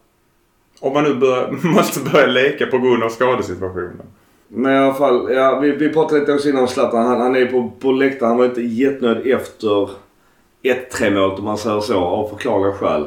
Om 0.80 0.92
man 0.92 1.04
nu 1.04 1.14
bör, 1.14 1.50
måste 1.62 2.00
börja 2.00 2.26
leka 2.26 2.66
på 2.66 2.78
grund 2.78 3.02
av 3.02 3.08
skadesituationen. 3.08 4.02
Men 4.48 4.72
i 4.72 4.76
alla 4.78 4.94
fall. 4.94 5.32
Ja, 5.34 5.58
vi, 5.58 5.70
vi 5.72 5.88
pratade 5.88 6.20
lite 6.20 6.32
också 6.32 6.48
innan 6.48 6.62
om 6.62 6.68
Zlatan. 6.68 7.06
Han, 7.06 7.20
han 7.20 7.36
är 7.36 7.46
på, 7.46 7.72
på 7.80 7.92
läktaren. 7.92 8.28
Han 8.30 8.38
var 8.38 8.44
inte 8.44 8.60
jättenöjd 8.62 9.26
efter 9.26 9.88
1-3 10.62 11.10
målet 11.14 11.38
om 11.38 11.44
man 11.44 11.58
säger 11.58 11.80
så. 11.80 11.98
Av 11.98 12.28
förklarliga 12.28 12.72
skäl. 12.72 13.06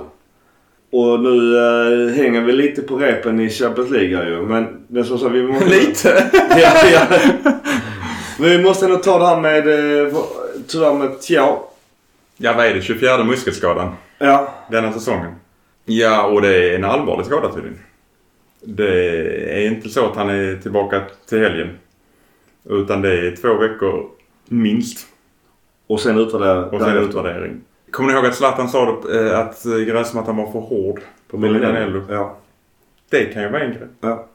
Och 0.92 1.20
nu 1.20 1.58
eh, 1.58 2.16
hänger 2.16 2.42
vi 2.42 2.52
lite 2.54 2.82
på 2.82 2.96
repen 2.96 3.40
i 3.40 3.50
Champions 3.50 3.90
League 3.90 4.30
ju. 4.30 4.42
Men 4.42 4.86
är 4.98 5.04
som 5.04 5.18
så 5.18 5.30
vi 5.30 5.44
måste... 5.44 5.66
Lite? 5.70 6.30
ja, 6.50 6.72
ja. 6.94 7.02
Men 8.40 8.50
vi 8.50 8.64
måste 8.64 8.86
ändå 8.86 8.98
ta 8.98 9.20
det 9.20 9.26
här 9.26 9.42
med... 9.42 9.68
eh, 10.08 10.14
Tyvärr 10.68 10.94
med 10.94 11.22
Thiaw. 11.22 11.58
Ja, 12.42 12.54
vad 12.58 12.66
är 12.66 12.74
det? 12.74 12.82
24 12.82 13.24
muskelskadan 13.24 13.96
Ja. 14.18 14.54
denna 14.72 14.94
säsongen. 14.94 15.32
Ja, 15.86 16.26
och 16.28 16.42
det 16.42 16.56
är 16.72 16.76
en 16.76 16.84
allvarlig 16.86 17.26
skada 17.26 17.50
tydligen. 17.54 17.80
Det 18.62 18.94
är 19.58 19.68
inte 19.68 19.90
så 19.90 20.06
att 20.06 20.16
han 20.16 20.30
är 20.30 20.56
tillbaka 20.56 21.02
till 21.30 21.40
helgen. 21.40 21.70
Utan 22.70 23.02
det 23.02 23.28
är 23.28 23.36
två 23.36 23.54
veckor 23.54 24.06
minst. 24.46 25.08
Och 25.88 26.00
sen 26.00 26.18
utvärdera. 26.20 26.66
Och 26.66 26.82
sen 26.82 26.98
utvärdering. 26.98 27.62
Kommer 27.92 28.10
ni 28.12 28.16
ihåg 28.16 28.26
att 28.26 28.36
Zlatan 28.36 28.70
sa 28.70 28.86
då, 28.86 29.12
eh, 29.14 29.40
att 29.40 29.66
eh, 29.66 29.78
gräsmattan 29.78 30.38
var 30.38 30.52
för 30.52 30.60
hård 30.60 31.00
på 31.28 31.38
Milanello? 31.38 32.04
Ja. 32.10 32.38
Det 33.10 33.26
kan 33.26 33.42
ju 33.44 33.50
vara 33.50 33.62
en 33.64 33.72
grej. 33.72 33.88
ja. 34.02 34.26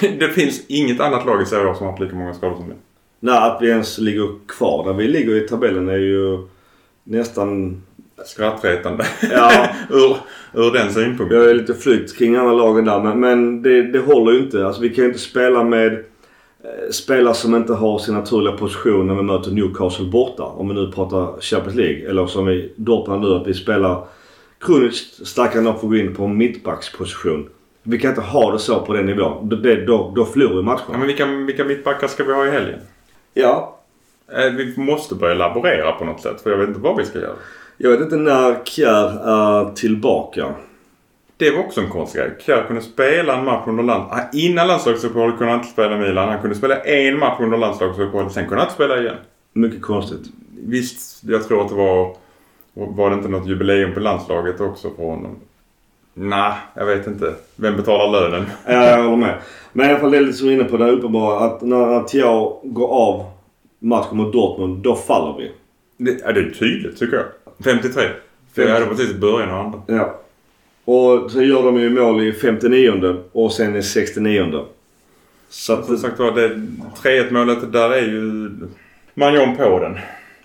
Det 0.00 0.28
finns 0.28 0.66
inget 0.68 1.00
annat 1.00 1.26
lag 1.26 1.42
i 1.42 1.46
Serie 1.46 1.70
A 1.70 1.74
som 1.74 1.84
har 1.86 1.92
haft 1.92 2.02
lika 2.02 2.16
många 2.16 2.34
skador 2.34 2.56
som 2.56 2.68
det. 2.68 2.74
Nej, 3.20 3.38
att 3.38 3.58
vi 3.62 3.68
ens 3.68 3.98
ligger 3.98 4.28
kvar 4.48 4.84
där 4.84 4.92
vi 4.92 5.08
ligger 5.08 5.34
i 5.44 5.48
tabellen 5.48 5.88
är 5.88 5.96
ju 5.96 6.38
nästan... 7.06 7.82
Skrattretande. 8.24 9.04
Ja. 9.30 9.68
ur, 9.90 10.16
ur 10.52 10.72
den 10.72 10.92
synpunkten. 10.92 11.38
Jag 11.38 11.50
är 11.50 11.54
lite 11.54 11.74
flytt 11.74 12.16
kring 12.18 12.36
andra 12.36 12.52
lagen 12.52 12.84
där 12.84 13.00
men, 13.02 13.20
men 13.20 13.62
det, 13.62 13.82
det 13.82 13.98
håller 13.98 14.32
ju 14.32 14.38
inte. 14.38 14.66
Alltså 14.66 14.82
vi 14.82 14.88
kan 14.88 15.04
ju 15.04 15.08
inte 15.08 15.20
spela 15.20 15.64
med 15.64 15.92
eh, 15.92 16.90
spelare 16.90 17.34
som 17.34 17.54
inte 17.54 17.72
har 17.72 17.98
sin 17.98 18.14
naturliga 18.14 18.56
position 18.56 19.06
när 19.06 19.14
vi 19.14 19.22
möter 19.22 19.50
Newcastle 19.50 20.06
borta. 20.06 20.42
Om 20.42 20.68
vi 20.68 20.74
nu 20.74 20.92
pratar 20.92 21.40
Champions 21.40 21.76
League. 21.76 22.08
Eller 22.10 22.26
som 22.26 22.48
i 22.48 22.72
Dortmund 22.76 23.22
nu 23.22 23.34
att 23.34 23.46
vi 23.46 23.54
spelar 23.54 24.04
kroniskt 24.60 25.26
starkare 25.26 25.62
nog 25.62 25.80
får 25.80 25.88
gå 25.88 25.96
in 25.96 26.14
på 26.14 26.24
en 26.24 26.36
mittbacksposition. 26.36 27.48
Vi 27.82 27.98
kan 27.98 28.10
inte 28.10 28.20
ha 28.20 28.52
det 28.52 28.58
så 28.58 28.80
på 28.80 28.92
den 28.92 29.06
nivån. 29.06 29.48
Då, 29.48 29.56
det, 29.56 29.84
då, 29.84 30.12
då 30.16 30.24
förlorar 30.24 30.50
vi 30.50 30.56
Ja, 30.56 30.62
matchen. 30.62 30.84
men 30.98 31.06
vilka, 31.06 31.26
vilka 31.26 31.64
mittbackar 31.64 32.08
ska 32.08 32.24
vi 32.24 32.32
ha 32.32 32.46
i 32.46 32.50
helgen? 32.50 32.78
Ja. 33.34 33.75
Eh, 34.32 34.52
Vi 34.52 34.74
måste 34.76 35.14
börja 35.14 35.34
laborera 35.34 35.92
på 35.92 36.04
något 36.04 36.20
sätt 36.20 36.40
för 36.40 36.50
jag 36.50 36.58
vet 36.58 36.68
inte 36.68 36.80
vad 36.80 36.96
vi 36.96 37.04
ska 37.04 37.18
göra. 37.18 37.34
Jag 37.76 37.90
vet 37.90 38.00
inte 38.00 38.16
när 38.16 38.64
Kjär 38.64 39.28
är 39.28 39.74
tillbaka. 39.74 40.46
Det 41.36 41.50
var 41.50 41.58
också 41.60 41.80
en 41.80 41.90
konstig 41.90 42.20
grej. 42.20 42.30
Kjär 42.46 42.64
kunde 42.66 42.82
spela 42.82 43.36
en 43.38 43.44
match 43.44 43.62
under 43.66 43.82
land... 43.84 44.04
Ah, 44.10 44.20
Innan 44.32 44.66
landslagsuppehållet 44.68 45.38
kunde 45.38 45.52
han 45.52 45.60
inte 45.60 45.72
spela 45.72 45.96
Milan. 45.96 46.28
Han 46.28 46.40
kunde 46.40 46.56
spela 46.56 46.76
en 46.76 47.18
match 47.18 47.36
under 47.40 47.58
landslagsuppehållet. 47.58 48.32
Sen 48.32 48.44
kunde 48.44 48.56
han 48.56 48.64
inte 48.66 48.74
spela 48.74 48.98
igen. 49.00 49.16
Mycket 49.52 49.82
konstigt. 49.82 50.22
Visst, 50.66 51.24
jag 51.24 51.48
tror 51.48 51.62
att 51.62 51.68
det 51.68 51.74
var... 51.74 52.16
Var 52.74 53.10
det 53.10 53.16
inte 53.16 53.28
något 53.28 53.46
jubileum 53.48 53.94
på 53.94 54.00
landslaget 54.00 54.60
också 54.60 54.90
för 54.96 55.02
honom? 55.04 55.36
Nej, 56.14 56.52
jag 56.74 56.86
vet 56.86 57.06
inte. 57.06 57.34
Vem 57.56 57.76
betalar 57.76 58.20
lönen? 58.20 58.46
Ja, 58.66 58.72
jag 58.86 59.02
håller 59.02 59.16
med. 59.16 59.34
Men 59.72 59.86
i 59.86 59.90
alla 59.90 59.98
fall 59.98 60.10
det 60.10 60.16
är 60.16 60.20
lite 60.20 60.38
som 60.38 60.50
inne 60.50 60.64
på 60.64 60.76
det 60.76 60.90
uppenbara 60.90 61.38
att 61.40 61.62
när, 61.62 62.02
Thiaw 62.02 62.60
går 62.62 62.88
av 62.88 63.24
matchen 63.86 64.16
mot 64.16 64.32
Dortmund, 64.32 64.82
då 64.82 64.96
faller 64.96 65.38
vi. 65.38 65.52
Det, 65.96 66.20
ja, 66.24 66.32
det 66.32 66.40
är 66.40 66.50
tydligt 66.50 66.98
tycker 66.98 67.16
jag. 67.16 67.26
53. 67.64 68.02
För 68.54 68.62
jag 68.62 68.74
hade 68.74 68.86
precis 68.86 69.14
början 69.14 69.50
av 69.50 69.66
andra. 69.66 69.80
Ja. 69.86 70.20
Och 70.84 71.30
så 71.30 71.42
gör 71.42 71.62
de 71.62 71.80
ju 71.80 71.90
mål 71.90 72.22
i 72.22 72.32
59 72.32 73.16
och 73.32 73.52
sen 73.52 73.76
i 73.76 73.82
69 73.82 74.64
Så 75.48 75.72
att... 75.72 75.86
Som 75.86 75.98
sagt 75.98 76.18
var, 76.18 76.32
det 76.32 76.48
3-1 77.02 77.32
målet 77.32 77.72
där 77.72 77.90
är 77.90 78.02
ju... 78.02 78.50
Man 79.14 79.34
gör 79.34 79.54
på 79.54 79.78
den. 79.78 79.98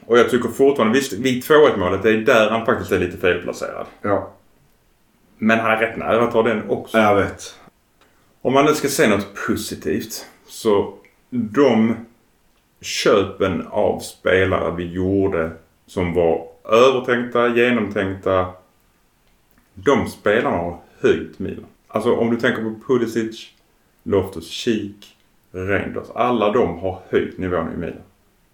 Och 0.05 0.19
jag 0.19 0.29
tycker 0.29 0.49
fortfarande, 0.49 0.99
visst 0.99 1.13
vid 1.13 1.43
2-1 1.43 1.77
målet, 1.77 2.03
det 2.03 2.09
är 2.09 2.17
där 2.17 2.49
han 2.49 2.65
faktiskt 2.65 2.91
är 2.91 2.99
lite 2.99 3.17
felplacerad. 3.17 3.85
Ja. 4.01 4.31
Men 5.37 5.59
han 5.59 5.71
är 5.71 5.77
rätt 5.77 5.97
nära 5.97 6.23
att 6.23 6.31
ta 6.31 6.43
den 6.43 6.69
också. 6.69 6.97
Jag 6.97 7.15
vet. 7.15 7.55
Om 8.41 8.53
man 8.53 8.65
nu 8.65 8.73
ska 8.73 8.87
säga 8.87 9.09
något 9.09 9.35
positivt. 9.47 10.25
Så 10.47 10.93
de 11.29 11.95
köpen 12.81 13.67
av 13.67 13.99
spelare 13.99 14.75
vi 14.75 14.91
gjorde 14.91 15.51
som 15.85 16.13
var 16.13 16.47
övertänkta, 16.65 17.47
genomtänkta. 17.47 18.47
De 19.73 20.07
spelarna 20.07 20.57
har 20.57 20.81
höjt 20.99 21.39
Milan. 21.39 21.65
Alltså 21.87 22.15
om 22.15 22.31
du 22.31 22.37
tänker 22.37 22.63
på 22.63 22.75
Pulisic, 22.87 23.49
Loftus-Cheek, 24.03 25.15
Reinders. 25.51 26.07
Alla 26.15 26.51
de 26.51 26.79
har 26.79 26.99
höjt 27.09 27.37
nivån 27.37 27.73
i 27.73 27.77
Milan. 27.77 28.01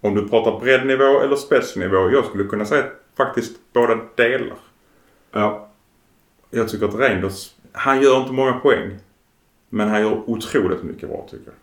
Om 0.00 0.14
du 0.14 0.28
pratar 0.28 0.60
breddnivå 0.60 1.20
eller 1.20 1.36
spetsnivå. 1.36 2.10
Jag 2.10 2.24
skulle 2.24 2.44
kunna 2.44 2.64
säga 2.64 2.84
faktiskt 3.16 3.58
båda 3.72 3.98
delar. 4.14 4.58
Ja. 5.32 5.68
Jag 6.50 6.68
tycker 6.68 6.86
att 6.86 6.94
Reinders, 6.94 7.54
han 7.72 8.02
gör 8.02 8.20
inte 8.20 8.32
många 8.32 8.52
poäng. 8.52 8.98
Men 9.68 9.88
han 9.88 10.00
gör 10.00 10.30
otroligt 10.30 10.82
mycket 10.82 11.08
bra 11.08 11.26
tycker 11.30 11.46
jag. 11.46 11.54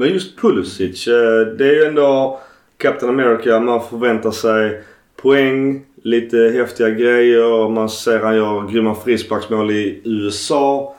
Men 0.00 0.08
just 0.08 0.36
Pulisic, 0.40 1.06
eh, 1.06 1.40
det 1.58 1.68
är 1.68 1.72
ju 1.72 1.84
ändå 1.84 2.40
Captain 2.78 3.20
America. 3.20 3.60
Man 3.60 3.80
förväntar 3.90 4.30
sig 4.30 4.82
poäng, 5.22 5.82
lite 6.02 6.36
häftiga 6.36 6.90
grejer. 6.90 7.68
Man 7.68 7.88
ser 7.88 8.20
han 8.20 8.36
gör 8.36 8.68
grymma 8.72 8.94
frisparksmål 8.94 9.70
i 9.70 10.00
USA. 10.04 10.96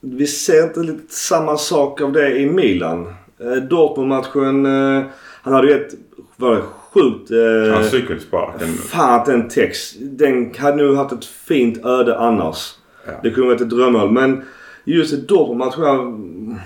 Vi 0.00 0.26
ser 0.26 0.62
inte 0.62 0.80
lite 0.80 1.14
samma 1.14 1.56
sak 1.56 2.00
av 2.00 2.12
det 2.12 2.36
i 2.38 2.46
Milan. 2.46 3.14
Eh, 3.40 3.52
Dortmund-matchen, 3.52 4.66
eh, 4.66 5.04
han 5.42 5.52
hade 5.52 5.68
ju 5.68 5.74
ett, 5.74 5.94
var 6.36 6.54
det 6.54 6.62
sjukt... 6.92 7.30
Eh, 7.30 7.74
Han 7.74 7.84
cykelsparken. 7.84 8.68
Fan 8.68 9.20
att 9.20 9.26
den 9.26 9.48
text. 9.48 9.96
Den 10.00 10.54
hade 10.58 10.84
nog 10.84 10.96
haft 10.96 11.12
ett 11.12 11.24
fint 11.24 11.84
öde 11.84 12.18
annars. 12.18 12.74
Ja. 13.06 13.12
Det 13.22 13.30
kunde 13.30 13.48
varit 13.48 13.60
ett 13.60 13.70
drömmål. 13.70 14.10
Men 14.10 14.42
just 14.84 15.12
i 15.12 15.16
Dortmund-matchen 15.16 16.60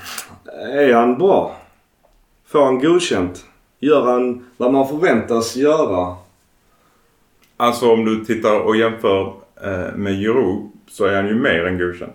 är 0.77 0.95
han 0.95 1.19
bra. 1.19 1.61
Får 2.55 2.65
han 2.65 2.79
godkänt. 2.79 3.45
Gör 3.79 4.03
han 4.03 4.47
vad 4.57 4.73
man 4.73 4.89
förväntas 4.89 5.57
göra. 5.57 6.17
Alltså 7.57 7.93
om 7.93 8.05
du 8.05 8.25
tittar 8.25 8.61
och 8.61 8.77
jämför 8.77 9.33
eh, 9.65 9.95
med 9.97 10.19
Giroud 10.21 10.71
så 10.89 11.05
är 11.05 11.17
han 11.17 11.27
ju 11.27 11.35
mer 11.35 11.67
än 11.67 11.79
godkänd. 11.79 12.13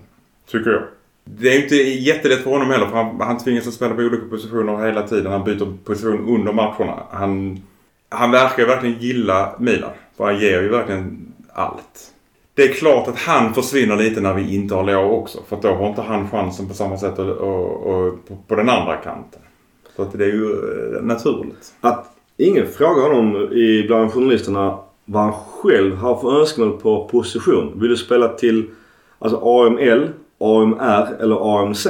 Tycker 0.51 0.71
jag. 0.71 0.81
Det 1.23 1.47
är 1.47 1.63
inte 1.63 1.75
jättelätt 1.75 2.43
för 2.43 2.51
honom 2.51 2.69
heller 2.69 2.85
för 2.85 2.95
han, 2.95 3.21
han 3.21 3.37
tvingas 3.37 3.67
att 3.67 3.73
spela 3.73 3.95
på 3.95 4.01
olika 4.01 4.25
positioner 4.29 4.85
hela 4.85 5.07
tiden. 5.07 5.31
Han 5.31 5.43
byter 5.43 5.77
position 5.83 6.29
under 6.29 6.53
matcherna. 6.53 7.03
Han, 7.11 7.61
han 8.09 8.31
verkar 8.31 8.59
ju 8.59 8.65
verkligen 8.65 8.99
gilla 8.99 9.55
Milan. 9.59 9.91
För 10.17 10.25
han 10.25 10.39
ger 10.39 10.61
ju 10.61 10.69
verkligen 10.69 11.33
allt. 11.53 12.13
Det 12.53 12.63
är 12.63 12.73
klart 12.73 13.07
att 13.07 13.17
han 13.17 13.53
försvinner 13.53 13.97
lite 13.97 14.21
när 14.21 14.33
vi 14.33 14.55
inte 14.55 14.75
har 14.75 14.83
Leo 14.83 15.09
också. 15.09 15.39
För 15.47 15.57
då 15.61 15.73
har 15.73 15.89
inte 15.89 16.01
han 16.01 16.29
chansen 16.29 16.67
på 16.67 16.73
samma 16.73 16.97
sätt 16.97 17.19
och, 17.19 17.29
och, 17.29 17.87
och 17.87 18.27
på, 18.27 18.37
på 18.47 18.55
den 18.55 18.69
andra 18.69 18.95
kanten. 18.95 19.41
Så 19.99 20.03
att 20.03 20.17
det 20.17 20.23
är 20.25 20.33
ju 20.33 20.51
eh, 20.51 21.01
naturligt. 21.01 21.73
Att 21.81 22.05
ingen 22.37 22.67
frågar 22.67 23.09
honom 23.09 23.51
i 23.51 23.83
bland 23.87 24.13
journalisterna 24.13 24.77
vad 25.05 25.23
han 25.23 25.33
själv 25.33 25.95
har 25.95 26.15
för 26.15 26.39
önskemål 26.39 26.77
på 26.81 27.07
position. 27.07 27.79
Vill 27.79 27.89
du 27.89 27.97
spela 27.97 28.27
till 28.27 28.65
alltså 29.19 29.37
AML, 29.37 30.09
AMR 30.39 31.21
eller 31.21 31.59
AMC? 31.59 31.87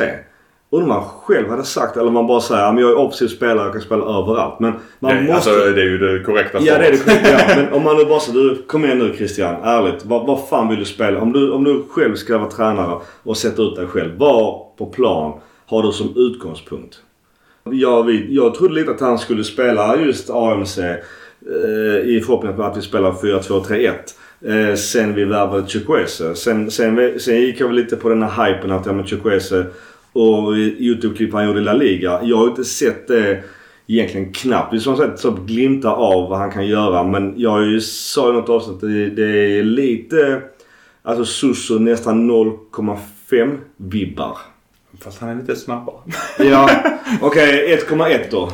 Undrar 0.69 0.85
om 0.85 0.91
han 0.91 1.03
själv 1.03 1.49
hade 1.49 1.63
sagt 1.63 1.97
eller 1.97 2.07
om 2.07 2.13
man 2.13 2.27
bara 2.27 2.41
säger 2.41 2.63
att 2.63 2.81
jag 2.81 2.89
är 2.89 2.97
offensiv 2.97 3.27
spelare 3.27 3.67
och 3.67 3.73
kan 3.73 3.81
spela 3.81 4.03
överallt. 4.03 4.59
Men 4.59 4.73
man 4.99 5.15
det, 5.15 5.21
måste... 5.21 5.33
Alltså 5.33 5.71
det 5.71 5.81
är 5.81 5.85
ju 5.85 5.97
det 5.97 6.23
korrekta 6.23 6.59
Ja 6.59 6.77
det 6.77 6.87
är 6.87 6.91
det 6.91 6.97
korrekta 6.97 7.29
ja. 7.29 7.55
Men 7.55 7.73
om 7.73 7.83
man 7.83 7.97
nu 7.97 8.05
bara 8.05 8.19
säger 8.19 8.39
du 8.39 8.63
kom 8.67 8.85
igen 8.85 8.99
nu 8.99 9.13
Christian, 9.17 9.55
ärligt. 9.63 10.05
Vad, 10.05 10.27
vad 10.27 10.47
fan 10.47 10.69
vill 10.69 10.79
du 10.79 10.85
spela? 10.85 11.21
Om 11.21 11.31
du, 11.31 11.51
om 11.51 11.63
du 11.63 11.83
själv 11.89 12.15
ska 12.15 12.37
vara 12.37 12.51
tränare 12.51 12.99
och 13.23 13.37
sätta 13.37 13.61
ut 13.61 13.75
dig 13.75 13.87
själv. 13.87 14.17
Vad 14.17 14.77
på 14.77 14.85
plan 14.85 15.39
har 15.65 15.83
du 15.83 15.91
som 15.91 16.13
utgångspunkt? 16.15 16.99
Jag, 17.73 18.03
vi, 18.03 18.35
jag 18.35 18.55
trodde 18.55 18.73
lite 18.73 18.91
att 18.91 18.99
han 18.99 19.19
skulle 19.19 19.43
spela 19.43 20.01
just 20.01 20.29
AMC 20.29 20.77
eh, 20.77 20.97
i 22.05 22.23
förhoppning 22.25 22.65
att 22.65 22.77
vi 22.77 22.81
spelar 22.81 23.11
4-2-3-1. 23.11 23.93
Eh, 24.41 24.75
sen 24.75 25.15
vi 25.15 25.25
värvade 25.25 25.67
Chukwese. 25.67 26.35
Sen, 26.35 26.71
sen, 26.71 27.19
sen 27.19 27.41
gick 27.41 27.59
jag 27.59 27.67
väl 27.67 27.75
lite 27.75 27.95
på 27.95 28.09
den 28.09 28.23
här 28.23 28.45
hypen 28.45 28.71
att 28.71 28.85
ja 28.85 28.93
men 28.93 29.05
Chukwese 29.05 29.65
och 30.13 30.55
Youtube-klipp 30.57 31.33
han 31.33 31.45
gjorde 31.45 31.59
i 31.59 31.63
La 31.63 31.73
Liga. 31.73 32.19
Jag 32.23 32.37
har 32.37 32.47
inte 32.47 32.63
sett 32.63 33.07
det 33.07 33.43
egentligen 33.87 34.33
knappt. 34.33 34.73
Vi 34.73 34.89
har 34.89 34.95
sett 34.95 35.19
så 35.19 35.31
glimtar 35.31 35.91
av 35.91 36.29
vad 36.29 36.39
han 36.39 36.51
kan 36.51 36.67
göra. 36.67 37.03
Men 37.03 37.33
jag 37.37 37.49
har 37.49 37.61
ju 37.61 37.81
sa 37.81 38.29
i 38.29 38.33
något 38.33 38.49
avsnitt 38.49 38.75
att 38.75 38.81
det, 38.81 39.09
det 39.09 39.59
är 39.59 39.63
lite 39.63 40.41
alltså 41.03 41.25
Susu 41.25 41.79
nästan 41.79 42.31
0,5 42.31 43.57
vibbar. 43.77 44.37
Fast 45.03 45.21
han 45.21 45.29
är 45.29 45.35
lite 45.35 45.55
snabbare. 45.55 45.95
Ja, 46.39 46.69
okej 47.21 47.77
1,1 47.89 48.19
då. 48.31 48.49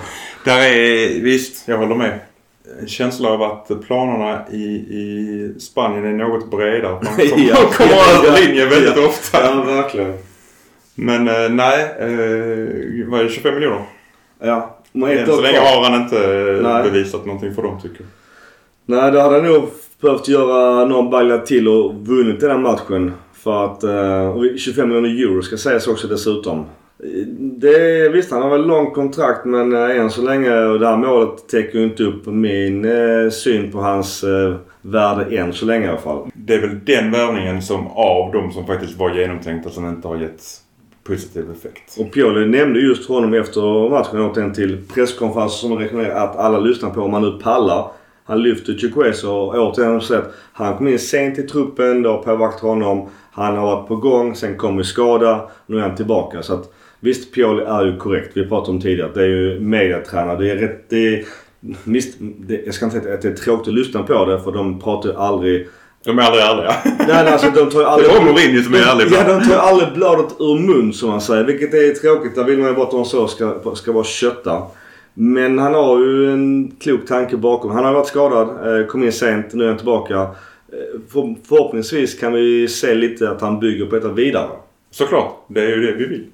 Där 0.46 0.60
är, 0.60 1.22
visst, 1.22 1.68
jag 1.68 1.78
håller 1.78 1.96
med. 1.96 2.20
En 2.82 2.88
känsla 2.88 3.30
av 3.30 3.42
att 3.44 3.72
planerna 3.88 4.42
i, 4.52 4.64
i 4.74 5.56
Spanien 5.60 6.06
är 6.06 6.14
något 6.14 6.52
bredare. 6.52 6.92
Man 6.94 7.04
kommer, 7.30 7.50
Ja, 7.50 7.56
kommer 7.56 7.92
ja, 7.92 8.28
över 8.28 8.42
linjen 8.42 8.70
väldigt 8.70 8.98
ja. 8.98 9.08
ofta. 9.08 9.44
Ja, 9.44 9.64
verkligen. 9.64 10.14
Men 10.96 11.28
eh, 11.28 11.50
nej, 11.50 11.82
eh, 12.00 13.08
vad 13.08 13.20
är 13.20 13.24
det, 13.24 13.30
25 13.30 13.54
miljoner? 13.54 13.84
Ja, 14.40 14.78
Än 14.94 15.26
så 15.28 15.42
länge 15.42 15.60
har 15.60 15.90
han 15.90 16.02
inte 16.02 16.20
Nej. 16.64 16.84
bevisat 16.84 17.26
någonting 17.26 17.56
för 17.56 17.62
dem 17.64 17.82
tycker 17.82 17.98
jag. 18.00 18.08
Nej, 18.86 19.12
då 19.12 19.20
hade 19.20 19.36
han 19.36 19.46
nog 19.46 19.70
behövt 20.02 20.28
göra 20.28 20.86
någon 20.86 21.10
bagla 21.10 21.38
till 21.38 21.68
och 21.68 21.96
vunnit 21.96 22.40
den 22.40 22.52
här 22.52 22.58
matchen. 22.58 23.14
För 23.46 23.66
att... 23.66 23.84
eh, 23.84 24.28
och 24.28 24.60
25 24.60 24.90
miljoner 24.90 25.10
euro 25.10 25.42
ska 25.42 25.58
sägas 25.58 25.88
också 25.88 26.08
dessutom. 26.08 26.66
Det, 27.38 28.10
visst, 28.10 28.32
han 28.32 28.42
har 28.42 28.50
väl 28.50 28.68
långt 28.68 28.94
kontrakt 28.94 29.46
men 29.46 29.74
eh, 29.74 30.00
än 30.00 30.10
så 30.10 30.22
länge 30.22 30.66
och 30.66 30.80
det 30.80 30.88
här 30.88 30.98
målet 30.98 31.48
täcker 31.48 31.80
ju 31.80 31.86
inte 31.86 32.04
upp 32.04 32.26
min 32.26 32.86
eh, 32.86 33.30
syn 33.32 33.72
på 33.72 33.78
hans 33.78 34.24
eh, 34.24 34.56
värde 34.82 35.38
än 35.38 35.54
så 35.54 35.66
länge 35.66 35.86
i 35.86 35.90
alla 35.90 35.98
fall. 35.98 36.30
Det 36.34 36.54
är 36.54 36.62
väl 36.62 36.80
den 36.86 37.12
värvningen 37.12 37.62
som 37.62 37.88
av 37.88 38.32
de 38.32 38.52
som 38.52 38.66
faktiskt 38.66 39.00
var 39.00 39.16
genomtänkta 39.16 39.70
som 39.70 39.90
inte 39.90 40.08
har 40.08 40.18
gett 40.18 40.44
positiv 41.04 41.52
effekt. 41.52 41.98
Och 42.00 42.12
Pioli 42.12 42.48
nämnde 42.48 42.80
just 42.80 43.10
honom 43.10 43.34
efter 43.34 43.90
matchen 43.90 44.22
återigen 44.22 44.54
till 44.54 44.78
presskonferensen 44.94 45.70
som 45.70 45.78
rekommenderar 45.78 46.24
att 46.24 46.36
alla 46.36 46.60
lyssnar 46.60 46.90
på 46.90 47.02
om 47.02 47.12
man 47.12 47.22
nu 47.22 47.40
pallar. 47.44 47.92
Han 48.28 48.44
lyfter 48.44 48.74
Chukwese 48.74 49.28
och 49.28 49.56
återigen 49.56 50.02
så 50.02 50.16
att 50.16 50.34
han 50.54 50.78
kom 50.78 50.88
in 50.88 51.00
sent 51.00 51.40
i 51.40 51.44
truppen, 51.44 52.02
det 52.02 52.10
har 52.10 52.18
påverkat 52.18 52.60
honom. 52.60 53.10
Han 53.36 53.58
har 53.58 53.66
varit 53.66 53.88
på 53.88 53.96
gång, 53.96 54.36
sen 54.36 54.58
kom 54.58 54.78
vi 54.78 54.84
skada, 54.84 55.50
nu 55.66 55.78
är 55.78 55.82
han 55.82 55.96
tillbaka. 55.96 56.44
Så 56.44 56.54
att 56.54 56.74
visst, 57.00 57.34
Pioli 57.34 57.64
är 57.64 57.86
ju 57.86 57.98
korrekt. 57.98 58.32
Vi 58.34 58.48
pratade 58.48 58.72
om 58.72 58.82
tidigare 58.82 59.10
att 59.10 59.16
det 59.16 59.22
är 59.22 59.28
ju 59.28 59.60
mediatränare. 59.60 60.38
Det 60.38 60.52
är 60.52 60.56
rätt... 60.56 60.86
Det 60.90 61.08
är, 61.08 61.26
visst, 61.84 62.16
det, 62.20 62.62
jag 62.66 62.74
ska 62.74 62.86
inte 62.86 63.02
säga 63.02 63.14
att 63.14 63.22
det 63.22 63.28
är 63.28 63.34
tråkigt 63.34 63.68
att 63.68 63.74
lyssna 63.74 64.04
på 64.04 64.26
det 64.26 64.40
för 64.40 64.52
de 64.52 64.80
pratar 64.80 65.10
ju 65.10 65.16
aldrig... 65.16 65.68
De 66.06 66.20
är 66.20 66.24
aldrig 66.24 66.44
ärliga. 66.44 66.76
Nej, 66.84 67.08
nej 67.08 67.34
alltså 67.34 67.52
de 67.56 67.70
tar 67.70 67.80
ju 67.80 67.86
aldrig... 67.86 68.12
Det 68.12 68.18
var 68.18 68.26
Mourinho 68.26 68.64
som 68.64 68.74
är 68.74 68.78
ärlig 68.78 69.08
Ja, 69.12 69.24
de 69.24 69.46
tar 69.46 69.54
ju 69.54 69.60
aldrig 69.60 69.94
bladet 69.94 70.36
ur 70.40 70.60
mun 70.60 70.94
som 70.94 71.10
man 71.10 71.22
säger. 71.22 71.44
Vilket 71.44 71.74
är 71.74 71.94
tråkigt. 71.94 72.36
Där 72.36 72.44
vill 72.44 72.60
man 72.60 72.68
ju 72.68 72.74
bara 72.74 72.86
att 72.86 72.92
de 72.92 73.06
så 73.06 73.28
ska, 73.28 73.76
ska 73.76 73.92
vara 73.92 74.04
kötta. 74.04 74.62
Men 75.14 75.60
han 75.60 75.74
har 75.74 76.00
ju 76.00 76.32
en 76.32 76.72
klok 76.80 77.08
tanke 77.08 77.38
bakom. 77.38 77.72
Han 77.72 77.86
har 77.86 77.94
varit 77.94 78.08
skadad, 78.08 78.80
eh, 78.80 78.86
kom 78.86 79.04
in 79.04 79.12
sent, 79.12 79.54
nu 79.54 79.64
är 79.64 79.68
han 79.68 79.78
tillbaka. 79.78 80.28
För, 81.12 81.36
förhoppningsvis 81.48 82.20
kan 82.20 82.34
vi 82.34 82.68
se 82.68 82.94
lite 82.96 83.30
att 83.30 83.42
han 83.42 83.60
bygger 83.60 83.86
på 83.86 83.96
detta 83.96 84.12
vidare. 84.12 84.50
Såklart, 84.92 85.46
det 85.48 85.62
är 85.62 85.70
ju 85.70 85.82
det 85.82 85.92
vi 85.92 86.06
vill. 86.06 86.26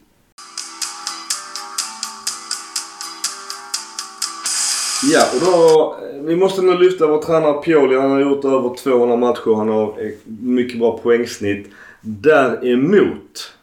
Ja, 5.13 5.23
och 5.33 5.39
då... 5.45 5.95
eh, 6.05 6.21
Vi 6.23 6.35
måste 6.35 6.61
nu 6.61 6.77
lyfta 6.77 7.07
vår 7.07 7.21
tränare 7.21 7.53
Pioli. 7.61 7.95
Han 7.95 8.11
har 8.11 8.19
gjort 8.19 8.45
över 8.45 8.75
200 8.75 9.15
matcher. 9.15 9.55
Han 9.55 9.69
har 9.69 9.95
mycket 10.41 10.79
bra 10.79 10.97
poängsnitt. 10.97 11.67
Däremot 12.01 13.53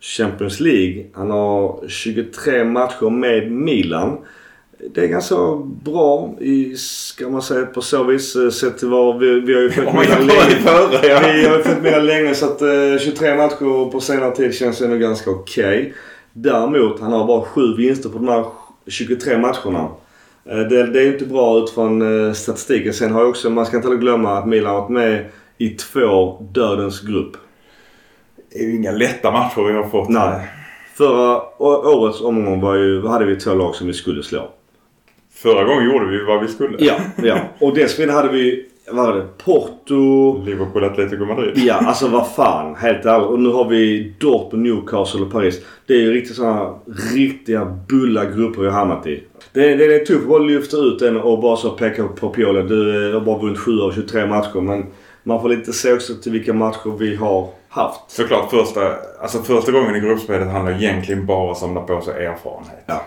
Champions 0.00 0.60
League. 0.60 1.06
Han 1.12 1.30
har 1.30 1.88
23 1.88 2.64
matcher 2.64 3.10
med 3.10 3.52
Milan. 3.52 4.18
Det 4.94 5.00
är 5.04 5.06
ganska 5.08 5.36
bra 5.84 6.34
i, 6.40 6.74
ska 6.76 7.28
man 7.28 7.42
säga, 7.42 7.66
på 7.66 7.80
så 7.80 8.04
vis. 8.04 8.36
eh, 8.36 8.50
Sett 8.50 8.78
till 8.78 8.88
vad 8.88 9.18
vi, 9.18 9.40
vi 9.40 9.54
har 9.54 9.60
ju 9.60 9.70
följt 9.70 9.88
jämför 9.94 10.24
länge. 10.24 10.50
i 10.50 10.62
före, 10.62 11.06
ja. 11.08 11.20
Vi 11.34 11.46
har 11.46 11.56
ju 11.56 11.62
följt 11.62 11.82
Milan 11.82 12.06
länge 12.06 12.34
så 12.34 12.46
att 12.46 12.62
eh, 12.62 12.98
23 13.00 13.36
matcher 13.36 13.90
på 13.90 14.00
senare 14.00 14.36
tid 14.36 14.54
känns 14.54 14.80
ändå 14.80 14.96
ganska 14.96 15.30
okej. 15.30 15.94
Däremot, 16.32 17.00
han 17.00 17.12
har 17.12 17.26
bara 17.26 17.42
sju 17.42 17.74
vinster 17.76 18.08
på 18.08 18.18
de 18.18 18.28
här 18.28 18.44
23 18.86 19.38
matcherna. 19.38 19.88
Eh, 20.44 20.58
Det, 20.58 20.86
det 20.86 21.02
är 21.02 21.12
inte 21.12 21.24
bra 21.24 21.58
utifrån 21.58 22.26
eh, 22.26 22.32
statistiken. 22.32 22.92
Sen 22.94 23.12
har 23.12 23.20
jag 23.20 23.28
också, 23.30 23.50
man 23.50 23.66
ska 23.66 23.76
inte 23.76 23.88
heller 23.88 24.00
glömma 24.00 24.38
att 24.38 24.46
Milan 24.48 24.74
har 24.74 24.80
varit 24.80 24.90
med 24.90 25.24
i 25.58 25.68
två 25.70 26.42
dödens 26.52 27.00
grupp. 27.00 27.32
Det 28.52 28.58
är 28.58 28.64
ju 28.64 28.76
inga 28.76 28.92
lätta 28.92 29.30
matcher 29.30 29.62
vi 29.62 29.72
har 29.72 29.88
fått. 29.88 30.08
Nej. 30.08 30.48
Förra 30.94 31.40
årets 31.96 32.20
omgång 32.20 32.60
var 32.60 32.74
ju, 32.74 33.06
hade 33.06 33.24
vi 33.24 33.36
två 33.36 33.54
lag 33.54 33.74
som 33.74 33.86
vi 33.86 33.92
skulle 33.92 34.22
slå. 34.22 34.48
Förra 35.42 35.64
gången 35.64 35.84
gjorde 35.84 36.06
vi 36.06 36.24
vad 36.24 36.40
vi 36.40 36.48
skulle. 36.48 36.76
Ja, 36.78 36.94
ja. 37.22 37.38
Och 37.58 37.74
dessförinnan 37.74 38.16
hade 38.16 38.28
vi, 38.28 38.66
vad 38.90 39.06
var 39.06 39.16
det? 39.16 39.26
Porto. 39.44 40.42
Liverpool, 40.44 40.84
Atletico 40.84 41.24
Madrid. 41.24 41.52
Ja, 41.56 41.74
alltså 41.74 42.08
vad 42.08 42.34
fan. 42.34 42.74
Helt 42.74 43.06
ärligt. 43.06 43.26
Och 43.26 43.40
nu 43.40 43.48
har 43.48 43.68
vi 43.68 44.12
Dortmund, 44.18 44.62
Newcastle 44.62 45.20
och 45.20 45.32
Paris. 45.32 45.60
Det 45.86 45.94
är 45.94 45.98
ju 45.98 46.12
riktigt 46.12 46.36
sådana 46.36 46.74
riktiga 47.14 47.64
bulla 47.88 48.24
grupper 48.24 48.60
vi 48.60 48.68
har 48.68 48.74
hamnat 48.74 49.06
i. 49.06 49.22
Det, 49.52 49.76
det 49.76 49.84
är 49.84 50.04
tufft 50.04 50.22
att 50.22 50.28
bara 50.28 50.38
lyfta 50.38 50.76
ut 50.76 50.98
den 50.98 51.16
och 51.16 51.40
bara 51.40 51.56
så 51.56 51.70
peka 51.70 52.04
på 52.04 52.28
Pioli. 52.28 52.62
Du 52.62 53.12
har 53.14 53.20
bara 53.20 53.38
vunnit 53.38 53.58
7 53.58 53.80
av 53.80 53.92
23 53.92 54.26
matcher. 54.26 54.60
Men 54.60 54.86
man 55.22 55.40
får 55.40 55.48
lite 55.48 55.72
se 55.72 55.92
också 55.92 56.14
till 56.14 56.32
vilka 56.32 56.52
matcher 56.52 56.98
vi 56.98 57.16
har 57.16 57.48
haft. 57.68 58.00
Såklart 58.08 58.50
första, 58.50 58.80
alltså 59.20 59.38
första 59.38 59.72
gången 59.72 59.96
i 59.96 60.00
gruppspelet 60.00 60.48
handlar 60.48 60.72
egentligen 60.72 61.26
bara 61.26 61.38
om 61.38 61.50
att 61.50 61.58
samla 61.58 61.80
på 61.80 62.00
sig 62.00 62.26
erfarenhet. 62.26 62.84
Ja. 62.86 63.02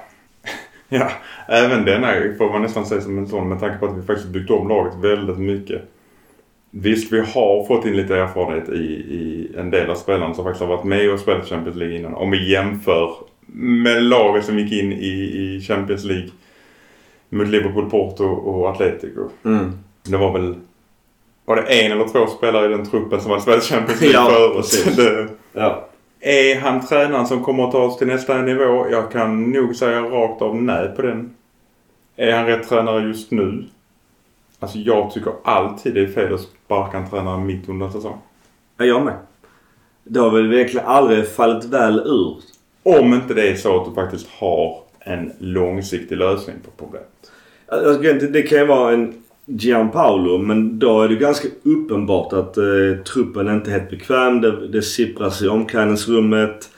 Ja, 0.94 1.12
även 1.48 1.86
denna 1.86 2.08
får 2.38 2.52
man 2.52 2.62
nästan 2.62 2.86
se 2.86 3.02
som 3.02 3.18
en 3.18 3.28
sån 3.28 3.50
med 3.50 3.60
tanke 3.60 3.78
på 3.78 3.86
att 3.86 3.98
vi 3.98 4.02
faktiskt 4.02 4.30
byggt 4.30 4.52
om 4.52 4.68
laget 4.68 4.94
väldigt 4.96 5.38
mycket. 5.38 5.82
Visst, 6.72 7.14
vi 7.14 7.20
har 7.20 7.66
fått 7.66 7.86
in 7.86 7.98
lite 7.98 8.16
erfarenhet 8.16 8.70
i, 8.70 8.84
i 8.92 9.52
en 9.58 9.70
del 9.70 9.90
av 9.90 9.96
spelarna 9.96 10.34
som 10.34 10.44
faktiskt 10.44 10.62
har 10.62 10.76
varit 10.76 10.84
med 10.86 11.12
och 11.12 11.20
spelat 11.20 11.48
Champions 11.48 11.78
League 11.78 11.98
innan. 11.98 12.14
Om 12.14 12.32
vi 12.32 12.52
jämför 12.52 13.14
med 13.54 14.04
laget 14.04 14.46
som 14.46 14.60
gick 14.60 14.72
in 14.72 14.92
i, 14.94 15.08
i 15.08 15.62
Champions 15.62 16.04
League 16.04 16.30
mot 17.30 17.48
Liverpool, 17.48 17.90
Porto 17.90 18.26
och 18.26 18.70
Atletico. 18.70 19.30
Mm. 19.46 19.72
Det 20.04 20.18
var 20.18 20.34
väl... 20.34 20.56
Var 21.46 21.56
det 21.56 21.62
en 21.62 21.92
eller 21.92 22.08
två 22.08 22.28
spelare 22.28 22.66
i 22.66 22.70
den 22.78 22.86
truppen 22.86 23.22
som 23.22 23.32
hade 23.32 23.44
spelat 23.44 23.64
Champions 23.64 24.02
League 24.02 24.20
Ja, 24.20 24.64
förut? 24.64 24.96
Det, 24.98 25.28
Ja. 25.60 25.88
Är 26.22 26.60
han 26.60 26.88
tränaren 26.88 27.28
som 27.28 27.44
kommer 27.44 27.64
att 27.66 27.72
ta 27.72 27.84
oss 27.84 27.98
till 27.98 28.08
nästa 28.08 28.38
nivå? 28.42 28.88
Jag 28.92 29.12
kan 29.12 29.52
nog 29.52 29.76
säga 29.76 30.02
rakt 30.02 30.42
av 30.42 30.56
nej 30.62 30.88
på 30.96 31.02
den. 31.02 31.36
Är 32.16 32.32
han 32.32 32.46
rätt 32.46 32.70
tränare 32.70 33.02
just 33.08 33.32
nu? 33.32 33.66
Alltså 34.60 34.78
jag 34.78 35.12
tycker 35.12 35.34
alltid 35.44 35.94
det 35.94 36.02
är 36.02 36.08
fel 36.08 36.34
att 36.34 36.42
sparka 36.66 36.98
en 36.98 37.10
tränare 37.10 37.38
mitt 37.38 37.70
under 37.70 37.86
en 37.86 37.92
säsong. 37.92 38.18
Ja, 38.78 38.86
jag 38.86 39.06
med. 39.06 39.14
Det 40.04 40.20
har 40.20 40.30
väl 40.30 40.48
verkligen 40.50 40.86
aldrig 40.86 41.28
fallit 41.28 41.66
väl 41.66 42.00
ur. 42.00 42.36
Om 42.84 43.14
inte 43.14 43.34
det 43.34 43.50
är 43.50 43.56
så 43.56 43.82
att 43.82 43.88
du 43.90 43.94
faktiskt 43.94 44.28
har 44.30 44.80
en 45.00 45.34
långsiktig 45.40 46.18
lösning 46.18 46.56
på 46.66 46.72
problemet. 46.86 47.32
Alltså, 47.68 48.02
det- 48.02 48.28
det 48.28 48.42
kan 48.42 48.58
ju 48.60 48.66
vara 48.66 48.94
en 48.94 49.21
Gianpaolo 49.46 50.38
men 50.38 50.80
då 50.80 51.02
är 51.02 51.10
det 51.10 51.16
ganska 51.16 51.48
uppenbart 51.64 52.34
att 52.34 52.58
eh, 52.58 53.04
truppen 53.14 53.48
inte 53.48 53.70
är 53.70 53.80
helt 53.80 53.90
bekväm. 53.90 54.42
Det, 54.42 54.68
det 54.68 54.82
sippras 54.82 55.42
i 55.42 55.48
omklädningsrummet. 55.48 56.70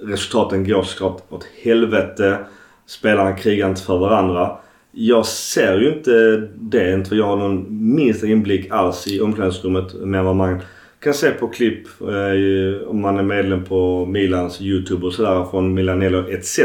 Resultaten 0.00 0.68
går 0.68 0.82
såklart 0.82 1.22
åt 1.28 1.46
helvete. 1.62 2.38
Spelarna 2.86 3.32
krigar 3.32 3.68
inte 3.68 3.82
för 3.82 3.98
varandra. 3.98 4.56
Jag 4.92 5.26
ser 5.26 5.78
ju 5.78 5.92
inte 5.92 6.48
det. 6.54 6.94
Inte 6.94 7.08
för 7.08 7.16
jag 7.16 7.26
har 7.26 7.36
någon 7.36 7.66
minsta 7.94 8.26
inblick 8.26 8.70
alls 8.70 9.06
i 9.08 9.20
omklädningsrummet. 9.20 9.94
Med 9.94 10.24
vad 10.24 10.36
man 10.36 10.60
kan 11.00 11.14
se 11.14 11.30
på 11.30 11.48
klipp 11.48 11.86
eh, 12.00 12.88
om 12.88 13.00
man 13.00 13.18
är 13.18 13.22
medlem 13.22 13.64
på 13.64 14.06
Milans 14.06 14.60
YouTube 14.60 15.06
och 15.06 15.12
sådär 15.12 15.46
från 15.50 15.74
Milanello 15.74 16.28
etc. 16.30 16.60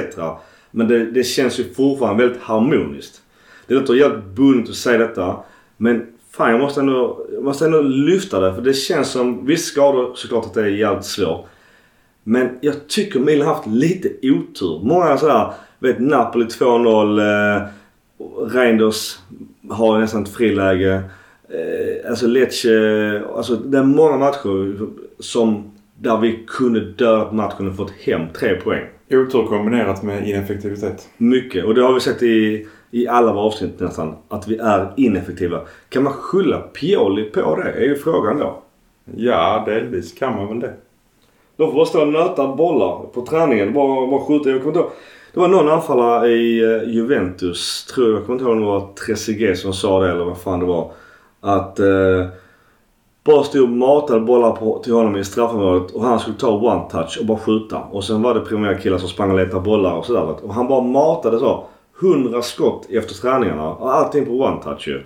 Men 0.71 0.87
det, 0.87 1.11
det 1.11 1.23
känns 1.23 1.59
ju 1.59 1.63
fortfarande 1.63 2.23
väldigt 2.23 2.41
harmoniskt. 2.41 3.22
Det 3.67 3.73
låter 3.73 3.93
jävligt 3.93 4.25
bunt 4.25 4.69
att 4.69 4.75
säga 4.75 4.97
detta. 4.97 5.37
Men 5.77 6.07
fan 6.31 6.51
jag 6.51 6.59
måste 6.59 6.79
ändå, 6.79 7.27
jag 7.33 7.43
måste 7.43 7.65
ändå 7.65 7.81
lyfta 7.81 8.39
det. 8.39 8.55
För 8.55 8.61
det 8.61 8.73
känns 8.73 9.11
som, 9.11 9.45
visst 9.45 9.65
skador 9.65 10.11
såklart 10.15 10.45
att 10.45 10.53
det 10.53 10.61
är 10.61 10.67
jävligt 10.67 11.05
svårt. 11.05 11.45
Men 12.23 12.49
jag 12.61 12.87
tycker 12.87 13.19
Milan 13.19 13.47
har 13.47 13.55
haft 13.55 13.67
lite 13.67 14.09
otur. 14.21 14.79
Många 14.83 15.17
sådär, 15.17 15.53
vet 15.79 15.99
Napoli 15.99 16.45
2-0. 16.45 17.19
Eh, 17.19 17.67
Reinders 18.53 19.19
har 19.69 19.99
nästan 19.99 20.23
ett 20.23 20.29
friläge. 20.29 21.03
Eh, 21.49 22.09
alltså 22.09 22.27
Lecce. 22.27 23.23
Alltså 23.35 23.55
det 23.55 23.77
är 23.77 23.83
många 23.83 24.17
matcher 24.17 24.77
som 25.19 25.71
där 25.99 26.17
vi 26.17 26.43
kunde 26.47 26.79
döda 26.79 27.25
på 27.25 27.35
matchen 27.35 27.67
och 27.67 27.75
fått 27.75 27.91
hem 27.91 28.21
tre 28.39 28.55
poäng. 28.55 28.83
Otur 29.11 29.45
kombinerat 29.45 30.03
med 30.03 30.29
ineffektivitet. 30.29 31.09
Mycket. 31.17 31.65
Och 31.65 31.75
det 31.75 31.81
har 31.81 31.93
vi 31.93 31.99
sett 31.99 32.23
i, 32.23 32.67
i 32.93 33.07
alla 33.07 33.33
våra 33.33 33.43
avsnitt 33.43 33.79
nästan. 33.79 34.15
Att 34.29 34.47
vi 34.47 34.57
är 34.57 34.93
ineffektiva. 34.97 35.59
Kan 35.89 36.03
man 36.03 36.13
skylla 36.13 36.59
Pioli 36.59 37.23
på 37.23 37.55
det? 37.55 37.71
är 37.71 37.83
ju 37.83 37.95
frågan 37.95 38.39
då. 38.39 38.59
Ja, 39.15 39.63
delvis 39.65 40.13
kan 40.13 40.35
man 40.35 40.47
väl 40.47 40.59
det. 40.59 40.73
De 41.57 41.67
får 41.67 41.75
bara 41.75 41.85
stå 41.85 42.01
och 42.01 42.07
nöta 42.07 42.47
bollar 42.47 43.05
på 43.13 43.25
träningen. 43.25 43.73
Bara, 43.73 44.07
bara 44.07 44.25
skjuta. 44.25 44.49
Jag 44.49 44.59
kommer 44.59 44.67
inte 44.67 44.79
ihåg. 44.79 44.91
Det 45.33 45.39
var 45.39 45.47
någon 45.47 45.69
anfallare 45.69 46.27
i 46.27 46.63
eh, 46.63 46.89
Juventus, 46.89 47.85
tror 47.85 48.07
jag. 48.07 48.17
Jag 48.17 48.25
kommer 48.25 48.39
inte 48.39 48.45
ihåg 48.45 48.53
om 48.53 48.59
det 48.59 48.65
var 48.65 48.93
Trezeguet 48.93 49.59
som 49.59 49.73
sa 49.73 49.99
det 49.99 50.11
eller 50.11 50.25
vad 50.25 50.37
fan 50.37 50.59
det 50.59 50.65
var. 50.65 50.91
Att 51.41 51.79
eh, 51.79 52.25
bara 53.23 53.43
stod 53.43 53.63
och 53.63 53.69
matade 53.69 54.19
bollar 54.19 54.51
på, 54.51 54.81
till 54.83 54.93
honom 54.93 55.15
i 55.15 55.23
straffområdet 55.23 55.91
och 55.91 56.03
han 56.03 56.19
skulle 56.19 56.37
ta 56.37 56.51
one 56.51 56.89
touch 56.91 57.17
och 57.19 57.25
bara 57.25 57.37
skjuta. 57.37 57.79
Och 57.79 58.03
sen 58.03 58.21
var 58.21 58.33
det 58.33 58.39
primära 58.39 58.77
killar 58.77 58.97
som 58.97 59.09
sprang 59.09 59.31
och 59.31 59.37
letade 59.37 59.61
bollar 59.61 59.93
och 59.95 60.05
sådär. 60.05 60.35
Och 60.43 60.53
han 60.53 60.67
bara 60.67 60.81
matade 60.81 61.39
så. 61.39 61.65
100 62.01 62.41
skott 62.41 62.87
efter 62.89 63.15
träningarna. 63.15 63.69
Och 63.69 63.93
allting 63.95 64.25
på 64.25 64.31
one 64.31 64.63
touch 64.63 64.87
ju. 64.87 65.01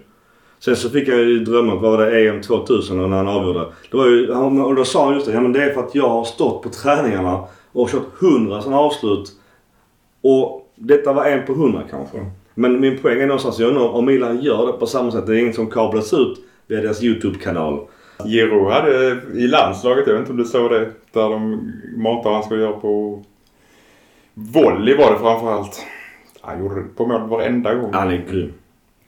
Sen 0.60 0.76
så 0.76 0.90
fick 0.90 1.10
han 1.10 1.18
ju 1.18 1.40
drömma 1.40 1.74
om, 1.74 1.82
vad 1.82 1.92
var 1.92 2.06
det, 2.06 2.30
EM 2.30 2.42
2000 2.42 3.10
när 3.10 3.18
han 3.18 3.28
avgjorde. 3.28 3.66
Det 3.92 3.98
var 3.98 4.08
ju, 4.08 4.32
och 4.64 4.76
då 4.76 4.86
sa 4.86 5.06
han 5.06 5.14
just 5.14 5.26
det, 5.26 5.34
ja 5.34 5.42
men 5.42 5.54
det 5.54 5.64
är 5.64 5.74
för 5.74 5.84
att 5.84 5.96
jag 5.96 6.10
har 6.10 6.24
stått 6.24 6.64
på 6.64 6.70
träningarna 6.70 7.44
och 7.72 7.90
kört 7.90 8.22
100 8.22 8.62
sådana 8.62 8.80
avslut. 8.80 9.32
Och 10.22 10.72
detta 10.76 11.14
var 11.14 11.26
en 11.26 11.46
på 11.46 11.52
100 11.52 11.82
kanske. 11.90 12.26
Men 12.54 12.80
min 12.80 12.98
poäng 12.98 13.22
är 13.22 13.28
någonstans, 13.28 13.60
jag 13.60 13.70
undrar 13.70 13.90
om 13.90 14.06
Milan 14.06 14.42
gör 14.42 14.68
det 14.68 14.74
på 14.74 14.86
samma 14.86 15.12
sätt. 15.12 15.28
Det 15.28 15.38
är 15.38 15.40
inget 15.40 15.56
som 15.56 15.70
kablas 15.70 16.14
ut 16.14 16.38
via 16.68 16.82
deras 16.82 17.04
YouTube-kanal. 17.04 17.80
Giro 18.26 18.70
hade 18.70 19.18
i 19.34 19.48
landslaget, 19.48 20.08
jag 20.08 20.14
vet 20.14 20.20
inte 20.20 20.32
om 20.32 20.38
du 20.38 20.46
såg 20.46 20.72
det, 20.72 20.92
där 21.14 21.30
de 21.30 21.72
matade 21.98 22.36
han 22.36 22.44
skulle 22.44 22.62
göra 22.62 22.80
på 22.80 23.24
volley 24.34 24.98
var 24.98 25.12
det 25.12 25.20
framförallt. 25.20 25.86
Han 26.42 26.60
gjorde 26.60 26.76
det 26.76 26.88
på 26.96 27.06
mål 27.08 27.30
varenda 27.30 27.74
gång. 27.74 27.94
Han 27.94 28.12
är 28.12 28.26
grym. 28.32 28.54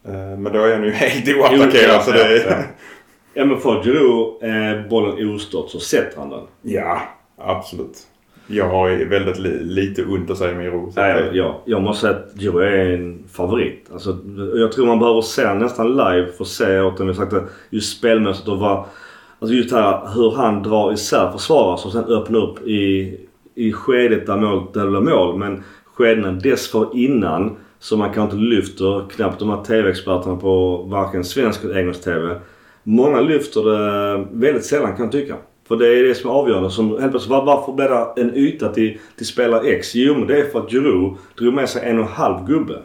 Eh, 0.05 0.13
Men 0.39 0.53
då 0.53 0.59
är 0.59 0.73
han 0.75 0.83
ju 0.83 0.91
helt 0.91 1.37
oattackerad 1.37 2.03
så 2.03 2.11
det 2.11 2.17
Ja, 2.37 2.49
är... 2.49 2.67
ja 3.33 3.45
men 3.45 3.57
får 3.57 3.83
Giroud 3.83 4.43
eh, 4.43 4.89
bollen 4.89 5.35
ostört 5.35 5.69
så 5.69 5.79
sätter 5.79 6.19
han 6.19 6.29
den. 6.29 6.41
Ja, 6.61 7.01
absolut. 7.37 7.97
Jag 8.47 8.69
har 8.69 9.05
väldigt 9.05 9.39
li- 9.39 9.63
lite 9.63 10.05
ont 10.05 10.29
att 10.31 10.37
säga 10.37 10.55
med 10.55 10.63
Giro. 10.63 10.91
så 10.91 10.99
Ja, 10.99 11.19
ja, 11.33 11.61
jag 11.65 11.81
måste 11.81 12.01
säga 12.01 12.13
att 12.17 12.39
Giroud 12.41 12.63
är 12.63 12.89
en 12.93 13.23
favorit. 13.31 13.89
Alltså, 13.93 14.17
jag 14.55 14.71
tror 14.71 14.85
man 14.85 14.99
behöver 14.99 15.21
se 15.21 15.53
nästan 15.53 15.89
live 15.89 16.27
för 16.37 16.43
att 16.43 16.47
se 16.47 16.79
åt 16.79 17.15
sagt 17.15 17.31
det, 17.31 17.43
just 17.69 17.97
spelmässigt 17.97 18.47
och 18.47 18.59
vad... 18.59 18.83
Alltså 19.41 19.55
just 19.55 19.71
här 19.71 20.09
hur 20.15 20.31
han 20.31 20.63
drar 20.63 20.93
isär 20.93 21.31
försvarare 21.31 21.77
som 21.77 21.91
sen 21.91 22.03
öppnar 22.03 22.39
upp 22.39 22.67
i, 22.67 23.17
i 23.55 23.73
skedet 23.73 24.25
där, 24.27 24.37
mål, 24.37 24.63
där 24.73 24.83
det 24.85 24.89
blir 24.91 24.99
mål. 25.15 25.37
Men 25.37 25.63
skedena 25.99 26.31
dessförinnan 26.31 27.55
som 27.79 27.99
man 27.99 28.13
kanske 28.13 28.35
inte 28.37 28.55
lyfter 28.55 29.09
knappt 29.09 29.39
de 29.39 29.49
här 29.49 29.63
TV-experterna 29.63 30.35
på 30.35 30.77
varken 30.77 31.23
svensk 31.23 31.63
eller 31.63 31.79
engelsk 31.79 32.03
TV. 32.03 32.35
Många 32.83 33.21
lyfter 33.21 33.63
det 33.63 34.27
väldigt 34.31 34.65
sällan 34.65 34.95
kan 34.95 35.05
jag 35.05 35.11
tycka. 35.11 35.35
För 35.67 35.75
det 35.75 35.87
är 35.87 36.03
det 36.03 36.15
som 36.15 36.29
är 36.29 36.33
avgörande. 36.33 36.69
Som, 36.71 36.89
helt 36.89 37.11
plötsligt, 37.11 37.31
var- 37.31 37.45
varför 37.45 37.73
blev 37.73 37.89
det 37.89 38.21
en 38.21 38.35
yta 38.35 38.73
till, 38.73 38.97
till 39.17 39.25
spelare 39.25 39.67
X? 39.67 39.95
Jo 39.95 40.13
men 40.15 40.27
det 40.27 40.39
är 40.39 40.45
för 40.45 40.59
att 40.59 40.71
Giroud 40.71 41.13
drog 41.37 41.53
med 41.53 41.69
sig 41.69 41.89
en 41.89 41.99
och 41.99 42.05
en 42.05 42.11
halv 42.11 42.47
gubbe. 42.47 42.79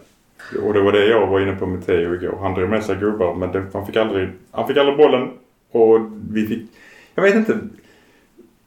Och 0.67 0.73
det 0.75 0.81
var 0.81 0.93
det 0.93 1.07
jag 1.07 1.27
var 1.27 1.41
inne 1.41 1.55
på 1.57 1.67
med 1.67 1.87
Theo 1.87 2.15
igår. 2.15 2.39
Han 2.43 2.55
drog 2.55 2.69
med 2.69 2.85
sig 2.85 2.97
gubbar 2.97 3.35
men 3.35 3.53
det, 3.53 3.65
han, 3.73 3.87
fick 3.87 3.97
aldrig, 3.97 4.29
han 4.51 4.67
fick 4.69 4.77
aldrig 4.77 4.97
bollen. 4.97 5.29
Och 5.73 6.01
vi 6.31 6.47
fick... 6.47 6.63
Jag 7.15 7.23
vet 7.23 7.35
inte. 7.35 7.59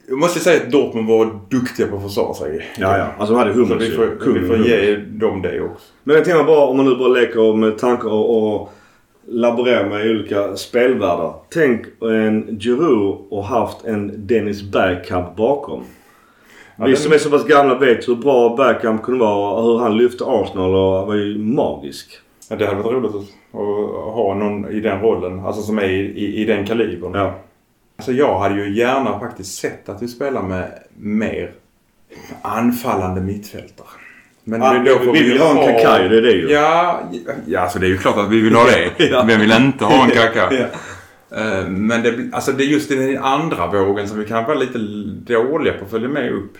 Jag 0.10 0.20
måste 0.20 0.40
säga 0.40 0.62
att 0.64 0.72
Dortmund 0.72 1.08
var 1.08 1.40
duktiga 1.50 1.88
på 1.88 1.96
att 1.96 2.04
försvara 2.04 2.34
sig. 2.34 2.66
Ja, 2.78 2.98
ja. 2.98 3.08
Alltså 3.18 3.34
de 3.34 3.40
hade 3.40 3.54
Så 3.54 3.60
Hummels 3.60 3.84
vi 3.84 3.96
får, 3.96 4.20
Kungen 4.20 4.42
vi 4.42 4.48
får 4.48 4.58
ge 4.58 4.96
dem 4.96 5.42
det 5.42 5.62
också. 5.62 5.86
Men 6.04 6.16
jag 6.16 6.26
tänker 6.26 6.44
bara 6.44 6.66
om 6.66 6.78
man 6.78 6.86
nu 6.86 6.96
bara 6.96 7.08
leker 7.08 7.54
med 7.56 7.78
tankar 7.78 8.10
och, 8.10 8.54
och 8.62 8.70
laborerar 9.28 9.90
med 9.90 10.10
olika 10.10 10.56
spelvärldar. 10.56 11.34
Tänk 11.54 11.86
en 12.02 12.60
Giroud 12.60 13.18
och 13.30 13.44
haft 13.44 13.86
en 13.86 14.28
Dennis 14.28 14.64
Bergkamp 14.72 15.36
bakom. 15.36 15.84
Ja, 16.78 16.86
Vi 16.86 16.92
den- 16.92 17.00
som 17.02 17.14
är 17.14 17.18
så 17.18 17.30
pass 17.30 17.46
gamla 17.46 17.76
vet 17.80 18.08
hur 18.08 18.16
bra 18.16 18.56
Bergkamp 18.56 19.04
kunde 19.04 19.20
vara 19.20 19.52
och 19.54 19.64
hur 19.64 19.80
han 19.80 19.98
lyfte 19.98 20.24
Arsenal 20.28 20.76
och 20.76 21.08
var 21.08 21.16
ju 21.16 21.38
magisk. 21.38 22.10
Ja, 22.50 22.56
det 22.56 22.66
hade 22.66 22.82
varit 22.82 22.94
roligt 22.96 23.16
att, 23.16 23.22
att 23.54 24.14
ha 24.14 24.34
någon 24.40 24.72
i 24.72 24.80
den 24.80 25.02
rollen. 25.02 25.40
Alltså 25.46 25.62
som 25.62 25.78
är 25.78 25.84
i, 25.90 26.00
i, 26.00 26.42
i 26.42 26.46
den 26.46 26.66
kalibern. 26.66 27.12
Ja. 27.14 27.34
Alltså 27.98 28.12
jag 28.12 28.40
hade 28.40 28.56
ju 28.56 28.76
gärna 28.78 29.20
faktiskt 29.20 29.60
sett 29.60 29.90
att 29.90 30.02
vi 30.02 30.08
spelar 30.08 30.42
med 30.44 30.80
mer 30.98 31.52
anfallande 32.42 33.22
mittfältare. 33.22 33.88
Men 34.44 34.62
Ja, 34.62 34.74
då 34.86 35.00
får 35.00 35.14
vi 35.14 35.24
vill 35.24 35.32
ju 35.32 35.40
ha 35.40 35.50
en 35.50 35.74
Kakai, 35.76 36.08
det 36.10 36.18
är 36.18 36.22
det 36.22 36.32
ju. 36.32 36.50
Ja, 36.52 37.00
ja 37.46 37.60
alltså 37.60 37.80
det 37.80 37.86
är 37.86 37.90
ju 37.90 37.98
klart 37.98 38.18
att 38.18 38.30
vi 38.30 38.42
vill 38.42 38.56
ha 38.56 38.64
det. 38.66 38.92
Ja. 39.12 39.24
Vem 39.28 39.40
vill 39.40 39.52
inte 39.52 39.86
ha 39.86 40.04
en 40.04 40.10
Kaká? 40.10 40.50
Ja. 40.52 40.66
Eh, 41.38 41.68
Men 41.68 42.04
det, 42.04 42.30
alltså 42.34 42.52
det 42.52 42.64
är 42.64 42.68
just 42.68 42.90
den 42.90 43.18
andra 43.18 43.68
vågen 43.68 44.08
som 44.08 44.20
vi 44.20 44.26
kan 44.26 44.44
vara 44.44 44.58
lite 44.58 44.78
dåliga 45.34 45.74
på 45.74 45.86
att 45.86 45.92
följa 45.92 46.10
med 46.10 46.32
upp. 46.32 46.54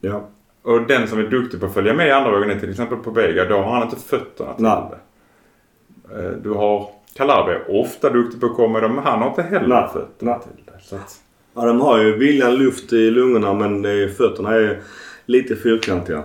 Ja. 0.00 0.28
Och 0.62 0.86
den 0.86 1.08
som 1.08 1.18
är 1.18 1.22
duktig 1.22 1.60
på 1.60 1.66
att 1.66 1.74
följa 1.74 1.94
med 1.94 2.08
i 2.08 2.10
andra 2.10 2.30
vågen 2.30 2.50
är 2.50 2.60
till 2.60 2.70
exempel 2.70 2.98
på 2.98 3.10
Vega. 3.10 3.44
Då 3.44 3.56
har 3.62 3.72
han 3.74 3.82
inte 3.82 3.96
fötterna 3.96 4.54
till 4.54 4.64
det. 4.64 6.22
Eh, 6.24 6.30
Du 6.30 6.50
har 6.50 6.88
Calabria, 7.18 7.58
ofta 7.68 8.10
duktig 8.10 8.40
på 8.40 8.46
att 8.46 8.56
komma 8.56 8.80
dem, 8.80 8.94
men 8.94 9.04
han 9.04 9.18
har 9.22 9.28
inte 9.28 9.42
heller 9.42 9.68
Nej. 9.68 9.88
fötterna 9.92 10.38
till 10.38 10.50
det. 10.64 10.72
Så 10.82 10.96
att, 10.96 11.14
Ja, 11.54 11.64
de 11.66 11.80
har 11.80 11.98
ju 11.98 12.16
viljan 12.18 12.54
luft 12.54 12.92
i 12.92 13.10
lungorna 13.10 13.54
men 13.54 13.84
är, 13.84 14.08
fötterna 14.08 14.54
är 14.54 14.78
lite 15.26 15.56
fyrkantiga. 15.56 16.22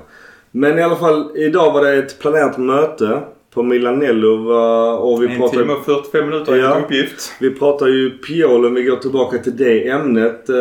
Men 0.52 0.80
i 0.80 0.82
alla 0.82 0.96
fall, 0.96 1.32
idag 1.38 1.74
var 1.74 1.82
det 1.84 1.94
ett 1.96 2.20
planerat 2.20 2.58
möte 2.58 3.20
på 3.54 3.64
Milanello 3.64 4.54
och 4.98 5.24
vi 5.24 5.28
en 5.28 5.38
pratade... 5.40 5.62
timme 5.62 5.74
och 5.74 5.86
45 5.86 6.26
minuter 6.30 6.56
Ja. 6.56 6.72
är 6.72 6.76
en 6.78 6.84
uppgift. 6.84 7.32
Vi 7.40 7.50
pratar 7.50 7.88
ju 7.88 8.10
Piolo 8.10 8.68
om 8.68 8.74
vi 8.74 8.84
går 8.84 8.96
tillbaka 8.98 9.38
till 9.38 9.58
det 9.58 9.90
ämnet. 9.90 10.50
Eh, 10.50 10.56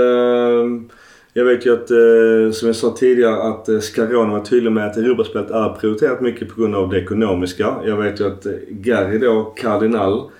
jag 1.34 1.44
vet 1.44 1.66
ju 1.66 1.72
att, 1.72 1.90
eh, 1.90 2.52
som 2.52 2.68
jag 2.68 2.76
sa 2.76 2.90
tidigare, 2.90 3.42
att 3.42 3.68
eh, 3.68 3.78
Scaroni 3.78 4.32
var 4.32 4.40
tydlig 4.40 4.72
med 4.72 4.86
att 4.86 4.96
Europaspelet 4.96 5.50
är 5.50 5.68
prioriterat 5.68 6.20
mycket 6.20 6.48
på 6.48 6.60
grund 6.60 6.74
av 6.74 6.88
det 6.88 7.02
ekonomiska. 7.02 7.74
Jag 7.84 7.96
vet 7.96 8.20
ju 8.20 8.26
att 8.26 8.46
eh, 8.46 8.52
Gary 8.68 9.18
då, 9.18 9.42
kardinal, 9.44 10.30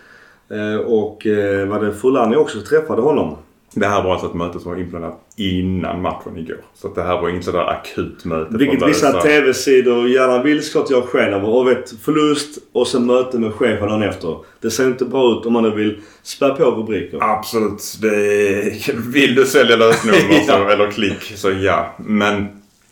eh, 0.49 0.77
och 0.77 1.27
eh, 1.27 1.69
var 1.69 1.81
det 1.81 1.93
Fulani 1.93 2.37
också 2.37 2.61
träffade 2.61 3.03
honom. 3.03 3.37
Det 3.75 3.87
här 3.87 4.03
var 4.03 4.13
alltså 4.13 4.27
ett 4.27 4.35
möte 4.35 4.61
som 4.61 4.71
var 4.71 4.79
inplanerat 4.79 5.21
innan 5.51 6.03
matchen 6.03 6.39
igår. 6.39 6.57
Så 6.75 6.89
det 6.89 7.03
här 7.03 7.21
var 7.21 7.29
inget 7.29 7.45
sådär 7.45 7.71
akut 7.71 8.25
möte. 8.25 8.57
Vilket 8.57 8.89
vissa 8.89 9.13
tv-sidor 9.23 10.09
gärna 10.09 10.43
vill 10.43 10.63
såklart 10.63 10.91
göra 10.91 11.03
sken 11.03 11.35
av. 11.35 11.45
Och 11.45 11.69
vet, 11.69 11.91
förlust 12.05 12.59
och 12.73 12.87
sen 12.87 13.07
möte 13.07 13.39
med 13.39 13.53
chefen 13.55 13.89
dagen 13.89 14.03
efter. 14.03 14.37
Det 14.61 14.71
ser 14.71 14.87
inte 14.87 15.05
bra 15.05 15.33
ut 15.41 15.47
om 15.47 15.53
man 15.53 15.63
nu 15.63 15.71
vill 15.71 15.99
spä 16.23 16.49
på 16.49 16.65
rubriker. 16.65 17.19
Absolut. 17.23 17.99
Det 18.03 18.91
vill 19.13 19.35
du 19.35 19.45
sälja 19.45 19.77
lösnummer 19.77 20.19
så, 20.19 20.43
Ja. 20.53 20.71
eller 20.73 20.91
klick 20.91 21.33
så 21.37 21.51
ja. 21.51 21.95
Men 21.99 22.47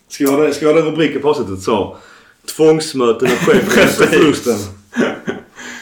Ska 0.07 0.23
vi 0.25 0.31
ha 0.31 0.51
ska 0.53 0.67
vi 0.67 0.73
ha 0.73 0.81
det 0.81 0.87
rubriken 0.91 1.21
på 1.21 1.29
avsnittet 1.29 1.59
så? 1.59 1.97
Tvångsmöte 2.55 3.25
med 3.25 3.37
chefen 3.37 3.83
efter 3.83 4.05
förlusten. 4.17 4.55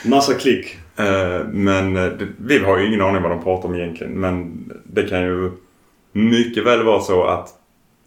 Massa 0.05 0.33
klick. 0.33 0.77
Eh, 0.97 1.45
Men 1.51 1.97
eh, 1.97 2.03
det, 2.03 2.27
vi 2.37 2.57
har 2.59 2.77
ju 2.79 2.87
ingen 2.87 3.01
aning 3.01 3.21
vad 3.21 3.31
de 3.31 3.43
pratar 3.43 3.69
om 3.69 3.75
egentligen. 3.75 4.13
Men 4.13 4.63
det 4.83 5.03
kan 5.03 5.21
ju 5.21 5.51
mycket 6.19 6.65
väl 6.65 6.83
vara 6.83 7.01
så 7.01 7.23
att 7.23 7.55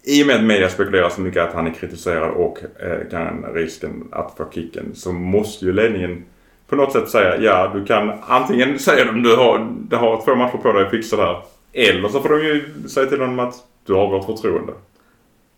i 0.05 0.23
och 0.23 0.27
med 0.27 0.37
att 0.37 0.45
media 0.45 0.69
spekulerar 0.69 1.09
så 1.09 1.21
mycket 1.21 1.43
att 1.43 1.55
han 1.55 1.67
är 1.67 1.71
kritiserad 1.71 2.31
och 2.31 2.59
eh, 2.81 3.11
kan 3.11 3.45
risken 3.55 4.05
att 4.11 4.35
få 4.37 4.45
kicken 4.51 4.95
så 4.95 5.13
måste 5.13 5.65
ju 5.65 5.73
ledningen 5.73 6.25
på 6.69 6.77
något 6.77 6.93
sätt 6.93 7.09
säga 7.09 7.37
ja 7.37 7.71
du 7.75 7.85
kan 7.85 8.13
antingen 8.27 8.79
säga 8.79 9.05
dem 9.05 9.23
du 9.23 9.37
har, 9.37 9.69
du 9.89 9.97
har 9.97 10.25
två 10.25 10.35
matcher 10.35 10.57
på 10.57 10.73
dig 10.73 10.85
att 10.85 10.91
fixa 10.91 11.17
det 11.17 11.23
här. 11.23 11.43
Eller 11.73 12.09
så 12.09 12.21
får 12.21 12.29
de 12.29 12.45
ju 12.45 12.89
säga 12.89 13.07
till 13.07 13.21
honom 13.21 13.39
att 13.39 13.55
du 13.87 13.95
har 13.95 14.11
vårt 14.11 14.27
förtroende. 14.27 14.73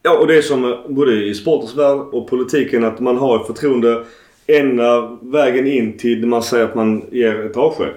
Ja, 0.02 0.18
och 0.18 0.26
det 0.26 0.36
är 0.36 0.42
som 0.42 0.64
eh, 0.64 0.78
både 0.88 1.12
i 1.12 1.34
sportens 1.34 1.76
värld 1.76 1.98
och 1.98 2.30
politiken 2.30 2.84
att 2.84 3.00
man 3.00 3.16
har 3.16 3.40
ett 3.40 3.46
förtroende 3.46 4.04
enda 4.46 5.18
vägen 5.22 5.66
in 5.66 5.98
till 5.98 6.26
man 6.26 6.42
säger 6.42 6.64
att 6.64 6.74
man 6.74 7.04
ger 7.10 7.46
ett 7.46 7.56
avsked. 7.56 7.94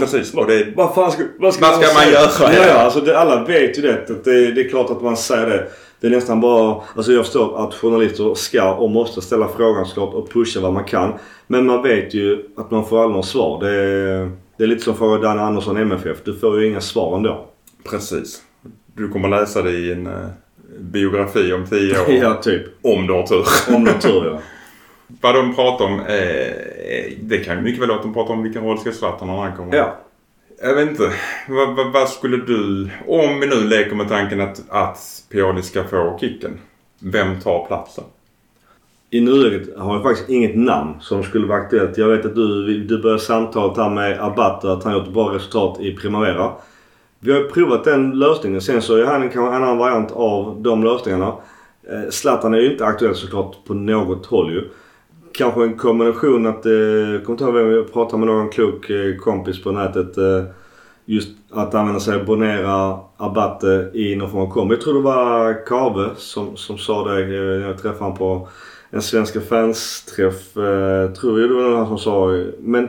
Precis. 0.00 0.34
Och 0.34 0.46
det, 0.46 0.72
Vad 0.76 0.94
fan 0.94 1.12
ska, 1.12 1.22
vad 1.38 1.54
ska, 1.54 1.66
Vad 1.66 1.84
ska 1.84 1.94
man 1.94 2.12
göra? 2.12 2.52
Ja, 2.54 2.66
ja, 2.66 2.74
alltså 2.74 3.00
det, 3.00 3.18
alla 3.18 3.44
vet 3.44 3.78
ju 3.78 3.82
det. 3.82 3.94
Att 3.94 4.24
det. 4.24 4.52
Det 4.52 4.60
är 4.60 4.68
klart 4.68 4.90
att 4.90 5.02
man 5.02 5.16
säger 5.16 5.46
det. 5.46 5.66
Det 6.00 6.06
är 6.06 6.10
nästan 6.10 6.40
bara... 6.40 6.80
Alltså 6.96 7.12
jag 7.12 7.24
förstår 7.24 7.64
att 7.64 7.74
journalister 7.74 8.34
ska 8.34 8.74
och 8.74 8.90
måste 8.90 9.20
ställa 9.20 9.48
frågan 9.48 9.86
såklart 9.86 10.14
och 10.14 10.30
pusha 10.32 10.60
vad 10.60 10.72
man 10.72 10.84
kan. 10.84 11.12
Men 11.46 11.66
man 11.66 11.82
vet 11.82 12.14
ju 12.14 12.44
att 12.56 12.70
man 12.70 12.86
får 12.86 13.02
aldrig 13.02 13.16
något 13.16 13.26
svar. 13.26 13.60
Det 13.60 13.70
är, 13.70 14.30
det 14.58 14.64
är 14.64 14.68
lite 14.68 14.82
som 14.84 14.96
för 14.96 15.22
Dan 15.22 15.38
Andersson 15.38 15.76
MFF. 15.76 16.16
Du 16.24 16.34
får 16.36 16.60
ju 16.60 16.66
inga 16.68 16.80
svar 16.80 17.16
ändå. 17.16 17.46
precis. 17.90 18.42
Du 18.96 19.08
kommer 19.08 19.28
läsa 19.28 19.62
det 19.62 19.70
i 19.70 19.92
en 19.92 20.06
eh, 20.06 20.12
biografi 20.80 21.52
om 21.52 21.66
tio 21.66 22.00
år. 22.00 22.06
Ja, 22.22 22.34
typ. 22.34 22.62
Om 22.82 23.06
du 23.06 23.12
har 23.12 23.26
tur. 23.26 23.74
Om 23.74 23.84
natur 23.84 24.24
ja. 24.24 24.38
Vad 25.06 25.34
de 25.34 25.54
pratar 25.54 25.84
om, 25.84 26.00
eh, 26.00 27.12
det 27.20 27.38
kan 27.44 27.56
ju 27.56 27.62
mycket 27.62 27.82
väl 27.82 27.88
vara 27.88 27.98
att 27.98 28.04
de 28.04 28.14
pratar 28.14 28.34
om 28.34 28.42
vilken 28.42 28.64
roll 28.64 28.78
ska 28.78 28.92
Zlatan 28.92 29.28
när 29.28 29.36
han 29.36 29.56
kommer. 29.56 29.76
Ja. 29.76 29.96
Jag 30.62 30.74
vet 30.74 30.90
inte. 30.90 31.12
Vad, 31.48 31.76
vad, 31.76 31.92
vad 31.92 32.08
skulle 32.08 32.36
du, 32.36 32.90
om 33.06 33.40
vi 33.40 33.46
nu 33.46 33.64
leker 33.64 33.96
med 33.96 34.08
tanken 34.08 34.40
att, 34.40 34.62
att 34.68 34.98
Pioli 35.32 35.62
ska 35.62 35.84
få 35.84 36.18
kicken. 36.20 36.58
Vem 36.98 37.40
tar 37.40 37.66
platsen? 37.66 38.04
I 39.10 39.20
nuläget 39.20 39.78
har 39.78 39.94
jag 39.94 40.02
faktiskt 40.02 40.28
inget 40.28 40.56
namn 40.56 40.94
som 41.00 41.22
skulle 41.22 41.46
vara 41.46 41.58
aktuellt. 41.58 41.98
Jag 41.98 42.08
vet 42.08 42.26
att 42.26 42.34
du, 42.34 42.78
du 42.84 43.02
började 43.02 43.20
samtalet 43.20 43.76
här 43.76 43.90
med 43.90 44.20
Abate 44.20 44.72
att 44.72 44.84
han 44.84 44.92
gjort 44.92 45.08
bra 45.08 45.34
resultat 45.34 45.80
i 45.80 45.96
Primavera. 45.96 46.52
Vi 47.20 47.32
har 47.32 47.42
provat 47.42 47.84
den 47.84 48.18
lösningen. 48.18 48.60
Sen 48.60 48.82
så 48.82 48.96
är 48.96 49.04
han 49.04 49.20
kanske 49.22 49.56
en 49.56 49.62
annan 49.62 49.78
variant 49.78 50.12
av 50.12 50.62
de 50.62 50.84
lösningarna. 50.84 51.26
Eh, 51.90 52.10
Zlatan 52.10 52.54
är 52.54 52.58
ju 52.58 52.72
inte 52.72 52.86
aktuell 52.86 53.14
såklart 53.14 53.56
på 53.66 53.74
något 53.74 54.26
håll 54.26 54.52
ju. 54.52 54.68
Kanske 55.38 55.62
en 55.62 55.76
kombination 55.76 56.46
att, 56.46 56.66
eh, 56.66 56.72
jag 56.72 57.24
kommer 57.24 57.34
inte 57.34 57.44
ihåg 57.44 57.54
vem 57.54 57.70
jag 57.70 57.92
pratade 57.92 58.18
med 58.18 58.34
någon 58.34 58.48
klok 58.48 58.90
eh, 58.90 59.16
kompis 59.16 59.62
på 59.62 59.72
nätet. 59.72 60.16
Eh, 60.16 60.44
just 61.04 61.28
att 61.50 61.74
använda 61.74 62.00
sig 62.00 62.14
av 62.14 62.24
Bonera, 62.24 62.98
Abate 63.16 63.90
i 63.94 64.16
någon 64.16 64.30
form 64.30 64.40
av 64.40 64.50
kombo. 64.50 64.74
Jag 64.74 64.80
tror 64.80 64.94
det 64.94 65.00
var 65.00 65.66
Kave 65.66 66.10
som, 66.16 66.56
som 66.56 66.78
sa 66.78 67.08
det. 67.08 67.22
Eh, 67.22 67.28
när 67.28 67.66
Jag 67.66 67.82
träffade 67.82 68.04
honom 68.04 68.18
på 68.18 68.48
en 68.90 69.02
Svenska 69.02 69.40
fans-träff. 69.40 70.56
Eh, 70.56 71.12
tror 71.12 71.40
jag 71.40 71.50
det 71.50 71.54
var 71.54 71.70
någon 71.70 71.86
som 71.86 71.98
sa. 71.98 72.44
Men 72.58 72.88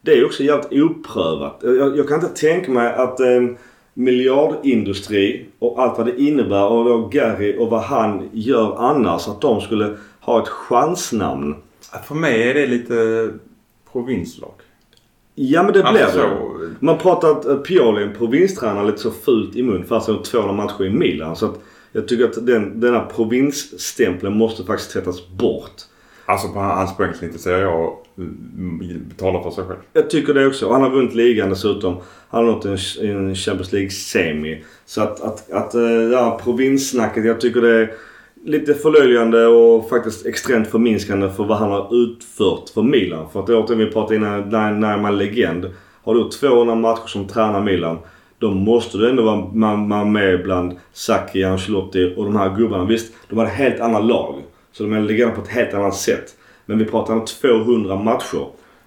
det 0.00 0.12
är 0.12 0.16
ju 0.16 0.24
också 0.24 0.42
jävligt 0.42 0.82
oprövat. 0.82 1.58
Jag, 1.62 1.96
jag 1.98 2.08
kan 2.08 2.20
inte 2.24 2.40
tänka 2.40 2.72
mig 2.72 2.94
att 2.94 3.20
en 3.20 3.56
miljardindustri 3.94 5.46
och 5.58 5.82
allt 5.82 5.98
vad 5.98 6.06
det 6.06 6.20
innebär 6.20 6.66
och 6.66 6.84
då 6.84 7.08
Gary 7.08 7.58
och 7.58 7.70
vad 7.70 7.80
han 7.80 8.28
gör 8.32 8.76
annars. 8.78 9.28
Att 9.28 9.40
de 9.40 9.60
skulle 9.60 9.96
ha 10.20 10.42
ett 10.42 10.48
chansnamn. 10.48 11.54
För 12.06 12.14
mig 12.14 12.42
är 12.50 12.54
det 12.54 12.66
lite 12.66 13.30
provinslag. 13.92 14.52
Ja 15.34 15.62
men 15.62 15.72
det 15.72 15.80
blir 15.80 16.02
Alltså 16.02 16.18
det. 16.18 16.28
så, 16.28 16.70
Man 16.80 16.98
pratar 16.98 17.30
att 17.30 17.44
eh, 17.44 17.56
Pioli 17.56 18.02
är 18.02 18.06
en 18.06 18.14
provinstränare 18.14 18.86
lite 18.86 18.98
så 18.98 19.10
fult 19.10 19.56
i 19.56 19.62
mun 19.62 19.84
fast 19.84 20.06
han 20.06 20.16
har 20.16 20.22
200 20.24 20.52
matcher 20.54 20.84
i 20.84 20.90
Milan. 20.90 21.36
Så 21.36 21.46
att 21.46 21.60
jag 21.92 22.08
tycker 22.08 22.24
att 22.24 22.46
den, 22.46 22.80
denna 22.80 23.00
provinsstämpeln 23.00 24.36
måste 24.38 24.64
faktiskt 24.64 24.90
tvättas 24.92 25.28
bort. 25.28 25.72
alltså 26.26 26.48
på 26.48 26.58
hans 26.58 26.96
poängsnitt 26.96 27.34
i 27.34 27.38
Serie 27.38 27.68
A 27.68 27.90
mm, 28.18 29.04
betalar 29.08 29.42
för 29.42 29.50
sig 29.50 29.64
själv. 29.64 29.78
Jag 29.92 30.10
tycker 30.10 30.34
det 30.34 30.46
också. 30.46 30.72
Han 30.72 30.82
har 30.82 30.90
vunnit 30.90 31.14
ligan 31.14 31.50
dessutom. 31.50 31.96
Han 32.28 32.44
har 32.44 32.52
nått 32.52 32.64
en, 32.64 32.78
en 33.10 33.34
Champions 33.34 33.72
League-semi. 33.72 34.64
Så 34.86 35.02
att, 35.02 35.20
att, 35.20 35.50
att 35.50 35.74
eh, 35.74 35.80
det 35.80 36.16
här 36.16 36.38
provinssnacket, 36.38 37.24
jag 37.24 37.40
tycker 37.40 37.60
det 37.60 37.74
är 37.80 37.92
lite 38.46 38.74
förlöjligande 38.74 39.46
och 39.46 39.88
faktiskt 39.88 40.26
extremt 40.26 40.68
förminskande 40.68 41.30
för 41.30 41.44
vad 41.44 41.58
han 41.58 41.70
har 41.70 42.02
utfört 42.02 42.68
för 42.68 42.82
Milan. 42.82 43.30
För 43.32 43.40
att 43.40 43.50
återigen, 43.50 43.78
vi 43.78 43.92
pratade 43.92 44.16
innan, 44.16 44.48
när, 44.48 44.72
när 44.72 44.96
man 44.96 45.14
är 45.14 45.16
legend. 45.16 45.70
Har 46.04 46.14
du 46.14 46.30
200 46.30 46.74
matcher 46.74 47.06
som 47.06 47.26
tränar 47.26 47.60
Milan. 47.60 47.98
Då 48.38 48.50
måste 48.50 48.98
du 48.98 49.10
ändå 49.10 49.22
vara 49.22 49.44
man, 49.52 49.88
man 49.88 50.12
med 50.12 50.42
bland 50.42 50.76
Sacchi, 50.92 51.44
Ancelotti 51.44 52.14
och 52.16 52.24
de 52.24 52.36
här 52.36 52.56
gubbarna. 52.56 52.84
Visst, 52.84 53.14
de 53.28 53.38
har 53.38 53.46
ett 53.46 53.52
helt 53.52 53.80
annat 53.80 54.04
lag. 54.04 54.42
Så 54.72 54.82
de 54.82 54.92
är 54.92 55.00
legender 55.00 55.34
på 55.34 55.42
ett 55.42 55.48
helt 55.48 55.74
annat 55.74 55.96
sätt. 55.96 56.34
Men 56.66 56.78
vi 56.78 56.84
pratar 56.84 57.14
om 57.14 57.24
200 57.24 57.96
matcher. 57.96 58.46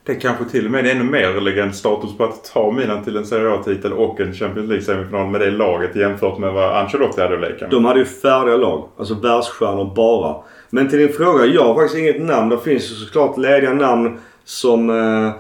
Det 0.10 0.16
är 0.16 0.20
kanske 0.20 0.46
till 0.46 0.66
och 0.66 0.72
med 0.72 0.86
är 0.86 0.92
ännu 0.92 1.04
mer 1.04 1.42
legendstatus 1.42 2.18
på 2.18 2.24
att 2.24 2.44
ta 2.54 2.72
Milan 2.72 3.04
till 3.04 3.18
en 3.18 3.26
Serie 3.26 3.54
A-titel 3.54 3.94
och 3.94 4.20
en 4.20 4.34
Champions 4.34 4.70
League-semifinal 4.70 5.32
med 5.32 5.42
det 5.42 5.52
laget 5.52 5.96
jämfört 5.96 6.38
med 6.38 6.54
vad 6.54 6.78
Ancelotti 6.78 7.22
hade 7.22 7.36
att 7.36 7.42
leka 7.42 7.66
med. 7.66 7.70
De 7.70 7.86
hade 7.86 8.00
ju 8.00 8.06
färdiga 8.06 8.58
lag. 8.58 8.88
Alltså 8.98 9.14
världsstjärnor 9.14 9.96
bara. 9.96 10.36
Men 10.70 10.90
till 10.90 11.00
din 11.00 11.10
fråga. 11.10 11.46
Jag 11.46 11.64
har 11.64 11.76
faktiskt 11.76 11.98
inget 12.00 12.22
namn. 12.22 12.50
Det 12.50 12.58
finns 12.58 12.92
ju 12.92 12.96
såklart 12.96 13.38
lediga 13.38 13.74
namn 13.74 14.20
som 14.44 14.90
eh, 14.90 15.32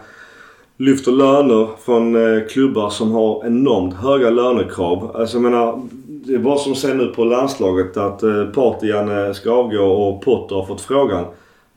lyfter 0.77 1.11
löner 1.11 1.67
från 1.85 2.15
eh, 2.15 2.47
klubbar 2.47 2.89
som 2.89 3.11
har 3.11 3.45
enormt 3.45 3.93
höga 3.93 4.29
lönekrav. 4.29 5.11
Alltså 5.15 5.37
jag 5.37 5.43
menar. 5.43 5.81
Det 6.05 6.33
är 6.33 6.39
bara 6.39 6.57
som 6.57 6.75
sen 6.75 6.97
nu 6.97 7.07
på 7.07 7.23
landslaget 7.23 7.97
att 7.97 8.23
eh, 8.23 8.45
Partian 8.45 9.25
eh, 9.25 9.33
ska 9.33 9.51
avgå 9.51 9.83
och 9.83 10.21
Potter 10.21 10.55
har 10.55 10.65
fått 10.65 10.81
frågan. 10.81 11.25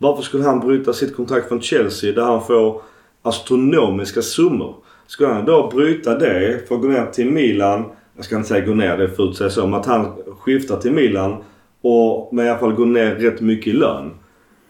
Varför 0.02 0.22
skulle 0.22 0.44
han 0.44 0.60
bryta 0.60 0.92
sitt 0.92 1.16
kontrakt 1.16 1.48
från 1.48 1.60
Chelsea 1.60 2.12
där 2.12 2.22
han 2.22 2.46
får 2.46 2.82
astronomiska 3.22 4.22
summor? 4.22 4.74
Skulle 5.06 5.28
han 5.28 5.44
då 5.44 5.70
bryta 5.74 6.18
det 6.18 6.68
för 6.68 6.74
att 6.74 6.80
gå 6.80 6.88
ner 6.88 7.06
till 7.06 7.30
Milan 7.30 7.84
jag 8.16 8.24
ska 8.24 8.36
inte 8.36 8.48
säga 8.48 8.66
gå 8.66 8.74
ner, 8.74 8.96
det 8.96 9.04
är 9.04 9.08
fult 9.08 9.30
att 9.30 9.36
säga 9.36 9.50
så. 9.50 9.66
Men 9.66 9.80
att 9.80 9.86
han 9.86 10.16
skiftar 10.38 10.76
till 10.76 10.92
Milan 10.92 11.36
och 11.82 12.34
men 12.34 12.46
i 12.46 12.48
alla 12.48 12.58
fall 12.58 12.72
går 12.72 12.86
ner 12.86 13.14
rätt 13.14 13.40
mycket 13.40 13.66
i 13.66 13.76
lön. 13.76 14.10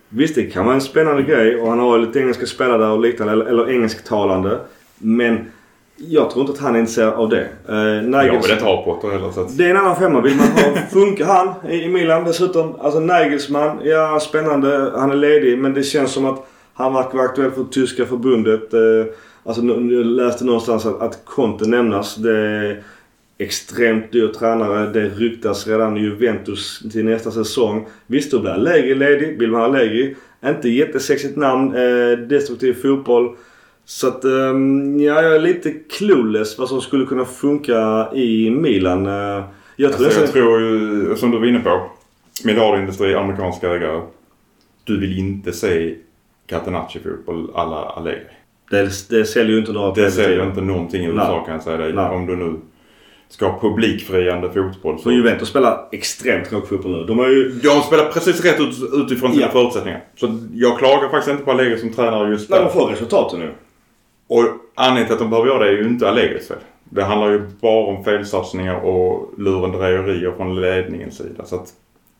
Visst, 0.08 0.34
det 0.34 0.42
kan 0.42 0.64
vara 0.64 0.74
en 0.74 0.80
spännande 0.80 1.22
grej 1.22 1.56
och 1.56 1.68
han 1.68 1.78
har 1.78 1.98
ju 1.98 2.06
lite 2.06 2.20
engelska 2.20 2.46
spelare 2.46 2.78
där 2.78 2.90
och 2.90 3.00
liknande. 3.00 3.32
Eller, 3.32 3.44
eller 3.44 3.70
engelsktalande. 3.70 4.58
Men 4.98 5.38
jag 6.08 6.30
tror 6.30 6.40
inte 6.40 6.52
att 6.52 6.58
han 6.58 6.74
är 6.74 6.78
intresserad 6.78 7.14
av 7.14 7.28
det. 7.28 7.48
Eh, 7.68 7.74
Jag 7.76 8.04
Nigels- 8.04 8.42
vill 8.42 8.52
inte 8.52 8.64
ha 8.64 8.84
Potter 8.84 9.08
heller. 9.08 9.30
Så 9.30 9.40
att... 9.40 9.58
det 9.58 9.64
är 9.64 9.70
en 9.70 9.76
annan 9.76 9.96
femma. 9.96 10.20
Vill 10.20 10.36
man 10.36 10.46
ha, 10.46 10.80
funkar 10.92 11.24
han 11.24 11.70
i, 11.70 11.88
Milan 11.88 12.24
dessutom? 12.24 12.74
Alltså 12.80 13.00
Nagelsmann, 13.00 13.78
ja 13.84 14.20
spännande. 14.20 14.92
Han 14.96 15.10
är 15.10 15.16
ledig 15.16 15.58
men 15.58 15.74
det 15.74 15.82
känns 15.82 16.10
som 16.12 16.24
att 16.26 16.46
han 16.74 16.94
verkar 16.94 17.12
vara 17.18 17.24
aktuell 17.28 17.50
för 17.50 17.64
tyska 17.64 18.06
förbundet. 18.06 18.74
Eh, 18.74 18.80
alltså 19.44 19.62
nu- 19.62 19.94
jag 19.94 20.06
läste 20.06 20.44
någonstans 20.44 20.86
att, 20.86 21.02
att 21.02 21.18
Conte 21.24 21.68
nämnas. 21.68 22.14
Det 22.16 22.38
är 22.38 22.82
extremt 23.38 24.12
dyr 24.12 24.28
tränare. 24.28 24.90
Det 24.92 25.08
ryktas 25.08 25.66
redan 25.66 25.96
Juventus 25.96 26.82
till 26.92 27.04
nästa 27.04 27.30
säsong. 27.30 27.86
Visst, 28.06 28.30
då 28.30 28.38
blir 28.40 28.50
Allegri 28.50 28.94
ledig. 28.94 29.38
Vill 29.38 29.50
man 29.50 29.60
ha 29.60 29.66
Allegri. 29.68 30.16
Inte 30.46 30.68
jättesexigt 30.68 31.36
namn. 31.36 31.74
Eh, 31.76 32.18
destruktiv 32.18 32.72
fotboll. 32.82 33.36
Så 33.94 34.08
att 34.08 34.24
ehm, 34.24 35.00
ja, 35.00 35.22
jag 35.22 35.34
är 35.34 35.40
lite 35.40 35.70
clueless 35.70 36.58
vad 36.58 36.68
som 36.68 36.80
skulle 36.80 37.06
kunna 37.06 37.24
funka 37.24 38.08
i 38.14 38.50
Milan. 38.50 39.06
Eh, 39.06 39.44
jag 39.76 39.92
tror 39.92 40.06
Alltså, 40.06 40.20
jag 40.20 40.32
tror 40.32 40.60
ju, 40.60 41.16
som 41.16 41.30
du 41.30 41.38
var 41.38 41.46
inne 41.46 41.58
på, 41.60 41.82
miljardindustri, 42.44 43.14
amerikanska 43.14 43.70
ägare. 43.70 44.02
Du 44.84 45.00
vill 45.00 45.18
inte 45.18 45.52
se 45.52 45.94
Catenacci-fotboll 46.46 47.50
alla 47.54 47.76
Allegri. 47.76 48.20
Det, 48.70 48.90
det 49.10 49.24
säljer 49.24 49.52
ju 49.52 49.58
inte 49.58 49.72
några 49.72 49.94
Det 49.94 50.10
säger 50.10 50.28
TV-tider. 50.28 50.48
inte 50.48 50.60
någonting 50.60 51.02
i 51.04 51.06
Nej. 51.06 51.14
USA 51.16 51.44
kan 51.44 51.54
jag 51.54 51.62
säga 51.62 51.76
dig. 51.76 51.92
Nej. 51.92 52.10
Om 52.10 52.26
du 52.26 52.36
nu 52.36 52.56
ska 53.28 53.48
ha 53.48 53.60
publikfriande 53.60 54.48
fotboll. 54.52 54.96
För 54.96 55.02
Så... 55.02 55.12
Juventus 55.12 55.48
spelar 55.48 55.88
extremt 55.92 56.48
tråkig 56.48 56.68
fotboll 56.68 56.92
nu. 56.92 57.04
De 57.04 57.18
har 57.18 57.28
ju... 57.28 57.48
De 57.48 57.80
spelar 57.82 58.04
precis 58.12 58.44
rätt 58.44 58.60
ut, 58.60 58.74
utifrån 58.92 59.32
sina 59.32 59.46
Ja. 59.46 59.50
förutsättningar. 59.52 60.04
Så 60.16 60.38
jag 60.54 60.78
klagar 60.78 61.08
faktiskt 61.08 61.30
inte 61.30 61.44
på 61.44 61.50
Allegri 61.50 61.78
som 61.78 61.90
tränare 61.92 62.30
just 62.30 62.50
där. 62.50 62.64
de 62.64 62.72
får 62.72 62.86
resultaten 62.90 63.40
nu. 63.40 63.50
Och 64.32 64.44
anledningen 64.74 65.06
till 65.06 65.12
att 65.12 65.18
de 65.18 65.30
behöver 65.30 65.48
göra 65.48 65.64
det 65.64 65.70
är 65.70 65.72
ju 65.72 65.88
inte 65.88 66.08
Allegris 66.08 66.48
fel. 66.48 66.56
Det 66.84 67.02
handlar 67.02 67.30
ju 67.30 67.40
bara 67.60 67.86
om 67.86 68.04
felsatsningar 68.04 68.74
och 68.74 69.34
lurendrejerier 69.38 70.32
från 70.36 70.60
ledningens 70.60 71.16
sida. 71.16 71.44
Så 71.44 71.56
att 71.56 71.72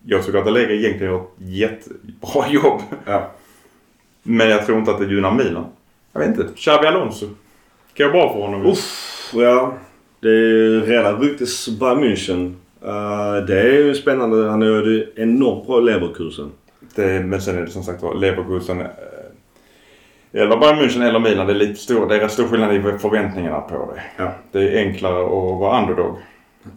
jag 0.06 0.24
tycker 0.24 0.38
att 0.38 0.46
Allegri 0.46 0.84
egentligen 0.84 1.12
gör 1.12 1.20
ett 1.20 1.28
jättebra 1.38 2.48
jobb. 2.50 2.80
Ja. 3.04 3.30
Men 4.22 4.48
jag 4.48 4.66
tror 4.66 4.78
inte 4.78 4.90
att 4.90 4.98
det 4.98 5.06
gynnar 5.06 5.34
Milan. 5.34 5.64
Jag 6.12 6.20
vet 6.20 6.28
inte. 6.28 6.48
Xabi 6.56 6.86
Alonso. 6.86 7.26
Kan 7.94 8.04
jag 8.04 8.12
bra 8.12 8.32
för 8.32 8.40
honom. 8.40 8.66
Uff, 8.66 9.30
ja. 9.34 9.74
Det 10.20 10.28
är 10.28 10.32
ju 10.32 10.80
redan 10.80 11.20
ryktes 11.20 11.68
Bayern 11.68 12.04
München. 12.04 12.54
Eh, 12.82 13.46
det 13.46 13.60
är 13.60 13.72
ju 13.72 13.94
spännande. 13.94 14.50
Han 14.50 14.62
gör 14.62 14.82
det 14.82 15.22
enormt 15.22 15.66
bra 15.66 15.78
i 15.78 15.84
Leverkusen. 15.84 16.50
Det, 16.94 17.20
men 17.20 17.42
sen 17.42 17.58
är 17.58 17.62
det 17.62 17.70
som 17.70 17.82
sagt 17.82 18.02
var 18.02 18.14
Leverkusen. 18.14 18.82
Eller 20.32 20.56
Bayern 20.56 20.78
München 20.78 21.08
eller 21.08 21.18
Milan. 21.18 21.46
Det 21.46 21.52
är, 21.52 21.54
lite 21.54 21.80
stor, 21.80 22.08
det 22.08 22.16
är 22.16 22.20
rätt 22.20 22.32
stor 22.32 22.48
skillnad 22.48 22.76
i 22.76 22.82
förväntningarna 22.98 23.60
på 23.60 23.92
det. 23.94 24.02
Ja. 24.16 24.32
Det 24.52 24.58
är 24.58 24.86
enklare 24.86 25.24
att 25.24 25.60
vara 25.60 25.82
underdog. 25.82 26.16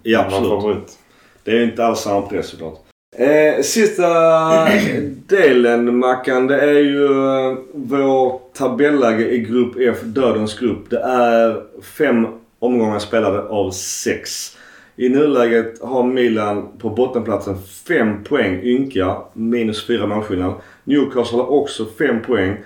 Ja, 0.03 0.20
absolut. 0.20 0.97
Det 1.43 1.51
är 1.51 1.64
inte 1.64 1.86
alls 1.86 1.99
samma 1.99 2.22
press 2.22 2.47
såklart. 2.47 2.80
Eh, 3.18 3.62
sista 3.62 4.08
delen 5.28 5.97
Mackan, 5.97 6.47
det 6.47 6.62
är 6.62 6.80
ju 6.80 7.06
eh, 7.06 7.58
vår 7.74 8.39
tabelläge 8.53 9.30
i 9.30 9.39
grupp 9.39 9.76
F, 9.80 9.97
dödens 10.03 10.60
grupp. 10.60 10.89
Det 10.89 10.99
är 10.99 11.62
fem 11.82 12.28
omgångar 12.60 12.99
spelade 12.99 13.41
av 13.41 13.72
sex. 13.72 14.58
I 14.95 15.10
nuläget 15.10 15.82
har 15.82 16.03
Milan 16.03 16.68
på 16.80 16.89
bottenplatsen 16.89 17.58
fem 17.88 18.24
poäng 18.24 18.62
ynka, 18.64 19.18
minus 19.34 19.88
fyra 19.88 20.08
målskillnad. 20.08 20.53
Newcastle 20.84 21.38
har 21.38 21.51
också 21.51 21.86
fem 21.97 22.22
poäng. 22.22 22.58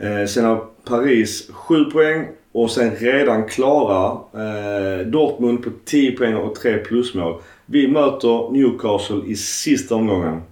Eh, 0.00 0.26
sen 0.26 0.44
har 0.44 0.64
Paris 0.84 1.50
sju 1.52 1.84
poäng 1.84 2.28
och 2.52 2.70
sen 2.70 2.90
redan 2.96 3.48
klara 3.48 4.10
eh, 4.32 5.06
Dortmund 5.06 5.64
på 5.64 5.70
10 5.84 6.12
poäng 6.12 6.34
och 6.34 6.54
tre 6.54 6.78
plusmål. 6.78 7.40
Vi 7.66 7.88
möter 7.88 8.52
Newcastle 8.52 9.22
i 9.26 9.36
sista 9.36 9.94
omgången. 9.94 10.42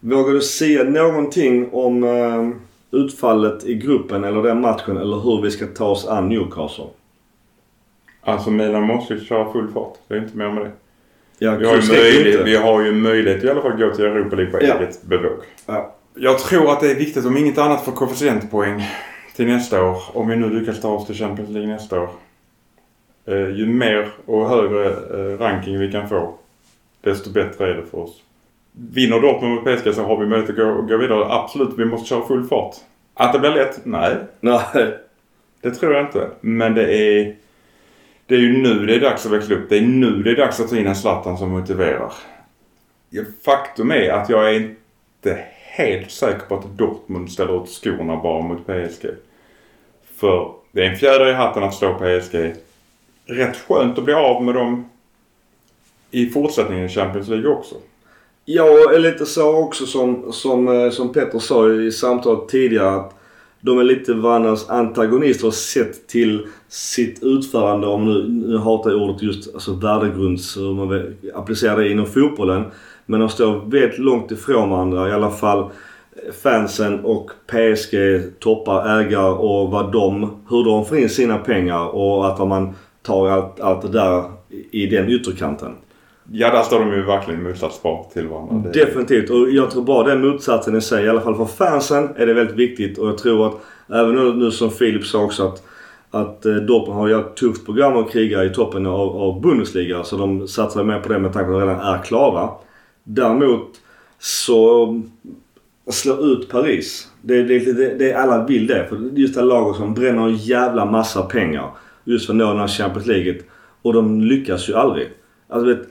Vågar 0.00 0.32
du 0.32 0.40
säga 0.40 0.84
någonting 0.84 1.68
om 1.72 2.04
eh, 2.04 2.48
utfallet 3.00 3.64
i 3.64 3.74
gruppen 3.74 4.24
eller 4.24 4.42
den 4.42 4.60
matchen 4.60 4.96
eller 4.96 5.16
hur 5.16 5.42
vi 5.42 5.50
ska 5.50 5.66
ta 5.66 5.86
oss 5.86 6.06
an 6.06 6.28
Newcastle? 6.28 6.84
Alltså 8.20 8.50
Milan 8.50 8.82
måste 8.82 9.14
ju 9.14 9.20
köra 9.20 9.52
full 9.52 9.68
fart. 9.72 9.94
Det 10.08 10.14
är 10.14 10.18
inte 10.18 10.36
mer 10.36 10.50
med 10.50 10.64
det. 10.64 10.70
Ja, 11.38 11.56
Vi 11.56 11.66
har, 11.66 11.76
ju 11.76 11.88
möjlighet, 11.92 12.46
vi 12.46 12.56
har 12.56 12.84
ju 12.84 12.92
möjlighet 12.92 13.44
i 13.44 13.50
alla 13.50 13.62
fall 13.62 13.72
att 13.72 13.78
gå 13.78 13.90
till 13.94 14.04
Europa 14.04 14.36
League 14.36 14.52
på 14.52 14.66
Ja. 14.66 14.78
eget 14.78 15.02
bevåg. 15.02 15.38
Ja. 15.66 15.94
Jag 16.16 16.38
tror 16.38 16.72
att 16.72 16.80
det 16.80 16.90
är 16.90 16.94
viktigt 16.94 17.26
om 17.26 17.36
inget 17.36 17.58
annat 17.58 17.84
för 17.84 17.92
koefficientpoäng 17.92 18.82
till 19.36 19.46
nästa 19.46 19.84
år. 19.84 20.02
Om 20.12 20.28
vi 20.28 20.36
nu 20.36 20.50
lyckas 20.50 20.80
ta 20.80 20.88
oss 20.88 21.06
till 21.06 21.14
Champions 21.14 21.50
League 21.50 21.72
nästa 21.72 22.00
år. 22.00 22.10
Eh, 23.26 23.50
ju 23.50 23.66
mer 23.66 24.08
och 24.26 24.48
högre 24.48 24.86
eh, 24.86 25.38
ranking 25.38 25.78
vi 25.78 25.92
kan 25.92 26.08
få 26.08 26.34
desto 27.00 27.30
bättre 27.30 27.70
är 27.70 27.74
det 27.74 27.86
för 27.86 27.98
oss. 27.98 28.22
Vinner 28.72 29.20
Dortmund 29.20 29.54
mot 29.54 29.64
PSG 29.64 29.94
så 29.94 30.02
har 30.02 30.16
vi 30.16 30.26
möjlighet 30.26 30.50
att 30.50 30.56
gå, 30.56 30.82
gå 30.82 30.96
vidare. 30.96 31.32
Absolut, 31.32 31.78
vi 31.78 31.84
måste 31.84 32.08
köra 32.08 32.26
full 32.26 32.44
fart. 32.44 32.74
Att 33.14 33.32
det 33.32 33.38
blir 33.38 33.50
lätt? 33.50 33.80
Nej, 33.84 34.16
Nej. 34.40 34.64
det 35.60 35.70
tror 35.70 35.94
jag 35.94 36.06
inte. 36.06 36.30
Men 36.40 36.74
det 36.74 36.94
är... 36.94 37.36
Det 38.26 38.34
är 38.34 38.40
ju 38.40 38.62
nu 38.62 38.86
det 38.86 38.94
är 38.94 39.00
dags 39.00 39.26
att 39.26 39.32
växla 39.32 39.56
upp. 39.56 39.68
Det 39.68 39.78
är 39.78 39.82
nu 39.82 40.22
det 40.22 40.30
är 40.30 40.36
dags 40.36 40.60
att 40.60 40.70
ta 40.70 40.76
in 40.76 40.86
en 40.86 40.96
Zlatan 40.96 41.38
som 41.38 41.50
motiverar. 41.50 42.12
Faktum 43.44 43.90
är 43.90 44.10
att 44.10 44.28
jag 44.28 44.54
är 44.54 44.54
inte 44.54 45.44
helt 45.76 46.10
säker 46.10 46.46
på 46.46 46.54
att 46.54 46.78
Dortmund 46.78 47.32
ställer 47.32 47.62
ut 47.62 47.68
skorna 47.68 48.16
bara 48.16 48.42
mot 48.42 48.66
PSG. 48.66 49.06
För 50.16 50.52
det 50.72 50.80
är 50.84 50.90
en 50.90 50.96
fjäder 50.96 51.30
i 51.30 51.32
hatten 51.32 51.62
att 51.62 51.74
slå 51.74 51.94
PSG. 51.94 52.54
Rätt 53.26 53.56
skönt 53.56 53.98
att 53.98 54.04
bli 54.04 54.14
av 54.14 54.44
med 54.44 54.54
dem 54.54 54.90
i 56.10 56.26
fortsättningen 56.30 56.84
i 56.84 56.88
Champions 56.88 57.28
League 57.28 57.48
också. 57.50 57.74
Ja, 58.44 58.90
eller 58.90 59.12
lite 59.12 59.26
så 59.26 59.56
också 59.56 59.86
som, 59.86 60.32
som, 60.32 60.68
eh, 60.68 60.90
som 60.90 61.12
Petter 61.12 61.38
sa 61.38 61.72
i 61.72 61.92
samtalet 61.92 62.48
tidigare 62.48 62.96
att 62.96 63.14
de 63.60 63.78
är 63.78 63.84
lite 63.84 64.14
varandras 64.14 64.68
antagonister 64.70 65.50
sett 65.50 66.06
till 66.08 66.46
sitt 66.68 67.22
utförande 67.22 67.86
om 67.86 68.04
nu, 68.04 68.28
nu 68.48 68.58
hatar 68.58 68.90
jag 68.90 69.02
ordet 69.02 69.22
just 69.22 69.54
alltså 69.54 69.72
värdegrunds, 69.72 70.56
hur 70.56 70.74
man 70.74 70.88
vill 70.88 71.32
applicera 71.34 71.76
det 71.76 71.90
inom 71.90 72.06
fotbollen. 72.06 72.64
Men 73.06 73.20
de 73.20 73.28
står 73.28 73.70
väldigt 73.70 73.98
långt 73.98 74.30
ifrån 74.30 74.70
varandra 74.70 75.08
i 75.08 75.12
alla 75.12 75.30
fall 75.30 75.58
eh, 75.58 76.32
fansen 76.42 77.00
och 77.04 77.30
PSG 77.46 77.96
toppar 78.40 79.00
ägare 79.00 79.30
och 79.32 79.70
vad 79.70 79.92
de, 79.92 80.30
hur 80.50 80.64
de 80.64 80.84
får 80.84 80.98
in 80.98 81.08
sina 81.08 81.38
pengar 81.38 81.94
och 81.94 82.26
att 82.26 82.48
man 82.48 82.74
tar 83.02 83.28
allt, 83.28 83.60
allt 83.60 83.82
det 83.82 83.88
där 83.88 84.24
i 84.70 84.86
den 84.86 85.08
ytterkanten. 85.08 85.72
Ja, 86.32 86.50
där 86.50 86.62
står 86.62 86.80
de 86.80 86.92
ju 86.92 87.02
verkligen 87.02 87.40
i 87.40 87.42
motsatsspar 87.48 88.06
till 88.12 88.28
varandra. 88.28 88.70
Det- 88.72 88.84
Definitivt 88.84 89.30
och 89.30 89.50
jag 89.50 89.70
tror 89.70 89.82
bara 89.82 90.02
den 90.06 90.26
motsatsen 90.28 90.76
i 90.76 90.80
sig, 90.80 91.04
i 91.04 91.08
alla 91.08 91.20
fall 91.20 91.34
för 91.36 91.44
fansen, 91.44 92.08
är 92.16 92.26
det 92.26 92.34
väldigt 92.34 92.56
viktigt 92.56 92.98
och 92.98 93.08
jag 93.08 93.18
tror 93.18 93.46
att 93.46 93.54
även 93.94 94.38
nu, 94.38 94.50
som 94.50 94.70
Filip 94.70 95.04
sa 95.04 95.22
också 95.24 95.46
att 95.46 95.62
att 96.10 96.46
eh, 96.46 96.54
Dortmund 96.54 96.98
har 97.00 97.20
ett 97.20 97.36
tufft 97.36 97.64
program 97.66 97.96
att 97.96 98.10
kriga 98.10 98.44
i 98.44 98.50
toppen 98.50 98.86
av, 98.86 99.16
av 99.16 99.40
Bundesliga 99.40 100.04
så 100.04 100.16
de 100.16 100.48
satsar 100.48 100.84
mer 100.84 100.98
på 101.00 101.08
det 101.12 101.18
med 101.18 101.32
tanke 101.32 101.50
på 101.50 101.56
att 101.56 101.60
de 101.62 101.68
redan 101.68 101.94
är 101.94 102.02
klara. 102.02 102.48
Däremot 103.04 103.80
så 104.18 105.02
slå 105.90 106.20
ut 106.20 106.48
Paris. 106.48 107.08
Det, 107.22 107.42
det, 107.42 107.58
det, 107.58 107.98
det 107.98 108.14
alla 108.14 108.46
vill 108.46 108.66
det. 108.66 108.86
För 108.88 108.96
just 108.96 109.34
det 109.34 109.40
här 109.40 109.46
laget 109.46 109.76
som 109.76 109.94
bränner 109.94 110.22
en 110.22 110.36
jävla 110.36 110.84
massa 110.84 111.22
pengar 111.22 111.70
just 112.04 112.26
för 112.26 112.32
att 112.32 112.36
nå 112.36 112.48
den 112.48 112.60
här 112.60 112.68
Champions 112.68 113.06
League. 113.06 113.40
Och 113.82 113.92
de 113.92 114.20
lyckas 114.20 114.68
ju 114.68 114.74
aldrig. 114.74 115.08
Alltså 115.48 115.66
vet, 115.68 115.88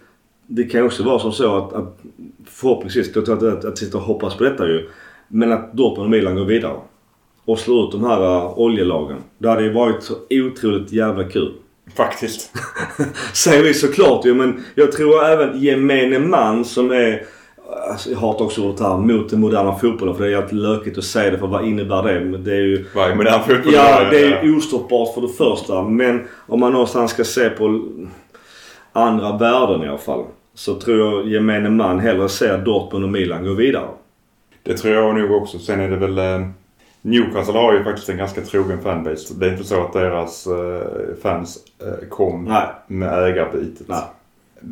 det 0.47 0.63
kan 0.63 0.79
ju 0.79 0.85
också 0.85 1.03
vara 1.03 1.19
som 1.19 1.31
så 1.31 1.57
att, 1.57 1.73
att 1.73 1.99
förhoppningsvis, 2.45 3.15
jag 3.15 3.25
tror 3.25 3.47
att 3.57 3.63
jag 3.63 3.77
sitter 3.77 3.97
och 3.97 4.03
hoppas 4.03 4.35
på 4.35 4.43
detta 4.43 4.67
ju. 4.67 4.89
Men 5.27 5.51
att 5.51 5.73
Dortmund 5.73 6.05
och 6.05 6.11
Milan 6.11 6.35
går 6.35 6.45
vidare. 6.45 6.75
Och 7.45 7.59
slår 7.59 7.85
ut 7.85 7.91
de 7.91 8.03
här 8.03 8.21
uh, 8.21 8.59
oljelagen. 8.59 9.17
Det 9.37 9.49
hade 9.49 9.63
ju 9.63 9.73
varit 9.73 10.03
så 10.03 10.13
otroligt 10.29 10.91
jävla 10.91 11.23
kul. 11.23 11.53
Faktiskt. 11.95 12.51
Säger 13.33 13.63
vi 13.63 13.73
såklart 13.73 14.25
ju 14.25 14.33
men 14.33 14.63
jag 14.75 14.91
tror 14.91 15.25
även 15.25 15.61
gemene 15.61 16.19
man 16.19 16.65
som 16.65 16.91
är 16.91 17.25
Alltså, 17.89 18.09
jag 18.09 18.17
hatar 18.17 18.45
också 18.45 18.61
ordet 18.61 18.79
här 18.79 18.97
mot 18.97 19.29
den 19.29 19.39
moderna 19.39 19.75
fotbollen 19.75 20.15
för 20.15 20.23
det 20.23 20.29
är 20.29 20.31
jävligt 20.31 20.53
lökigt 20.53 20.97
att 20.97 21.03
säga 21.03 21.31
det 21.31 21.37
för 21.37 21.47
vad 21.47 21.65
innebär 21.65 22.03
det? 22.03 22.19
Men 22.19 22.43
det 22.43 22.51
är 22.51 22.61
ju 22.61 22.85
Varje 22.95 23.15
modern 23.15 23.39
fotboll. 23.39 23.73
Ja, 23.73 24.03
det 24.09 24.23
är 24.23 24.43
ju 24.43 24.57
ostoppbart 24.57 25.13
för 25.13 25.21
det 25.21 25.27
första. 25.27 25.83
Men 25.83 26.27
om 26.47 26.59
man 26.59 26.71
någonstans 26.71 27.11
ska 27.11 27.23
se 27.23 27.49
på 27.49 27.81
andra 28.93 29.37
värden 29.37 29.83
i 29.83 29.87
alla 29.87 29.97
fall. 29.97 30.25
Så 30.55 30.75
tror 30.75 30.97
jag 30.97 31.27
gemene 31.27 31.69
man 31.69 31.99
hellre 31.99 32.29
ser 32.29 32.57
Dortmund 32.57 33.03
och 33.03 33.11
Milan 33.11 33.45
gå 33.45 33.53
vidare. 33.53 33.87
Det 34.63 34.77
tror 34.77 34.93
jag 34.93 35.15
nog 35.15 35.31
också. 35.31 35.59
Sen 35.59 35.79
är 35.79 35.89
det 35.89 35.97
väl... 35.97 36.19
Newcastle 37.05 37.53
har 37.53 37.73
ju 37.73 37.83
faktiskt 37.83 38.09
en 38.09 38.17
ganska 38.17 38.41
trogen 38.41 38.81
fanbase. 38.81 39.33
Det 39.33 39.45
är 39.45 39.51
inte 39.51 39.63
så 39.63 39.81
att 39.81 39.93
deras 39.93 40.47
eh, 40.47 41.15
fans 41.21 41.57
eh, 41.81 42.07
kom 42.09 42.45
Nej. 42.45 42.67
med 42.87 43.23
ägarbytet. 43.23 43.87
Nej. 43.87 44.03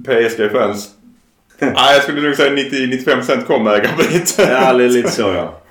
PSG-fans... 0.06 0.90
Nej, 1.60 1.94
jag 1.94 2.04
skulle 2.04 2.22
nog 2.22 2.36
säga 2.36 2.52
90-95% 2.52 3.46
kom 3.46 3.64
med 3.64 3.74
ägarbytet. 3.74 4.36
Ja, 4.38 4.74
det 4.74 4.84
är 4.84 4.90
lite 4.90 5.12
så 5.12 5.22
ja. 5.22 5.62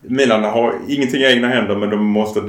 Milan 0.00 0.44
har 0.44 0.74
ingenting 0.88 1.20
i 1.20 1.24
egna 1.24 1.48
händer 1.48 1.76
men 1.76 1.90
de 1.90 2.04
måste 2.04 2.40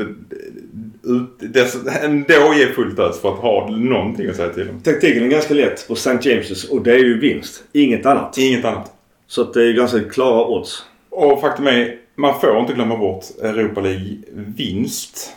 ut, 1.03 1.53
dess, 1.53 1.77
ändå 2.03 2.53
ge 2.57 2.65
fullt 2.65 2.99
ös 2.99 3.21
för 3.21 3.33
att 3.33 3.39
ha 3.39 3.69
någonting 3.69 4.29
att 4.29 4.35
säga 4.35 4.49
till 4.49 4.69
om. 4.69 4.79
Taktiken 4.79 5.23
är 5.23 5.27
ganska 5.27 5.53
lätt 5.53 5.87
på 5.87 5.93
St. 5.93 6.09
James's 6.09 6.69
och 6.69 6.83
det 6.83 6.91
är 6.91 6.99
ju 6.99 7.19
vinst. 7.19 7.63
Inget 7.73 8.05
annat. 8.05 8.37
Inget 8.37 8.65
annat. 8.65 8.91
Så 9.27 9.41
att 9.41 9.53
det 9.53 9.63
är 9.63 9.73
ganska 9.73 9.99
klara 9.99 10.45
odds. 10.47 10.85
Och 11.09 11.41
faktum 11.41 11.67
är, 11.67 11.95
man 12.15 12.39
får 12.39 12.59
inte 12.59 12.73
glömma 12.73 12.97
bort 12.97 13.25
Europa 13.41 13.81
League-vinst 13.81 15.35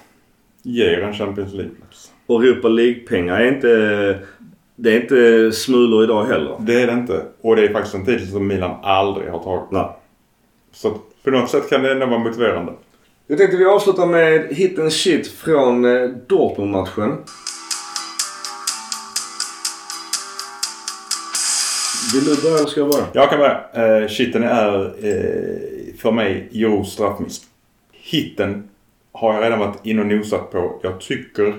ger 0.62 1.02
en 1.02 1.14
Champions 1.14 1.52
League-plats. 1.52 2.12
Och 2.26 2.42
Europa 2.44 2.68
League-pengar 2.68 3.40
är 3.40 3.54
inte... 3.54 4.18
Det 4.80 4.92
är 4.92 5.00
inte 5.00 5.52
smulor 5.52 6.04
idag 6.04 6.24
heller. 6.24 6.56
Det 6.60 6.82
är 6.82 6.86
det 6.86 6.92
inte. 6.92 7.22
Och 7.40 7.56
det 7.56 7.64
är 7.64 7.72
faktiskt 7.72 7.94
en 7.94 8.04
titel 8.04 8.26
som 8.26 8.46
Milan 8.46 8.76
aldrig 8.82 9.30
har 9.30 9.38
tagit. 9.38 9.70
Nej. 9.70 9.88
Så 10.72 10.98
på 11.24 11.30
något 11.30 11.50
sätt 11.50 11.68
kan 11.68 11.82
det 11.82 11.92
ändå 11.92 12.06
vara 12.06 12.18
motiverande. 12.18 12.72
Jag 13.26 13.38
tänkte 13.38 13.56
vi 13.56 13.64
avslutar 13.64 14.06
med 14.06 14.46
hit 14.50 14.78
and 14.78 14.92
shit 14.92 15.28
från 15.28 15.84
eh, 15.84 16.08
Dortmund-matchen. 16.26 17.16
Vill 22.14 22.24
du 22.24 22.42
börja 22.42 22.58
eller 22.58 22.66
ska 22.66 22.80
jag 22.80 22.90
börja? 22.90 23.06
Jag 23.12 23.30
kan 23.30 23.38
börja. 23.38 24.00
Uh, 24.02 24.08
shitten 24.08 24.42
är 24.42 24.84
eh, 24.84 25.94
för 25.98 26.12
mig 26.12 26.48
grov 26.52 26.84
straffmiss. 26.84 27.40
Hitten 27.92 28.68
har 29.12 29.34
jag 29.34 29.42
redan 29.42 29.58
varit 29.58 29.86
inne 29.86 30.00
och 30.00 30.06
nosat 30.06 30.50
på. 30.50 30.80
Jag 30.82 31.00
tycker 31.00 31.54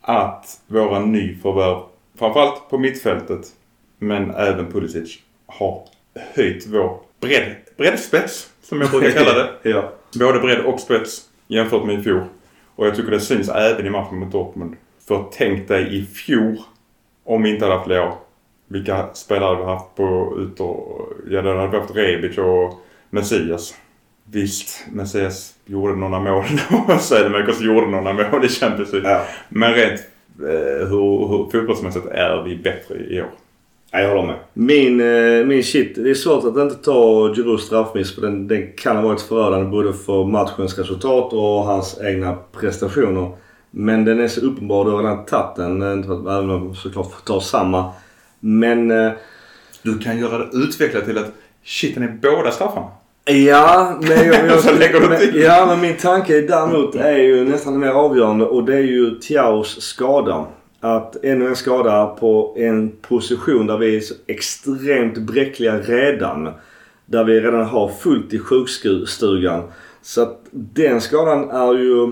att 0.00 0.60
våra 0.66 0.98
nyförvärv, 0.98 1.78
framförallt 2.18 2.70
på 2.70 2.78
mittfältet, 2.78 3.46
men 3.98 4.30
även 4.30 4.72
Pulisic, 4.72 5.18
har 5.46 5.82
höjt 6.34 6.66
vår 6.66 7.00
bredd, 7.20 7.56
breddspets, 7.76 8.50
som 8.62 8.80
jag 8.80 8.90
brukar 8.90 9.10
kalla 9.10 9.32
det. 9.34 9.50
ja. 9.70 9.92
Både 10.18 10.38
bredd 10.38 10.64
och 10.64 10.80
spets 10.80 11.20
jämfört 11.48 11.84
med 11.84 12.00
i 12.00 12.02
fjol. 12.02 12.24
Och 12.76 12.86
jag 12.86 12.96
tycker 12.96 13.10
det 13.10 13.20
syns 13.20 13.48
även 13.48 13.86
i 13.86 13.90
matchen 13.90 14.18
mot 14.18 14.32
Dortmund. 14.32 14.76
För 15.08 15.24
tänk 15.32 15.68
dig 15.68 15.96
i 15.96 16.06
fjol 16.06 16.56
om 17.24 17.42
vi 17.42 17.50
inte 17.50 17.64
hade 17.64 17.76
haft 17.76 17.88
Leo. 17.88 18.12
Vilka 18.72 19.06
spelare 19.14 19.56
vi 19.56 19.64
haft 19.64 19.94
på 19.96 20.36
ut 20.38 20.60
och... 20.60 21.08
Ja, 21.30 21.42
då 21.42 21.54
hade 21.54 21.70
vi 21.70 21.78
haft 21.78 21.96
Rebic 21.96 22.38
och 22.38 22.80
Messias. 23.10 23.74
Visst, 24.24 24.86
Messias 24.92 25.54
gjorde 25.66 25.96
några 25.96 26.20
mål 26.20 26.44
och 26.88 27.00
Södermarkers 27.00 27.60
gjorde 27.60 27.86
några 27.86 28.12
mål 28.12 28.44
i 28.44 28.48
Champions 28.48 28.92
League. 28.92 29.10
Ja. 29.10 29.22
Men 29.48 29.74
rent 29.74 30.00
eh, 30.40 30.88
hur, 30.88 31.28
hur 31.28 31.50
fotbollsmässigt 31.50 32.06
är 32.06 32.42
vi 32.42 32.56
bättre 32.56 32.94
i 32.94 33.20
år. 33.20 33.30
Ja, 33.90 34.00
jag 34.00 34.08
håller 34.08 34.26
med. 34.26 34.36
Min, 34.52 35.00
eh, 35.00 35.46
min 35.46 35.64
shit. 35.64 35.94
Det 35.94 36.10
är 36.10 36.14
svårt 36.14 36.44
att 36.44 36.62
inte 36.62 36.74
ta 36.74 37.32
Giroux 37.34 37.62
straffmiss 37.62 38.14
för 38.14 38.22
den, 38.22 38.48
den 38.48 38.72
kan 38.72 38.96
ha 38.96 39.02
varit 39.02 39.20
förödande 39.20 39.70
både 39.70 39.92
för 39.92 40.24
matchens 40.24 40.78
resultat 40.78 41.32
och 41.32 41.64
hans 41.64 42.00
egna 42.02 42.36
prestationer. 42.60 43.30
Men 43.70 44.04
den 44.04 44.20
är 44.20 44.28
så 44.28 44.40
uppenbar. 44.40 44.84
Du 44.84 44.90
har 44.90 45.02
redan 45.02 45.24
tagit 45.24 45.56
den. 45.56 45.82
Även 45.82 46.50
om 46.50 46.74
såklart 46.74 47.12
får 47.12 47.20
ta 47.24 47.40
samma. 47.40 47.92
Men... 48.40 48.90
eh, 48.90 49.12
Du 49.82 49.98
kan 49.98 50.18
göra 50.18 50.38
det 50.38 50.56
utvecklat 50.56 51.04
till 51.04 51.18
att 51.18 51.32
shit, 51.64 51.94
den 51.94 52.04
är 52.04 52.18
båda 52.22 52.50
straffarna. 52.50 52.86
Ja, 53.24 53.98
men, 54.00 54.10
jag, 54.10 54.26
jag, 54.92 55.08
men, 55.08 55.40
ja, 55.40 55.66
men 55.66 55.80
min 55.80 55.96
tanke 55.96 56.40
däremot 56.40 56.94
är 56.94 57.16
ju 57.18 57.44
nästan 57.44 57.78
mer 57.80 57.88
avgörande 57.90 58.44
och 58.44 58.64
det 58.64 58.74
är 58.74 58.82
ju 58.82 59.18
Tiaus 59.18 59.80
skada. 59.82 60.46
Att 60.80 61.24
ännu 61.24 61.46
en 61.46 61.56
skada 61.56 62.06
på 62.06 62.54
en 62.58 62.92
position 63.08 63.66
där 63.66 63.78
vi 63.78 63.96
är 63.96 64.00
så 64.00 64.14
extremt 64.26 65.18
bräckliga 65.18 65.78
redan. 65.78 66.48
Där 67.06 67.24
vi 67.24 67.40
redan 67.40 67.64
har 67.64 67.88
fullt 67.88 68.32
i 68.32 68.38
sjukstugan. 68.38 69.62
Så 70.02 70.22
att 70.22 70.40
den 70.50 71.00
skadan 71.00 71.50
är 71.50 71.74
ju 71.74 72.10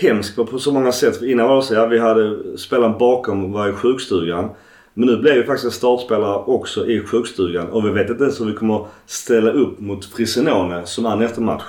hemsk 0.00 0.36
på, 0.36 0.58
så 0.58 0.72
många 0.72 0.92
sätt. 0.92 1.16
För 1.16 1.30
innan 1.30 1.48
var 1.48 1.56
det 1.56 1.62
så 1.62 1.80
att 1.80 1.90
vi 1.90 1.98
hade 1.98 2.38
spelaren 2.58 2.98
bakom 2.98 3.52
var 3.52 3.68
i 3.68 3.72
sjukstugan. 3.72 4.50
Men 4.94 5.08
nu 5.08 5.16
blev 5.16 5.34
vi 5.34 5.42
faktiskt 5.42 5.64
en 5.64 5.70
startspelare 5.70 6.36
också 6.46 6.86
i 6.86 7.00
sjukstugan 7.00 7.68
och 7.68 7.86
vi 7.86 7.90
vet 7.90 8.10
inte 8.10 8.24
ens 8.24 8.40
hur 8.40 8.46
vi 8.46 8.52
kommer 8.52 8.86
ställa 9.06 9.50
upp 9.50 9.80
mot 9.80 10.04
Frisenone 10.04 10.86
som 10.86 11.06
är 11.06 11.16
nästa 11.16 11.40
match. 11.40 11.64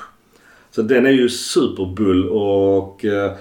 Så 0.71 0.81
den 0.81 1.05
är 1.05 1.11
ju 1.11 1.29
superbull 1.29 2.29
och 2.29 3.05
eh, 3.05 3.31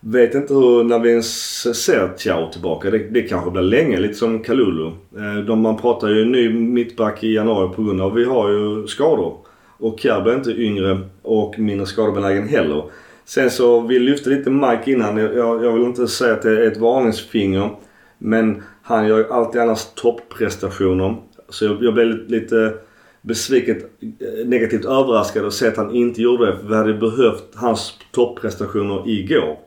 vet 0.00 0.34
inte 0.34 0.54
hur, 0.54 0.84
när 0.84 0.98
vi 0.98 1.10
ens 1.10 1.60
ser 1.84 2.08
Thiaw 2.08 2.52
tillbaka. 2.52 2.90
Det, 2.90 2.98
det 2.98 3.22
kanske 3.22 3.50
blir 3.50 3.62
länge, 3.62 4.00
lite 4.00 4.14
som 4.14 4.42
Kalulu. 4.42 4.86
Eh, 4.86 5.44
de, 5.46 5.60
man 5.60 5.76
pratar 5.76 6.08
ju 6.08 6.24
ny 6.24 6.48
mittback 6.48 7.24
i 7.24 7.34
januari 7.34 7.74
på 7.76 7.82
grund 7.82 8.00
av 8.00 8.14
vi 8.14 8.24
har 8.24 8.48
ju 8.48 8.86
skador. 8.86 9.36
Och 9.78 10.00
Kjär 10.00 10.20
blir 10.20 10.34
inte 10.34 10.50
yngre 10.50 11.00
och 11.22 11.58
mindre 11.58 11.86
skadebenägen 11.86 12.48
heller. 12.48 12.84
Sen 13.24 13.50
så, 13.50 13.80
vi 13.80 13.98
lyfte 13.98 14.30
lite 14.30 14.50
Mike 14.50 14.90
innan. 14.92 15.16
Jag, 15.16 15.64
jag 15.64 15.72
vill 15.72 15.82
inte 15.82 16.08
säga 16.08 16.32
att 16.32 16.42
det 16.42 16.50
är 16.50 16.66
ett 16.66 16.76
varningsfinger. 16.76 17.70
Men 18.18 18.62
han 18.82 19.08
gör 19.08 19.18
ju 19.18 19.32
alltid 19.32 19.60
annars 19.60 19.84
topprestationer. 19.94 21.16
Så 21.48 21.64
jag, 21.64 21.84
jag 21.84 21.94
blev 21.94 22.06
lite, 22.06 22.32
lite 22.32 22.74
besviket, 23.22 23.78
eh, 24.00 24.46
negativt 24.46 24.84
överraskad 24.84 25.46
att 25.46 25.52
se 25.52 25.68
att 25.68 25.76
han 25.76 25.94
inte 25.94 26.22
gjorde 26.22 26.46
det. 26.46 26.56
För 26.56 26.66
vi 26.68 26.74
hade 26.74 26.94
behövt 26.94 27.54
hans 27.54 27.94
topprestationer 28.12 29.02
igår. 29.08 29.58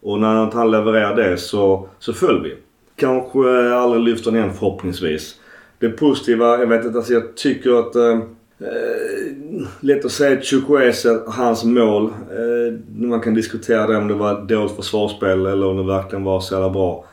Och 0.00 0.20
när 0.20 0.44
inte 0.44 0.56
han 0.56 0.70
levererade 0.70 1.30
det 1.30 1.36
så, 1.36 1.88
så 1.98 2.12
föll 2.12 2.42
vi. 2.42 2.56
Kanske 2.96 3.74
aldrig 3.74 4.02
lyfter 4.02 4.30
den 4.30 4.40
igen 4.40 4.54
förhoppningsvis. 4.54 5.34
Det 5.78 5.88
positiva, 5.88 6.58
jag 6.58 6.66
vet 6.66 6.84
inte, 6.84 6.98
alltså 6.98 7.12
jag 7.12 7.36
tycker 7.36 7.78
att 7.78 7.94
eh, 7.94 8.18
Eh, 8.58 9.66
lätt 9.80 10.04
att 10.04 10.12
säga 10.12 10.40
Chukwueze, 10.40 11.22
hans 11.26 11.64
mål. 11.64 12.04
Eh, 12.04 12.74
man 12.96 13.20
kan 13.20 13.34
diskutera 13.34 13.86
det 13.86 13.96
om 13.96 14.08
det 14.08 14.14
var 14.14 14.42
dåligt 14.42 14.76
försvarsspel 14.76 15.46
eller 15.46 15.66
om 15.66 15.76
det 15.76 15.82
verkligen 15.82 16.24
var 16.24 16.40
så 16.40 16.54
jävla 16.54 16.70
bra. 16.70 17.04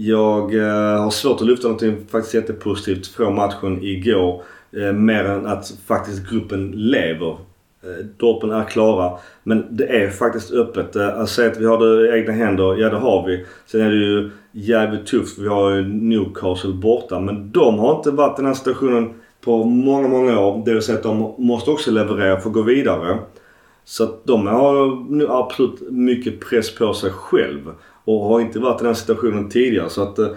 Jag 0.00 0.54
eh, 0.54 1.02
har 1.02 1.10
svårt 1.10 1.40
att 1.40 1.46
lyfta 1.46 1.68
någonting 1.68 1.96
faktiskt 2.10 2.34
jättepositivt 2.34 3.06
från 3.06 3.34
matchen 3.34 3.82
igår. 3.82 4.42
Eh, 4.72 4.92
mer 4.92 5.24
än 5.24 5.46
att 5.46 5.74
faktiskt 5.86 6.30
gruppen 6.30 6.70
lever. 6.70 7.30
Eh, 7.82 8.04
Dorpen 8.16 8.50
är 8.50 8.64
klara. 8.64 9.18
Men 9.42 9.66
det 9.70 10.02
är 10.02 10.10
faktiskt 10.10 10.52
öppet. 10.52 10.96
Att 10.96 11.28
säga 11.28 11.50
att 11.50 11.60
vi 11.60 11.66
har 11.66 11.78
det 11.78 12.08
i 12.08 12.20
egna 12.20 12.32
händer, 12.32 12.80
ja 12.80 12.90
det 12.90 12.96
har 12.96 13.26
vi. 13.26 13.44
Sen 13.66 13.80
är 13.80 13.90
det 13.90 13.96
ju 13.96 14.30
jävligt 14.52 15.06
tufft. 15.06 15.38
Vi 15.38 15.48
har 15.48 15.70
ju 15.70 15.82
Newcastle 15.88 16.72
borta. 16.72 17.20
Men 17.20 17.50
de 17.50 17.78
har 17.78 17.96
inte 17.96 18.10
varit 18.10 18.38
i 18.38 18.42
den 18.42 18.46
här 18.46 18.54
situationen 18.54 19.14
på 19.44 19.64
många, 19.64 20.08
många 20.08 20.40
år. 20.40 20.62
Det 20.64 20.72
vill 20.72 20.82
säga 20.82 20.98
att 20.98 21.04
de 21.04 21.34
måste 21.38 21.70
också 21.70 21.90
leverera 21.90 22.40
för 22.40 22.48
att 22.48 22.54
gå 22.54 22.62
vidare. 22.62 23.18
Så 23.84 24.04
att 24.04 24.24
de 24.24 24.46
har 24.46 25.10
nu 25.10 25.26
absolut 25.30 25.90
mycket 25.90 26.40
press 26.40 26.74
på 26.74 26.94
sig 26.94 27.10
själv. 27.10 27.70
Och 28.08 28.20
har 28.20 28.40
inte 28.40 28.58
varit 28.58 28.80
i 28.80 28.84
den 28.84 28.94
situationen 28.94 29.48
tidigare. 29.48 29.90
Så 29.90 30.02
att 30.02 30.18
eh, 30.18 30.28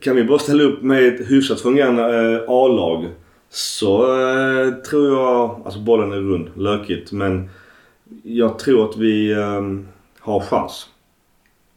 kan 0.00 0.16
vi 0.16 0.24
bara 0.24 0.38
ställa 0.38 0.62
upp 0.62 0.82
med 0.82 1.08
ett 1.08 1.30
hyfsat 1.30 1.60
fungerande 1.60 2.02
eh, 2.02 2.40
A-lag 2.48 3.06
så 3.50 4.02
eh, 4.02 4.74
tror 4.74 5.18
jag, 5.18 5.60
alltså 5.64 5.80
bollen 5.80 6.12
är 6.12 6.16
rund, 6.16 6.50
lökigt. 6.54 7.12
Men 7.12 7.50
jag 8.22 8.58
tror 8.58 8.90
att 8.90 8.96
vi 8.96 9.32
eh, 9.32 9.62
har 10.20 10.40
chans. 10.40 10.86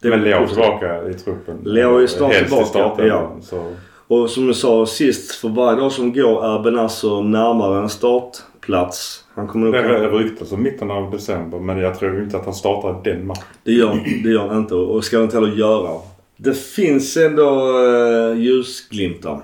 Det 0.01 0.07
är 0.07 0.11
Men 0.11 0.23
Leo 0.23 0.47
tillbaka 0.47 1.07
i 1.09 1.13
truppen. 1.13 1.57
Leo 1.63 1.97
är 1.97 2.07
snart 2.07 2.33
tillbaka, 2.33 2.65
starten, 2.65 3.07
ja. 3.07 3.35
Så. 3.41 3.73
Och 4.07 4.29
som 4.29 4.47
jag 4.47 4.55
sa 4.55 4.85
sist, 4.85 5.31
för 5.31 5.49
varje 5.49 5.79
dag 5.79 5.91
som 5.91 6.13
går 6.13 6.45
är 6.45 6.63
Benazzo 6.63 7.21
närmare 7.21 7.81
en 7.81 7.89
startplats. 7.89 9.20
Han 9.35 9.47
kommer 9.47 9.65
nog... 9.65 9.73
Det 9.73 10.07
ryktas 10.07 10.51
om 10.51 10.63
mitten 10.63 10.91
av 10.91 11.11
december 11.11 11.59
men 11.59 11.79
jag 11.79 11.99
tror 11.99 12.23
inte 12.23 12.37
att 12.37 12.45
han 12.45 12.53
startar 12.53 13.01
den 13.03 13.27
matchen. 13.27 13.43
Det 13.63 13.71
gör, 13.71 13.99
det 14.23 14.29
gör 14.29 14.47
han 14.47 14.57
inte 14.57 14.75
och 14.75 15.03
ska 15.03 15.17
han 15.17 15.23
inte 15.23 15.37
heller 15.37 15.55
göra. 15.55 15.99
Det 16.37 16.57
finns 16.57 17.17
ändå 17.17 17.77
uh, 17.79 18.37
ljusglimtar. 18.37 19.39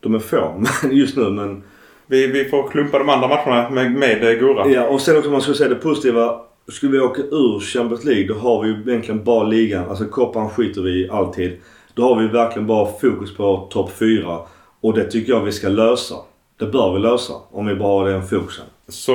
De 0.00 0.14
är 0.14 0.18
få 0.18 0.64
just 0.90 1.16
nu 1.16 1.30
men... 1.30 1.62
Vi, 2.06 2.26
vi 2.26 2.44
får 2.44 2.68
klumpa 2.68 2.98
de 2.98 3.08
andra 3.08 3.28
matcherna 3.28 3.70
med, 3.70 3.92
med 3.92 4.38
Gurra. 4.38 4.68
Ja 4.68 4.88
och 4.88 5.00
sen 5.00 5.16
också 5.16 5.28
om 5.28 5.32
man 5.32 5.40
skulle 5.40 5.56
säga 5.56 5.68
det 5.68 5.74
positiva. 5.74 6.40
Skulle 6.68 6.92
vi 6.92 7.00
åka 7.00 7.22
ur 7.22 7.60
Champions 7.60 8.04
League 8.04 8.26
då 8.28 8.34
har 8.34 8.62
vi 8.62 8.68
ju 8.68 8.82
egentligen 8.86 9.24
bara 9.24 9.44
ligan. 9.44 9.88
Alltså 9.88 10.04
koppan 10.04 10.50
skiter 10.50 10.82
vi 10.82 10.90
i 10.90 11.10
alltid. 11.10 11.52
Då 11.94 12.02
har 12.02 12.20
vi 12.20 12.28
verkligen 12.28 12.66
bara 12.66 12.98
fokus 13.00 13.36
på 13.36 13.68
topp 13.70 13.90
4. 13.98 14.38
Och 14.80 14.94
det 14.94 15.04
tycker 15.04 15.32
jag 15.32 15.40
vi 15.40 15.52
ska 15.52 15.68
lösa. 15.68 16.14
Det 16.58 16.66
bör 16.66 16.94
vi 16.94 17.00
lösa 17.00 17.32
om 17.50 17.66
vi 17.66 17.74
bara 17.74 18.02
har 18.02 18.10
den 18.10 18.26
fokusen. 18.26 18.64
Så 18.88 19.12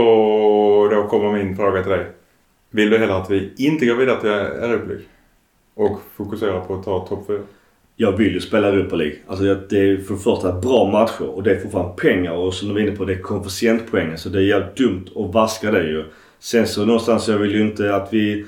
då 0.92 1.08
kommer 1.10 1.44
min 1.44 1.56
fråga 1.56 1.82
till 1.82 1.92
dig. 1.92 2.12
Vill 2.70 2.90
du 2.90 2.98
hellre 2.98 3.16
att 3.16 3.30
vi 3.30 3.54
inte 3.58 3.86
går 3.86 3.96
vidare 3.96 4.22
till 4.22 4.30
Europa 4.30 4.88
League? 4.88 5.06
Och 5.76 6.00
fokuserar 6.16 6.60
på 6.60 6.74
att 6.76 6.84
ta 6.84 7.00
topp 7.00 7.28
4? 7.28 7.40
Jag 7.96 8.12
vill 8.12 8.34
ju 8.34 8.40
spela 8.40 8.68
Europa 8.68 8.96
League. 8.96 9.16
Alltså 9.28 9.44
det 9.44 9.80
är 9.80 9.98
för 9.98 10.14
det 10.14 10.20
första 10.20 10.52
bra 10.52 10.92
matcher 10.92 11.30
och 11.30 11.44
det 11.44 11.52
är 11.52 11.60
fortfarande 11.60 12.02
pengar 12.02 12.32
och 12.32 12.54
som 12.54 12.68
du 12.68 12.74
var 12.74 12.82
inne 12.82 12.92
på 12.92 13.06
det 13.06 13.14
är 13.14 13.22
koefficientpoängen. 13.22 14.18
Så 14.18 14.30
det 14.30 14.40
är 14.40 14.44
jävligt 14.44 14.76
dumt 14.76 15.06
att 15.16 15.34
vaska 15.34 15.72
det 15.72 15.84
ju. 15.84 16.06
Sen 16.40 16.68
så 16.68 16.86
någonstans 16.86 17.28
jag 17.28 17.38
vill 17.38 17.52
ju 17.52 17.62
inte 17.62 17.96
att 17.96 18.14
vi 18.14 18.46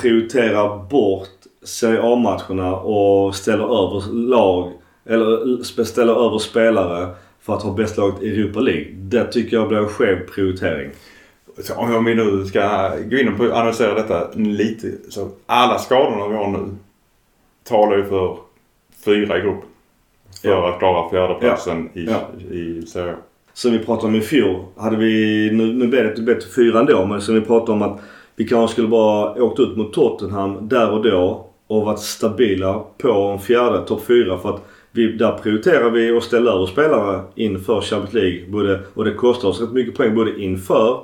prioriterar 0.00 0.88
bort 0.90 1.28
Serie 1.64 2.02
A-matcherna 2.02 2.76
och 2.76 3.34
ställer 3.34 3.64
över 3.64 4.12
lag 4.12 4.72
eller 5.04 5.84
ställer 5.84 6.26
över 6.26 6.38
spelare 6.38 7.14
för 7.46 7.54
att 7.54 7.62
ha 7.62 7.72
bäst 7.72 7.96
laget 7.96 8.22
i 8.22 8.28
Europa 8.40 8.60
League. 8.60 8.86
Det 8.92 9.24
tycker 9.32 9.56
jag 9.56 9.68
blir 9.68 9.78
en 9.78 9.88
skev 9.88 10.26
prioritering. 10.34 10.90
Så 11.58 11.74
om 11.74 12.04
vi 12.04 12.14
nu 12.14 12.44
ska 12.44 12.90
gå 13.10 13.16
in 13.16 13.28
och 13.28 13.40
analysera 13.56 13.94
detta 13.94 14.30
lite. 14.34 14.88
Så 15.08 15.28
alla 15.46 15.78
skadorna 15.78 16.28
vi 16.28 16.34
har 16.36 16.48
nu 16.50 16.58
talar 17.64 17.96
ju 17.96 18.04
för 18.04 18.36
fyra 19.04 19.38
i 19.38 19.40
gruppen. 19.40 19.68
För 20.42 20.48
Ja. 20.48 20.72
att 20.72 20.78
klara 20.78 21.10
fjärdeplatsen 21.10 21.88
i, 21.94 22.04
Ja. 22.04 22.50
i 22.54 22.82
Serie 22.86 23.12
A. 23.12 23.16
Som 23.52 23.72
vi 23.72 23.78
pratade 23.78 24.06
om 24.08 24.14
i 24.14 24.20
fjol. 24.20 24.64
Hade 24.76 24.96
vi, 24.96 25.50
nu, 25.52 25.72
nu 25.72 25.86
blev 25.86 26.02
det 26.04 26.10
inte 26.10 26.22
bättre 26.22 26.50
fyra 26.56 26.80
ändå, 26.80 27.06
men 27.06 27.20
som 27.20 27.34
vi 27.34 27.40
pratade 27.40 27.72
om 27.72 27.82
att 27.82 28.00
vi 28.36 28.48
kanske 28.48 28.72
skulle 28.72 28.88
bara 28.88 29.42
åkt 29.42 29.60
ut 29.60 29.76
mot 29.76 29.92
Tottenham 29.92 30.68
där 30.68 30.90
och 30.90 31.02
då 31.02 31.46
och 31.66 31.82
varit 31.84 31.98
stabila 32.00 32.84
på 32.98 33.10
en 33.12 33.38
fjärde, 33.38 33.84
topp 33.86 34.02
fyra. 34.06 34.38
För 34.38 34.54
att 34.54 34.62
vi, 34.96 35.12
där 35.12 35.32
prioriterar 35.32 35.90
vi 35.90 36.16
att 36.16 36.24
ställa 36.24 36.52
över 36.52 36.66
spelare 36.66 37.22
inför 37.34 37.80
Champions 37.80 38.14
League. 38.14 38.48
Både, 38.48 38.80
och 38.94 39.04
det 39.04 39.14
kostar 39.14 39.48
oss 39.48 39.60
rätt 39.60 39.72
mycket 39.72 39.96
poäng 39.96 40.14
både 40.14 40.42
inför 40.42 41.00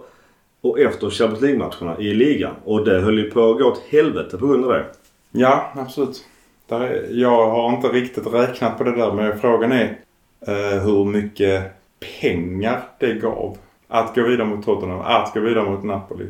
och 0.61 0.81
efter 0.81 1.11
Champions 1.11 1.43
League-matcherna 1.43 1.99
i 1.99 2.15
ligan. 2.15 2.55
Och 2.65 2.85
det 2.85 3.01
höll 3.01 3.19
ju 3.19 3.31
på 3.31 3.51
att 3.51 3.59
gå 3.59 3.65
åt 3.65 3.83
helvete 3.89 4.39
på 4.39 4.47
grund 4.47 4.65
av 4.65 4.71
det. 4.71 4.85
Ja, 5.31 5.73
absolut. 5.77 6.25
Där 6.69 6.81
är, 6.81 7.07
jag 7.11 7.51
har 7.51 7.77
inte 7.77 7.89
riktigt 7.89 8.27
räknat 8.27 8.79
på 8.79 8.85
det 8.85 8.97
där 8.97 9.13
men 9.13 9.39
frågan 9.39 9.73
är 9.73 9.99
eh, 10.47 10.83
hur 10.85 11.05
mycket 11.05 11.73
pengar 12.21 12.81
det 12.99 13.15
gav 13.15 13.57
att 13.89 14.15
gå 14.15 14.23
vidare 14.23 14.47
mot 14.47 14.65
Tottenham, 14.65 15.01
att 15.01 15.35
gå 15.35 15.41
vidare 15.41 15.71
mot 15.71 15.85
Napoli. 15.85 16.27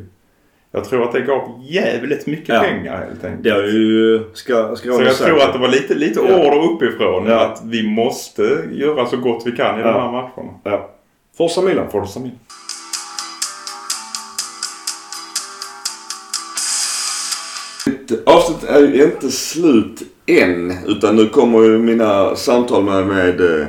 Jag 0.75 0.85
tror 0.85 1.03
att 1.03 1.11
det 1.11 1.21
gav 1.21 1.59
jävligt 1.69 2.27
mycket 2.27 2.49
Ja. 2.49 2.59
pengar 2.61 2.97
helt 3.09 3.23
enkelt. 3.23 3.43
Det 3.43 3.49
har 3.49 3.63
ju... 3.63 4.23
Ska, 4.33 4.75
ska 4.75 4.91
Så 4.93 5.01
jag 5.03 5.15
tror 5.15 5.41
att 5.41 5.53
det 5.53 5.59
var 5.59 5.67
lite, 5.67 5.93
lite 5.95 6.19
Ja. 6.19 6.35
order 6.37 6.71
uppifrån 6.73 7.25
Ja. 7.27 7.39
att 7.45 7.61
vi 7.65 7.87
måste 7.87 8.63
göra 8.71 9.05
så 9.05 9.17
gott 9.17 9.43
vi 9.45 9.51
kan 9.51 9.79
i 9.79 9.81
Ja. 9.81 9.87
de 9.87 9.93
här 9.93 10.11
matcherna. 10.11 10.53
Ja. 10.63 10.89
Forza 11.37 11.61
Milan. 11.61 11.85
Forza 11.91 12.19
Milan. 12.19 12.37
avsnittet 18.25 18.69
är 18.69 18.79
ju 18.79 19.03
inte 19.03 19.31
slut 19.31 20.01
än. 20.25 20.73
Utan 20.87 21.15
nu 21.15 21.29
kommer 21.29 21.59
ju 21.63 21.77
mina 21.77 22.35
samtal 22.35 22.83
med, 22.83 23.07
med 23.07 23.41
eh, 23.59 23.65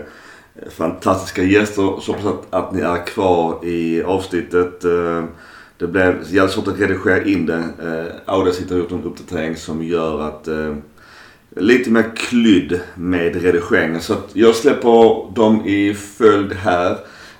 fantastiska 0.76 1.42
gäster. 1.42 2.00
Så 2.00 2.12
att, 2.12 2.46
att 2.50 2.72
ni 2.72 2.80
är 2.80 3.06
kvar 3.06 3.64
i 3.64 4.02
avsnittet. 4.02 4.84
Eh, 4.84 5.24
det 5.84 5.88
blev 5.88 6.22
jävligt 6.28 6.54
svårt 6.54 6.68
att 6.68 6.80
redigera 6.80 7.24
in 7.24 7.46
det. 7.46 7.64
Eh, 7.82 8.34
Audacity 8.34 8.74
har 8.74 8.80
gjort 8.80 8.92
en 8.92 9.04
uppdatering 9.04 9.56
som 9.56 9.84
gör 9.84 10.20
att 10.20 10.48
eh, 10.48 10.76
lite 11.56 11.90
mer 11.90 12.16
klydd 12.16 12.80
med 12.94 13.42
redigeringen. 13.42 14.00
Så 14.00 14.12
att 14.12 14.30
jag 14.32 14.54
släpper 14.54 15.34
dem 15.34 15.66
i 15.66 15.94
följd 15.94 16.52
här. 16.52 16.98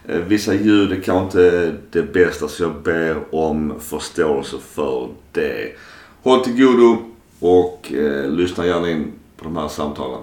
Eh, 0.08 0.18
vissa 0.18 0.54
ljud 0.54 0.92
är 0.92 1.00
kanske 1.00 1.24
inte 1.24 1.74
det 1.90 2.12
bästa 2.12 2.48
så 2.48 2.62
jag 2.62 2.82
ber 2.82 3.34
om 3.34 3.74
förståelse 3.80 4.56
för 4.74 5.08
det. 5.32 5.72
Håll 6.22 6.44
till 6.44 6.56
godo 6.56 6.98
och 7.40 7.92
eh, 7.92 8.30
lyssna 8.30 8.66
gärna 8.66 8.90
in 8.90 9.12
på 9.36 9.44
de 9.44 9.56
här 9.56 9.68
samtalen. 9.68 10.22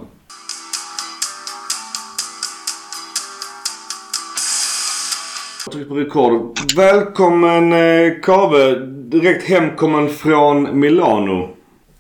Jag 5.74 5.90
på 5.90 5.96
rekord. 5.96 6.58
Välkommen 6.76 7.74
eh, 7.74 8.14
Kave. 8.22 8.76
Direkt 8.86 9.50
hemkommen 9.50 10.10
från 10.10 10.80
Milano. 10.80 11.50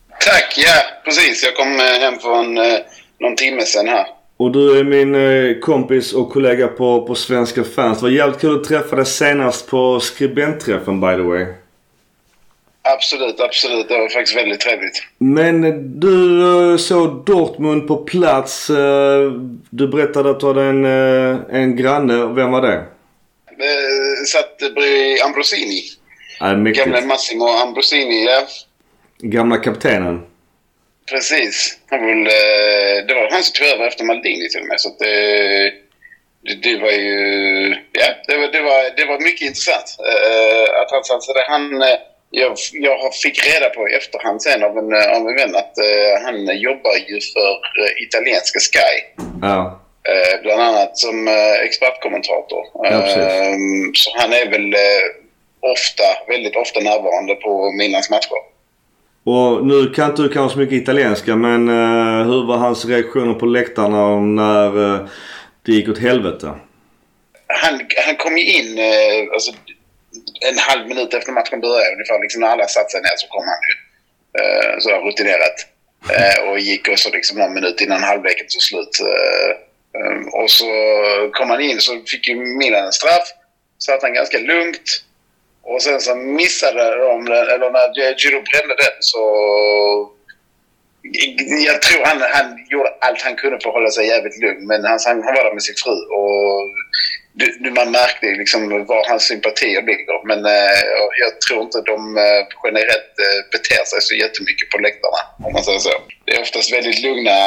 Tack, 0.09 0.53
ja 0.57 1.03
precis. 1.05 1.43
Jag 1.43 1.55
kom 1.55 1.67
eh, 1.67 2.01
hem 2.01 2.19
för 2.19 2.39
en, 2.39 2.57
eh, 2.57 2.79
någon 3.19 3.35
timme 3.35 3.61
sedan 3.61 3.87
här. 3.87 4.05
Och 4.37 4.51
du 4.51 4.79
är 4.79 4.83
min 4.83 5.61
kompis 5.61 6.13
och 6.13 6.31
kollega 6.31 6.67
på, 6.67 7.07
på 7.07 7.15
Svenska 7.15 7.63
fans. 7.63 7.99
Det 7.99 8.03
var 8.03 8.11
jävligt 8.11 8.41
kul 8.41 8.55
att 8.55 8.63
träffa 8.63 8.95
dig 8.95 9.05
senast 9.05 9.69
på 9.69 9.99
skribentträffen 9.99 11.01
by 11.01 11.15
the 11.15 11.21
way. 11.21 11.45
Absolut, 12.81 13.39
absolut. 13.39 13.87
Det 13.87 13.97
var 13.97 14.09
faktiskt 14.09 14.37
väldigt 14.37 14.59
trevligt. 14.59 15.03
Men 15.17 15.61
du 15.99 16.77
såg 16.79 17.25
Dortmund 17.25 17.87
på 17.87 17.97
plats. 17.97 18.67
Du 19.69 19.87
berättade 19.87 20.29
att 20.29 20.39
du 20.39 20.47
hade 20.47 20.63
en, 20.63 20.85
en 20.85 21.75
granne. 21.75 22.25
Vem 22.25 22.51
var 22.51 22.61
det? 22.61 22.83
Eh, 23.61 24.25
satt 24.27 24.57
bredvid 24.57 25.21
Ambrosini. 25.21 25.81
Mäktigt. 26.57 26.85
Gamla 26.85 27.01
Massimo 27.01 27.47
Ambrosini, 27.47 28.25
ja. 28.25 28.47
Gamla 29.19 29.57
kaptenen. 29.57 30.25
Precis. 31.11 31.77
Han 31.89 31.99
väl, 32.07 32.27
eh, 32.27 33.05
det 33.07 33.13
var 33.13 33.31
han 33.31 33.43
som 33.43 33.53
tog 33.53 33.67
över 33.67 33.87
efter 33.87 34.03
Maldini 34.03 34.49
till 34.49 34.61
och 34.61 34.67
med. 34.67 34.79
Så 34.79 34.89
att 34.89 34.99
det, 34.99 35.73
det, 36.45 36.55
det 36.63 36.77
var 36.77 36.91
ju... 36.91 37.69
Ja, 37.91 38.07
det 38.27 38.37
var, 38.37 38.47
det 38.47 38.61
var, 38.61 38.97
det 38.97 39.05
var 39.05 39.19
mycket 39.19 39.41
intressant 39.41 39.97
eh, 39.99 40.81
att 40.81 40.91
han 40.91 41.03
satsade. 41.03 41.45
Han, 41.47 41.81
eh, 41.81 41.99
jag, 42.29 42.57
jag 42.71 43.15
fick 43.15 43.45
reda 43.45 43.69
på 43.69 43.89
i 43.89 43.93
efterhand 43.93 44.41
sen 44.41 44.63
av 44.63 44.77
en, 44.77 44.93
av 45.17 45.27
en 45.29 45.35
vän 45.35 45.55
att 45.55 45.77
eh, 45.77 46.23
han 46.25 46.59
jobbar 46.59 46.95
ju 47.07 47.19
för 47.33 47.51
eh, 47.81 48.03
italienska 48.07 48.59
Sky. 48.59 49.23
Ja. 49.41 49.81
Eh, 50.09 50.41
bland 50.41 50.61
annat 50.61 50.97
som 50.97 51.27
eh, 51.27 51.65
expertkommentator. 51.65 52.65
Ja, 52.73 52.89
precis. 52.89 53.17
Eh, 53.17 53.55
så 53.93 54.11
han 54.19 54.33
är 54.33 54.49
väl 54.49 54.73
eh, 54.73 55.69
ofta, 55.73 56.03
väldigt 56.27 56.55
ofta 56.55 56.79
närvarande 56.79 57.35
på 57.35 57.71
Milans 57.71 58.09
matcher. 58.09 58.41
Och 59.23 59.65
nu 59.65 59.89
kan 59.89 60.09
inte 60.09 60.21
du 60.21 60.29
kanske 60.29 60.53
så 60.53 60.59
mycket 60.59 60.81
italienska 60.81 61.35
men 61.35 61.67
hur 62.29 62.47
var 62.47 62.57
hans 62.57 62.85
reaktioner 62.85 63.33
på 63.33 63.45
läktarna 63.45 64.19
när 64.19 64.93
eh, 64.93 65.07
det 65.65 65.71
gick 65.71 65.89
åt 65.89 65.99
helvete? 65.99 66.53
Han, 67.47 67.79
han 68.05 68.15
kom 68.15 68.37
ju 68.37 68.45
in 68.45 68.79
alltså, 69.33 69.51
en 70.51 70.57
halv 70.57 70.87
minut 70.87 71.13
efter 71.13 71.31
matchen 71.31 71.61
började 71.61 71.93
ungefär. 71.93 72.21
Liksom 72.21 72.41
när 72.41 72.47
alla 72.47 72.67
satt 72.67 72.91
sig 72.91 73.01
ner 73.01 73.17
så 73.17 73.27
kom 73.27 73.43
han 73.51 73.61
ju. 73.69 73.75
Eh, 74.39 74.79
så 74.79 74.89
rutinerat. 74.89 75.67
Och 76.47 76.59
gick 76.59 76.87
också 76.87 77.09
liksom 77.09 77.37
någon 77.37 77.53
minut 77.53 77.81
innan 77.81 78.03
halvleken 78.03 78.47
tog 78.47 78.61
slut. 78.61 78.99
Eh, 79.01 79.70
Ehm, 79.97 80.27
och 80.27 80.51
så 80.51 80.65
kom 81.33 81.49
han 81.49 81.61
in 81.61 81.81
så 81.81 81.91
fick 82.11 82.27
ju 82.27 82.35
Milan 82.35 82.85
en 82.85 82.91
straff. 82.91 83.27
Satt 83.79 84.01
han 84.01 84.13
ganska 84.13 84.37
lugnt. 84.37 85.03
Och 85.63 85.81
sen 85.81 86.01
så 86.01 86.15
missade 86.15 86.97
de 86.97 87.25
den, 87.25 87.47
eller 87.49 87.69
när 87.71 88.19
Giro 88.19 88.41
brände 88.41 88.75
den 88.75 88.97
så... 88.99 89.21
Jag 91.67 91.81
tror 91.81 92.05
han, 92.05 92.21
han 92.21 92.57
gjorde 92.69 92.89
allt 93.01 93.21
han 93.21 93.35
kunde 93.35 93.59
för 93.59 93.69
att 93.69 93.75
hålla 93.75 93.89
sig 93.89 94.07
jävligt 94.07 94.41
lugn. 94.41 94.67
Men 94.67 94.85
han, 94.85 94.99
han 95.05 95.21
var 95.25 95.43
där 95.43 95.53
med 95.53 95.63
sin 95.63 95.75
fru 95.83 95.91
och 95.91 96.69
du, 97.33 97.57
du, 97.59 97.71
man 97.71 97.91
märkte 97.91 98.25
liksom 98.25 98.85
var 98.85 99.09
hans 99.09 99.23
sympatier 99.23 99.81
ligger. 99.81 100.27
Men 100.27 100.45
eh, 100.45 100.81
jag 101.23 101.41
tror 101.41 101.61
inte 101.61 101.81
de 101.81 102.17
eh, 102.17 102.41
generellt 102.63 103.13
eh, 103.25 103.39
beter 103.51 103.85
sig 103.85 104.01
så 104.01 104.15
jättemycket 104.15 104.69
på 104.69 104.77
läktarna. 104.77 105.21
Om 105.45 105.53
man 105.53 105.63
säger 105.63 105.79
så. 105.79 105.89
Det 106.25 106.31
är 106.35 106.41
oftast 106.41 106.73
väldigt 106.73 107.01
lugna, 107.01 107.37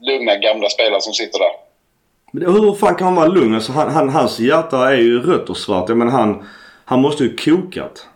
lugna 0.00 0.36
gamla 0.36 0.68
spelare 0.68 1.00
som 1.00 1.14
sitter 1.14 1.38
där. 1.38 1.69
Men 2.30 2.52
hur 2.52 2.74
fan 2.74 2.94
kan 2.94 3.06
han 3.06 3.16
vara 3.16 3.26
lugn? 3.26 3.54
Alltså, 3.54 3.72
han, 3.72 3.90
han, 3.90 4.08
hans 4.08 4.38
hjärta 4.38 4.92
är 4.92 4.96
ju 4.96 5.22
rött 5.22 5.50
och 5.50 5.56
svart. 5.56 5.88
Jag 5.88 5.98
menar 5.98 6.12
han, 6.12 6.48
han 6.84 7.00
måste 7.00 7.24
ju 7.24 7.36
kokat. 7.36 8.06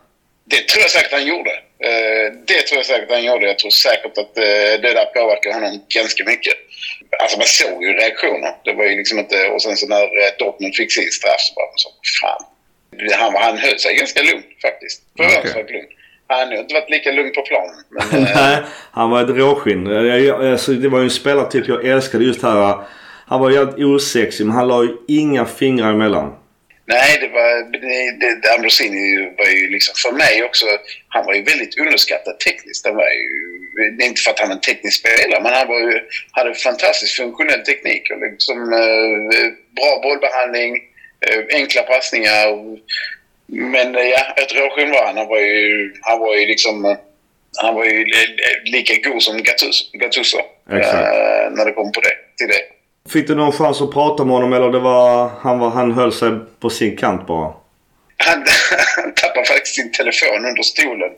Det 0.45 0.67
tror 0.67 0.81
jag 0.81 0.89
säkert 0.89 1.11
han 1.11 1.27
gjorde. 1.27 1.51
Eh, 1.89 2.25
det 2.47 2.61
tror 2.61 2.77
jag 2.77 2.85
säkert 2.85 3.11
han 3.11 3.23
gjorde. 3.23 3.45
Jag 3.47 3.59
tror 3.59 3.71
säkert 3.71 4.17
att 4.17 4.37
eh, 4.37 4.73
det 4.83 4.93
där 4.99 5.05
påverkar 5.05 5.53
honom 5.53 5.81
ganska 5.89 6.23
mycket. 6.23 6.53
Alltså 7.21 7.37
man 7.37 7.47
såg 7.47 7.83
ju 7.83 7.89
reaktioner. 7.93 8.51
Det 8.63 8.73
var 8.73 8.85
ju 8.85 8.95
liksom 8.97 9.19
inte... 9.19 9.47
Och 9.53 9.61
sen 9.61 9.77
så 9.77 9.87
när 9.87 10.03
eh, 10.03 10.31
Dortmund 10.39 10.75
fick 10.75 10.91
sin 10.91 11.11
straff 11.11 11.41
så 11.47 11.53
bara 11.53 11.71
så 11.75 11.89
fan. 12.21 12.43
Han, 13.21 13.35
han 13.35 13.57
höll 13.57 13.79
sig 13.79 13.95
ganska 13.95 14.21
lugn 14.21 14.43
faktiskt. 14.61 15.01
Förvånansvärt 15.17 15.63
okay. 15.63 15.75
lugn. 15.75 15.87
Han 16.27 16.47
har 16.47 16.55
inte 16.55 16.73
varit 16.73 16.89
lika 16.89 17.11
lugn 17.11 17.31
på 17.31 17.41
planen. 17.41 17.75
Men, 17.89 18.23
Nej, 18.35 18.57
han 18.91 19.09
var 19.09 19.23
ett 19.23 19.29
råskinn. 19.29 19.81
Alltså, 20.51 20.71
det 20.71 20.89
var 20.89 20.99
ju 20.99 21.03
en 21.03 21.09
spelartyp 21.09 21.67
jag 21.67 21.85
älskade 21.85 22.23
just 22.23 22.43
här. 22.43 22.77
Han 23.27 23.41
var 23.41 23.51
jävligt 23.51 23.85
osexig 23.85 24.45
men 24.45 24.55
han 24.55 24.67
la 24.67 24.83
ju 24.83 24.91
inga 25.07 25.45
fingrar 25.45 25.91
emellan. 25.91 26.35
Nej, 26.87 27.17
det 27.21 27.27
var... 27.27 27.71
Det, 27.71 28.39
det, 28.41 28.53
Ambrosini 28.55 29.33
var 29.37 29.45
ju 29.45 29.69
liksom 29.69 29.93
för 30.03 30.11
mig 30.11 30.43
också... 30.43 30.65
Han 31.07 31.25
var 31.25 31.33
ju 31.33 31.43
väldigt 31.43 31.79
underskattad 31.79 32.39
tekniskt. 32.39 32.85
Han 32.85 32.95
var 32.95 33.09
ju, 33.09 33.29
det 33.97 34.03
är 34.03 34.07
inte 34.07 34.21
för 34.21 34.31
att 34.31 34.39
han 34.39 34.49
är 34.49 34.53
en 34.53 34.61
teknisk 34.61 34.99
spelare, 34.99 35.43
men 35.43 35.53
han 35.53 35.67
var 35.67 35.79
ju, 35.79 36.01
hade 36.31 36.53
fantastiskt 36.53 37.17
funktionell 37.17 37.59
teknik 37.59 38.11
och 38.11 38.21
liksom 38.21 38.73
eh, 38.73 39.45
bra 39.77 39.99
bollbehandling, 40.03 40.73
eh, 41.27 41.59
enkla 41.59 41.81
passningar. 41.83 42.47
Men 43.47 43.95
eh, 43.95 44.03
ja, 44.03 44.33
ett 44.37 44.53
råskinn 44.53 44.91
var 44.91 45.05
han. 45.05 45.17
Han 45.17 45.27
var 45.27 45.39
ju, 45.39 45.93
han 46.01 46.19
var 46.19 46.35
ju 46.35 46.45
liksom... 46.45 46.97
Han 47.57 47.75
var 47.75 47.85
ju 47.85 48.05
lika 48.65 49.09
god 49.09 49.23
som 49.23 49.43
Gattuso. 49.93 50.37
Eh, 50.71 51.51
när 51.51 51.65
det 51.65 51.71
kom 51.71 51.91
på 51.91 52.01
det, 52.01 52.15
till 52.37 52.47
det. 52.47 52.74
Fick 53.09 53.27
du 53.27 53.35
någon 53.35 53.51
chans 53.51 53.81
att 53.81 53.93
prata 53.93 54.25
med 54.25 54.33
honom 54.33 54.53
eller 54.53 54.71
det 54.71 54.79
var, 54.79 55.29
han, 55.39 55.59
var, 55.59 55.69
han 55.69 55.91
höll 55.91 56.11
sig 56.11 56.31
på 56.59 56.69
sin 56.69 56.97
kant 56.97 57.27
bara? 57.27 57.53
Han, 58.17 58.45
han 58.97 59.13
tappade 59.13 59.45
faktiskt 59.45 59.75
sin 59.75 59.91
telefon 59.91 60.45
under 60.45 60.63
stolen. 60.63 61.11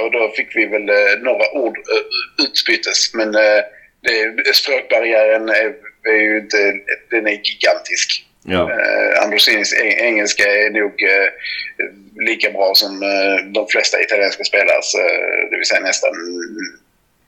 Och 0.00 0.12
då 0.12 0.32
fick 0.36 0.56
vi 0.56 0.66
väl 0.66 0.88
eh, 0.88 1.18
några 1.20 1.52
ord 1.52 1.76
eh, 1.76 2.44
utbytes. 2.44 3.14
Men 3.14 3.34
eh, 3.34 3.60
det, 4.02 4.56
språkbarriären 4.56 5.48
är, 5.48 5.74
är 6.12 6.20
ju 6.20 6.38
inte, 6.38 6.56
den 7.10 7.26
är 7.26 7.40
gigantisk. 7.44 8.26
Ja. 8.44 8.70
Eh, 8.70 9.22
Ambrosinis 9.22 9.74
engelska 9.80 10.42
är 10.42 10.70
nog 10.70 11.02
eh, 11.02 11.28
lika 12.28 12.50
bra 12.50 12.74
som 12.74 13.02
eh, 13.02 13.52
de 13.52 13.66
flesta 13.68 14.00
italienska 14.00 14.44
spelares. 14.44 14.92
det 15.50 15.56
vill 15.56 15.66
säga 15.66 15.80
nästan 15.80 16.10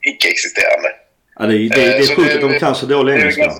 icke-existerande. 0.00 0.92
Ja, 1.38 1.46
det, 1.46 1.52
det, 1.52 1.68
det 1.68 1.96
är 1.96 2.16
sjukt 2.16 2.34
att 2.34 2.40
de 2.40 2.58
kan 2.58 2.74
så 2.74 2.86
dålig 2.86 3.14
engelska. 3.14 3.52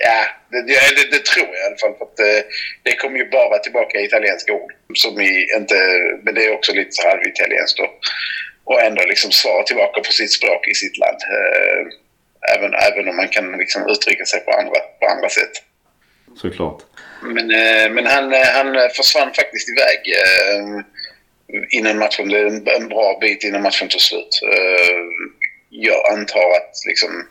Ja, 0.00 0.24
det, 0.50 0.62
det, 0.62 1.10
det, 1.10 1.24
tror 1.24 1.46
jag 1.46 1.62
i 1.62 1.66
alla 1.66 1.76
fall. 1.76 1.94
För 1.98 2.04
att 2.04 2.16
det, 2.16 2.44
det 2.82 2.96
kommer 2.96 3.18
ju 3.18 3.30
bara 3.30 3.58
tillbaka 3.58 4.00
i 4.00 4.04
italienska 4.04 4.52
ord. 4.52 4.72
Som 4.94 5.20
i, 5.20 5.46
inte, 5.56 5.74
men 6.22 6.34
det 6.34 6.44
är 6.46 6.52
också 6.52 6.72
lite 6.72 6.92
så 6.92 7.08
halvitalienskt 7.08 7.78
då. 7.78 7.90
Och 8.64 8.82
ändå 8.82 9.02
liksom 9.02 9.30
svara 9.30 9.62
tillbaka 9.62 10.00
på 10.00 10.12
sitt 10.12 10.32
språk 10.32 10.68
i 10.68 10.74
sitt 10.74 10.98
land. 10.98 11.18
Även, 12.56 12.74
även 12.74 13.08
om 13.08 13.16
man 13.16 13.28
kan 13.28 13.52
liksom 13.52 13.88
uttrycka 13.88 14.24
sig 14.24 14.40
på 14.40 14.50
andra, 14.50 14.78
på 15.00 15.06
andra 15.06 15.28
sätt. 15.28 15.54
Såklart. 16.36 16.82
Men, 17.22 17.46
men 17.94 18.06
han, 18.06 18.32
han 18.32 18.90
försvann 18.96 19.32
faktiskt 19.34 19.68
iväg 19.68 20.00
innan 21.70 21.98
matchen. 21.98 22.28
Det 22.28 22.38
är 22.38 22.80
en 22.80 22.88
bra 22.88 23.18
bit 23.20 23.44
innan 23.44 23.62
matchen 23.62 23.88
tog 23.88 24.00
slut 24.00 24.40
jag 25.76 26.12
antar 26.12 26.50
att 26.58 26.72
liksom, 26.86 27.28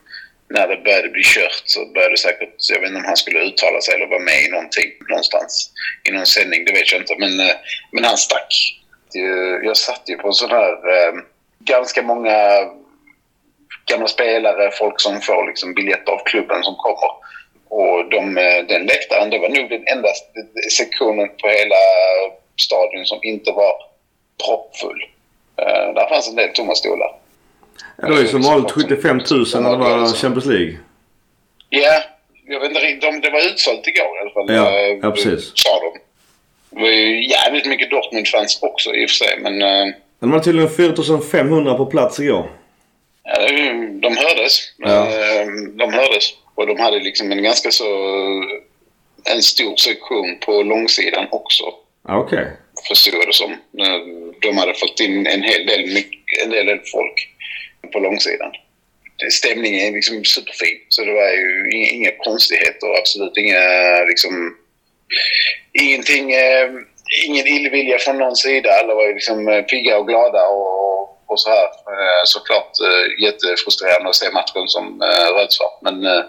när 0.50 0.68
det 0.68 0.78
började 0.78 1.10
bli 1.10 1.24
kört 1.24 1.64
så 1.66 1.86
började 1.86 2.18
säkert, 2.18 2.56
jag 2.70 2.80
vet 2.80 2.88
inte 2.88 3.00
om 3.00 3.06
han 3.06 3.18
skulle 3.18 3.40
uttala 3.40 3.82
sig 3.82 3.96
eller 3.96 4.08
vara 4.08 4.20
med 4.20 4.44
i 4.44 4.50
någonting 4.50 4.92
någonstans. 5.10 5.72
I 6.04 6.12
någon 6.12 6.26
sändning, 6.26 6.66
det 6.66 6.72
vet 6.72 6.92
jag 6.92 7.02
inte. 7.02 7.16
Men, 7.20 7.40
eh, 7.40 7.56
men 7.92 8.04
han 8.04 8.18
stack. 8.18 8.80
Jag 9.64 9.78
satt 9.78 10.04
ju 10.06 10.18
på 10.18 10.28
en 10.28 10.34
sån 10.34 10.50
här 10.50 10.72
eh, 10.72 11.14
ganska 11.60 12.02
många 12.02 12.38
gamla 13.86 14.08
spelare, 14.08 14.72
folk 14.72 15.02
som 15.02 15.22
får 15.22 15.48
liksom 15.48 15.74
biljetter 15.74 16.12
av 16.12 16.24
klubben 16.26 16.64
som 16.64 16.76
kommer. 16.76 17.12
Och 17.70 18.10
de, 18.10 18.38
eh, 18.38 18.66
den 18.68 18.86
läktaren, 18.86 19.30
det 19.30 19.40
var 19.40 19.50
nog 19.50 19.70
den 19.70 19.88
enda 19.88 20.10
sektionen 20.78 21.30
på 21.42 21.48
hela 21.48 21.82
stadion 22.62 23.06
som 23.06 23.20
inte 23.24 23.52
var 23.52 23.74
proppfull. 24.46 25.06
Där 25.96 26.10
fanns 26.10 26.30
en 26.30 26.36
del 26.36 26.54
tomma 26.54 26.76
stolar. 26.76 27.23
Det 27.98 28.10
var 28.12 28.20
ju 28.20 28.28
som 28.28 28.42
vanligt 28.42 28.72
75 28.72 29.18
000 29.18 29.26
när 29.64 29.72
det 29.72 29.78
var 29.78 30.14
Champions 30.14 30.46
League. 30.46 30.78
Ja, 31.70 32.04
jag 32.48 32.60
vet 32.60 32.70
inte, 32.72 33.08
de, 33.12 33.22
det 33.22 33.30
var 33.30 33.48
utsålt 33.52 33.88
igår 33.88 34.18
i 34.18 34.22
alla 34.22 34.30
fall. 34.32 34.56
Ja, 34.56 34.80
eh, 34.80 34.98
ja, 35.02 35.12
precis. 35.12 35.52
Sa 35.56 35.70
de. 35.80 36.00
Det 36.76 36.82
var 36.82 36.90
ju 36.90 37.30
jävligt 37.30 37.66
mycket 37.66 37.90
Dortmund-fans 37.92 38.60
också 38.62 38.94
i 38.96 39.06
och 39.06 39.10
för 39.10 39.16
sig, 39.16 39.40
men... 39.40 39.62
eh, 39.62 39.94
de 40.20 40.32
hade 40.32 40.44
tydligen 40.44 40.70
4500 40.70 41.74
på 41.76 41.86
plats 41.86 42.20
igår. 42.20 42.52
Ja, 43.24 43.48
de 44.02 44.18
hördes. 44.18 44.60
Ja. 44.78 45.08
Eh, 45.08 45.46
De 45.78 45.94
hördes. 45.94 46.24
Och 46.56 46.68
de 46.68 46.80
hade 46.80 47.00
liksom 47.00 47.32
en 47.32 47.44
ganska 47.44 47.72
så... 47.72 47.86
En 49.24 49.42
stor 49.42 49.76
sektion 49.76 50.38
på 50.46 50.64
långsidan 50.64 51.28
också, 51.32 51.64
Okej. 52.10 52.48
förstod 52.88 53.14
jag 53.20 53.28
det 53.28 53.34
som. 53.34 53.56
De 54.42 54.58
hade 54.58 54.74
fått 54.74 55.00
in 55.00 55.28
en 55.28 55.44
hel 55.44 55.66
del, 55.66 55.80
en 56.46 56.52
hel 56.52 56.66
del 56.66 56.80
folk 56.92 57.30
på 57.92 58.00
långsidan. 58.00 58.52
Stämningen 59.32 59.88
är 59.88 59.92
liksom 59.92 60.26
superfin. 60.26 60.80
Så 60.90 61.06
det 61.06 61.14
var 61.14 61.30
ju 61.30 61.72
inga, 61.74 61.90
inga 61.90 62.12
konstigheter 62.18 62.90
och 62.90 62.98
absolut 62.98 63.38
inga 63.38 63.60
liksom... 64.08 64.58
Ingenting... 65.74 66.34
Eh, 66.34 66.70
ingen 67.28 67.48
illvilja 67.48 68.00
från 68.00 68.18
någon 68.18 68.36
sida. 68.36 68.70
Alla 68.74 68.96
var 68.96 69.08
ju 69.08 69.14
liksom 69.14 69.48
eh, 69.48 69.62
pigga 69.62 69.98
och 69.98 70.08
glada 70.08 70.48
och, 70.48 71.32
och 71.32 71.40
så 71.40 71.50
här. 71.50 71.66
Eh, 71.66 72.24
såklart 72.26 72.72
eh, 72.88 73.24
jättefrustrerande 73.24 74.10
att 74.10 74.16
se 74.16 74.32
matchen 74.32 74.68
som 74.68 75.02
eh, 75.02 75.36
rödsvart. 75.36 75.82
Men, 75.82 76.06
eh, 76.06 76.24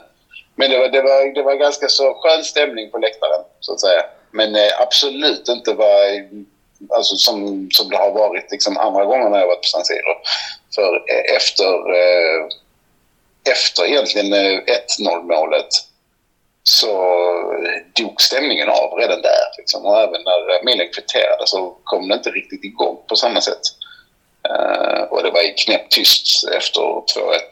men 0.56 0.70
det, 0.70 0.78
var, 0.78 0.88
det, 0.88 1.02
var, 1.02 1.34
det 1.34 1.42
var 1.42 1.54
ganska 1.54 1.88
så 1.88 2.14
skön 2.14 2.44
stämning 2.44 2.90
på 2.90 2.98
läktaren, 2.98 3.44
så 3.60 3.72
att 3.72 3.80
säga. 3.80 4.02
Men 4.30 4.54
eh, 4.54 4.80
absolut 4.80 5.48
inte 5.48 5.72
var, 5.72 5.96
alltså, 6.96 7.16
som, 7.16 7.68
som 7.70 7.90
det 7.90 7.96
har 7.96 8.10
varit 8.10 8.50
liksom, 8.50 8.76
andra 8.76 9.04
gånger 9.04 9.28
när 9.30 9.38
jag 9.38 9.46
varit 9.46 9.62
på 9.62 9.68
San 9.68 9.84
Siro. 9.84 10.14
För 10.74 10.94
eh, 10.94 11.36
efter, 11.36 11.72
eh, 11.94 12.46
efter 13.52 13.86
egentligen 13.86 14.32
eh, 14.32 14.60
1-0 15.00 15.22
målet 15.22 15.68
så 16.62 16.92
dog 17.92 18.20
stämningen 18.20 18.68
av 18.68 18.98
redan 18.98 19.22
där. 19.22 19.46
Liksom. 19.58 19.84
Och 19.86 20.00
även 20.00 20.22
när 20.24 20.64
Milan 20.64 20.88
kvitterade 20.94 21.46
så 21.46 21.76
kom 21.84 22.08
det 22.08 22.14
inte 22.14 22.30
riktigt 22.30 22.64
igång 22.64 22.98
på 23.08 23.16
samma 23.16 23.40
sätt. 23.40 23.62
Eh, 24.48 25.02
och 25.02 25.22
det 25.22 25.30
var 25.30 25.42
ju 25.42 25.52
knäppt 25.52 25.92
tyst 25.92 26.48
efter 26.56 26.80
2-1 26.80 27.02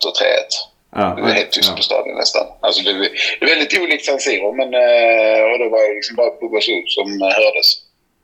och 0.06 0.16
3-1. 0.20 0.72
Ja, 0.94 1.14
Det 1.16 1.22
var 1.22 1.28
helt 1.30 1.52
tyst 1.52 1.68
ja. 1.68 1.76
på 1.76 1.82
stadion 1.82 2.16
nästan. 2.16 2.46
Alltså 2.60 2.82
det, 2.82 2.92
det 2.92 3.44
är 3.44 3.46
väldigt 3.46 3.80
olikt 3.80 4.04
San 4.04 4.20
Siro, 4.20 4.52
men 4.52 4.74
eh, 4.74 5.42
och 5.50 5.58
det 5.58 5.68
var 5.68 5.94
liksom 5.94 6.16
bara 6.16 6.28
ord 6.28 6.88
som 6.88 7.22
eh, 7.22 7.28
hördes 7.28 7.68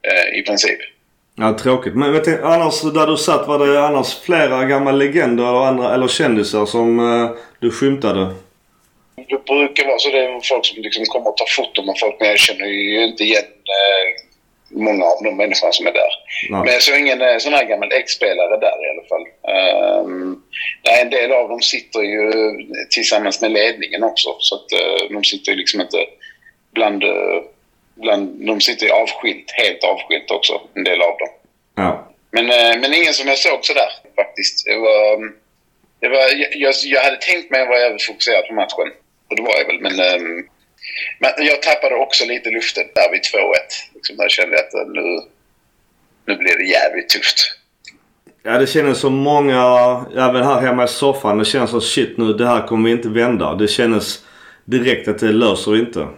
eh, 0.09 0.39
i 0.39 0.43
princip. 0.43 0.79
Ja, 1.41 1.59
tråkigt. 1.59 1.95
Men 1.95 2.13
vet 2.13 2.25
du, 2.25 2.43
annars 2.45 2.83
där 2.83 3.07
du 3.07 3.17
satt 3.17 3.49
var 3.49 3.59
det 3.59 3.87
annars 3.87 4.19
flera 4.21 4.65
gamla 4.65 4.93
legender 4.93 5.45
eller, 5.45 5.67
andra, 5.67 5.95
eller 5.95 6.09
kändisar 6.09 6.67
som 6.67 7.01
eh, 7.01 7.31
du 7.59 7.71
skymtade? 7.71 8.35
Det 9.17 9.45
brukar 9.45 9.87
vara 9.87 9.99
så 9.99 10.09
det 10.11 10.19
är 10.19 10.41
folk 10.49 10.67
som 10.67 10.83
liksom 10.83 11.05
kommer 11.05 11.29
och 11.31 11.37
tar 11.37 11.47
foton 11.57 11.87
med 11.87 11.95
folk, 12.01 12.17
men 12.21 12.29
jag 12.29 12.39
känner 12.39 12.67
ju 12.67 13.05
inte 13.05 13.25
igen 13.25 13.45
eh, 13.77 14.05
många 14.71 15.05
av 15.05 15.23
de 15.25 15.37
människorna 15.37 15.73
som 15.73 15.87
är 15.87 15.93
där. 15.93 16.13
Nej. 16.51 16.61
Men 16.61 16.73
jag 16.73 16.83
såg 16.83 16.99
ingen 16.99 17.23
eh, 17.23 17.39
sån 17.39 17.53
här 17.53 17.65
gammal 17.65 17.93
ex-spelare 17.93 18.57
där 18.57 18.77
i 18.87 18.91
alla 18.93 19.07
fall. 19.11 19.25
Um, 20.05 20.43
nej, 20.85 21.03
en 21.03 21.11
del 21.11 21.33
av 21.33 21.49
dem 21.49 21.61
sitter 21.61 22.01
ju 22.01 22.33
tillsammans 22.91 23.41
med 23.41 23.51
ledningen 23.51 24.03
också, 24.05 24.37
så 24.39 24.55
att 24.55 24.73
eh, 24.73 25.15
de 25.15 25.25
sitter 25.25 25.53
ju 25.53 25.59
liksom 25.59 25.81
inte 25.81 25.99
bland... 26.75 27.05
eh, 27.05 27.43
bland 28.01 28.47
de 28.47 28.61
sitter 28.61 28.89
avskilt, 28.89 29.51
helt 29.51 29.85
avskilt 29.85 30.31
också, 30.31 30.61
en 30.75 30.85
del 30.85 31.03
av 31.03 31.19
dem. 31.19 31.29
Ja. 31.75 32.09
Men, 32.31 32.45
eh, 32.51 32.81
men 32.81 32.95
ingen 32.95 33.15
som 33.15 33.29
jag 33.29 33.39
såg 33.39 33.65
sådär 33.65 33.91
faktiskt. 34.17 34.67
Det 34.67 34.77
var, 34.77 35.33
det 36.01 36.09
var, 36.09 36.25
jag, 36.65 36.75
jag 36.85 37.01
hade 37.01 37.17
tänkt 37.17 37.51
mig 37.51 37.63
att 37.63 37.69
vara 37.69 37.79
jävligt 37.79 38.07
fokuserad 38.07 38.45
på 38.49 38.55
matchen. 38.55 38.93
Och 39.29 39.37
det 39.37 39.43
var 39.43 39.55
jag 39.59 39.67
väl. 39.67 39.81
Men, 39.81 40.01
ehm, 40.01 40.47
men 41.19 41.31
jag 41.47 41.63
tappade 41.63 41.95
också 41.95 42.25
lite 42.25 42.51
luften 42.51 42.85
där 42.95 43.11
vid 43.11 43.21
2-1. 43.21 43.25
Liksom, 43.95 44.17
där 44.17 44.29
kände 44.29 44.57
jag 44.57 44.65
att 44.65 44.75
eh, 44.75 44.93
nu, 44.93 45.21
nu 46.27 46.37
blir 46.37 46.57
det 46.57 46.65
jävligt 46.65 47.09
tufft. 47.09 47.39
Ja, 48.43 48.59
det 48.59 48.67
kändes 48.67 48.99
som 48.99 49.15
många, 49.15 49.61
även 50.17 50.43
här 50.43 50.61
hemma 50.61 50.85
i 50.85 50.89
soffan, 50.89 51.39
det 51.39 51.45
känns 51.45 51.71
som 51.71 51.81
shit 51.81 52.19
nu, 52.19 52.33
det 52.33 52.47
här 52.47 52.67
kommer 52.67 52.89
vi 52.89 52.97
inte 52.97 53.09
vända. 53.09 53.55
Det 53.55 53.69
kändes 53.69 54.25
direkt 54.65 55.09
att 55.09 55.19
det 55.19 55.33
löser 55.33 55.71
vi 55.71 55.79
inte. 55.79 56.09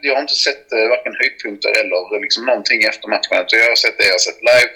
Jag 0.00 0.14
har 0.14 0.20
inte 0.20 0.34
sett 0.34 0.72
eh, 0.72 0.88
varken 0.88 1.14
höjdpunkter 1.20 1.70
eller 1.80 2.14
eh, 2.14 2.20
liksom 2.20 2.46
någonting 2.46 2.82
efter 2.82 3.08
matchen. 3.08 3.46
Jag 3.50 3.68
har 3.68 3.76
sett 3.76 3.98
det 3.98 4.04
jag 4.04 4.12
har 4.12 4.18
sett 4.18 4.42
live. 4.50 4.72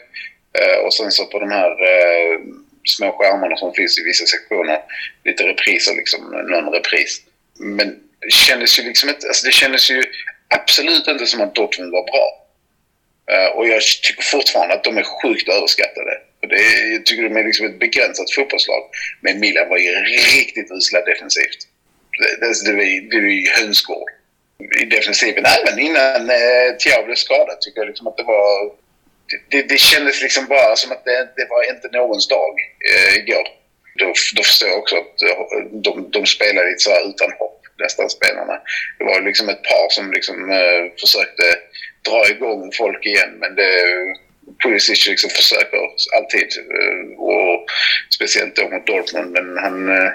Eh, 0.58 0.78
och 0.84 0.94
sen 0.94 1.10
så 1.10 1.26
på 1.26 1.38
de 1.38 1.50
här 1.50 1.70
eh, 1.70 2.38
små 2.84 3.12
skärmarna 3.12 3.56
som 3.56 3.74
finns 3.74 3.98
i 3.98 4.04
vissa 4.04 4.26
sektioner. 4.26 4.78
Lite 5.24 5.42
repriser 5.42 5.94
liksom, 5.94 6.20
någon 6.50 6.74
repris. 6.74 7.22
Men 7.58 7.88
det 8.20 8.32
kändes 8.32 8.78
ju 8.78 8.82
liksom 8.82 9.08
inte, 9.08 9.26
alltså 9.26 9.46
det 9.46 9.52
kändes 9.52 9.90
ju 9.90 10.04
absolut 10.48 11.08
inte 11.08 11.26
som 11.26 11.40
att 11.40 11.54
Dortmund 11.54 11.92
var 11.92 12.04
bra. 12.12 12.26
Eh, 13.32 13.50
och 13.56 13.68
jag 13.68 13.82
tycker 13.82 14.22
fortfarande 14.22 14.74
att 14.74 14.84
de 14.84 14.98
är 14.98 15.06
sjukt 15.22 15.48
överskattade. 15.48 16.20
Det 16.40 16.54
är, 16.54 16.92
jag 16.92 17.06
tycker 17.06 17.22
de 17.22 17.36
är 17.36 17.44
liksom 17.44 17.66
ett 17.66 17.78
begränsat 17.78 18.34
fotbollslag. 18.34 18.82
Men 19.20 19.40
Milan 19.40 19.68
var 19.68 19.78
ju 19.78 19.90
riktigt 20.36 20.70
usla 20.70 21.00
defensivt. 21.00 21.60
Det, 22.18 22.46
det, 22.46 22.66
det, 22.66 22.72
var, 22.72 23.10
det 23.10 23.20
var 23.20 23.32
ju 23.32 23.48
hönsgård 23.48 24.10
i 24.80 24.84
defensiven. 24.84 25.44
Även 25.46 25.78
innan 25.78 26.30
eh, 26.30 26.76
Thiago 26.78 27.06
blev 27.06 27.14
skadad 27.14 27.60
tycker 27.60 27.80
jag 27.80 27.86
liksom 27.86 28.06
att 28.06 28.16
det 28.16 28.22
var... 28.22 28.72
Det, 29.50 29.62
det, 29.62 29.78
kändes 29.78 30.22
liksom 30.22 30.46
bara 30.46 30.76
som 30.76 30.92
att 30.92 31.04
det, 31.04 31.28
det 31.36 31.46
var 31.50 31.70
inte 31.74 31.88
någons 31.98 32.28
dag 32.28 32.54
eh, 32.90 33.16
igår. 33.16 33.48
Då, 33.98 34.12
då 34.34 34.42
förstår 34.42 34.68
jag 34.68 34.78
också 34.78 34.96
att 34.96 35.22
eh, 35.22 35.60
de, 35.70 36.10
de 36.10 36.26
spelade 36.26 36.68
lite 36.68 36.80
så 36.80 36.90
här 36.90 37.08
utan 37.08 37.32
hopp, 37.38 37.60
nästan 37.78 38.10
spelarna. 38.10 38.60
Det 38.98 39.04
var 39.04 39.20
liksom 39.20 39.48
ett 39.48 39.62
par 39.62 39.88
som 39.90 40.12
liksom 40.12 40.50
eh, 40.50 40.82
försökte 41.00 41.44
dra 42.08 42.28
igång 42.28 42.72
folk 42.72 43.06
igen 43.06 43.32
men 43.40 43.54
det... 43.54 43.72
Pulisic 44.62 45.06
liksom 45.08 45.30
försöker 45.30 45.78
alltid 46.16 46.48
eh, 46.76 47.18
och 47.18 47.66
speciellt 48.14 48.56
då 48.56 48.68
mot 48.68 48.86
Dortmund 48.86 49.30
men 49.30 49.58
han... 49.58 49.88
Eh, 49.88 50.12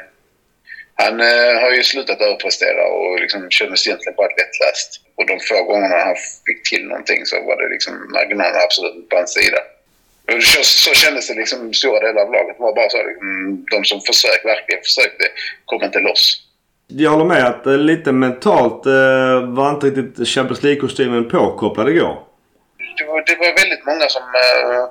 han 1.04 1.16
eh, 1.20 1.54
har 1.62 1.72
ju 1.78 1.84
slutat 1.84 2.22
överprestera 2.22 2.84
och 2.96 3.20
liksom 3.20 3.42
kändes 3.50 3.88
egentligen 3.88 4.16
bara 4.16 4.38
lättläst. 4.42 4.90
Och 5.18 5.26
de 5.30 5.40
få 5.50 5.64
gångerna 5.64 5.98
han 6.10 6.16
fick 6.48 6.70
till 6.70 6.84
någonting 6.88 7.26
så 7.26 7.36
var 7.48 7.56
det 7.62 7.70
liksom 7.76 7.94
marginalerna 8.16 8.60
absolut 8.66 8.96
inte 8.96 9.10
på 9.10 9.16
hans 9.16 9.34
sida. 9.34 9.62
Och 10.32 10.44
så, 10.44 10.64
så 10.64 10.92
kändes 10.94 11.28
det 11.28 11.34
liksom 11.34 11.74
stora 11.74 12.00
delar 12.00 12.22
av 12.22 12.32
laget. 12.32 12.58
Det 12.58 12.64
var 12.64 12.76
bara 12.76 12.90
så 12.90 12.98
liksom, 13.10 13.30
de 13.72 13.86
som 13.86 14.02
försök, 14.02 14.46
verkligen 14.46 14.84
försökte 14.84 15.24
kom 15.66 15.84
inte 15.84 16.00
loss. 16.00 16.44
Jag 16.88 17.12
håller 17.12 17.26
med 17.26 17.46
att 17.46 17.66
eh, 17.66 17.78
lite 17.78 18.12
mentalt 18.12 18.86
eh, 18.86 19.56
var 19.58 19.70
inte 19.70 19.88
riktigt 19.88 20.28
Champions 20.28 20.64
League-kostymen 20.64 21.30
påkopplad 21.30 21.90
igår. 21.90 22.24
Det 22.98 23.06
var, 23.06 23.24
det 23.26 23.36
var 23.36 23.52
väldigt 23.62 23.86
många 23.86 24.08
som, 24.16 24.22
eh, 24.22 24.84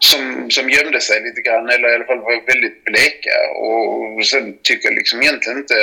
som, 0.00 0.50
som 0.50 0.70
gömde 0.70 1.00
sig 1.00 1.22
lite 1.22 1.40
grann 1.40 1.68
eller 1.68 1.88
i 1.90 1.94
alla 1.94 2.04
fall 2.04 2.18
var 2.18 2.46
väldigt 2.46 2.84
bleka. 2.84 3.36
Och 3.56 4.26
sen 4.26 4.58
tycker 4.62 4.88
jag 4.88 4.94
liksom 4.96 5.22
egentligen 5.22 5.58
inte... 5.58 5.74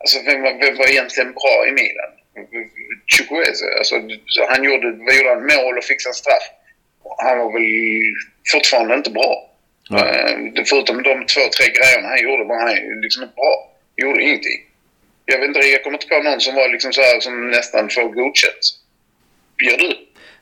Alltså 0.00 0.18
vem, 0.26 0.42
var- 0.42 0.58
vem 0.60 0.76
var 0.76 0.90
egentligen 0.90 1.32
bra 1.32 1.66
i 1.68 1.72
Milan? 1.72 2.10
Chukwueze. 3.16 3.66
Alltså, 3.78 3.94
han 4.48 4.64
gjorde, 4.64 4.90
vad 4.90 5.14
gjorde 5.16 5.28
han? 5.28 5.46
Mål 5.46 5.78
och 5.78 5.84
fixade 5.84 6.14
straff. 6.14 6.42
Han 7.18 7.38
var 7.38 7.52
väl 7.52 7.68
fortfarande 8.52 8.94
inte 8.94 9.10
bra. 9.10 9.44
Eh, 9.98 10.64
förutom 10.66 11.02
de 11.02 11.26
två, 11.26 11.40
tre 11.56 11.66
grejerna 11.78 12.08
han 12.08 12.22
gjorde 12.22 12.44
var 12.44 12.56
han 12.58 13.00
liksom 13.00 13.22
inte 13.22 13.34
bra. 13.34 13.72
Gjorde 13.96 14.22
ingenting. 14.22 14.60
Jag 15.24 15.38
vet 15.38 15.48
inte, 15.48 15.60
jag 15.60 15.82
kommer 15.82 15.96
inte 15.98 16.06
på 16.06 16.22
någon 16.22 16.40
som 16.40 16.54
var 16.54 16.68
liksom 16.68 16.92
så 16.92 17.02
här 17.02 17.20
som 17.20 17.50
nästan 17.50 17.88
får 17.90 18.08
godkänt. 18.08 18.64
Gör 19.66 19.78
du? 19.78 19.96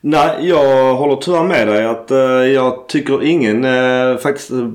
Nej, 0.08 0.48
jag 0.48 0.94
håller 0.94 1.16
tyvärr 1.16 1.44
med 1.44 1.68
dig 1.68 1.86
att 1.86 2.10
eh, 2.10 2.18
jag 2.28 2.88
tycker 2.88 3.22
ingen 3.22 3.64
eh, 3.64 4.16
faktiskt 4.16 4.50
eh, 4.50 4.68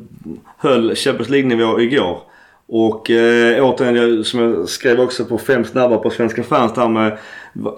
höll 0.58 0.96
Champions 0.96 1.30
League-nivå 1.30 1.80
igår. 1.80 2.22
Och 2.68 3.12
eh, 3.12 3.66
återigen, 3.66 3.96
jag, 3.96 4.26
som 4.26 4.40
jag 4.40 4.70
skrev 4.70 5.00
också 5.00 5.26
på 5.26 5.38
fem 5.38 5.66
snabba 5.66 5.98
på 5.98 6.10
Svenska 6.10 6.44
fans 6.44 6.74
där 6.74 6.88
med 6.88 7.18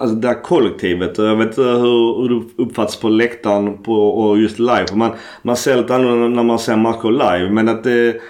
alltså, 0.00 0.16
det 0.16 0.28
här 0.28 0.42
kollektivet. 0.42 1.18
Jag 1.18 1.36
vet 1.36 1.46
inte 1.46 1.62
hur, 1.62 2.22
hur 2.22 2.28
det 2.28 2.62
uppfattas 2.62 2.96
på 2.96 3.08
läktaren 3.08 3.82
på, 3.82 3.94
och 3.94 4.38
just 4.38 4.58
live. 4.58 4.86
Man, 4.94 5.10
man 5.42 5.56
ser 5.56 5.76
lite 5.76 5.94
annorlunda 5.94 6.28
när 6.28 6.42
man 6.42 6.58
ser 6.58 6.76
matcher 6.76 7.10
live. 7.10 7.50
Men 7.50 7.68
att 7.68 7.84
det 7.84 8.20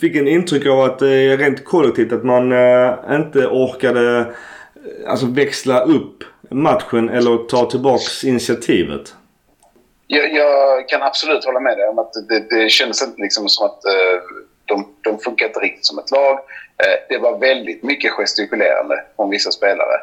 fick 0.00 0.16
en 0.16 0.28
intryck 0.28 0.66
av 0.66 0.80
att 0.80 0.98
det 0.98 1.10
är 1.10 1.36
rent 1.36 1.64
kollektivt 1.64 2.12
att 2.12 2.24
man 2.24 2.52
eh, 2.52 2.94
inte 3.10 3.46
orkade 3.46 4.26
alltså 5.06 5.26
växla 5.26 5.80
upp 5.80 6.24
matchen 6.52 7.08
eller 7.08 7.36
ta 7.48 7.70
tillbaks 7.70 8.24
initiativet. 8.24 9.14
Jag, 10.06 10.34
jag 10.34 10.88
kan 10.88 11.02
absolut 11.02 11.44
hålla 11.44 11.60
med 11.60 11.78
dig 11.78 11.88
om 11.88 11.98
att 11.98 12.12
det, 12.28 12.40
det 12.50 12.70
kändes 12.70 13.02
inte 13.02 13.22
liksom 13.22 13.48
som 13.48 13.66
att 13.66 13.84
eh, 13.84 14.22
de, 14.64 14.86
de 15.00 15.18
funkar 15.18 15.46
inte 15.46 15.60
riktigt 15.60 15.86
som 15.86 15.98
ett 15.98 16.10
lag. 16.10 16.38
Eh, 16.78 16.98
det 17.08 17.18
var 17.18 17.38
väldigt 17.38 17.82
mycket 17.82 18.12
gestikulerande 18.12 19.04
från 19.16 19.30
vissa 19.30 19.50
spelare. 19.50 20.00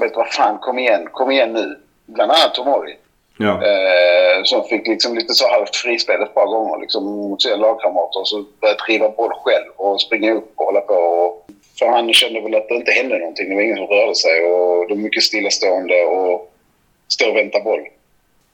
Vet 0.00 0.12
du 0.12 0.16
vad 0.16 0.32
fan, 0.32 0.58
kom 0.58 0.78
igen, 0.78 1.08
kom 1.12 1.30
igen 1.30 1.52
nu. 1.52 1.78
Bland 2.06 2.30
annat 2.32 2.54
Tomori. 2.54 2.96
Ja. 3.38 3.52
Eh, 3.52 4.42
som 4.44 4.64
fick 4.64 4.86
liksom 4.86 5.14
lite 5.14 5.34
så 5.34 5.50
halvt 5.50 5.76
frispel 5.76 6.22
ett 6.22 6.34
par 6.34 6.46
gånger 6.46 6.80
liksom, 6.80 7.04
mot 7.04 7.42
sina 7.42 7.56
lagkamrater. 7.56 8.20
Och 8.20 8.28
så 8.28 8.44
började 8.60 8.82
driva 8.86 9.08
boll 9.08 9.32
själv 9.44 9.70
och 9.76 10.00
springa 10.00 10.32
upp 10.32 10.52
och 10.54 10.66
hålla 10.66 10.80
på. 10.80 10.94
Och, 10.94 11.46
för 11.78 11.86
han 11.86 12.12
kände 12.12 12.40
väl 12.40 12.54
att 12.54 12.68
det 12.68 12.74
inte 12.74 12.90
hände 12.90 13.18
någonting. 13.18 13.48
Det 13.48 13.54
var 13.54 13.62
ingen 13.62 13.76
som 13.76 13.86
rörde 13.86 14.14
sig 14.14 14.44
och 14.44 14.88
det 14.88 14.94
var 14.94 15.02
mycket 15.02 15.22
stillastående 15.22 16.04
och 16.04 16.52
stå 17.08 17.30
och 17.30 17.36
vänta 17.36 17.60
boll. 17.60 17.80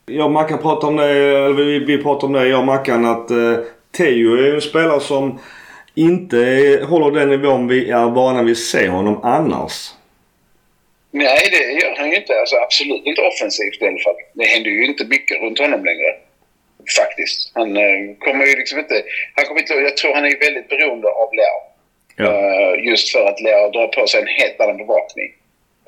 Jag 0.07 0.25
och 0.25 0.33
Mackan 0.33 0.59
pratade 0.59 0.87
om 0.87 0.97
det, 0.97 1.11
eller 1.45 1.65
vi, 1.65 1.79
vi 1.79 2.03
pratade 2.03 2.27
om 2.27 2.33
det 2.33 2.49
jag 2.49 2.59
och 2.59 2.67
Mackan 2.67 3.05
att 3.05 3.31
eh, 3.31 3.57
Teo 3.97 4.35
är 4.37 4.47
ju 4.47 4.55
en 4.55 4.61
spelare 4.61 5.01
som 5.01 5.39
inte 5.95 6.37
håller 6.89 7.21
den 7.21 7.29
nivån 7.29 7.69
vi 7.69 7.91
är 7.91 8.11
vana 8.11 8.43
vid 8.43 8.59
se 8.59 8.89
honom 8.89 9.21
annars. 9.23 9.91
Nej, 11.11 11.49
det 11.51 11.73
gör 11.83 11.97
han 11.97 12.11
ju 12.11 12.17
inte. 12.17 12.41
Alltså, 12.41 12.57
absolut 12.57 13.07
inte 13.07 13.23
offensivt 13.23 13.83
i 13.83 13.87
alla 13.87 13.99
fall. 13.99 14.15
Det 14.35 14.45
händer 14.45 14.71
ju 14.71 14.87
inte 14.87 15.05
mycket 15.05 15.43
runt 15.43 15.59
honom 15.59 15.85
längre. 15.85 16.11
Faktiskt. 16.99 17.53
Han 17.55 17.77
eh, 17.77 18.01
kommer 18.19 18.45
ju 18.47 18.57
liksom 18.57 18.79
inte... 18.79 19.03
Han 19.35 19.45
kommer 19.45 19.61
inte 19.61 19.75
jag 19.75 19.97
tror 19.97 20.15
han 20.15 20.25
är 20.25 20.39
väldigt 20.47 20.69
beroende 20.69 21.09
av 21.09 21.29
Leao. 21.35 21.70
Ja. 22.21 22.31
Eh, 22.33 22.85
just 22.91 23.13
för 23.13 23.25
att 23.27 23.41
lära 23.41 23.69
drar 23.69 23.89
på 23.89 24.07
sig 24.07 24.21
en 24.21 24.27
helt 24.27 24.61
annan 24.61 24.77
bevakning. 24.77 25.31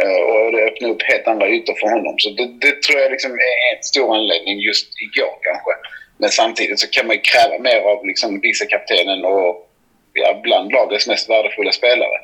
Eh, 0.03 0.21
och 0.31 0.53
det 0.53 0.65
öppnar 0.65 0.89
upp 0.89 1.03
helt 1.03 1.27
andra 1.27 1.49
ytor 1.49 1.75
för 1.81 1.89
honom. 1.97 2.15
Så 2.19 2.31
det, 2.31 2.47
det 2.47 2.83
tror 2.83 3.01
jag 3.01 3.11
liksom 3.11 3.33
är 3.33 3.77
en 3.77 3.83
stor 3.83 4.17
anledning 4.17 4.59
just 4.59 4.89
igår 5.07 5.35
kanske. 5.43 5.73
Men 6.19 6.31
samtidigt 6.31 6.81
så 6.81 6.89
kan 6.91 7.07
man 7.07 7.17
ju 7.17 7.23
kräva 7.23 7.59
mer 7.59 7.81
av 7.81 8.07
liksom 8.07 8.41
vicekaptenen 8.41 9.25
och 9.25 9.71
ja, 10.13 10.41
bland 10.43 10.73
lagets 10.73 11.07
mest 11.07 11.31
värdefulla 11.31 11.73
spelare. 11.73 12.19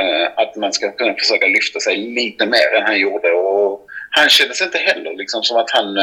Eh, 0.00 0.26
att 0.36 0.56
man 0.56 0.72
ska 0.72 0.92
kunna 0.92 1.14
försöka 1.14 1.46
lyfta 1.46 1.80
sig 1.80 1.96
lite 1.96 2.46
mer 2.46 2.74
än 2.76 2.82
han 2.82 3.00
gjorde. 3.00 3.30
Och 3.30 3.86
han 4.10 4.28
kändes 4.28 4.62
inte 4.62 4.78
heller 4.78 5.14
liksom 5.14 5.42
som 5.42 5.56
att 5.56 5.70
han... 5.70 5.96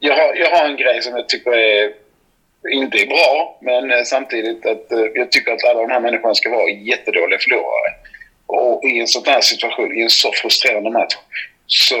Jag, 0.00 0.14
har, 0.16 0.34
jag 0.34 0.50
har 0.50 0.64
en 0.68 0.76
grej 0.76 1.02
som 1.02 1.16
jag 1.16 1.28
tycker 1.28 1.52
är 1.52 1.92
inte 2.70 2.98
är 2.98 3.06
bra, 3.06 3.58
men 3.60 3.90
eh, 3.90 4.02
samtidigt 4.04 4.66
att 4.66 4.92
eh, 4.92 5.06
jag 5.14 5.32
tycker 5.32 5.52
att 5.52 5.64
alla 5.64 5.80
de 5.80 5.90
här 5.90 6.00
människorna 6.00 6.34
ska 6.34 6.50
vara 6.50 6.70
jättedåliga 6.70 7.38
förlorare. 7.38 7.94
Och 8.46 8.84
i 8.84 9.00
en 9.00 9.06
sån 9.06 9.22
här 9.26 9.40
situation, 9.40 9.98
i 9.98 10.02
en 10.02 10.10
så 10.10 10.32
frustrerande 10.32 10.90
match, 10.90 11.16
så 11.66 11.96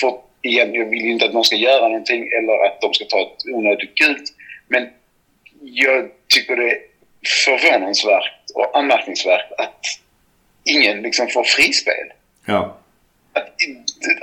får, 0.00 0.20
igen, 0.42 0.74
jag 0.74 0.84
vill 0.84 1.04
ju 1.04 1.12
inte 1.12 1.24
att 1.24 1.32
någon 1.32 1.44
ska 1.44 1.56
göra 1.56 1.88
någonting 1.88 2.28
eller 2.38 2.66
att 2.66 2.80
de 2.80 2.94
ska 2.94 3.04
ta 3.04 3.20
ett 3.20 3.54
onödigt 3.54 3.94
gult. 3.94 4.34
Men 4.68 4.88
jag 5.60 6.10
tycker 6.34 6.56
det 6.56 6.70
är 6.70 6.78
förvånansvärt 7.44 8.32
och 8.54 8.78
anmärkningsvärt 8.78 9.52
att 9.58 9.80
ingen 10.64 11.02
liksom 11.02 11.28
får 11.28 11.44
frispel. 11.44 12.12
Ja. 12.46 12.78
Att, 13.32 13.48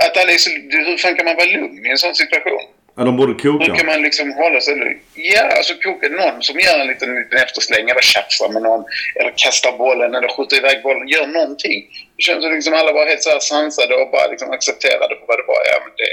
att 0.07 0.17
alla 0.17 0.31
är 0.31 0.37
så, 0.37 0.49
hur 0.49 0.97
fan 0.97 1.15
kan 1.15 1.25
man 1.25 1.35
vara 1.35 1.45
lugn 1.45 1.85
i 1.85 1.89
en 1.89 1.97
sån 1.97 2.15
situation? 2.15 2.61
Ja, 2.99 3.05
de 3.05 3.17
borde 3.17 3.35
Hur 3.43 3.75
kan 3.77 3.85
man 3.85 4.01
liksom 4.01 4.31
hålla 4.31 4.61
sig? 4.61 4.73
Ja, 5.13 5.43
alltså 5.57 5.73
koka 5.83 6.07
någon 6.09 6.43
som 6.43 6.59
gör 6.59 6.79
en 6.79 6.87
liten, 6.87 7.15
liten 7.15 7.37
eftersläng 7.45 7.89
eller 7.89 8.01
tjafsar 8.01 8.49
med 8.49 8.61
någon 8.61 8.83
eller 9.19 9.33
kastar 9.43 9.71
bollen 9.77 10.15
eller 10.15 10.27
skjuter 10.27 10.57
iväg 10.57 10.77
bollen. 10.83 11.07
Gör 11.07 11.27
någonting. 11.27 11.79
Det 12.15 12.23
känns 12.23 12.43
som 12.43 12.53
liksom 12.53 12.73
alla 12.73 12.91
var 12.93 13.05
helt 13.05 13.23
så 13.23 13.29
här 13.29 13.39
sansade 13.39 13.95
och 13.95 14.11
bara 14.11 14.27
liksom 14.27 14.51
accepterade 14.51 15.13
för 15.19 15.25
vad 15.27 15.37
det 15.39 15.47
var. 15.53 15.61
Ja, 15.71 15.77
men 15.83 15.93
det, 16.01 16.11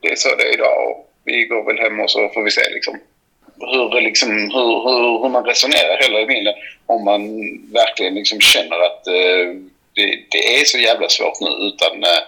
det 0.00 0.08
är 0.12 0.16
så 0.16 0.28
det 0.38 0.44
är 0.48 0.54
idag 0.54 0.76
och 0.88 0.96
vi 1.24 1.44
går 1.44 1.62
väl 1.68 1.82
hem 1.84 2.00
och 2.00 2.10
så 2.10 2.28
får 2.28 2.42
vi 2.42 2.50
se 2.50 2.70
liksom 2.70 2.94
hur, 3.60 4.00
liksom, 4.00 4.30
hur, 4.56 4.72
hur, 4.86 5.22
hur 5.22 5.28
man 5.28 5.44
resonerar 5.44 6.02
hela 6.02 6.26
tiden 6.26 6.54
om 6.86 7.04
man 7.04 7.22
verkligen 7.80 8.14
liksom 8.14 8.40
känner 8.40 8.78
att 8.88 9.06
eh, 9.06 9.46
det, 9.96 10.06
det 10.32 10.42
är 10.60 10.64
så 10.64 10.78
jävla 10.78 11.08
svårt 11.08 11.40
nu 11.40 11.50
utan 11.68 11.94
eh, 12.02 12.22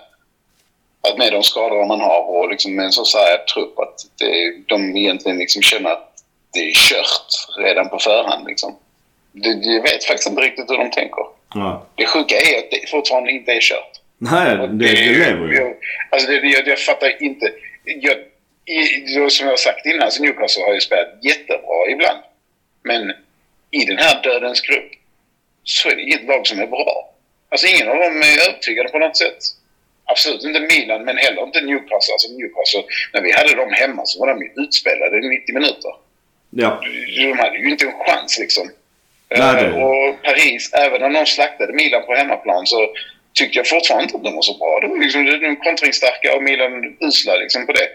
att 1.00 1.18
med 1.18 1.32
de 1.32 1.42
skador 1.42 1.86
man 1.86 2.00
har 2.00 2.22
och 2.22 2.48
liksom 2.50 2.74
med 2.76 2.84
en 2.84 2.92
så 2.92 3.04
sargad 3.04 3.46
trupp 3.46 3.78
att 3.78 4.06
det, 4.18 4.54
de 4.66 4.96
egentligen 4.96 5.38
liksom 5.38 5.62
känner 5.62 5.90
att 5.90 6.08
det 6.52 6.60
är 6.60 6.72
kört 6.74 7.56
redan 7.58 7.88
på 7.88 7.98
förhand. 7.98 8.46
Liksom. 8.46 8.76
Det, 9.32 9.48
jag 9.48 9.82
vet 9.82 10.04
faktiskt 10.04 10.28
inte 10.28 10.42
riktigt 10.42 10.70
hur 10.70 10.78
de 10.78 10.90
tänker. 10.90 11.24
Ja. 11.54 11.86
Det 11.94 12.06
sjuka 12.06 12.34
är 12.34 12.58
att 12.58 12.70
det 12.70 12.90
fortfarande 12.90 13.30
inte 13.30 13.52
är 13.52 13.60
kört. 13.60 13.92
Nej, 14.18 14.58
Och 14.58 14.68
det, 14.68 14.88
det 14.88 15.12
lever 15.12 15.48
ju. 15.48 15.54
Jag, 15.54 15.74
alltså 16.10 16.30
det, 16.30 16.36
jag, 16.36 16.68
jag 16.68 16.78
fattar 16.78 17.22
inte. 17.22 17.52
Jag, 17.84 18.16
i, 18.64 19.30
som 19.30 19.46
jag 19.46 19.52
har 19.52 19.56
sagt 19.56 19.86
innan 19.86 20.10
så 20.10 20.22
Newcastle 20.22 20.64
har 20.64 20.74
ju 20.74 20.80
spelat 20.80 21.24
jättebra 21.24 21.90
ibland. 21.90 22.18
Men 22.82 23.12
i 23.70 23.84
den 23.84 23.98
här 23.98 24.22
dödens 24.22 24.60
grupp 24.60 24.90
så 25.64 25.88
är 25.88 25.96
det 25.96 26.02
inget 26.02 26.24
lag 26.24 26.46
som 26.46 26.60
är 26.60 26.66
bra. 26.66 27.14
Alltså 27.50 27.66
ingen 27.66 27.88
av 27.88 27.96
dem 27.96 28.22
är 28.22 28.48
övertygade 28.48 28.88
på 28.88 28.98
något 28.98 29.16
sätt. 29.16 29.38
Absolut 30.12 30.44
inte 30.44 30.60
Milan, 30.60 31.04
men 31.04 31.16
heller 31.16 31.42
inte 31.42 31.60
Newcastle. 31.60 32.12
Alltså 32.14 32.28
Newcastle, 32.38 32.82
när 33.12 33.22
vi 33.22 33.32
hade 33.32 33.54
dem 33.62 33.72
hemma 33.72 34.02
så 34.06 34.20
var 34.20 34.26
de 34.32 34.42
ju 34.44 34.50
utspelade 34.62 35.16
i 35.18 35.28
90 35.28 35.54
minuter. 35.54 35.92
Ja. 36.50 36.80
De 37.16 37.32
hade 37.42 37.58
ju 37.58 37.70
inte 37.70 37.84
en 37.86 37.92
chans 38.06 38.38
liksom. 38.38 38.70
Nej, 39.38 39.54
det- 39.54 39.68
Eh, 39.68 39.82
och 39.84 40.22
Paris, 40.22 40.72
även 40.72 41.02
om 41.02 41.12
de 41.12 41.26
slaktade 41.26 41.72
Milan 41.72 42.02
på 42.06 42.14
hemmaplan 42.14 42.66
så 42.66 42.88
tyckte 43.38 43.58
jag 43.58 43.68
fortfarande 43.68 44.04
inte 44.04 44.16
att 44.16 44.24
de 44.24 44.34
var 44.34 44.42
så 44.42 44.58
bra. 44.58 44.78
De 44.82 44.90
var 44.90 44.98
liksom 44.98 45.24
de 45.24 45.56
kontringsstarka 45.56 46.36
och 46.36 46.42
Milan 46.42 46.96
usla 47.00 47.34
liksom 47.36 47.66
på 47.66 47.72
det 47.72 47.86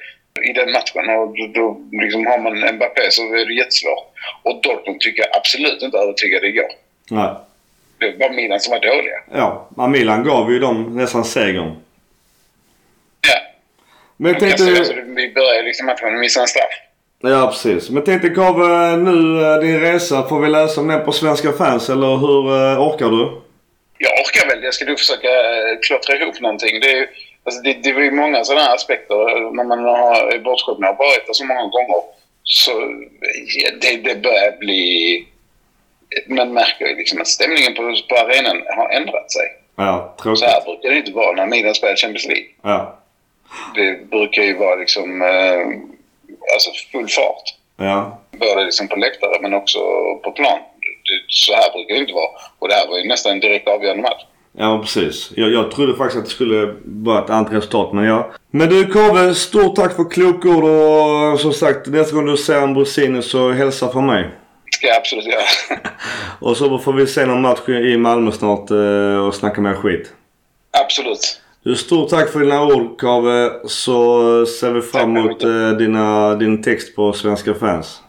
i 0.49 0.53
den 0.53 0.71
matchen. 0.71 1.09
Och 1.19 1.27
då, 1.37 1.47
då 1.57 1.81
liksom 2.03 2.25
har 2.25 2.39
man 2.39 2.75
Mbappé 2.75 3.11
så 3.11 3.21
är 3.35 3.45
det 3.45 3.53
jättesvårt. 3.53 4.03
Och 4.43 4.61
Dortmund 4.63 4.99
tycker 4.99 5.21
jag 5.23 5.37
absolut 5.37 5.81
inte 5.81 5.97
övertygade 5.97 6.47
igår. 6.47 6.71
Nej. 7.11 7.29
Det 7.99 8.15
var 8.19 8.29
Milan 8.29 8.59
som 8.59 8.71
var 8.71 8.79
dåliga. 8.79 9.17
Ja. 9.33 9.69
men 9.77 9.91
Milan 9.91 10.23
gav 10.23 10.51
ju 10.51 10.59
dem 10.59 10.97
nästan 10.97 11.23
segern. 11.25 11.71
Men 14.23 14.31
Man 14.31 14.39
tänkte... 14.41 14.63
alltså, 14.79 14.93
vi 15.15 15.33
började 15.33 15.61
liksom 15.61 15.85
med 15.85 15.95
att 15.95 16.19
missa 16.19 16.41
en 16.41 16.47
straff. 16.47 16.73
Ja, 17.21 17.47
precis. 17.47 17.89
Men 17.89 18.03
tänkte 18.03 18.29
Kave, 18.29 18.97
nu 18.97 19.17
eh, 19.45 19.57
din 19.59 19.79
resa, 19.79 20.27
får 20.29 20.39
vi 20.39 20.49
läsa 20.49 20.81
om 20.81 20.87
den 20.87 21.05
på 21.05 21.11
Svenska 21.11 21.51
fans 21.51 21.89
eller 21.89 22.07
hur 22.23 22.43
eh, 22.47 22.81
orkar 22.87 23.09
du? 23.09 23.41
Jag 23.97 24.11
orkar 24.23 24.49
väl. 24.49 24.63
Jag 24.63 24.73
ska 24.73 24.85
nog 24.85 24.99
försöka 24.99 25.27
eh, 25.29 25.77
klottra 25.87 26.15
ihop 26.15 26.39
någonting. 26.41 26.79
Det, 26.81 26.91
är, 26.91 26.95
ju- 26.95 27.07
alltså 27.45 27.61
det, 27.61 27.73
det 27.83 27.93
ju 28.03 28.11
många 28.11 28.43
sådana 28.43 28.61
här 28.65 28.75
aspekter 28.75 29.15
när 29.55 29.63
man 29.63 29.79
har 29.79 30.39
bortskämd 30.39 30.83
har 30.85 30.93
varit 31.05 31.25
där 31.27 31.33
så 31.33 31.45
många 31.45 31.61
gånger. 31.75 32.01
Så 32.43 32.71
ja, 33.63 33.69
det, 33.81 33.95
det 34.09 34.15
börjar 34.21 34.57
bli... 34.59 35.27
Man 36.27 36.53
märker 36.53 36.85
ju 36.87 36.95
liksom 36.95 37.21
att 37.21 37.27
stämningen 37.27 37.73
på, 37.73 37.81
på 38.09 38.15
arenan 38.15 38.61
har 38.77 38.89
ändrat 38.89 39.31
sig. 39.31 39.45
Ja, 39.75 40.13
Så 40.17 40.23
tråkigt. 40.23 40.43
här 40.45 40.61
brukar 40.65 40.89
det 40.89 40.97
inte 40.97 41.11
vara 41.11 41.31
när 41.35 41.45
Milan 41.47 41.73
spelar 41.75 41.95
Champions 41.95 42.25
League. 42.27 42.45
Ja. 42.63 42.99
Det 43.75 44.09
brukar 44.09 44.41
ju 44.41 44.57
vara 44.57 44.75
liksom 44.75 45.21
eh, 45.21 45.65
alltså 46.53 46.69
full 46.91 47.07
fart. 47.09 47.55
Ja. 47.77 48.19
Både 48.31 48.65
liksom 48.65 48.87
på 48.87 48.95
läktare 48.95 49.41
men 49.41 49.53
också 49.53 49.79
på 50.23 50.31
plan. 50.31 50.59
Det, 50.79 51.23
så 51.27 51.53
här 51.53 51.71
brukar 51.73 51.93
det 51.93 51.99
inte 52.01 52.13
vara. 52.13 52.29
Och 52.59 52.67
det 52.67 52.73
här 52.75 52.87
var 52.87 52.97
ju 52.97 53.07
nästan 53.07 53.31
en 53.31 53.39
direkt 53.39 53.67
avgörande 53.67 54.03
match. 54.03 54.23
Ja, 54.57 54.79
precis. 54.81 55.31
Jag, 55.35 55.51
jag 55.51 55.71
trodde 55.71 55.95
faktiskt 55.95 56.17
att 56.17 56.25
det 56.25 56.31
skulle 56.31 56.75
vara 56.85 57.23
ett 57.23 57.29
annat 57.29 57.53
resultat, 57.53 57.93
men 57.93 58.03
ja. 58.03 58.31
Men 58.51 58.69
du 58.69 58.85
Kave, 58.85 59.33
stort 59.35 59.75
tack 59.75 59.95
för 59.95 60.09
kloka 60.09 60.49
ord 60.49 60.63
och 60.63 61.39
som 61.39 61.53
sagt 61.53 61.87
nästa 61.87 62.15
gång 62.15 62.25
du 62.25 62.37
ser 62.37 62.61
Ambrosini 62.61 63.21
så 63.21 63.51
hälsa 63.51 63.91
från 63.91 64.05
mig. 64.05 64.29
ska 64.71 64.87
jag 64.87 64.97
absolut 64.97 65.25
göra. 65.25 65.43
Och 66.39 66.57
så 66.57 66.79
får 66.79 66.93
vi 66.93 67.07
se 67.07 67.25
någon 67.25 67.41
match 67.41 67.69
i 67.69 67.97
Malmö 67.97 68.31
snart 68.31 68.71
eh, 68.71 69.25
och 69.27 69.35
snacka 69.35 69.61
mer 69.61 69.73
skit. 69.73 70.13
absolut. 70.71 71.41
Du, 71.63 71.75
stort 71.75 72.09
tack 72.09 72.29
för 72.29 72.39
dina 72.39 72.63
ord 72.63 72.99
Kave. 72.99 73.51
Så 73.67 74.45
ser 74.45 74.71
vi 74.71 74.81
fram 74.81 75.17
emot 75.17 75.43
eh, 75.43 75.69
dina, 75.69 76.35
din 76.35 76.63
text 76.63 76.95
på 76.95 77.13
Svenska 77.13 77.53
fans. 77.53 78.01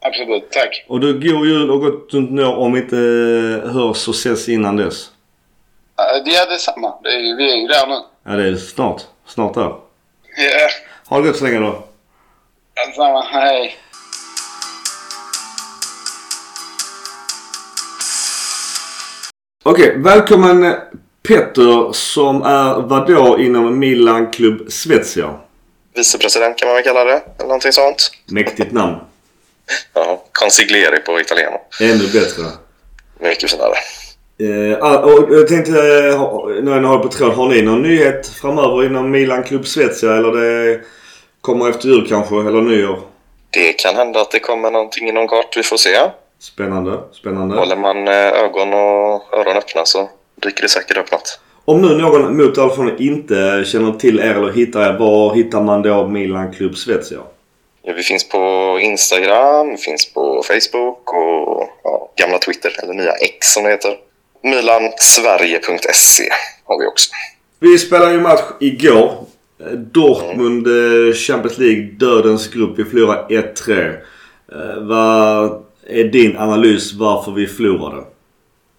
Absolut. 0.00 0.50
Tack. 0.50 0.84
Och 0.88 1.00
du, 1.00 1.12
god 1.12 1.46
jul 1.46 1.70
och 1.70 1.80
gott 1.80 2.12
nytt 2.12 2.40
år 2.40 2.56
om 2.56 2.72
vi 2.72 2.80
inte 2.80 2.96
eh, 2.96 3.70
hörs 3.72 4.08
och 4.08 4.14
ses 4.14 4.48
innan 4.48 4.76
dess. 4.76 5.10
Ja, 5.96 6.04
Det 6.24 6.36
är 6.36 6.50
detsamma. 6.50 6.94
Det 7.02 7.08
är, 7.08 7.36
vi 7.36 7.52
är 7.52 7.56
ju 7.56 7.66
där 7.66 7.86
nu. 7.86 7.96
Ja, 8.24 8.32
det 8.36 8.48
är 8.48 8.56
snart. 8.56 9.02
Snart 9.26 9.54
där. 9.54 9.62
Ja, 10.36 10.68
Ha 11.08 11.20
det 11.20 11.26
gott 11.26 11.36
så 11.36 11.44
länge 11.44 11.58
då. 11.58 11.84
detsamma. 12.86 13.20
Hej. 13.22 13.74
Okej, 19.62 19.98
välkommen 19.98 20.74
Petter 21.28 21.92
som 21.92 22.42
är 22.42 22.74
vadå 22.80 23.38
inom 23.38 23.78
Milan 23.78 24.30
Club 24.30 24.72
Svezia? 24.72 25.34
Vicepresident 25.94 26.58
kan 26.58 26.68
man 26.68 26.74
väl 26.74 26.84
kalla 26.84 27.04
det, 27.04 27.22
eller 27.38 27.48
någonting 27.48 27.72
sånt. 27.72 28.10
Mäktigt 28.26 28.72
namn. 28.72 28.96
Ja, 29.92 30.24
consigliere 30.32 30.96
på 30.96 31.20
italiano. 31.20 31.60
Ännu 31.80 32.12
bättre. 32.12 32.44
Mycket 33.20 33.50
finare. 33.50 33.74
Eh, 34.38 34.78
ah, 34.84 34.98
och 34.98 35.34
jag 35.34 35.48
tänkte, 35.48 35.70
eh, 35.70 36.46
nu 36.46 36.62
när 36.62 36.82
jag 36.82 36.88
har 36.88 36.98
på 36.98 37.08
tråd, 37.08 37.32
har 37.32 37.48
ni 37.48 37.62
någon 37.62 37.82
nyhet 37.82 38.28
framöver 38.28 38.86
inom 38.86 39.10
Milan 39.10 39.42
Club 39.42 39.66
Svezia 39.66 40.16
eller 40.16 40.32
det 40.32 40.80
kommer 41.40 41.70
efter 41.70 41.88
jul 41.88 42.08
kanske, 42.08 42.34
eller 42.34 42.60
nyår? 42.60 43.00
Det 43.50 43.72
kan 43.72 43.96
hända 43.96 44.20
att 44.20 44.30
det 44.30 44.40
kommer 44.40 44.70
någonting 44.70 45.08
inom 45.08 45.28
kort, 45.28 45.56
vi 45.56 45.62
får 45.62 45.76
se. 45.76 45.96
Spännande, 46.38 47.00
spännande. 47.12 47.56
Håller 47.56 47.76
man 47.76 48.08
eh, 48.08 48.14
ögon 48.14 48.74
och 48.74 49.38
öron 49.38 49.56
öppna 49.56 49.84
så 49.84 50.08
dyker 50.42 50.62
det 50.62 50.68
säkert 50.68 50.96
upp 50.96 51.12
något. 51.12 51.40
Om 51.64 51.82
nu 51.82 51.88
någon 51.88 52.36
mot 52.36 52.58
all 52.58 52.92
inte 52.98 53.64
känner 53.66 53.92
till 53.92 54.18
er 54.20 54.34
eller 54.34 54.52
hittar 54.52 54.94
er, 54.94 54.98
var 54.98 55.34
hittar 55.34 55.62
man 55.62 55.82
då 55.82 56.06
Milan 56.06 56.52
Club 56.52 56.76
Svezia? 56.76 57.18
Ja, 57.82 57.92
vi 57.92 58.02
finns 58.02 58.28
på 58.28 58.78
Instagram, 58.82 59.70
vi 59.70 59.76
finns 59.76 60.12
på 60.12 60.42
Facebook 60.42 61.12
och 61.12 61.68
ja, 61.84 62.12
gamla 62.16 62.38
Twitter, 62.38 62.76
eller 62.82 62.94
nya 62.94 63.12
X 63.12 63.46
som 63.46 63.64
det 63.64 63.70
heter. 63.70 63.96
Milansverige.se 64.42 66.28
har 66.64 66.78
vi 66.78 66.86
också. 66.86 67.10
Vi 67.60 67.78
spelade 67.78 68.12
ju 68.12 68.20
match 68.20 68.42
igår. 68.60 69.26
Dortmund 69.74 70.66
mm. 70.66 71.12
Champions 71.12 71.58
League, 71.58 71.82
dödens 71.82 72.48
grupp. 72.48 72.78
Vi 72.78 72.84
förlorade 72.84 73.34
1-3. 73.34 73.96
Eh, 74.52 74.82
vad 74.82 75.64
är 75.86 76.04
din 76.04 76.36
analys 76.36 76.92
varför 76.92 77.32
vi 77.32 77.46
förlorade? 77.46 78.04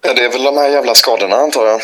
Ja, 0.06 0.14
det 0.14 0.24
är 0.24 0.28
väl 0.28 0.42
de 0.42 0.56
här 0.56 0.68
jävla 0.68 0.94
skadorna 0.94 1.36
antar 1.36 1.66
jag. 1.66 1.80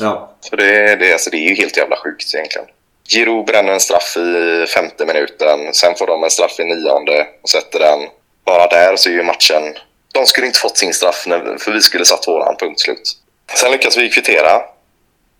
Ja. 0.00 0.30
För 0.50 0.56
det, 0.56 0.96
det, 0.96 1.12
alltså, 1.12 1.30
det 1.30 1.36
är 1.36 1.48
ju 1.48 1.54
helt 1.54 1.76
jävla 1.76 1.96
sjukt 1.96 2.34
egentligen. 2.34 2.66
Giroud 3.08 3.46
bränner 3.46 3.72
en 3.72 3.80
straff 3.80 4.16
i 4.16 4.66
femte 4.74 5.06
minuten. 5.06 5.74
Sen 5.74 5.94
får 5.94 6.06
de 6.06 6.24
en 6.24 6.30
straff 6.30 6.60
i 6.60 6.64
nionde 6.64 7.26
och 7.42 7.48
sätter 7.48 7.78
den. 7.78 8.00
Bara 8.44 8.66
där 8.66 8.96
så 8.96 9.08
är 9.08 9.12
ju 9.12 9.22
matchen... 9.22 9.78
De 10.12 10.26
skulle 10.26 10.46
inte 10.46 10.58
fått 10.58 10.78
sin 10.78 10.94
straff 10.94 11.22
för 11.58 11.72
vi 11.72 11.80
skulle 11.80 12.04
satt 12.04 12.28
våran, 12.28 12.56
punkt 12.56 12.80
slut. 12.80 13.12
Sen 13.54 13.72
lyckas 13.72 13.96
vi 13.96 14.10
kvittera. 14.10 14.62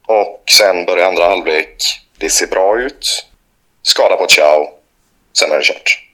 Och 0.07 0.45
sen 0.59 0.85
börjar 0.85 1.09
andra 1.09 1.25
halvlek. 1.25 1.77
Det 2.19 2.31
ser 2.31 2.47
bra 2.47 2.81
ut. 2.81 3.27
Skada 3.83 4.17
på 4.17 4.27
Ciao. 4.27 4.69
Sen 5.39 5.53
är 5.53 5.57
det 5.57 5.65
kört. 5.65 6.05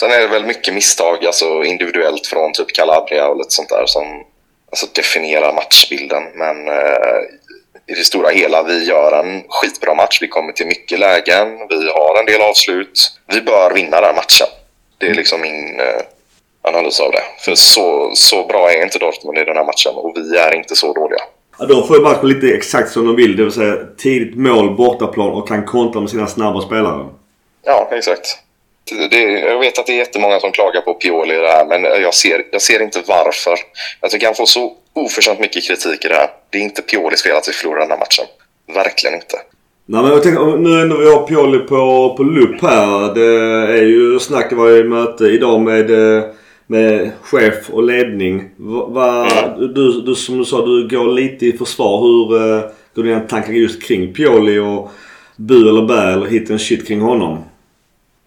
Sen 0.00 0.10
är 0.10 0.18
det 0.18 0.26
väl 0.26 0.46
mycket 0.46 0.74
misstag, 0.74 1.26
alltså 1.26 1.64
individuellt 1.64 2.26
från 2.26 2.52
typ 2.52 2.72
Calabria 2.72 3.28
och 3.28 3.36
lite 3.36 3.50
sånt 3.50 3.68
där 3.68 3.86
som 3.86 4.24
alltså, 4.70 4.86
definierar 4.94 5.52
matchbilden. 5.52 6.22
Men 6.34 6.68
eh, 6.68 7.20
i 7.86 7.94
det 7.94 8.04
stora 8.04 8.28
hela, 8.28 8.62
vi 8.62 8.84
gör 8.84 9.24
en 9.24 9.42
skitbra 9.48 9.94
match. 9.94 10.18
Vi 10.20 10.28
kommer 10.28 10.52
till 10.52 10.66
mycket 10.66 10.98
lägen. 10.98 11.48
Vi 11.68 11.90
har 11.90 12.20
en 12.20 12.26
del 12.26 12.40
avslut. 12.40 13.12
Vi 13.26 13.40
bör 13.40 13.70
vinna 13.74 14.00
den 14.00 14.14
matchen. 14.16 14.46
Det 14.98 15.06
är 15.06 15.14
liksom 15.14 15.40
min 15.40 15.80
eh, 15.80 16.02
analys 16.62 17.00
av 17.00 17.12
det. 17.12 17.22
För 17.38 17.54
så, 17.54 18.10
så 18.14 18.46
bra 18.46 18.70
är 18.70 18.82
inte 18.82 18.98
Dortmund 18.98 19.38
i 19.38 19.44
den 19.44 19.56
här 19.56 19.64
matchen 19.64 19.92
och 19.94 20.12
vi 20.16 20.36
är 20.36 20.54
inte 20.54 20.76
så 20.76 20.92
dåliga. 20.92 21.20
Ja, 21.58 21.66
de 21.66 21.86
får 21.86 21.96
ju 21.96 22.02
matchen 22.02 22.28
lite 22.28 22.46
exakt 22.46 22.90
som 22.92 23.06
de 23.06 23.16
vill. 23.16 23.36
Det 23.36 23.42
vill 23.42 23.52
säga 23.52 23.76
tidigt 23.98 24.36
mål, 24.36 24.76
bortaplan 24.76 25.30
och 25.30 25.48
kan 25.48 25.66
kontra 25.66 26.00
med 26.00 26.10
sina 26.10 26.26
snabba 26.26 26.60
spelare. 26.60 27.06
Ja, 27.64 27.88
exakt. 27.92 28.38
Det, 29.10 29.22
jag 29.22 29.58
vet 29.58 29.78
att 29.78 29.86
det 29.86 29.92
är 29.92 29.96
jättemånga 29.96 30.40
som 30.40 30.52
klagar 30.52 30.80
på 30.80 30.94
Pioli 30.94 31.34
i 31.34 31.38
det 31.38 31.48
här, 31.48 31.64
men 31.66 31.82
jag 32.02 32.14
ser, 32.14 32.42
jag 32.50 32.62
ser 32.62 32.82
inte 32.82 33.02
varför. 33.06 33.58
Jag 34.00 34.10
tycker 34.10 34.26
han 34.26 34.34
får 34.34 34.46
så 34.46 34.76
oförtjänt 34.92 35.40
mycket 35.40 35.64
kritik 35.64 36.04
i 36.04 36.08
det 36.08 36.14
här. 36.14 36.28
Det 36.50 36.58
är 36.58 36.62
inte 36.62 36.82
Piolis 36.82 37.22
fel 37.22 37.36
att 37.36 37.48
vi 37.48 37.52
förlorar 37.52 37.80
den 37.80 37.90
här 37.90 37.98
matchen. 37.98 38.24
Verkligen 38.74 39.14
inte. 39.14 39.36
Nej 39.86 40.02
men 40.02 40.10
jag 40.10 40.22
tänker 40.22 40.56
nu 40.56 40.68
när 40.68 40.96
vi 40.96 41.10
har 41.10 41.26
Pioli 41.26 41.58
på, 41.58 42.14
på 42.16 42.22
lupp 42.22 42.62
här. 42.62 43.14
Det 43.14 43.26
är 43.78 43.86
ju 43.86 44.18
snack 44.18 44.52
varje 44.52 44.84
möte 44.84 45.24
idag 45.24 45.60
med, 45.60 45.90
med 46.66 47.10
chef 47.22 47.70
och 47.70 47.82
ledning. 47.82 48.50
Va, 48.88 49.26
mm. 49.30 49.74
du, 49.74 50.02
du, 50.02 50.14
som 50.14 50.38
du 50.38 50.44
sa, 50.44 50.66
du 50.66 50.88
går 50.88 51.12
lite 51.12 51.46
i 51.46 51.52
försvar. 51.52 52.00
Hur 52.00 52.34
uh, 52.36 52.62
går 52.94 53.02
dina 53.02 53.20
tankar 53.20 53.52
just 53.52 53.82
kring 53.82 54.14
Pioli 54.14 54.58
och 54.58 54.90
bu 55.36 55.68
eller 55.68 55.82
bä 55.82 56.12
eller 56.12 56.26
hit 56.26 56.50
en 56.50 56.58
shit 56.58 56.88
kring 56.88 57.00
honom? 57.00 57.44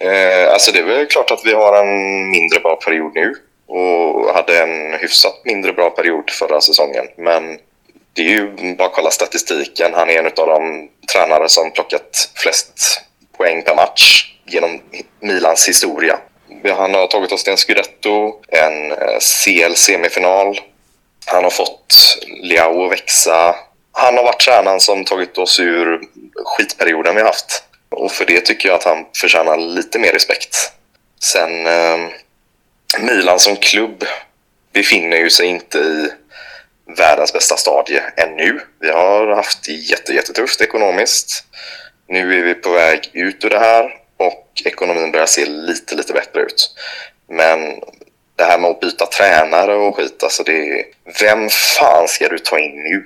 Eh, 0.04 0.54
alltså 0.54 0.72
det 0.72 0.80
är 0.80 0.84
väl 0.84 1.06
klart 1.06 1.32
att 1.32 1.46
vi 1.46 1.54
har 1.54 1.84
en 1.84 2.30
mindre 2.30 2.60
bra 2.60 2.76
period 2.76 3.12
nu 3.16 3.36
och 3.68 4.34
hade 4.34 4.64
en 4.64 4.94
hyfsat 4.94 5.42
mindre 5.46 5.74
bra 5.74 5.90
period 5.90 6.30
förra 6.30 6.62
säsongen. 6.62 7.08
Men 7.18 7.60
det 8.14 8.22
är 8.22 8.30
ju 8.30 8.76
bara 8.76 8.88
att 8.88 8.94
kolla 8.94 9.12
statistiken. 9.12 9.94
Han 9.94 10.10
är 10.10 10.20
en 10.20 10.26
av 10.26 10.48
de 10.48 10.90
tränare 11.14 11.50
som 11.50 11.72
plockat 11.72 12.30
flest 12.36 13.02
poäng 13.38 13.62
per 13.62 13.76
match 13.76 14.34
genom 14.46 14.80
Milans 15.20 15.68
historia. 15.68 16.20
Han 16.78 16.94
har 16.94 17.08
tagit 17.08 17.32
oss 17.32 17.44
till 17.44 17.52
en 17.52 17.58
Scudetto, 17.58 18.34
en 18.48 18.92
eh, 18.92 19.20
CL-semifinal. 19.20 20.60
Han 21.26 21.44
har 21.44 21.52
fått 21.52 22.18
Leao 22.44 22.86
att 22.86 22.92
växa. 22.92 23.56
Han 23.92 24.18
har 24.18 24.24
varit 24.24 24.40
tränaren 24.40 24.80
som 24.80 25.06
tagit 25.06 25.38
oss 25.38 25.60
ur 25.60 26.02
skitperioden 26.46 27.16
vi 27.16 27.22
haft. 27.22 27.64
Och 27.92 28.12
för 28.12 28.26
det 28.26 28.42
tycker 28.42 28.70
jag 28.70 28.76
att 28.76 28.84
han 28.84 29.06
förtjänar 29.16 29.58
lite 29.58 30.00
mer 30.00 30.12
respekt. 30.12 30.72
Sen 31.20 31.68
eh, 31.68 32.00
Milan 33.00 33.40
som 33.40 33.56
klubb 33.56 34.06
befinner 34.74 35.18
ju 35.18 35.30
sig 35.30 35.46
inte 35.46 35.78
i 35.78 36.10
världens 36.98 37.34
bästa 37.34 37.58
stadie 37.58 38.04
ännu. 38.18 38.60
Vi 38.80 38.90
har 38.90 39.28
haft 39.36 39.64
det 39.66 39.72
jätte, 39.72 40.14
jättetufft 40.14 40.62
ekonomiskt. 40.62 41.44
Nu 42.08 42.40
är 42.40 42.44
vi 42.44 42.54
på 42.54 42.70
väg 42.70 43.10
ut 43.14 43.46
ur 43.46 43.50
det 43.50 43.60
här 43.60 43.96
och 44.18 44.62
ekonomin 44.66 45.12
börjar 45.12 45.26
se 45.26 45.46
lite, 45.46 45.96
lite 45.96 46.14
bättre 46.14 46.42
ut. 46.42 46.76
Men 47.30 47.60
det 48.36 48.44
här 48.44 48.60
med 48.60 48.72
att 48.72 48.80
byta 48.80 49.06
tränare 49.06 49.76
och 49.76 49.96
skit, 49.96 50.24
alltså 50.24 50.44
det 50.44 50.52
är, 50.52 50.86
Vem 51.22 51.50
fan 51.50 52.08
ska 52.08 52.30
du 52.30 52.40
ta 52.40 52.60
in 52.60 52.84
nu 52.84 53.06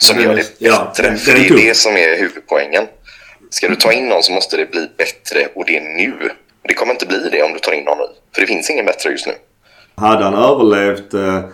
som 0.00 0.20
gör 0.20 0.28
det 0.28 0.34
bättre? 0.34 0.54
Ja, 0.58 0.92
För 0.96 1.02
det 1.02 1.46
är 1.46 1.56
det 1.56 1.74
som 1.74 1.96
är 1.96 2.16
huvudpoängen. 2.18 2.86
Ska 3.54 3.68
du 3.68 3.76
ta 3.76 3.92
in 3.92 4.08
någon 4.08 4.22
så 4.22 4.32
måste 4.32 4.56
det 4.56 4.70
bli 4.70 4.88
bättre 4.96 5.48
och 5.54 5.64
det 5.66 5.76
är 5.76 5.80
nu. 5.80 6.30
Det 6.62 6.74
kommer 6.74 6.92
inte 6.92 7.06
bli 7.06 7.28
det 7.32 7.42
om 7.42 7.52
du 7.52 7.58
tar 7.58 7.72
in 7.72 7.84
någon 7.84 7.98
nu. 7.98 8.04
För 8.34 8.40
det 8.40 8.46
finns 8.46 8.70
ingen 8.70 8.86
bättre 8.86 9.10
just 9.10 9.26
nu. 9.26 9.32
Hade 9.94 10.24
han 10.24 10.34
överlevt 10.34 11.14
eh, 11.14 11.44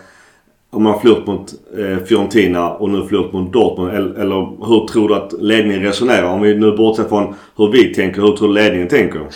om 0.71 0.83
man 0.83 1.01
förlorat 1.01 1.27
mot 1.27 1.53
eh, 1.77 2.05
Fiorentina 2.05 2.73
och 2.73 2.89
nu 2.89 3.07
förlorat 3.07 3.33
mot 3.33 3.53
Dortmund? 3.53 3.97
Eller, 3.97 4.21
eller, 4.21 4.65
hur 4.67 4.87
tror 4.87 5.07
du 5.07 5.15
att 5.15 5.33
ledningen 5.33 5.83
resonerar? 5.83 6.23
Om 6.23 6.41
vi 6.41 6.55
nu 6.55 6.71
bortser 6.71 7.03
från 7.03 7.35
hur 7.57 7.71
vi 7.71 7.93
tänker, 7.93 8.21
hur 8.21 8.37
tror 8.37 8.47
du 8.47 8.53
ledningen 8.53 8.87
tänker? 8.87 9.27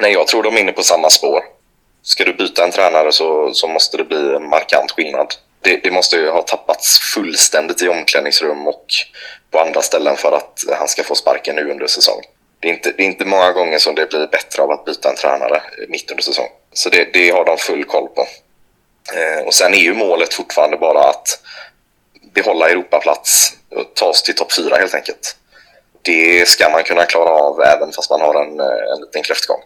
Nej, 0.00 0.12
jag 0.12 0.26
tror 0.26 0.42
de 0.42 0.56
är 0.56 0.60
inne 0.60 0.72
på 0.72 0.82
samma 0.82 1.10
spår. 1.10 1.40
Ska 2.02 2.24
du 2.24 2.32
byta 2.32 2.64
en 2.64 2.70
tränare 2.70 3.12
så, 3.12 3.50
så 3.52 3.68
måste 3.68 3.96
det 3.96 4.04
bli 4.04 4.34
en 4.34 4.48
markant 4.48 4.90
skillnad. 4.90 5.26
Det, 5.62 5.76
det 5.76 5.90
måste 5.90 6.16
ju 6.16 6.30
ha 6.30 6.42
tappats 6.42 6.98
fullständigt 7.14 7.82
i 7.82 7.88
omklädningsrum 7.88 8.66
och 8.66 8.86
på 9.50 9.60
andra 9.60 9.82
ställen 9.82 10.16
för 10.16 10.32
att 10.32 10.64
han 10.78 10.88
ska 10.88 11.02
få 11.02 11.14
sparken 11.14 11.56
nu 11.56 11.70
under 11.70 11.86
säsong. 11.86 12.22
Det 12.60 12.68
är, 12.68 12.72
inte, 12.72 12.92
det 12.92 13.02
är 13.02 13.06
inte 13.06 13.24
många 13.24 13.52
gånger 13.52 13.78
som 13.78 13.94
det 13.94 14.10
blir 14.10 14.26
bättre 14.26 14.62
av 14.62 14.70
att 14.70 14.84
byta 14.84 15.10
en 15.10 15.16
tränare 15.16 15.62
mitt 15.88 16.10
under 16.10 16.22
säsong. 16.22 16.48
Så 16.72 16.88
det, 16.88 17.12
det 17.12 17.30
har 17.30 17.44
de 17.44 17.56
full 17.58 17.84
koll 17.84 18.08
på. 18.08 18.26
Eh, 19.14 19.46
och 19.46 19.54
sen 19.54 19.74
är 19.74 19.78
ju 19.78 19.94
målet 19.94 20.34
fortfarande 20.34 20.76
bara 20.76 21.08
att 21.08 21.40
behålla 22.34 22.68
Europaplats 22.68 23.52
och 23.70 23.94
ta 23.94 24.06
oss 24.06 24.22
till 24.22 24.34
topp 24.34 24.52
fyra 24.52 24.76
helt 24.76 24.94
enkelt. 24.94 25.36
Det 26.02 26.48
ska 26.48 26.70
man 26.70 26.82
kunna 26.82 27.04
klara 27.04 27.30
av 27.30 27.62
även 27.62 27.92
fast 27.92 28.10
man 28.10 28.20
har 28.20 28.44
en, 28.44 28.60
eh, 28.60 28.92
en 28.94 29.00
liten 29.00 29.22
kräftgång. 29.22 29.60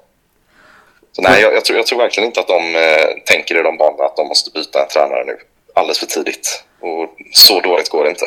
Så 1.13 1.23
nej, 1.23 1.43
jag, 1.43 1.55
jag, 1.55 1.65
tror, 1.65 1.79
jag 1.79 1.87
tror 1.87 1.99
verkligen 1.99 2.27
inte 2.27 2.41
att 2.41 2.49
de 2.49 2.75
eh, 2.77 3.09
tänker 3.25 3.59
i 3.59 3.63
de 3.63 3.77
banorna 3.77 4.05
att 4.05 4.17
de 4.17 4.29
måste 4.29 4.51
byta 4.51 4.83
en 4.83 4.89
tränare 4.89 5.25
nu. 5.25 5.39
Alldeles 5.75 5.99
för 5.99 6.07
tidigt. 6.07 6.65
Och 6.81 7.17
så 7.33 7.61
dåligt 7.61 7.89
går 7.89 8.05
det 8.05 8.11
inte. 8.11 8.27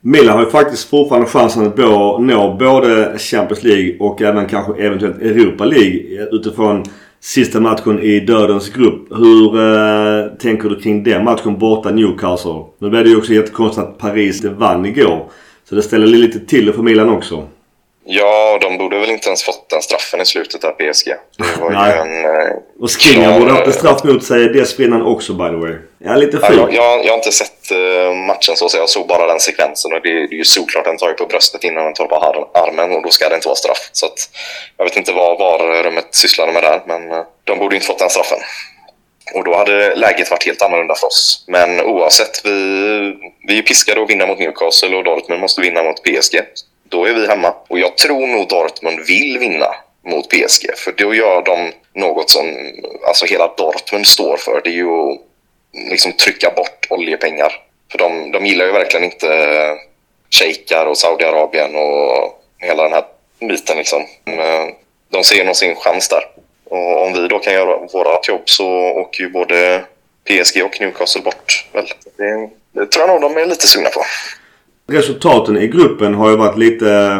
Milan 0.00 0.36
har 0.36 0.44
ju 0.44 0.50
faktiskt 0.50 0.90
fortfarande 0.90 1.28
chansen 1.28 1.66
att 1.66 1.76
nå 2.20 2.56
både 2.58 3.18
Champions 3.18 3.62
League 3.62 3.96
och 4.00 4.22
även 4.22 4.46
kanske 4.46 4.82
eventuellt 4.82 5.22
Europa 5.22 5.64
League 5.64 6.28
utifrån 6.32 6.84
sista 7.20 7.60
matchen 7.60 8.02
i 8.02 8.20
dödens 8.20 8.70
grupp. 8.70 9.08
Hur 9.10 9.56
eh, 9.56 10.26
tänker 10.38 10.68
du 10.68 10.80
kring 10.80 11.04
den 11.04 11.24
matchen 11.24 11.58
borta 11.58 11.90
Newcastle? 11.90 12.64
Nu 12.78 12.90
blev 12.90 13.04
det 13.04 13.10
ju 13.10 13.16
också 13.16 13.32
jättekonstigt 13.32 13.86
att 13.86 13.98
Paris 13.98 14.44
vann 14.44 14.86
igår. 14.86 15.30
Så 15.68 15.74
det 15.74 15.82
ställer 15.82 16.06
lite 16.06 16.40
till 16.46 16.72
för 16.72 16.82
Milan 16.82 17.08
också. 17.08 17.48
Ja, 18.04 18.58
de 18.60 18.78
borde 18.78 18.98
väl 18.98 19.10
inte 19.10 19.26
ens 19.26 19.42
fått 19.42 19.68
den 19.70 19.82
straffen 19.82 20.20
i 20.20 20.24
slutet 20.24 20.64
av 20.64 20.70
PSG. 20.70 21.08
Det 21.38 21.60
var 21.60 21.70
Nej. 21.70 21.94
ju 21.94 22.00
en... 22.00 22.24
Eh, 22.24 22.56
och 22.80 22.90
Skriniar 22.90 23.40
borde 23.40 23.50
ha 23.50 23.58
haft 23.58 23.66
en 23.66 23.72
straff 23.72 24.04
mot 24.04 24.24
sig 24.24 24.48
dessförinnan 24.48 25.02
också 25.02 25.32
by 25.32 25.48
the 25.48 25.56
way. 25.56 25.74
Ja, 26.04 26.14
lite. 26.14 26.38
Ja, 26.42 26.52
jag, 26.52 26.74
jag, 26.74 27.04
jag, 27.04 27.12
har 27.12 27.16
inte 27.16 27.32
sett 27.32 27.72
uh, 27.72 28.14
matchen 28.14 28.56
så, 28.56 28.68
så 28.68 28.76
jag 28.76 28.88
såg 28.88 29.06
bara 29.06 29.26
den 29.26 29.40
sekvensen 29.40 29.92
och 29.92 30.02
det, 30.02 30.12
det 30.12 30.34
är 30.34 30.38
ju 30.38 30.44
såklart 30.44 30.84
den 30.84 30.96
tar 30.96 31.08
ju 31.08 31.14
på 31.14 31.26
bröstet 31.26 31.64
innan 31.64 31.84
den 31.84 31.94
tar 31.94 32.06
på 32.06 32.16
armen 32.54 32.92
och 32.92 33.02
då 33.02 33.10
ska 33.10 33.28
det 33.28 33.34
inte 33.34 33.48
vara 33.48 33.56
straff. 33.56 33.90
Så 33.92 34.06
att, 34.06 34.18
jag 34.76 34.84
vet 34.84 34.96
inte 34.96 35.12
vad 35.12 35.38
VAR-rummet 35.38 36.06
sysslade 36.10 36.52
med 36.52 36.62
där, 36.62 36.82
men 36.86 37.10
uh, 37.12 37.24
de 37.44 37.58
borde 37.58 37.74
inte 37.74 37.86
fått 37.86 37.98
den 37.98 38.10
straffen. 38.10 38.38
Och 39.34 39.44
då 39.44 39.56
hade 39.56 39.94
läget 39.96 40.30
varit 40.30 40.46
helt 40.46 40.62
annorlunda 40.62 40.94
för 40.94 41.06
oss. 41.06 41.44
Men 41.48 41.80
oavsett, 41.80 42.44
vi, 42.44 42.50
vi 43.46 43.58
är 43.58 43.62
piskade 43.62 44.02
att 44.02 44.10
vinna 44.10 44.26
mot 44.26 44.38
Newcastle 44.38 44.96
och 44.96 45.04
Dortmund 45.04 45.40
måste 45.40 45.60
vinna 45.60 45.82
mot 45.82 46.02
PSG. 46.02 46.40
Då 46.88 47.04
är 47.04 47.14
vi 47.14 47.26
hemma. 47.26 47.54
Och 47.68 47.78
jag 47.78 47.96
tror 47.96 48.26
nog 48.26 48.48
Dortmund 48.48 49.00
vill 49.06 49.38
vinna 49.38 49.66
mot 50.06 50.28
PSG. 50.28 50.70
För 50.76 50.92
då 50.92 51.14
gör 51.14 51.42
de 51.42 51.72
något 51.94 52.30
som 52.30 52.72
alltså 53.06 53.26
hela 53.26 53.46
Dortmund 53.56 54.06
står 54.06 54.36
för. 54.36 54.60
Det 54.64 54.70
är 54.70 54.74
ju 54.74 55.12
att 55.12 55.29
liksom 55.72 56.12
trycka 56.12 56.50
bort 56.50 56.86
oljepengar. 56.90 57.52
För 57.90 57.98
de, 57.98 58.32
de 58.32 58.46
gillar 58.46 58.64
ju 58.64 58.72
verkligen 58.72 59.04
inte 59.04 59.28
eh, 59.28 59.74
shejkar 60.30 60.86
och 60.86 60.98
Saudiarabien 60.98 61.74
och 61.74 62.42
hela 62.58 62.82
den 62.82 62.92
här 62.92 63.04
biten. 63.40 63.76
Liksom. 63.76 64.02
De 65.08 65.24
ser 65.24 65.44
nog 65.44 65.56
sin 65.56 65.76
chans 65.76 66.08
där. 66.08 66.22
Och 66.64 67.06
om 67.06 67.12
vi 67.12 67.28
då 67.28 67.38
kan 67.38 67.52
göra 67.52 67.78
vårt 67.92 68.28
jobb 68.28 68.42
så 68.44 68.66
åker 68.72 69.22
ju 69.22 69.30
både 69.30 69.84
PSG 70.24 70.64
och 70.64 70.80
Newcastle 70.80 71.22
bort. 71.22 71.68
Väl. 71.72 71.86
Det, 72.16 72.50
det 72.72 72.86
tror 72.86 73.08
jag 73.08 73.20
nog 73.20 73.30
de 73.32 73.40
är 73.40 73.46
lite 73.46 73.66
sugna 73.66 73.88
på. 73.88 74.02
Resultaten 74.92 75.56
i 75.56 75.68
gruppen 75.68 76.14
har 76.14 76.30
ju 76.30 76.36
varit 76.36 76.58
lite 76.58 77.18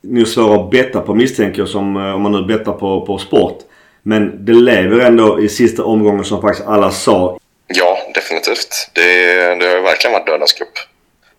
nu 0.00 0.24
svåra 0.24 0.60
att 0.60 0.70
betta 0.70 1.00
på 1.00 1.14
misstänker 1.14 1.58
jag 1.58 1.68
som 1.68 1.96
eh, 1.96 2.14
om 2.14 2.22
man 2.22 2.32
nu 2.32 2.44
bettar 2.44 2.72
på, 2.72 3.06
på 3.06 3.18
sport. 3.18 3.58
Men 4.02 4.44
det 4.44 4.52
lever 4.52 4.98
ändå 4.98 5.40
i 5.40 5.48
sista 5.48 5.84
omgången 5.84 6.24
som 6.24 6.40
faktiskt 6.40 6.68
alla 6.68 6.90
sa. 6.90 7.38
Ja, 7.66 7.98
definitivt. 8.14 8.90
Det, 8.92 9.36
det 9.54 9.66
har 9.66 9.76
ju 9.76 9.80
verkligen 9.80 10.12
varit 10.12 10.26
dödens 10.26 10.52
cup. 10.52 10.68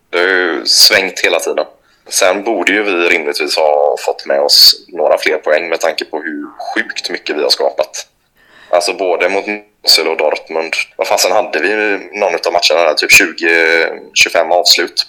Det 0.09 0.17
har 0.17 0.27
ju 0.27 0.65
svängt 0.65 1.19
hela 1.19 1.39
tiden. 1.39 1.65
Sen 2.07 2.43
borde 2.43 2.71
ju 2.71 2.83
vi 2.83 2.91
rimligtvis 2.91 3.57
ha 3.57 3.95
fått 4.05 4.25
med 4.25 4.39
oss 4.39 4.85
några 4.87 5.17
fler 5.17 5.37
poäng 5.37 5.69
med 5.69 5.79
tanke 5.79 6.05
på 6.05 6.17
hur 6.17 6.45
sjukt 6.73 7.09
mycket 7.09 7.37
vi 7.37 7.43
har 7.43 7.49
skapat. 7.49 8.07
Alltså 8.69 8.93
både 8.93 9.29
mot 9.29 9.45
Mosel 9.83 10.07
och 10.07 10.17
Dortmund. 10.17 10.73
Vad 10.95 11.07
fasen 11.07 11.31
hade 11.31 11.59
vi 11.59 11.69
någon 12.19 12.33
av 12.33 12.53
matcherna 12.53 12.87
där? 12.87 12.93
Typ 12.93 13.11
20-25 13.11 14.51
avslut. 14.51 15.07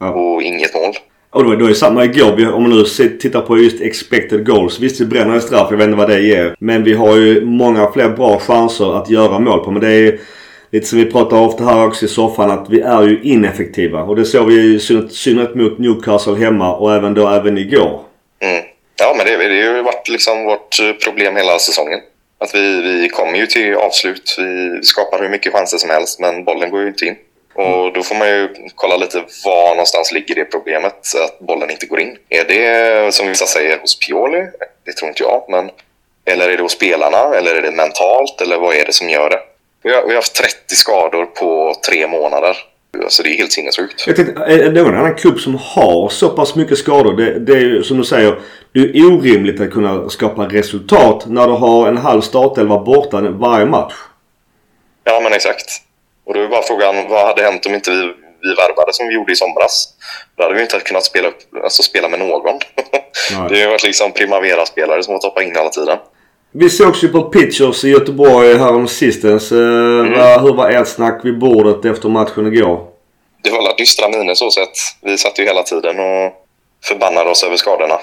Ja. 0.00 0.10
Och 0.10 0.42
inget 0.42 0.74
mål. 0.74 0.94
Och 1.30 1.44
då, 1.44 1.54
då 1.54 1.64
är 1.64 1.68
det 1.68 1.74
samma 1.74 2.04
igår. 2.04 2.52
Om 2.52 2.62
man 2.62 2.70
nu 2.70 2.84
tittar 3.08 3.40
på 3.40 3.58
just 3.58 3.80
expected 3.80 4.46
goals. 4.46 4.80
Visst, 4.80 5.00
vi 5.00 5.04
bränner 5.04 5.34
en 5.34 5.40
straff. 5.40 5.66
Jag 5.70 5.76
vet 5.76 5.84
inte 5.84 5.96
vad 5.98 6.08
det 6.08 6.20
ger. 6.20 6.56
Men 6.58 6.84
vi 6.84 6.94
har 6.94 7.16
ju 7.16 7.44
många 7.44 7.92
fler 7.92 8.08
bra 8.08 8.38
chanser 8.38 8.98
att 8.98 9.10
göra 9.10 9.38
mål 9.38 9.64
på. 9.64 9.70
Men 9.70 9.82
det 9.82 9.92
är 9.92 10.18
lite 10.70 10.86
som 10.86 10.98
vi 10.98 11.04
pratar 11.12 11.40
ofta 11.40 11.64
här 11.64 11.86
också 11.86 12.04
i 12.04 12.08
soffan. 12.08 12.50
Att 12.50 12.70
vi 12.70 12.80
är 12.80 13.02
ju 13.02 13.20
ineffektiva. 13.22 14.02
Och 14.02 14.16
det 14.16 14.24
såg 14.24 14.46
vi 14.46 14.74
i 14.74 14.78
synnerhet- 15.10 15.54
mot 15.54 15.78
Newcastle 15.78 16.36
hemma 16.36 16.76
och 16.76 16.94
även 16.94 17.14
då 17.14 17.28
även 17.28 17.58
igår. 17.58 18.00
Mm. 18.40 18.64
Ja, 18.98 19.14
men 19.16 19.26
det, 19.26 19.36
det 19.36 19.66
har 19.66 19.76
ju 19.76 19.82
varit 19.82 20.08
liksom 20.08 20.44
vårt 20.44 20.76
problem 21.04 21.36
hela 21.36 21.58
säsongen. 21.58 22.00
Att 22.38 22.54
vi, 22.54 22.82
vi 22.82 23.08
kommer 23.08 23.38
ju 23.38 23.46
till 23.46 23.74
avslut. 23.74 24.34
Vi 24.38 24.80
skapar 24.82 25.22
hur 25.22 25.28
mycket 25.28 25.52
chanser 25.52 25.78
som 25.78 25.90
helst, 25.90 26.20
men 26.20 26.44
bollen 26.44 26.70
går 26.70 26.80
ju 26.80 26.88
inte 26.88 27.04
in. 27.04 27.16
Och 27.54 27.92
då 27.92 28.02
får 28.02 28.14
man 28.14 28.28
ju 28.28 28.48
kolla 28.74 28.96
lite 28.96 29.24
var 29.44 29.68
någonstans 29.68 30.12
ligger 30.12 30.34
det 30.34 30.44
problemet, 30.44 30.94
att 31.24 31.38
bollen 31.38 31.70
inte 31.70 31.86
går 31.86 32.00
in. 32.00 32.16
Är 32.28 32.44
det, 32.44 33.14
som 33.14 33.28
vissa 33.28 33.46
säger, 33.46 33.78
hos 33.78 33.98
Pioli? 33.98 34.46
Det 34.84 34.92
tror 34.92 35.08
inte 35.08 35.22
jag. 35.22 35.44
Men, 35.48 35.70
eller 36.24 36.48
är 36.48 36.56
det 36.56 36.62
hos 36.62 36.72
spelarna? 36.72 37.36
Eller 37.36 37.54
är 37.54 37.62
det 37.62 37.70
mentalt? 37.70 38.40
Eller 38.40 38.58
vad 38.58 38.74
är 38.74 38.84
det 38.84 38.92
som 38.92 39.08
gör 39.10 39.30
det? 39.30 39.38
Vi 39.86 39.94
har, 39.94 40.02
vi 40.02 40.08
har 40.08 40.14
haft 40.14 40.34
30 40.34 40.74
skador 40.74 41.26
på 41.26 41.74
tre 41.88 42.06
månader. 42.06 42.56
Alltså 43.04 43.22
det 43.22 43.28
är 43.28 43.36
helt 43.36 43.52
sinnessjukt. 43.52 44.06
Jag 44.06 44.16
tänkte, 44.16 44.42
är 44.42 44.58
det 44.58 44.82
någon 44.82 44.96
annan 44.96 45.14
klubb 45.14 45.40
som 45.40 45.54
har 45.54 46.08
så 46.08 46.28
pass 46.28 46.54
mycket 46.54 46.78
skador? 46.78 47.16
Det, 47.16 47.38
det 47.38 47.52
är 47.52 47.60
ju 47.60 47.82
som 47.82 47.98
du 47.98 48.04
säger. 48.04 48.38
Det 48.74 48.80
är 48.80 49.12
orimligt 49.12 49.60
att 49.60 49.72
kunna 49.72 50.08
skapa 50.08 50.42
resultat 50.42 51.24
när 51.26 51.46
du 51.46 51.52
har 51.52 51.88
en 51.88 51.96
halv 51.96 52.20
startelva 52.20 52.78
borta 52.78 53.20
varje 53.20 53.66
match. 53.66 53.94
Ja, 55.04 55.20
men 55.20 55.32
exakt. 55.32 55.66
Och 56.24 56.34
då 56.34 56.40
är 56.40 56.48
bara 56.48 56.62
frågan, 56.62 57.08
vad 57.08 57.26
hade 57.26 57.42
hänt 57.42 57.66
om 57.66 57.74
inte 57.74 57.90
vi, 57.90 58.14
vi 58.42 58.54
värvade 58.54 58.92
som 58.92 59.08
vi 59.08 59.14
gjorde 59.14 59.32
i 59.32 59.36
somras? 59.36 59.88
Då 60.36 60.42
hade 60.42 60.54
vi 60.54 60.62
inte 60.62 60.80
kunnat 60.80 61.04
spela, 61.04 61.28
upp, 61.28 61.38
alltså 61.64 61.82
spela 61.82 62.08
med 62.08 62.18
någon. 62.18 62.58
Det 63.48 63.54
har 63.54 63.56
ju 63.56 63.66
varit 63.66 63.82
liksom 63.82 64.12
Primavera-spelare 64.12 65.02
som 65.02 65.12
har 65.12 65.20
toppat 65.20 65.42
in 65.42 65.56
hela 65.56 65.68
tiden. 65.68 65.98
Vi 66.52 66.70
sågs 66.70 67.04
ju 67.04 67.08
på 67.08 67.22
Pitchers 67.22 67.84
i 67.84 67.88
Göteborg 67.88 68.54
härom 68.58 68.88
sistens. 68.88 69.52
Eh, 69.52 69.58
vad- 70.18 70.42
hur 70.42 70.54
var 70.54 70.70
ert 70.70 70.88
snack 70.88 71.20
vid 71.24 71.38
bordet 71.38 71.84
efter 71.84 72.08
matchen 72.08 72.46
igår? 72.46 72.86
Det 73.42 73.50
var 73.50 73.58
alla 73.58 73.74
dystra 73.74 74.08
miner 74.08 74.34
så 74.34 74.50
sett. 74.50 74.76
Vi 75.02 75.18
satt 75.18 75.38
ju 75.38 75.44
hela 75.44 75.62
tiden 75.62 75.98
och 76.00 76.32
förbannade 76.84 77.30
oss 77.30 77.44
över 77.44 77.56
skadorna. 77.56 77.98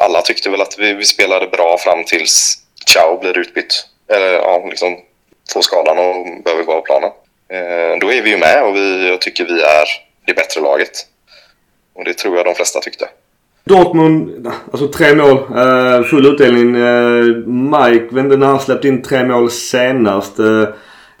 Alla 0.00 0.22
tyckte 0.22 0.50
väl 0.50 0.60
att 0.60 0.78
vi, 0.78 0.92
vi 0.94 1.04
spelade 1.04 1.46
bra 1.46 1.78
fram 1.78 2.04
tills 2.04 2.54
Ciao 2.86 3.18
blir 3.20 3.38
utbytt. 3.38 3.86
Eller 4.12 4.32
ja, 4.32 4.64
liksom 4.70 4.96
får 5.52 5.60
skadan 5.62 5.98
och 5.98 6.42
behöver 6.44 6.64
gå 6.64 6.72
av 6.72 6.80
planen. 6.80 7.10
Eh, 7.52 7.98
då 8.00 8.12
är 8.12 8.22
vi 8.22 8.30
ju 8.30 8.36
med 8.38 8.64
och 8.64 8.76
vi, 8.76 9.08
jag 9.08 9.20
tycker 9.20 9.44
vi 9.44 9.62
är 9.62 9.84
det 10.26 10.34
bättre 10.34 10.60
laget. 10.60 10.90
Och 11.94 12.04
det 12.04 12.14
tror 12.14 12.36
jag 12.36 12.46
de 12.46 12.54
flesta 12.54 12.80
tyckte. 12.80 13.08
Dortmund, 13.68 14.52
alltså 14.72 14.88
tre 14.88 15.14
mål. 15.14 15.36
Eh, 15.36 16.02
full 16.04 16.26
utdelning. 16.26 16.76
Eh, 16.76 17.24
Mike, 17.46 18.14
vet 18.14 18.24
inte 18.24 18.36
när 18.36 18.46
han 18.46 18.60
släppte 18.60 18.88
in 18.88 19.02
tre 19.02 19.24
mål 19.24 19.50
senast. 19.50 20.38
Eh, 20.38 20.68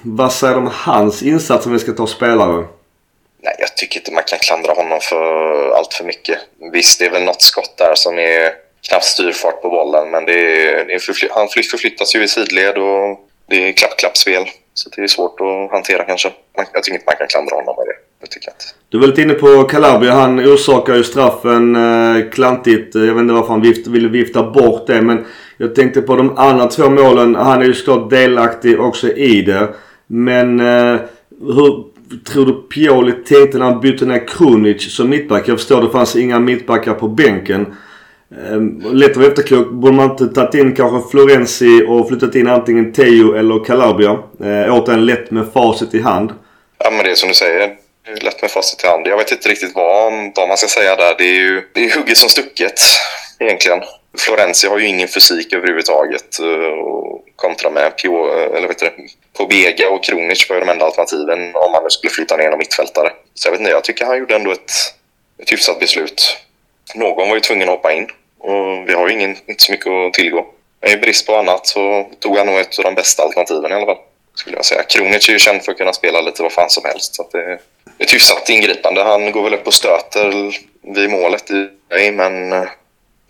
vad 0.02 0.32
säger 0.32 0.54
du 0.54 0.60
om 0.60 0.70
hans 0.72 1.22
insats 1.22 1.66
om 1.66 1.72
vi 1.72 1.78
ska 1.78 1.92
ta 1.92 2.06
spelare? 2.06 2.64
Nej, 3.42 3.54
jag 3.58 3.76
tycker 3.76 4.00
inte 4.00 4.12
man 4.12 4.22
kan 4.26 4.38
klandra 4.38 4.72
honom 4.72 4.98
för 5.02 5.70
allt 5.70 5.94
för 5.94 6.04
mycket. 6.04 6.38
Visst, 6.72 6.98
det 6.98 7.06
är 7.06 7.10
väl 7.10 7.24
något 7.24 7.42
skott 7.42 7.74
där 7.78 7.94
som 7.94 8.18
är 8.18 8.52
knappt 8.88 9.04
styrfart 9.04 9.62
på 9.62 9.70
bollen, 9.70 10.10
men 10.10 10.24
det 10.24 10.32
är, 10.32 10.84
det 10.84 10.94
är 10.94 10.98
förfly- 10.98 11.30
han 11.30 11.48
förflyttas 11.48 12.14
ju 12.14 12.22
i 12.22 12.28
sidled 12.28 12.78
och 12.78 13.20
det 13.48 13.68
är 13.68 13.72
klapp-klappspel. 13.72 14.44
Så 14.74 14.90
det 14.96 15.02
är 15.02 15.06
svårt 15.06 15.40
att 15.40 15.70
hantera 15.70 16.04
kanske. 16.04 16.28
Man, 16.56 16.66
jag 16.72 16.82
tycker 16.82 16.94
inte 16.96 17.06
man 17.06 17.16
kan 17.16 17.26
klandra 17.26 17.56
honom 17.56 17.74
med 17.78 17.86
det. 17.86 17.96
Det 18.26 18.32
tycker 18.32 18.48
jag 18.48 18.54
inte. 18.54 18.64
Du 18.88 18.98
var 18.98 19.06
lite 19.06 19.22
inne 19.22 19.34
på 19.34 19.64
Calabria. 19.64 20.12
Han 20.12 20.40
orsakar 20.40 20.94
ju 20.94 21.04
straffen 21.04 21.76
eh, 21.76 22.30
klantigt. 22.32 22.94
Jag 22.94 23.14
vet 23.14 23.16
inte 23.16 23.34
varför 23.34 23.48
han 23.48 23.60
vift, 23.60 23.86
ville 23.86 24.08
vifta 24.08 24.50
bort 24.50 24.86
det. 24.86 25.02
Men 25.02 25.24
jag 25.56 25.74
tänkte 25.74 26.02
på 26.02 26.16
de 26.16 26.38
andra 26.38 26.66
två 26.66 26.90
målen. 26.90 27.34
Han 27.34 27.62
är 27.62 27.66
ju 27.66 27.74
såklart 27.74 28.10
delaktig 28.10 28.80
också 28.80 29.08
i 29.12 29.42
det. 29.42 29.68
Men 30.06 30.60
eh, 30.60 31.00
hur 31.40 31.84
tror 32.24 32.46
du 32.46 32.52
Pioli 32.52 33.12
tänkte 33.12 33.58
när 33.58 33.64
han 33.64 33.80
bytte 33.80 34.06
ner 34.06 34.28
Krunic 34.28 34.96
som 34.96 35.10
mittback? 35.10 35.48
Jag 35.48 35.58
förstår 35.58 35.82
det 35.82 35.90
fanns 35.90 36.16
inga 36.16 36.40
mittbackar 36.40 36.94
på 36.94 37.08
bänken. 37.08 37.66
Eh, 38.30 38.92
lätt 38.92 39.10
att 39.10 39.16
vara 39.16 39.26
efterklok. 39.26 39.70
Borde 39.70 39.96
man 39.96 40.10
inte 40.10 40.26
tagit 40.26 40.54
in 40.54 40.74
kanske 40.74 41.10
Florenzi 41.10 41.84
och 41.88 42.08
flyttat 42.08 42.34
in 42.34 42.48
antingen 42.48 42.92
Teo 42.92 43.34
eller 43.34 43.64
Calabria? 43.64 44.10
Eh, 44.40 44.74
återigen 44.74 45.06
lätt 45.06 45.30
med 45.30 45.46
facit 45.52 45.94
i 45.94 46.00
hand. 46.00 46.30
Ja, 46.78 46.90
men 46.90 47.04
det 47.04 47.10
är 47.10 47.14
som 47.14 47.28
du 47.28 47.34
säger. 47.34 47.85
Lätt 48.06 48.42
med 48.42 48.50
facit 48.50 48.84
i 48.84 48.86
hand. 48.86 49.06
Jag 49.06 49.16
vet 49.16 49.32
inte 49.32 49.48
riktigt 49.48 49.74
vad, 49.74 50.12
vad 50.34 50.48
man 50.48 50.56
ska 50.56 50.68
säga 50.68 50.96
där. 50.96 51.14
Det 51.18 51.24
är 51.24 51.34
ju 51.34 51.68
det 51.72 51.84
är 51.84 51.96
hugget 51.96 52.18
som 52.18 52.28
stucket 52.28 52.80
egentligen. 53.38 53.82
Florenzi 54.18 54.68
har 54.68 54.78
ju 54.78 54.86
ingen 54.86 55.08
fysik 55.08 55.52
överhuvudtaget. 55.52 56.38
Eh, 56.38 56.78
och 56.78 57.24
kontra 57.36 57.70
med 57.70 57.98
Pio, 57.98 58.38
eh, 58.38 58.56
eller 58.56 58.68
vet 58.68 58.78
du, 58.78 58.90
Pobega 59.32 59.90
och 59.90 60.04
Kronic 60.04 60.48
var 60.48 60.56
ju 60.56 60.60
de 60.60 60.68
enda 60.68 60.84
alternativen 60.84 61.56
om 61.56 61.72
man 61.72 61.82
nu 61.82 61.90
skulle 61.90 62.10
flytta 62.10 62.36
ner 62.36 62.50
någon 62.50 62.58
mittfältare. 62.58 63.12
Så 63.34 63.46
jag 63.48 63.52
vet 63.52 63.60
inte, 63.60 63.72
jag 63.72 63.84
tycker 63.84 64.04
han 64.04 64.18
gjorde 64.18 64.34
ändå 64.34 64.52
ett, 64.52 64.72
ett 65.42 65.52
hyfsat 65.52 65.80
beslut. 65.80 66.36
Någon 66.94 67.28
var 67.28 67.34
ju 67.34 67.40
tvungen 67.40 67.68
att 67.68 67.74
hoppa 67.74 67.92
in 67.92 68.08
och 68.38 68.88
vi 68.88 68.92
har 68.92 69.08
ju 69.08 69.14
ingen, 69.14 69.36
inte 69.46 69.64
så 69.64 69.72
mycket 69.72 69.92
att 69.92 70.12
tillgå. 70.12 70.46
Men 70.80 70.90
i 70.90 70.96
brist 70.96 71.26
på 71.26 71.36
annat 71.36 71.66
så 71.66 72.10
tog 72.20 72.36
han 72.38 72.46
nog 72.46 72.58
ett 72.58 72.78
av 72.78 72.84
de 72.84 72.94
bästa 72.94 73.22
alternativen 73.22 73.72
i 73.72 73.74
alla 73.74 73.86
fall. 73.86 73.98
Skulle 74.34 74.56
jag 74.56 74.64
säga. 74.64 74.82
Kronic 74.82 75.28
är 75.28 75.32
ju 75.32 75.38
känd 75.38 75.62
för 75.62 75.72
att 75.72 75.78
kunna 75.78 75.92
spela 75.92 76.20
lite 76.20 76.42
vad 76.42 76.52
fan 76.52 76.70
som 76.70 76.84
helst. 76.84 77.14
Så 77.14 77.22
att 77.22 77.30
det 77.30 77.58
ett 77.98 78.14
hyfsat 78.14 78.48
ingripande. 78.48 79.02
Han 79.02 79.32
går 79.32 79.42
väl 79.42 79.54
upp 79.54 79.66
och 79.66 79.74
stöter 79.74 80.32
vid 80.94 81.10
målet 81.10 81.50
i 81.50 81.68
sig, 81.90 82.12
men 82.12 82.52
eh, 82.52 82.68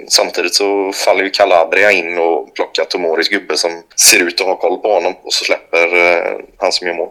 samtidigt 0.08 0.54
så 0.54 0.92
faller 0.92 1.24
ju 1.24 1.30
Calabria 1.30 1.92
in 1.92 2.18
och 2.18 2.54
plockar 2.54 2.84
Tomoris 2.84 3.28
gubbe 3.28 3.56
som 3.56 3.70
ser 3.96 4.22
ut 4.22 4.40
att 4.40 4.46
ha 4.46 4.56
koll 4.56 4.78
på 4.78 4.88
honom 4.88 5.14
och 5.22 5.32
så 5.32 5.44
släpper 5.44 5.96
eh, 5.96 6.40
han 6.58 6.72
som 6.72 6.86
gör 6.86 6.94
mål. 6.94 7.08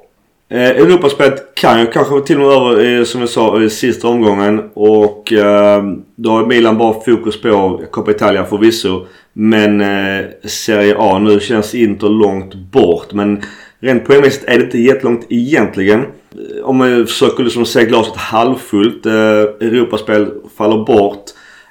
Eh, 0.50 0.70
Europaspelet 0.70 1.56
kan 1.56 1.80
ju 1.80 1.88
kanske 1.88 2.22
till 2.22 2.42
och 2.42 2.48
med 2.48 2.58
över, 2.58 3.00
eh, 3.00 3.04
som 3.04 3.22
jag 3.22 3.30
sa, 3.30 3.62
i 3.62 3.70
sista 3.70 4.08
omgången. 4.08 4.72
Och 4.74 5.34
eh, 5.34 5.84
då 6.16 6.30
har 6.30 6.46
Milan 6.46 6.78
bara 6.78 7.02
fokus 7.02 7.42
på 7.42 7.82
Coppa 7.92 8.12
Italia 8.12 8.46
förvisso. 8.46 9.08
Men 9.34 9.82
eh, 9.82 10.26
Serie 10.44 10.96
A 10.98 11.20
nu 11.20 11.40
känns 11.40 11.76
Inter 11.76 12.08
långt 12.10 12.54
bort. 12.54 13.14
Men 13.14 13.44
rent 13.80 14.06
poängmässigt 14.06 14.46
är 14.48 14.58
det 14.58 14.64
inte 14.64 14.78
jättelångt 14.78 15.26
egentligen. 15.30 16.00
Eh, 16.02 16.64
om 16.64 16.78
man 16.78 17.08
försöker 17.08 17.44
liksom 17.44 17.66
se 17.66 17.86
glaset 17.86 18.18
halvfullt. 18.18 19.06
Eh, 19.06 19.12
Europaspel 19.68 20.32
faller 20.58 20.86
bort. 20.86 21.24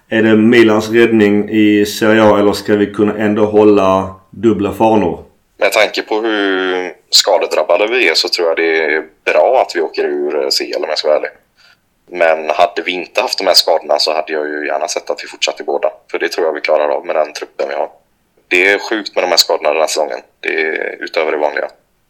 Är 0.09 0.23
det 0.23 0.37
Milans 0.37 0.91
räddning 0.91 1.49
i 1.51 1.87
Serie 1.87 2.23
A 2.23 2.39
eller 2.39 2.53
ska 2.53 2.77
vi 2.77 2.87
kunna 2.87 3.19
ändå 3.19 3.45
hålla 3.45 4.15
dubbla 4.31 4.73
fanor? 4.73 5.25
Med 5.57 5.73
tanke 5.73 6.03
på 6.03 6.21
hur 6.21 6.93
skadedrabbade 7.11 7.87
vi 7.87 8.09
är 8.09 8.15
så 8.15 8.29
tror 8.29 8.49
jag 8.49 8.57
det 8.57 8.85
är 8.85 9.05
bra 9.25 9.63
att 9.63 9.77
vi 9.77 9.81
åker 9.81 10.05
ur 10.05 10.43
eh, 10.43 10.49
CL 10.49 10.83
om 10.83 10.89
jag 10.89 10.99
ska 10.99 11.09
vara 11.09 11.19
ärlig. 11.19 11.31
Men 12.07 12.51
hade 12.51 12.83
vi 12.83 12.93
inte 12.93 13.21
haft 13.21 13.39
de 13.39 13.47
här 13.47 13.55
skadorna 13.55 13.99
så 13.99 14.13
hade 14.13 14.33
jag 14.33 14.49
ju 14.49 14.67
gärna 14.67 14.89
sett 14.89 15.11
att 15.11 15.25
vi 15.25 15.29
fortsatte 15.29 15.65
båda. 15.65 15.93
För 16.11 16.19
det 16.19 16.29
tror 16.29 16.47
jag 16.47 16.53
vi 16.53 16.61
klarar 16.61 16.89
av 16.89 17.07
med 17.07 17.17
den 17.17 17.33
truppen 17.33 17.69
vi 17.69 17.75
har. 17.75 17.89
Det 18.49 18.71
är 18.71 18.79
sjukt 18.79 19.15
med 19.15 19.25
de 19.25 19.29
här 19.29 19.37
skadorna 19.37 19.71
den 19.71 19.81
här 19.81 19.87
säsongen. 19.87 20.19
Det 20.41 20.63
är 20.63 20.97
utöver 21.01 21.33
det 21.33 21.39
vanliga. 21.39 21.69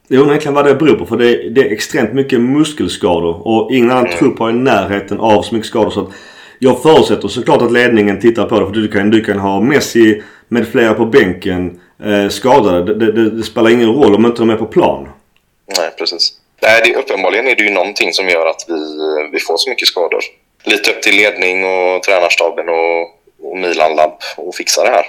Jag 0.08 0.18
undrar 0.18 0.32
egentligen 0.32 0.54
vad 0.54 0.66
det 0.66 0.74
beror 0.74 0.96
på. 0.96 1.06
För 1.06 1.16
det, 1.16 1.48
det 1.50 1.60
är 1.60 1.72
extremt 1.72 2.12
mycket 2.12 2.40
muskelskador. 2.40 3.46
Och 3.46 3.72
ingen 3.72 3.90
annan 3.90 4.10
trupp 4.18 4.38
har 4.38 4.50
i 4.50 4.52
närheten 4.52 5.20
av 5.20 5.42
så 5.42 5.54
mycket 5.54 5.68
skador. 5.68 5.90
Så 5.90 6.00
att 6.00 6.08
jag 6.58 6.82
förutsätter 6.82 7.28
såklart 7.28 7.62
att 7.62 7.72
ledningen 7.72 8.20
tittar 8.20 8.46
på 8.46 8.60
det. 8.60 8.66
För 8.66 8.72
du 8.72 8.88
kan, 8.88 9.10
du 9.10 9.24
kan 9.24 9.38
ha 9.38 9.60
Messi 9.60 10.22
med 10.48 10.68
flera 10.68 10.94
på 10.94 11.06
bänken 11.06 11.80
eh, 12.04 12.28
skadade. 12.28 12.94
Det, 12.94 13.12
det, 13.12 13.30
det 13.30 13.42
spelar 13.42 13.70
ingen 13.70 13.94
roll 13.94 14.14
om 14.14 14.26
inte 14.26 14.42
de 14.42 14.50
är 14.50 14.56
på 14.56 14.66
plan. 14.66 15.08
Nej, 15.78 15.90
precis. 15.98 16.32
Nej, 16.62 16.82
det, 16.84 16.96
uppenbarligen 16.96 17.46
är 17.46 17.56
det 17.56 17.62
ju 17.62 17.70
någonting 17.70 18.12
som 18.12 18.28
gör 18.28 18.46
att 18.46 18.64
vi, 18.68 18.80
vi 19.32 19.38
får 19.38 19.56
så 19.56 19.70
mycket 19.70 19.88
skador. 19.88 20.20
Lite 20.64 20.90
upp 20.90 21.02
till 21.02 21.16
ledning 21.16 21.64
och 21.64 22.02
tränarstaben 22.02 22.68
och, 22.68 23.02
och 23.50 23.58
Milan 23.58 23.96
Lab 23.96 24.12
och 24.36 24.54
fixa 24.54 24.84
det 24.84 24.90
här. 24.90 25.06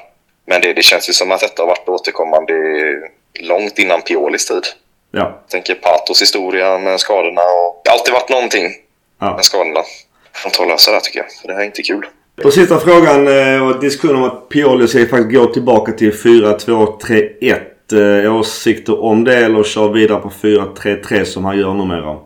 Men 0.48 0.62
det, 0.62 0.74
det 0.74 0.82
känns 0.82 1.10
ju 1.10 1.14
som 1.14 1.32
att 1.32 1.40
detta 1.40 1.62
har 1.62 1.68
varit 1.68 1.90
återkommande 1.90 2.54
långt 3.40 3.80
innan 3.80 4.02
Piolis 4.02 4.46
tid. 4.46 4.64
Ja. 5.16 5.22
Jag 5.22 5.50
tänker 5.50 5.76
Patos 5.76 6.22
historia 6.22 6.78
med 6.78 7.00
skadorna 7.00 7.42
och 7.42 7.82
det 7.84 7.90
har 7.90 7.98
alltid 7.98 8.14
varit 8.14 8.30
någonting 8.30 8.72
ja. 9.20 9.36
med 9.36 9.46
skadorna. 9.46 9.80
de 10.44 10.50
tar 10.50 10.66
löser 10.66 10.92
det 10.92 10.96
här 10.96 11.02
tycker 11.02 11.20
jag. 11.20 11.32
För 11.42 11.48
det 11.48 11.54
här 11.54 11.62
är 11.62 11.66
inte 11.66 11.82
kul. 11.82 12.06
Och 12.44 12.54
sista 12.54 12.80
frågan 12.80 13.28
eh, 13.28 13.68
och 13.68 13.80
diskussion 13.80 14.16
om 14.16 14.24
att 14.24 14.50
Pioli 14.50 14.88
ska 14.88 15.00
faktiskt 15.00 15.32
gå 15.32 15.46
tillbaka 15.46 15.92
till 15.92 16.12
4-2-3-1. 16.12 18.24
Eh, 18.24 18.36
åsikter 18.36 19.04
om 19.04 19.24
det 19.24 19.38
eller 19.38 19.64
kör 19.64 19.90
vidare 19.90 20.20
på 20.20 20.30
4-3-3 20.30 21.24
som 21.24 21.46
han 21.46 21.60
gör 21.60 21.74
numera? 21.74 22.18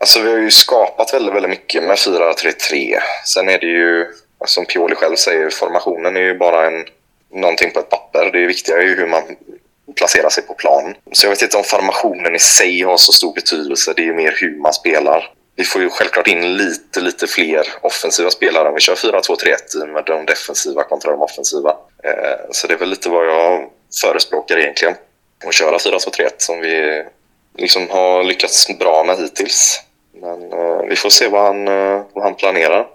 Alltså 0.00 0.22
vi 0.22 0.30
har 0.30 0.38
ju 0.38 0.50
skapat 0.50 1.14
väldigt, 1.14 1.34
väldigt 1.34 1.50
mycket 1.50 1.82
med 1.82 1.96
4-3-3. 1.96 2.98
Sen 3.24 3.48
är 3.48 3.58
det 3.58 3.66
ju, 3.66 4.06
som 4.46 4.66
Pioli 4.66 4.94
själv 4.94 5.16
säger, 5.16 5.50
formationen 5.50 6.16
är 6.16 6.20
ju 6.20 6.38
bara 6.38 6.66
en, 6.66 6.84
någonting 7.32 7.70
på 7.70 7.78
ett 7.78 7.90
papper. 7.90 8.30
Det 8.32 8.46
viktiga 8.46 8.76
är 8.76 8.82
ju 8.82 8.96
hur 8.96 9.06
man 9.06 9.22
Placera 9.96 10.30
sig 10.30 10.44
på 10.44 10.54
plan. 10.54 10.94
Så 11.12 11.26
jag 11.26 11.30
vet 11.30 11.42
inte 11.42 11.56
om 11.56 11.64
formationen 11.64 12.34
i 12.34 12.38
sig 12.38 12.82
har 12.82 12.96
så 12.96 13.12
stor 13.12 13.34
betydelse. 13.34 13.92
Det 13.96 14.02
är 14.02 14.06
ju 14.06 14.14
mer 14.14 14.34
hur 14.40 14.56
man 14.56 14.72
spelar. 14.72 15.32
Vi 15.56 15.64
får 15.64 15.82
ju 15.82 15.90
självklart 15.90 16.28
in 16.28 16.56
lite, 16.56 17.00
lite 17.00 17.26
fler 17.26 17.62
offensiva 17.82 18.30
spelare 18.30 18.68
om 18.68 18.74
vi 18.74 18.80
kör 18.80 18.94
4-2-3-1 18.94 19.92
med 19.92 20.04
de 20.06 20.26
defensiva 20.26 20.84
kontra 20.84 21.10
de 21.10 21.22
offensiva. 21.22 21.70
Eh, 22.04 22.50
så 22.50 22.66
det 22.66 22.74
är 22.74 22.78
väl 22.78 22.90
lite 22.90 23.08
vad 23.08 23.26
jag 23.26 23.68
förespråkar 24.02 24.58
egentligen. 24.58 24.94
Att 25.46 25.54
köra 25.54 25.78
4-2-3-1 25.78 26.28
som 26.38 26.60
vi 26.60 27.04
liksom 27.58 27.90
har 27.90 28.24
lyckats 28.24 28.78
bra 28.78 29.04
med 29.04 29.16
hittills. 29.16 29.82
Men 30.20 30.52
eh, 30.52 30.82
vi 30.88 30.96
får 30.96 31.10
se 31.10 31.28
vad 31.28 31.42
han, 31.42 31.68
eh, 31.68 32.02
vad 32.12 32.24
han 32.24 32.34
planerar. 32.34 32.86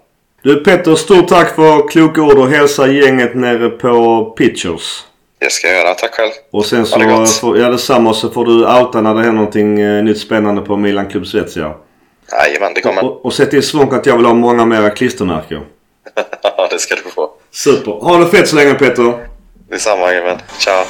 Du 0.42 0.64
Petter, 0.64 0.94
stort 0.94 1.28
tack 1.28 1.54
för 1.54 1.88
kloka 1.88 2.22
ord 2.22 2.38
och 2.38 2.50
hälsa 2.50 2.86
gänget 2.86 3.34
nere 3.34 3.70
på 3.70 4.24
Pitchers. 4.36 5.04
Det 5.44 5.50
ska 5.50 5.68
jag 5.68 5.76
göra. 5.76 5.94
Tack 5.94 6.14
själv. 6.14 6.30
Och 6.50 6.66
sen 6.66 6.86
så, 6.86 6.98
Ha 6.98 7.20
det 7.20 7.26
får, 7.26 7.58
ja 7.58 7.68
detsamma, 7.68 8.14
så 8.14 8.30
får 8.30 8.44
du 8.44 8.52
outa 8.52 9.00
när 9.00 9.14
det 9.14 9.20
händer 9.20 9.32
någonting 9.32 9.80
eh, 9.80 10.04
nytt 10.04 10.18
spännande 10.18 10.62
på 10.62 10.76
Milan 10.76 11.08
Club 11.08 11.26
Svezia. 11.26 11.74
Jajamän, 12.32 12.74
det 12.74 12.80
kommer. 12.80 13.04
Och, 13.04 13.24
och 13.24 13.32
sätt 13.32 13.50
till 13.50 13.62
Svånk 13.62 13.92
att 13.92 14.06
jag 14.06 14.16
vill 14.16 14.26
ha 14.26 14.34
många 14.34 14.64
mera 14.64 14.90
klistermärken. 14.90 15.62
Ja, 16.56 16.68
det 16.70 16.78
ska 16.78 16.94
du 16.94 17.02
få. 17.02 17.30
Super. 17.50 17.92
Ha 17.92 18.18
det 18.18 18.26
fett 18.26 18.48
så 18.48 18.56
länge 18.56 18.74
Petter. 18.74 19.26
Detsamma, 19.70 20.12
jajamän. 20.12 20.38
Ciao. 20.58 20.84